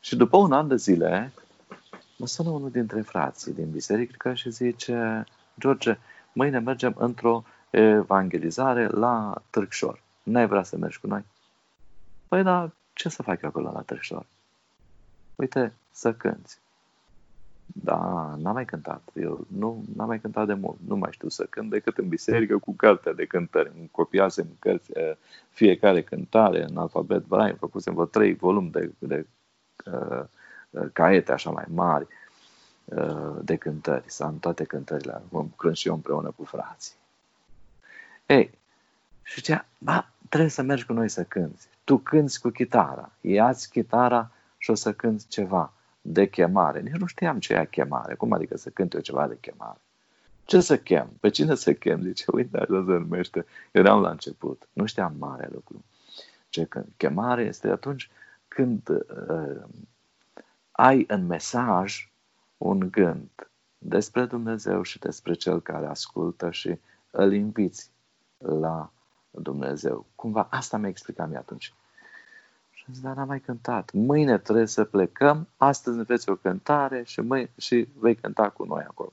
[0.00, 1.32] Și după un an de zile,
[2.16, 5.26] mă sună unul dintre frații din biserică și zice,
[5.60, 5.98] George,
[6.32, 10.02] mâine mergem într-o evangelizare la Târgșor.
[10.22, 11.24] N-ai vrea să mergi cu noi?
[12.28, 14.26] Păi da, ce să fac eu acolo la Târșor?
[15.34, 16.58] Uite, să cânți.
[17.82, 19.02] Da, n-am mai cântat.
[19.14, 20.76] Eu nu n-am mai cântat de mult.
[20.86, 23.72] Nu mai știu să cânt decât în biserică cu cartea de cântări.
[23.78, 24.90] Îmi copiasem cărți,
[25.50, 27.56] fiecare cântare în alfabet braille.
[27.58, 29.26] Făcusem vreo trei volumi de, de
[29.84, 30.24] uh,
[30.92, 32.06] caiete așa mai mari
[32.84, 34.04] uh, de cântări.
[34.06, 35.22] Să am toate cântările.
[35.56, 36.94] Cânt și eu împreună cu frații.
[38.26, 38.50] Ei,
[39.22, 41.68] și zicea, ba, trebuie să mergi cu noi să cânți.
[41.84, 45.72] Tu cânți cu chitara, ia-ți chitara și o să cânți ceva
[46.06, 46.80] de chemare.
[46.80, 48.14] Nici nu știam ce e chemare.
[48.14, 49.80] Cum adică să cânt eu ceva de chemare?
[50.44, 51.10] Ce să chem?
[51.20, 52.02] Pe cine să chem?
[52.02, 53.46] Zice, uite, așa se numește.
[53.70, 54.68] Eram la început.
[54.72, 55.84] Nu știam mare lucru.
[56.48, 56.86] Ce când?
[56.96, 58.10] Chemare este atunci
[58.48, 59.62] când uh,
[60.70, 62.10] ai în mesaj
[62.56, 66.78] un gând despre Dumnezeu și despre Cel care ascultă și
[67.10, 67.90] îl inviți
[68.38, 68.90] la
[69.30, 70.06] Dumnezeu.
[70.14, 71.74] Cumva asta mi-a explicat mie atunci.
[72.86, 73.92] Și am zis, dar n-am mai cântat.
[73.92, 78.84] Mâine trebuie să plecăm, astăzi înveți o cântare și, mâine, și vei cânta cu noi
[78.88, 79.12] acolo.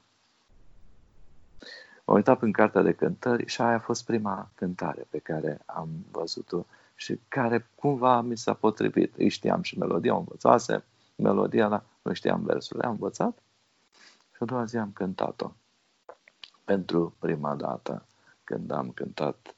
[2.06, 5.90] M-am uitat în cartea de cântări și aia a fost prima cântare pe care am
[6.12, 9.16] văzut-o și care cumva mi s-a potrivit.
[9.18, 10.84] Îi știam și melodia, o învățase,
[11.16, 13.38] melodia, dar nu știam versurile, am învățat
[14.32, 15.52] și a doua zi am cântat-o
[16.64, 18.06] pentru prima dată
[18.44, 19.56] când am cântat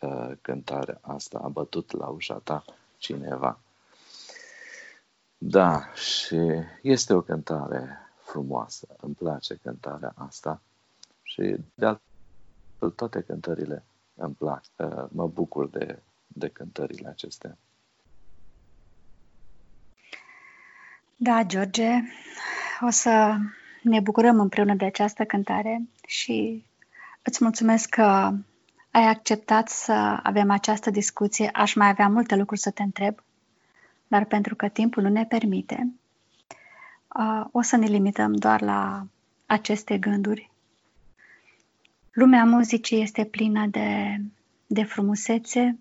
[0.00, 2.64] uh, cântarea asta, a bătut la ușa ta
[3.02, 3.58] cineva.
[5.38, 6.38] Da, și
[6.82, 10.60] este o cântare frumoasă, îmi place cântarea asta
[11.22, 17.56] și de altfel toate cântările îmi plac, uh, mă bucur de, de cântările acestea.
[21.16, 21.90] Da, George,
[22.80, 23.36] o să
[23.82, 26.64] ne bucurăm împreună de această cântare și
[27.22, 28.32] îți mulțumesc că
[28.92, 31.50] ai acceptat să avem această discuție.
[31.52, 33.22] Aș mai avea multe lucruri să te întreb,
[34.06, 35.92] dar pentru că timpul nu ne permite,
[37.50, 39.06] o să ne limităm doar la
[39.46, 40.50] aceste gânduri.
[42.12, 44.20] Lumea muzicii este plină de,
[44.66, 45.78] de frumusețe,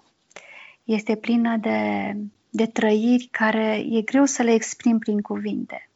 [0.84, 2.16] este plină de,
[2.50, 5.90] de trăiri care e greu să le exprim prin cuvinte.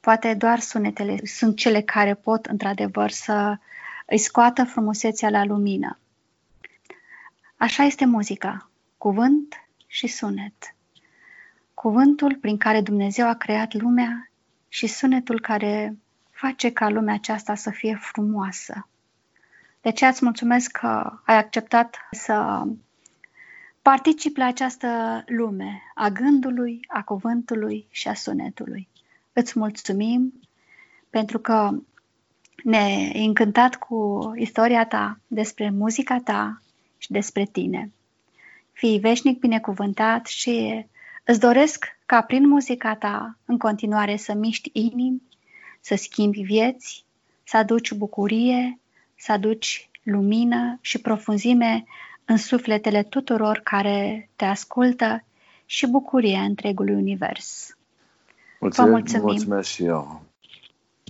[0.00, 3.58] Poate doar sunetele sunt cele care pot, într-adevăr, să
[4.06, 5.96] îi scoată frumusețea la lumină.
[7.62, 9.54] Așa este muzica, cuvânt
[9.86, 10.76] și sunet.
[11.74, 14.30] Cuvântul prin care Dumnezeu a creat lumea
[14.68, 15.96] și sunetul care
[16.30, 18.88] face ca lumea aceasta să fie frumoasă.
[19.80, 22.62] De aceea îți mulțumesc că ai acceptat să
[23.82, 28.88] participi la această lume a gândului, a cuvântului și a sunetului.
[29.32, 30.32] Îți mulțumim
[31.10, 31.70] pentru că
[32.64, 36.62] ne-ai încântat cu istoria ta despre muzica ta
[37.02, 37.92] și despre tine.
[38.72, 40.86] Fii veșnic binecuvântat și
[41.24, 45.22] îți doresc ca prin muzica ta în continuare să miști inimi,
[45.80, 47.04] să schimbi vieți,
[47.44, 48.78] să aduci bucurie,
[49.18, 51.84] să aduci lumină și profunzime
[52.24, 55.24] în sufletele tuturor care te ascultă
[55.66, 57.76] și bucurie întregului univers.
[58.60, 59.24] Mulțumesc, Vă mulțumim.
[59.24, 60.22] mulțumesc și eu.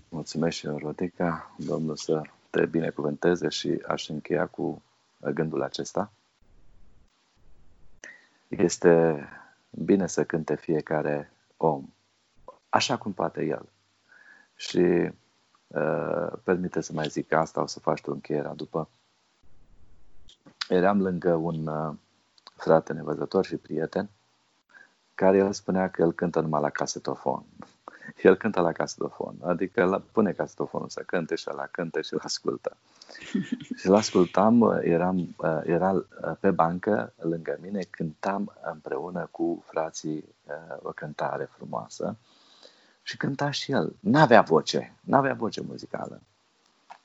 [0.08, 1.54] Mulțumesc și eu, Rodica.
[1.56, 4.82] Domnul să te binecuvânteze și aș încheia cu
[5.30, 6.12] gândul acesta.
[8.48, 9.24] Este
[9.70, 11.84] bine să cânte fiecare om,
[12.68, 13.68] așa cum poate el.
[14.54, 15.10] Și
[15.66, 18.88] uh, permite să mai zic asta, o să faci tu încheierea după.
[20.68, 21.94] Eram lângă un uh,
[22.56, 24.10] frate nevăzător și prieten,
[25.14, 27.44] care el spunea că el cântă numai la casetofon.
[28.22, 32.20] El cântă la casetofon, adică la, pune casetofonul să cânte și la cânte și îl
[32.22, 32.76] ascultă.
[33.76, 36.04] Și îl ascultam, eram, era uh,
[36.40, 42.16] pe bancă lângă mine, cântam împreună cu frații uh, o cântare frumoasă
[43.02, 43.96] și cânta și el.
[44.00, 46.20] N-avea voce, n-avea voce muzicală.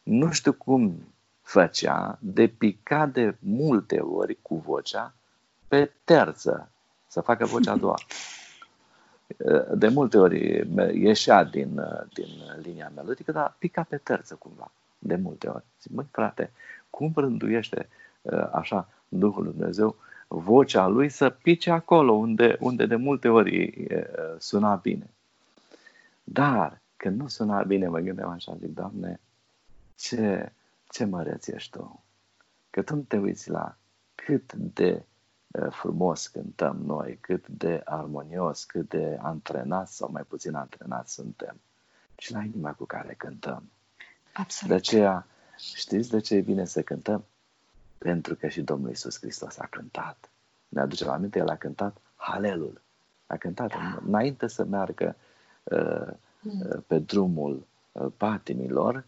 [0.04, 5.14] Nu știu cum făcea, de pica de multe ori cu vocea
[5.68, 6.70] pe terță,
[7.08, 8.00] să facă vocea a doua.
[9.74, 10.68] De multe ori
[11.00, 11.82] ieșea din,
[12.14, 12.28] din
[12.62, 15.64] linia melodică, dar pica pe terță cumva, de multe ori.
[15.82, 16.52] Zic, măi frate,
[16.90, 17.90] cum rânduiește
[18.52, 19.96] așa Duhul Lui Dumnezeu
[20.28, 23.88] vocea lui să pice acolo unde, unde de multe ori
[24.38, 25.10] suna bine.
[26.24, 29.20] Dar când nu suna bine, mă gândeam așa, zic, Doamne,
[29.96, 30.52] ce,
[30.90, 32.04] ce măreț ești Tu?
[32.70, 33.78] Că Tu nu te uiți la
[34.16, 35.04] cât de
[35.52, 41.60] uh, frumos cântăm noi, cât de armonios, cât de antrenați sau mai puțin antrenați suntem.
[42.18, 43.64] Și la inima cu care cântăm.
[44.38, 44.72] Absolut.
[44.72, 45.28] De aceea,
[45.76, 47.26] știți de ce e bine să cântăm?
[47.98, 50.30] Pentru că și Domnul Isus Hristos a cântat.
[50.68, 52.82] Ne aducem aminte, El a cântat Halelul.
[53.28, 54.02] A cântat da.
[54.06, 55.16] înainte să meargă
[55.64, 56.08] uh,
[56.44, 59.06] uh, pe drumul uh, patimilor,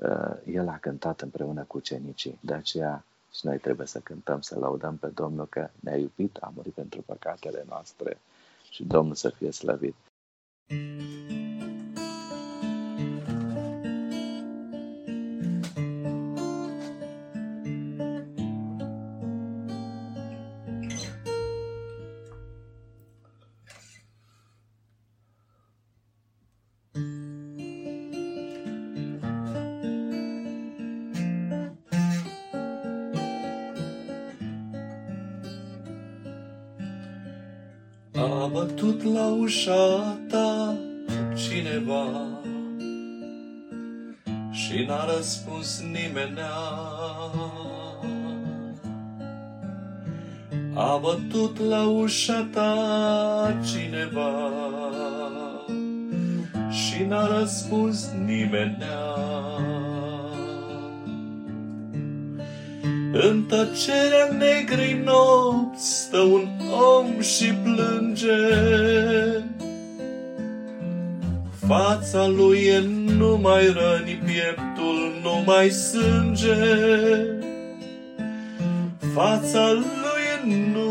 [0.00, 2.38] Uh, el a cântat împreună cu cenicii.
[2.40, 6.52] De aceea și noi trebuie să cântăm, să laudăm pe Domnul că ne-a iubit, a
[6.54, 8.18] murit pentru păcatele noastre
[8.70, 9.94] și Domnul să fie slăvit.
[10.66, 11.69] bătut
[39.50, 40.76] ușa ta
[41.34, 42.06] cineva
[44.50, 46.58] și n-a răspuns nimenea.
[50.74, 54.50] A bătut la ușa ta cineva
[56.70, 59.00] și n-a răspuns nimenea.
[63.12, 68.48] În tăcerea negrei nopți stă un om și plânge.
[71.66, 72.82] Fața lui e
[73.16, 76.54] numai răni, pieptul numai sânge,
[79.14, 80.20] fața lui
[80.72, 80.89] numai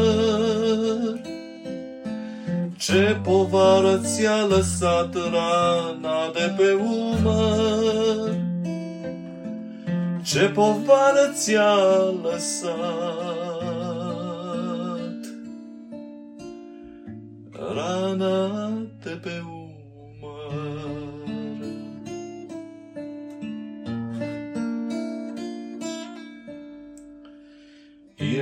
[2.77, 8.35] Ce povară ți-a lăsat rana de pe umăr?
[10.23, 11.75] Ce povară ți-a
[12.23, 12.75] lăsat
[17.73, 18.69] rana
[19.03, 19.54] de pe umăr?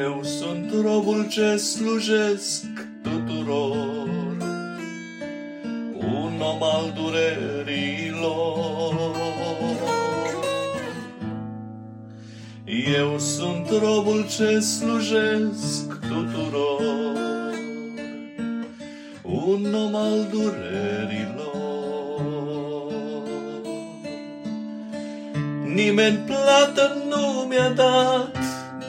[0.03, 2.65] Eu sunt robul ce slujesc
[3.01, 4.07] tuturor,
[5.97, 8.41] un om al durerilor.
[12.95, 17.53] Eu sunt robul ce slujesc tuturor,
[19.21, 21.53] un om al durerilor.
[25.65, 28.43] Nimeni plată nu mi-a dat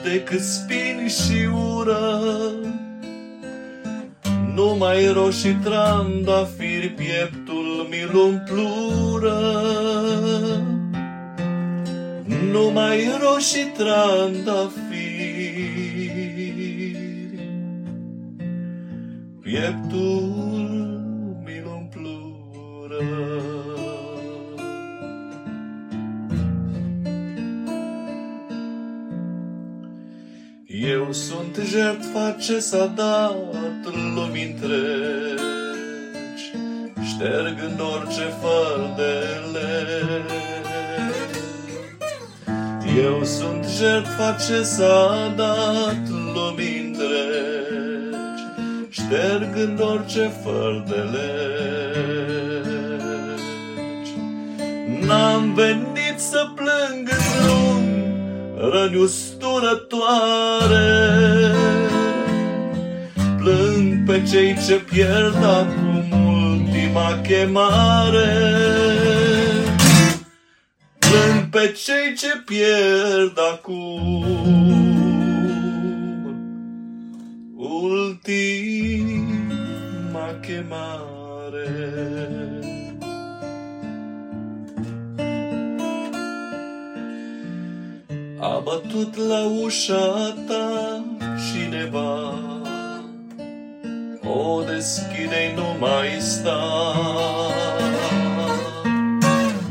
[0.05, 2.21] decât spini și ură.
[4.55, 9.39] Numai roșii trandafiri pieptul mi-l umplură.
[12.51, 15.05] Numai roșii trandafiri
[19.41, 20.24] pieptul
[32.45, 35.43] ce s-a dat lumii întregi,
[37.07, 40.33] ștergând orice făr de legi.
[42.97, 48.43] Eu sunt jertfa ce s-a dat lumii întregi,
[48.89, 51.33] ștergând orice făr de legi.
[55.05, 57.83] N-am venit să plâng în drum,
[58.69, 60.84] răni usturătoare.
[64.29, 68.33] Cei ce pierd acum ultima chemare.
[70.99, 74.23] Plâng pe cei ce pierd acum
[77.55, 78.35] ultima
[80.41, 81.69] chemare.
[88.39, 91.03] A bătut la ușa ta
[91.51, 92.44] cineva,
[94.35, 96.61] o deschide nu mai sta.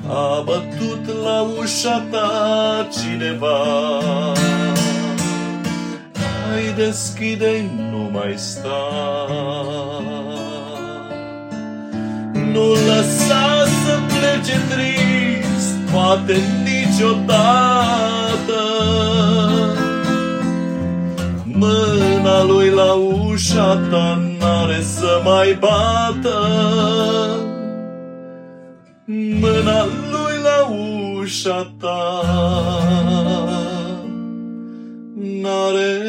[0.08, 3.58] A bătut la ușa ta cineva,
[6.14, 8.82] hai deschide nu mai sta.
[12.52, 17.82] Nu lăsa să plece trist, poate niciodată.
[21.44, 24.33] Mâna lui la ușa ta
[24.64, 26.38] n-are să mai bată.
[29.40, 30.68] Mâna lui la
[31.20, 32.22] ușa ta
[35.14, 36.00] n-are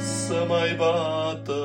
[0.00, 1.64] să mai bată.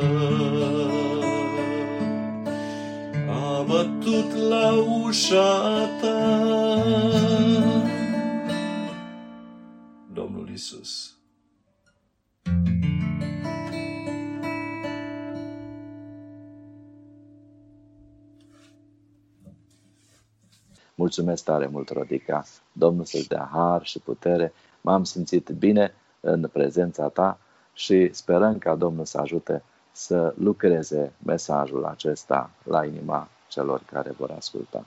[3.30, 4.72] A bătut la
[5.06, 6.18] ușa ta
[10.14, 11.03] Domnul Isus.
[20.96, 22.46] Mulțumesc tare mult, Rodica.
[22.72, 24.54] Domnul să-ți dea har și putere.
[24.82, 27.38] M-am simțit bine în prezența ta
[27.74, 34.32] și sperăm ca Domnul să ajute să lucreze mesajul acesta la inima celor care vor
[34.32, 34.86] asculta.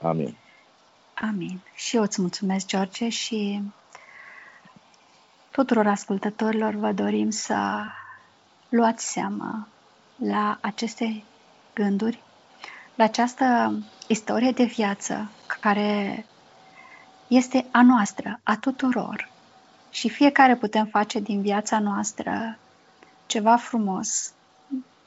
[0.00, 0.36] Amin.
[1.14, 1.60] Amin.
[1.74, 3.62] Și eu îți mulțumesc, George, și
[5.50, 7.82] tuturor ascultătorilor vă dorim să
[8.68, 9.68] luați seama
[10.16, 11.22] la aceste
[11.74, 12.22] gânduri,
[12.94, 13.72] la această
[14.10, 15.30] istorie de viață
[15.60, 16.24] care
[17.28, 19.30] este a noastră, a tuturor.
[19.90, 22.58] Și fiecare putem face din viața noastră
[23.26, 24.32] ceva frumos,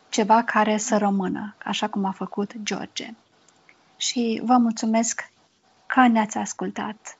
[0.09, 3.13] ceva care să rămână, așa cum a făcut George.
[3.97, 5.31] Și vă mulțumesc
[5.85, 7.17] că ne-ați ascultat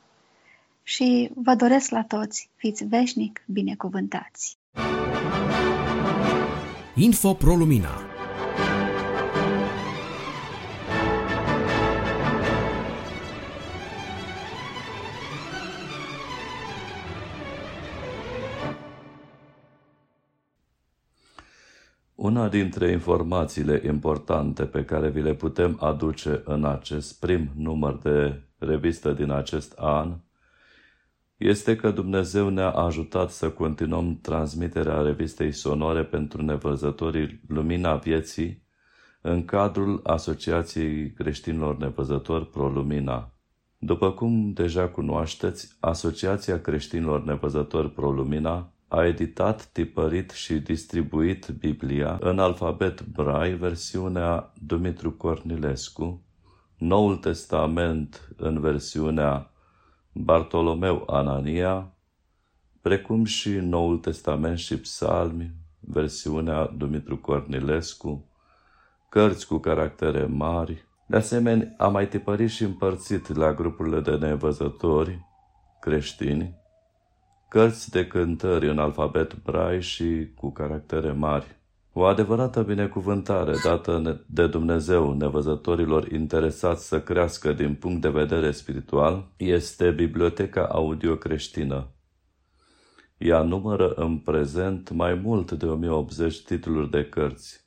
[0.84, 4.58] și vă doresc la toți, fiți veșnic binecuvântați.
[6.96, 8.13] Info Pro Lumina
[22.24, 28.42] Una dintre informațiile importante pe care vi le putem aduce în acest prim număr de
[28.58, 30.16] revistă din acest an
[31.38, 38.64] este că Dumnezeu ne-a ajutat să continuăm transmiterea revistei sonore pentru nevăzătorii Lumina Vieții
[39.22, 43.34] în cadrul Asociației Creștinilor Nevăzători ProLumina.
[43.78, 52.40] După cum deja cunoașteți, Asociația Creștinilor Nevăzători ProLumina a editat, tipărit și distribuit Biblia în
[52.40, 56.24] alfabet Braille, versiunea Dumitru Cornilescu,
[56.78, 59.52] Noul Testament în versiunea
[60.12, 61.94] Bartolomeu Anania,
[62.82, 68.30] precum și Noul Testament și Psalmi, versiunea Dumitru Cornilescu,
[69.10, 70.88] cărți cu caractere mari.
[71.08, 75.20] De asemenea, a mai tipărit și împărțit la grupurile de nevăzători
[75.80, 76.62] creștini,
[77.54, 81.46] cărți de cântări în alfabet brai și cu caractere mari.
[81.92, 89.28] O adevărată binecuvântare dată de Dumnezeu nevăzătorilor interesați să crească din punct de vedere spiritual
[89.38, 91.88] este Biblioteca Audio Creștină.
[93.18, 97.66] Ea numără în prezent mai mult de 1080 titluri de cărți.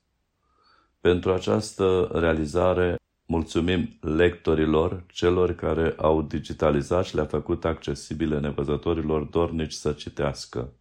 [1.01, 9.73] Pentru această realizare mulțumim lectorilor, celor care au digitalizat și le-a făcut accesibile nevăzătorilor dornici
[9.73, 10.73] să citească.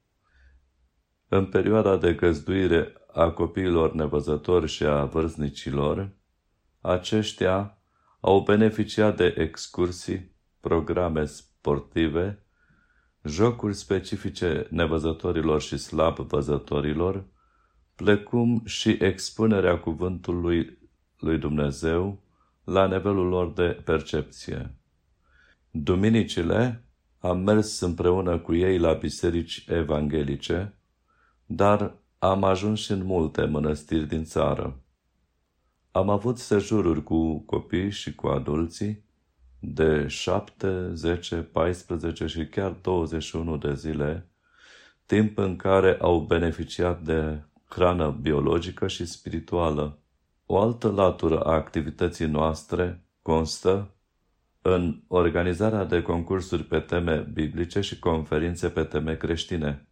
[1.28, 6.10] În perioada de găzduire a copiilor nevăzători și a vârstnicilor,
[6.82, 7.78] aceștia
[8.20, 12.46] au beneficiat de excursii, programe sportive,
[13.24, 17.26] jocuri specifice nevăzătorilor și slab văzătorilor,
[17.96, 20.78] precum și expunerea cuvântului
[21.20, 22.24] lui Dumnezeu
[22.66, 24.76] la nivelul lor de percepție.
[25.72, 26.84] Duminicile
[27.20, 30.74] am mers împreună cu ei la biserici evanghelice,
[31.46, 34.80] dar am ajuns și în multe mănăstiri din țară.
[35.92, 39.04] Am avut sejururi cu copii și cu adulții
[39.60, 44.30] de 7, 10, 14 și chiar 21 de zile,
[45.06, 50.00] timp în care au beneficiat de hrană biologică și spirituală.
[50.46, 53.96] O altă latură a activității noastre constă
[54.62, 59.88] în organizarea de concursuri pe teme biblice și conferințe pe teme creștine.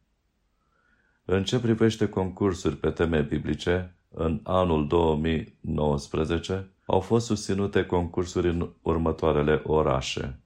[1.25, 8.73] În ce privește concursuri pe teme biblice, în anul 2019 au fost susținute concursuri în
[8.81, 10.39] următoarele orașe.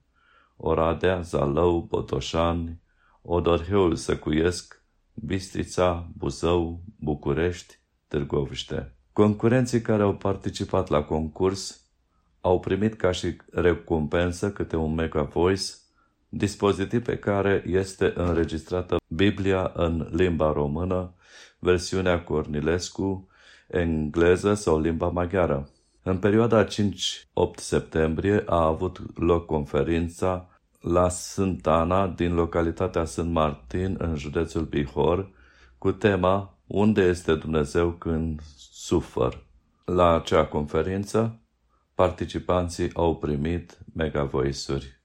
[0.56, 2.80] Oradea, Zalău, Botoșani,
[3.22, 4.82] Odorheul Săcuiesc,
[5.14, 7.78] Bistrița, Buzău, București,
[8.08, 8.97] Târgoviște.
[9.18, 11.80] Concurenții care au participat la concurs
[12.40, 15.62] au primit ca și recompensă câte un Mega Voice,
[16.28, 21.14] dispozitiv pe care este înregistrată Biblia în limba română,
[21.58, 23.28] versiunea Cornilescu,
[23.68, 25.68] engleză sau limba maghiară.
[26.02, 26.68] În perioada 5-8
[27.56, 30.48] septembrie a avut loc conferința
[30.80, 35.30] la Sântana din localitatea Sânt Martin în județul Bihor
[35.78, 38.40] cu tema Unde este Dumnezeu când
[38.88, 39.46] sufăr?
[39.84, 41.40] La acea conferință,
[41.94, 45.00] participanții au primit megavoisuri.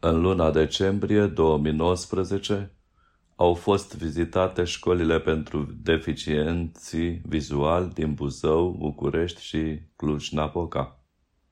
[0.00, 2.72] În luna decembrie 2019
[3.36, 11.04] au fost vizitate școlile pentru deficienții vizual din Buzău, București și Cluj-Napoca.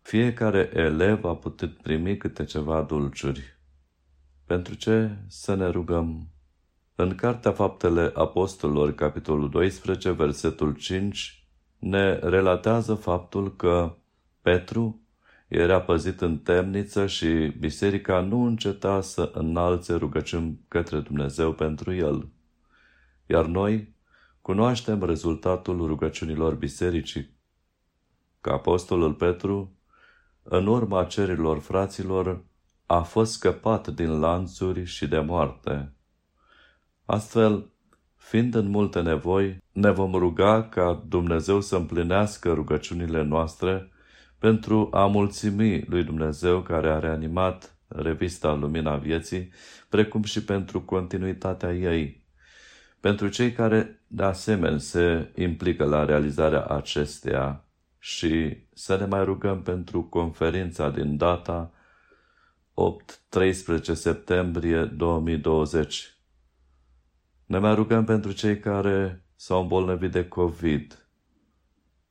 [0.03, 3.59] Fiecare elev a putut primi câte ceva dulciuri.
[4.45, 6.29] Pentru ce să ne rugăm?
[6.95, 11.45] În Cartea Faptele Apostolilor, capitolul 12, versetul 5,
[11.79, 13.97] ne relatează faptul că
[14.43, 15.01] Petru
[15.49, 22.29] era păzit în temniță și biserica nu înceta să înalțe rugăciuni către Dumnezeu pentru el.
[23.27, 23.95] Iar noi
[24.41, 27.31] cunoaștem rezultatul rugăciunilor bisericii.
[28.41, 29.73] Că apostolul Petru,
[30.43, 32.45] în urma cerilor fraților,
[32.87, 35.93] a fost scăpat din lanțuri și de moarte.
[37.11, 37.71] Astfel,
[38.17, 43.91] fiind în multe nevoi, ne vom ruga ca Dumnezeu să împlinească rugăciunile noastre
[44.39, 49.53] pentru a mulțumi lui Dumnezeu care a reanimat revista Lumina Vieții,
[49.89, 52.27] precum și pentru continuitatea ei.
[53.01, 57.65] Pentru cei care, de asemenea, se implică la realizarea acesteia
[57.99, 61.73] și să ne mai rugăm pentru conferința din data
[63.39, 66.20] 8-13 septembrie 2020.
[67.51, 71.09] Ne mai rugăm pentru cei care s-au îmbolnăvit de COVID.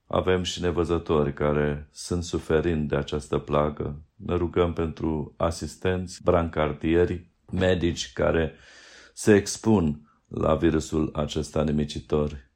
[0.07, 4.01] Avem și nevăzători care sunt suferind de această plagă.
[4.15, 8.53] Ne rugăm pentru asistenți, brancardieri, medici care
[9.13, 12.49] se expun la virusul acesta nemicitor.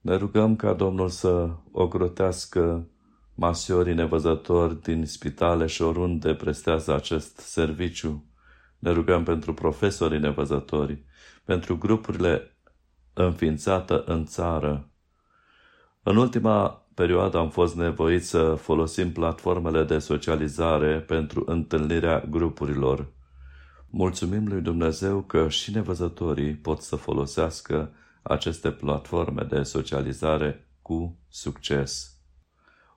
[0.00, 2.88] Ne rugăm ca Domnul să ocrotească
[3.34, 8.24] masiorii nevăzători din spitale și oriunde prestează acest serviciu.
[8.78, 11.06] Ne rugăm pentru profesorii nevăzători,
[11.48, 12.56] pentru grupurile
[13.12, 14.88] înființate în țară.
[16.02, 23.12] În ultima perioadă am fost nevoiți să folosim platformele de socializare pentru întâlnirea grupurilor.
[23.90, 32.16] Mulțumim lui Dumnezeu că și nevăzătorii pot să folosească aceste platforme de socializare cu succes.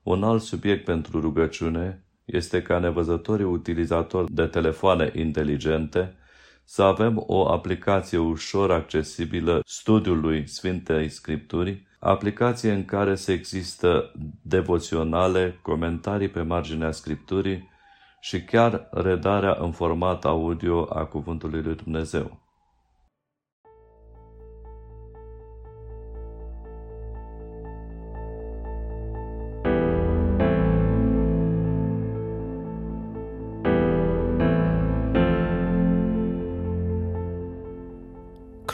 [0.04, 6.16] Un alt subiect pentru rugăciune este ca nevăzătorii utilizatori de telefoane inteligente
[6.74, 15.60] să avem o aplicație ușor accesibilă studiului Sfintei Scripturii, aplicație în care se există devoționale,
[15.62, 17.70] comentarii pe marginea Scripturii
[18.20, 22.41] și chiar redarea în format audio a Cuvântului lui Dumnezeu.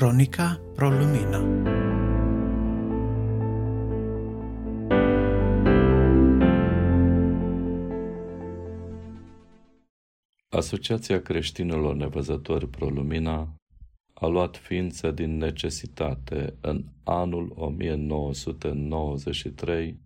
[0.07, 1.41] Cronica Pro Lumina
[10.49, 13.55] Asociația creștinilor nevăzători Pro Lumina
[14.13, 19.99] a luat ființă din necesitate în anul 1993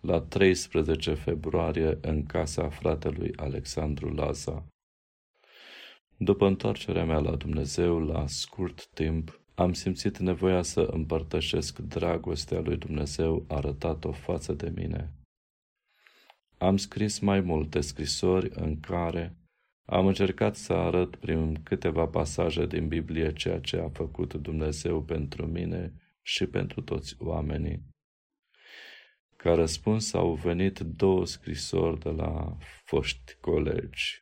[0.00, 4.71] la 13 februarie în casa fratelui Alexandru Laza,
[6.16, 12.76] după întoarcerea mea la Dumnezeu, la scurt timp, am simțit nevoia să împărtășesc dragostea lui
[12.76, 15.12] Dumnezeu arătat-o față de mine.
[16.58, 19.36] Am scris mai multe scrisori în care
[19.84, 25.46] am încercat să arăt prin câteva pasaje din Biblie ceea ce a făcut Dumnezeu pentru
[25.46, 25.92] mine
[26.22, 27.82] și pentru toți oamenii.
[29.36, 34.21] Ca răspuns au venit două scrisori de la foști colegi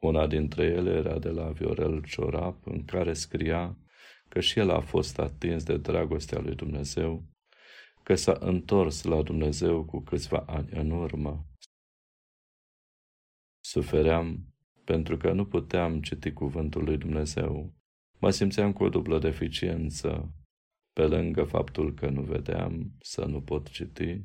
[0.00, 3.76] una dintre ele era de la Viorel Ciorap, în care scria
[4.28, 7.24] că și el a fost atins de dragostea lui Dumnezeu,
[8.02, 11.46] că s-a întors la Dumnezeu cu câțiva ani în urmă.
[13.60, 14.54] Sufeream
[14.84, 17.74] pentru că nu puteam citi cuvântul lui Dumnezeu.
[18.18, 20.34] Mă simțeam cu o dublă deficiență,
[20.92, 24.24] pe lângă faptul că nu vedeam să nu pot citi,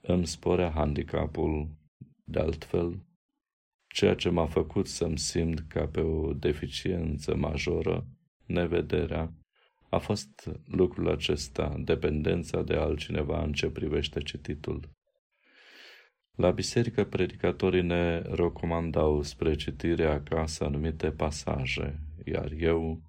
[0.00, 1.78] îmi sporea handicapul,
[2.24, 3.04] de altfel
[3.92, 8.06] ceea ce m-a făcut să-mi simt ca pe o deficiență majoră,
[8.46, 9.32] nevederea,
[9.88, 14.90] a fost lucrul acesta, dependența de altcineva în ce privește cititul.
[16.36, 23.02] La biserică, predicatorii ne recomandau spre citire acasă anumite pasaje, iar eu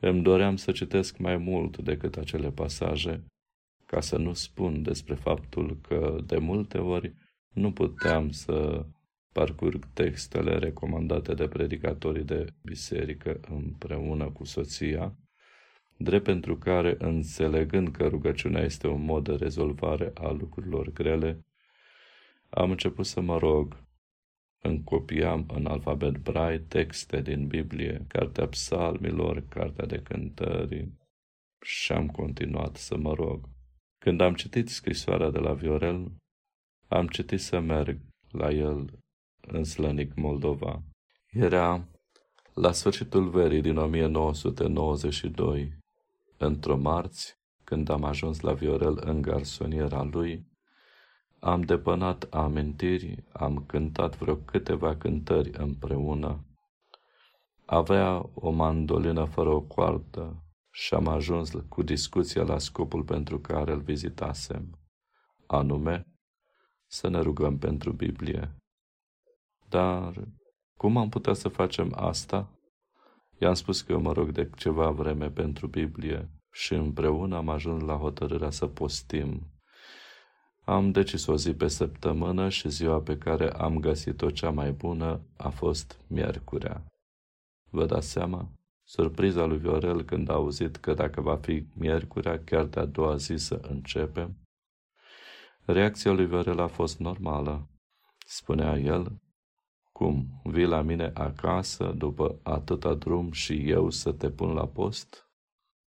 [0.00, 3.24] îmi doream să citesc mai mult decât acele pasaje,
[3.86, 7.14] ca să nu spun despre faptul că de multe ori
[7.52, 8.86] nu puteam să
[9.32, 15.14] parcurg textele recomandate de predicatorii de biserică împreună cu soția,
[15.96, 21.44] drept pentru care, înțelegând că rugăciunea este un mod de rezolvare a lucrurilor grele,
[22.50, 23.88] am început să mă rog.
[24.62, 30.88] Încopiam în alfabet brai texte din Biblie, Cartea Psalmilor, Cartea de Cântări
[31.60, 33.48] și am continuat să mă rog.
[33.98, 36.12] Când am citit scrisoarea de la Viorel,
[36.88, 38.00] am citit să merg
[38.30, 38.99] la el
[39.46, 40.82] în Slănic, Moldova.
[41.30, 41.88] Era
[42.54, 45.78] la sfârșitul verii din 1992,
[46.36, 50.46] într-o marți, când am ajuns la Viorel în garsoniera lui,
[51.38, 56.44] am depănat amintiri, am cântat vreo câteva cântări împreună.
[57.64, 63.72] Avea o mandolină fără o coardă și am ajuns cu discuția la scopul pentru care
[63.72, 64.78] îl vizitasem,
[65.46, 66.06] anume
[66.86, 68.59] să ne rugăm pentru Biblie.
[69.70, 70.28] Dar
[70.76, 72.48] cum am putea să facem asta?
[73.38, 77.96] I-am spus că mă rog de ceva vreme pentru Biblie și împreună am ajuns la
[77.96, 79.46] hotărârea să postim.
[80.64, 85.20] Am decis o zi pe săptămână și ziua pe care am găsit-o cea mai bună
[85.36, 86.84] a fost miercurea.
[87.70, 88.48] Vă dați seama?
[88.84, 93.36] Surpriza lui Viorel când a auzit că dacă va fi miercurea, chiar de-a doua zi
[93.36, 94.36] să începem?
[95.64, 97.68] Reacția lui Viorel a fost normală.
[98.26, 99.20] Spunea el,
[100.00, 105.30] cum, vii la mine acasă după atâta drum și eu să te pun la post?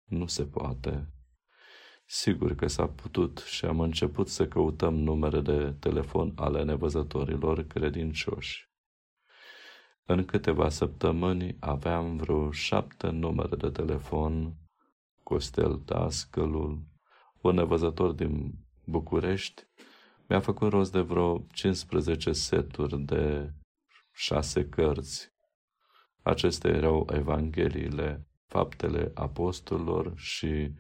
[0.04, 1.08] Nu se poate.
[2.06, 8.70] Sigur că s-a putut și am început să căutăm numere de telefon ale nevăzătorilor credincioși.
[10.06, 14.56] În câteva săptămâni aveam vreo șapte numere de telefon,
[15.24, 16.84] Costel Tascălul,
[17.42, 18.54] un nevăzător din
[18.86, 19.64] București,
[20.28, 23.54] mi-a făcut rost de vreo 15 seturi de
[24.22, 25.34] șase cărți.
[26.22, 30.72] Acestea erau Evangheliile, Faptele Apostolilor și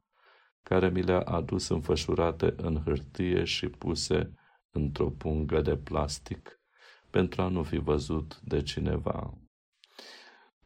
[0.67, 4.33] care mi le-a adus înfășurate în hârtie și puse
[4.71, 6.59] într-o pungă de plastic
[7.09, 9.37] pentru a nu fi văzut de cineva.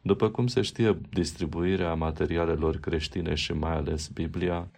[0.02, 4.72] După cum se știe, distribuirea materialelor creștine și mai ales Biblia,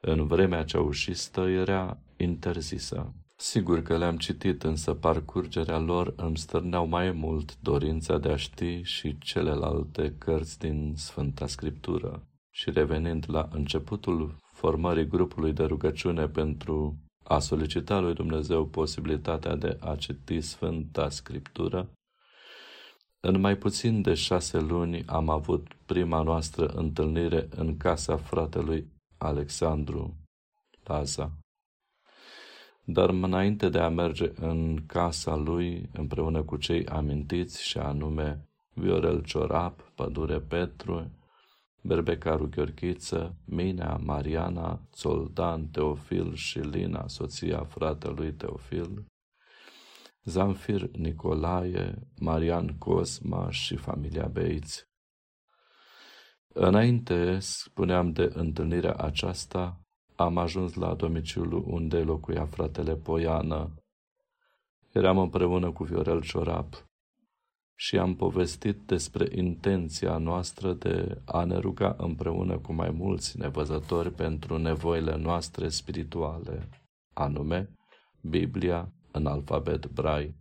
[0.00, 3.14] în vremea ceaușistă era interzisă.
[3.36, 8.82] Sigur că le-am citit, însă parcurgerea lor îmi stârneau mai mult dorința de a ști
[8.82, 12.24] și celelalte cărți din Sfânta Scriptură.
[12.50, 19.76] Și revenind la începutul formării grupului de rugăciune pentru a solicita lui Dumnezeu posibilitatea de
[19.80, 21.90] a citi Sfânta Scriptură,
[23.20, 28.86] în mai puțin de șase luni am avut prima noastră întâlnire în casa fratelui
[29.18, 30.14] Alexandru
[30.84, 31.32] Laza.
[32.84, 39.22] Dar înainte de a merge în casa lui împreună cu cei amintiți și anume Viorel
[39.22, 41.10] Ciorap, Pădure Petru,
[41.82, 49.04] Berbecaru Gheorghiță, Minea, Mariana, Țoldan, Teofil și Lina, soția fratelui Teofil,
[50.24, 54.88] Zamfir Nicolae, Marian Cosma și familia Beiți.
[56.48, 59.80] Înainte, spuneam de întâlnirea aceasta,
[60.16, 63.74] am ajuns la domiciliul unde locuia fratele Poiană.
[64.92, 66.89] Eram împreună cu Viorel Ciorap
[67.82, 74.12] și am povestit despre intenția noastră de a ne ruga împreună cu mai mulți nevăzători
[74.12, 76.68] pentru nevoile noastre spirituale,
[77.12, 77.70] anume
[78.20, 80.34] Biblia, în alfabet brai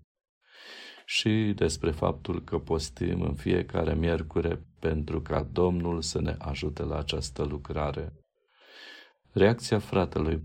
[1.06, 6.98] și despre faptul că postim în fiecare miercure pentru ca Domnul să ne ajute la
[6.98, 8.14] această lucrare.
[9.32, 10.42] Reacția fratelui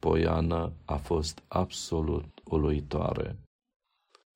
[0.00, 3.38] Poiană a fost absolut uluitoare.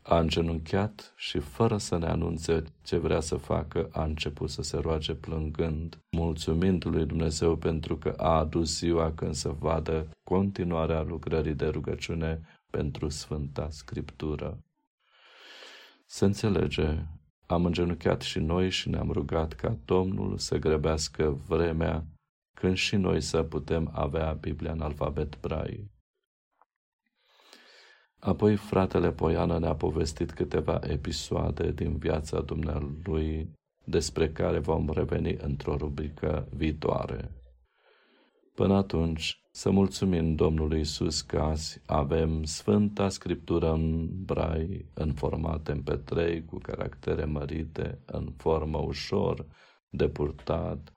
[0.02, 4.76] A îngenunchiat și, fără să ne anunțe ce vrea să facă, a început să se
[4.76, 11.54] roage plângând, mulțumind lui Dumnezeu pentru că a adus ziua când să vadă continuarea lucrării
[11.54, 12.40] de rugăciune
[12.70, 14.58] pentru Sfânta Scriptură.
[16.06, 17.06] Se înțelege,
[17.46, 22.06] am îngenunchiat și noi și ne-am rugat ca Domnul să grăbească vremea
[22.56, 25.90] când și noi să putem avea Biblia în alfabet brai.
[28.24, 33.50] Apoi fratele Poiană ne-a povestit câteva episoade din viața dumnealui
[33.84, 37.30] despre care vom reveni într-o rubrică viitoare.
[38.54, 45.72] Până atunci, să mulțumim Domnului Isus că azi avem Sfânta Scriptură în brai, în format
[45.72, 49.46] MP3, cu caractere mărite, în formă ușor
[49.90, 50.92] de purtat.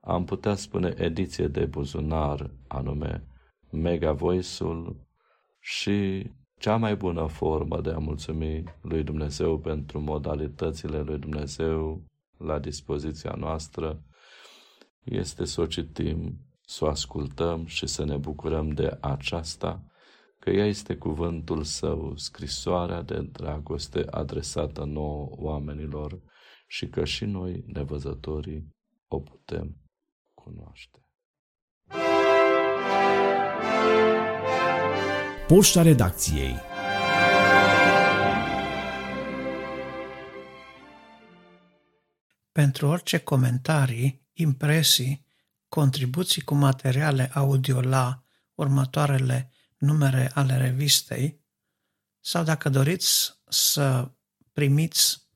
[0.00, 3.26] Am putea spune ediție de buzunar, anume
[3.70, 4.96] Mega Voice-ul
[5.60, 12.02] și cea mai bună formă de a mulțumi lui Dumnezeu pentru modalitățile lui Dumnezeu
[12.36, 14.02] la dispoziția noastră
[15.04, 19.84] este să o citim să o ascultăm și să ne bucurăm de aceasta
[20.38, 26.20] că ea este cuvântul său, scrisoarea de dragoste adresată nouă oamenilor
[26.66, 28.74] și că și noi, nevăzătorii,
[29.08, 29.76] o putem
[30.34, 31.05] cunoaște.
[35.46, 36.56] Poșta redacției.
[42.52, 45.26] Pentru orice comentarii, impresii,
[45.68, 51.40] contribuții cu materiale audio la următoarele numere ale revistei
[52.20, 54.10] sau dacă doriți să
[54.52, 55.28] primiți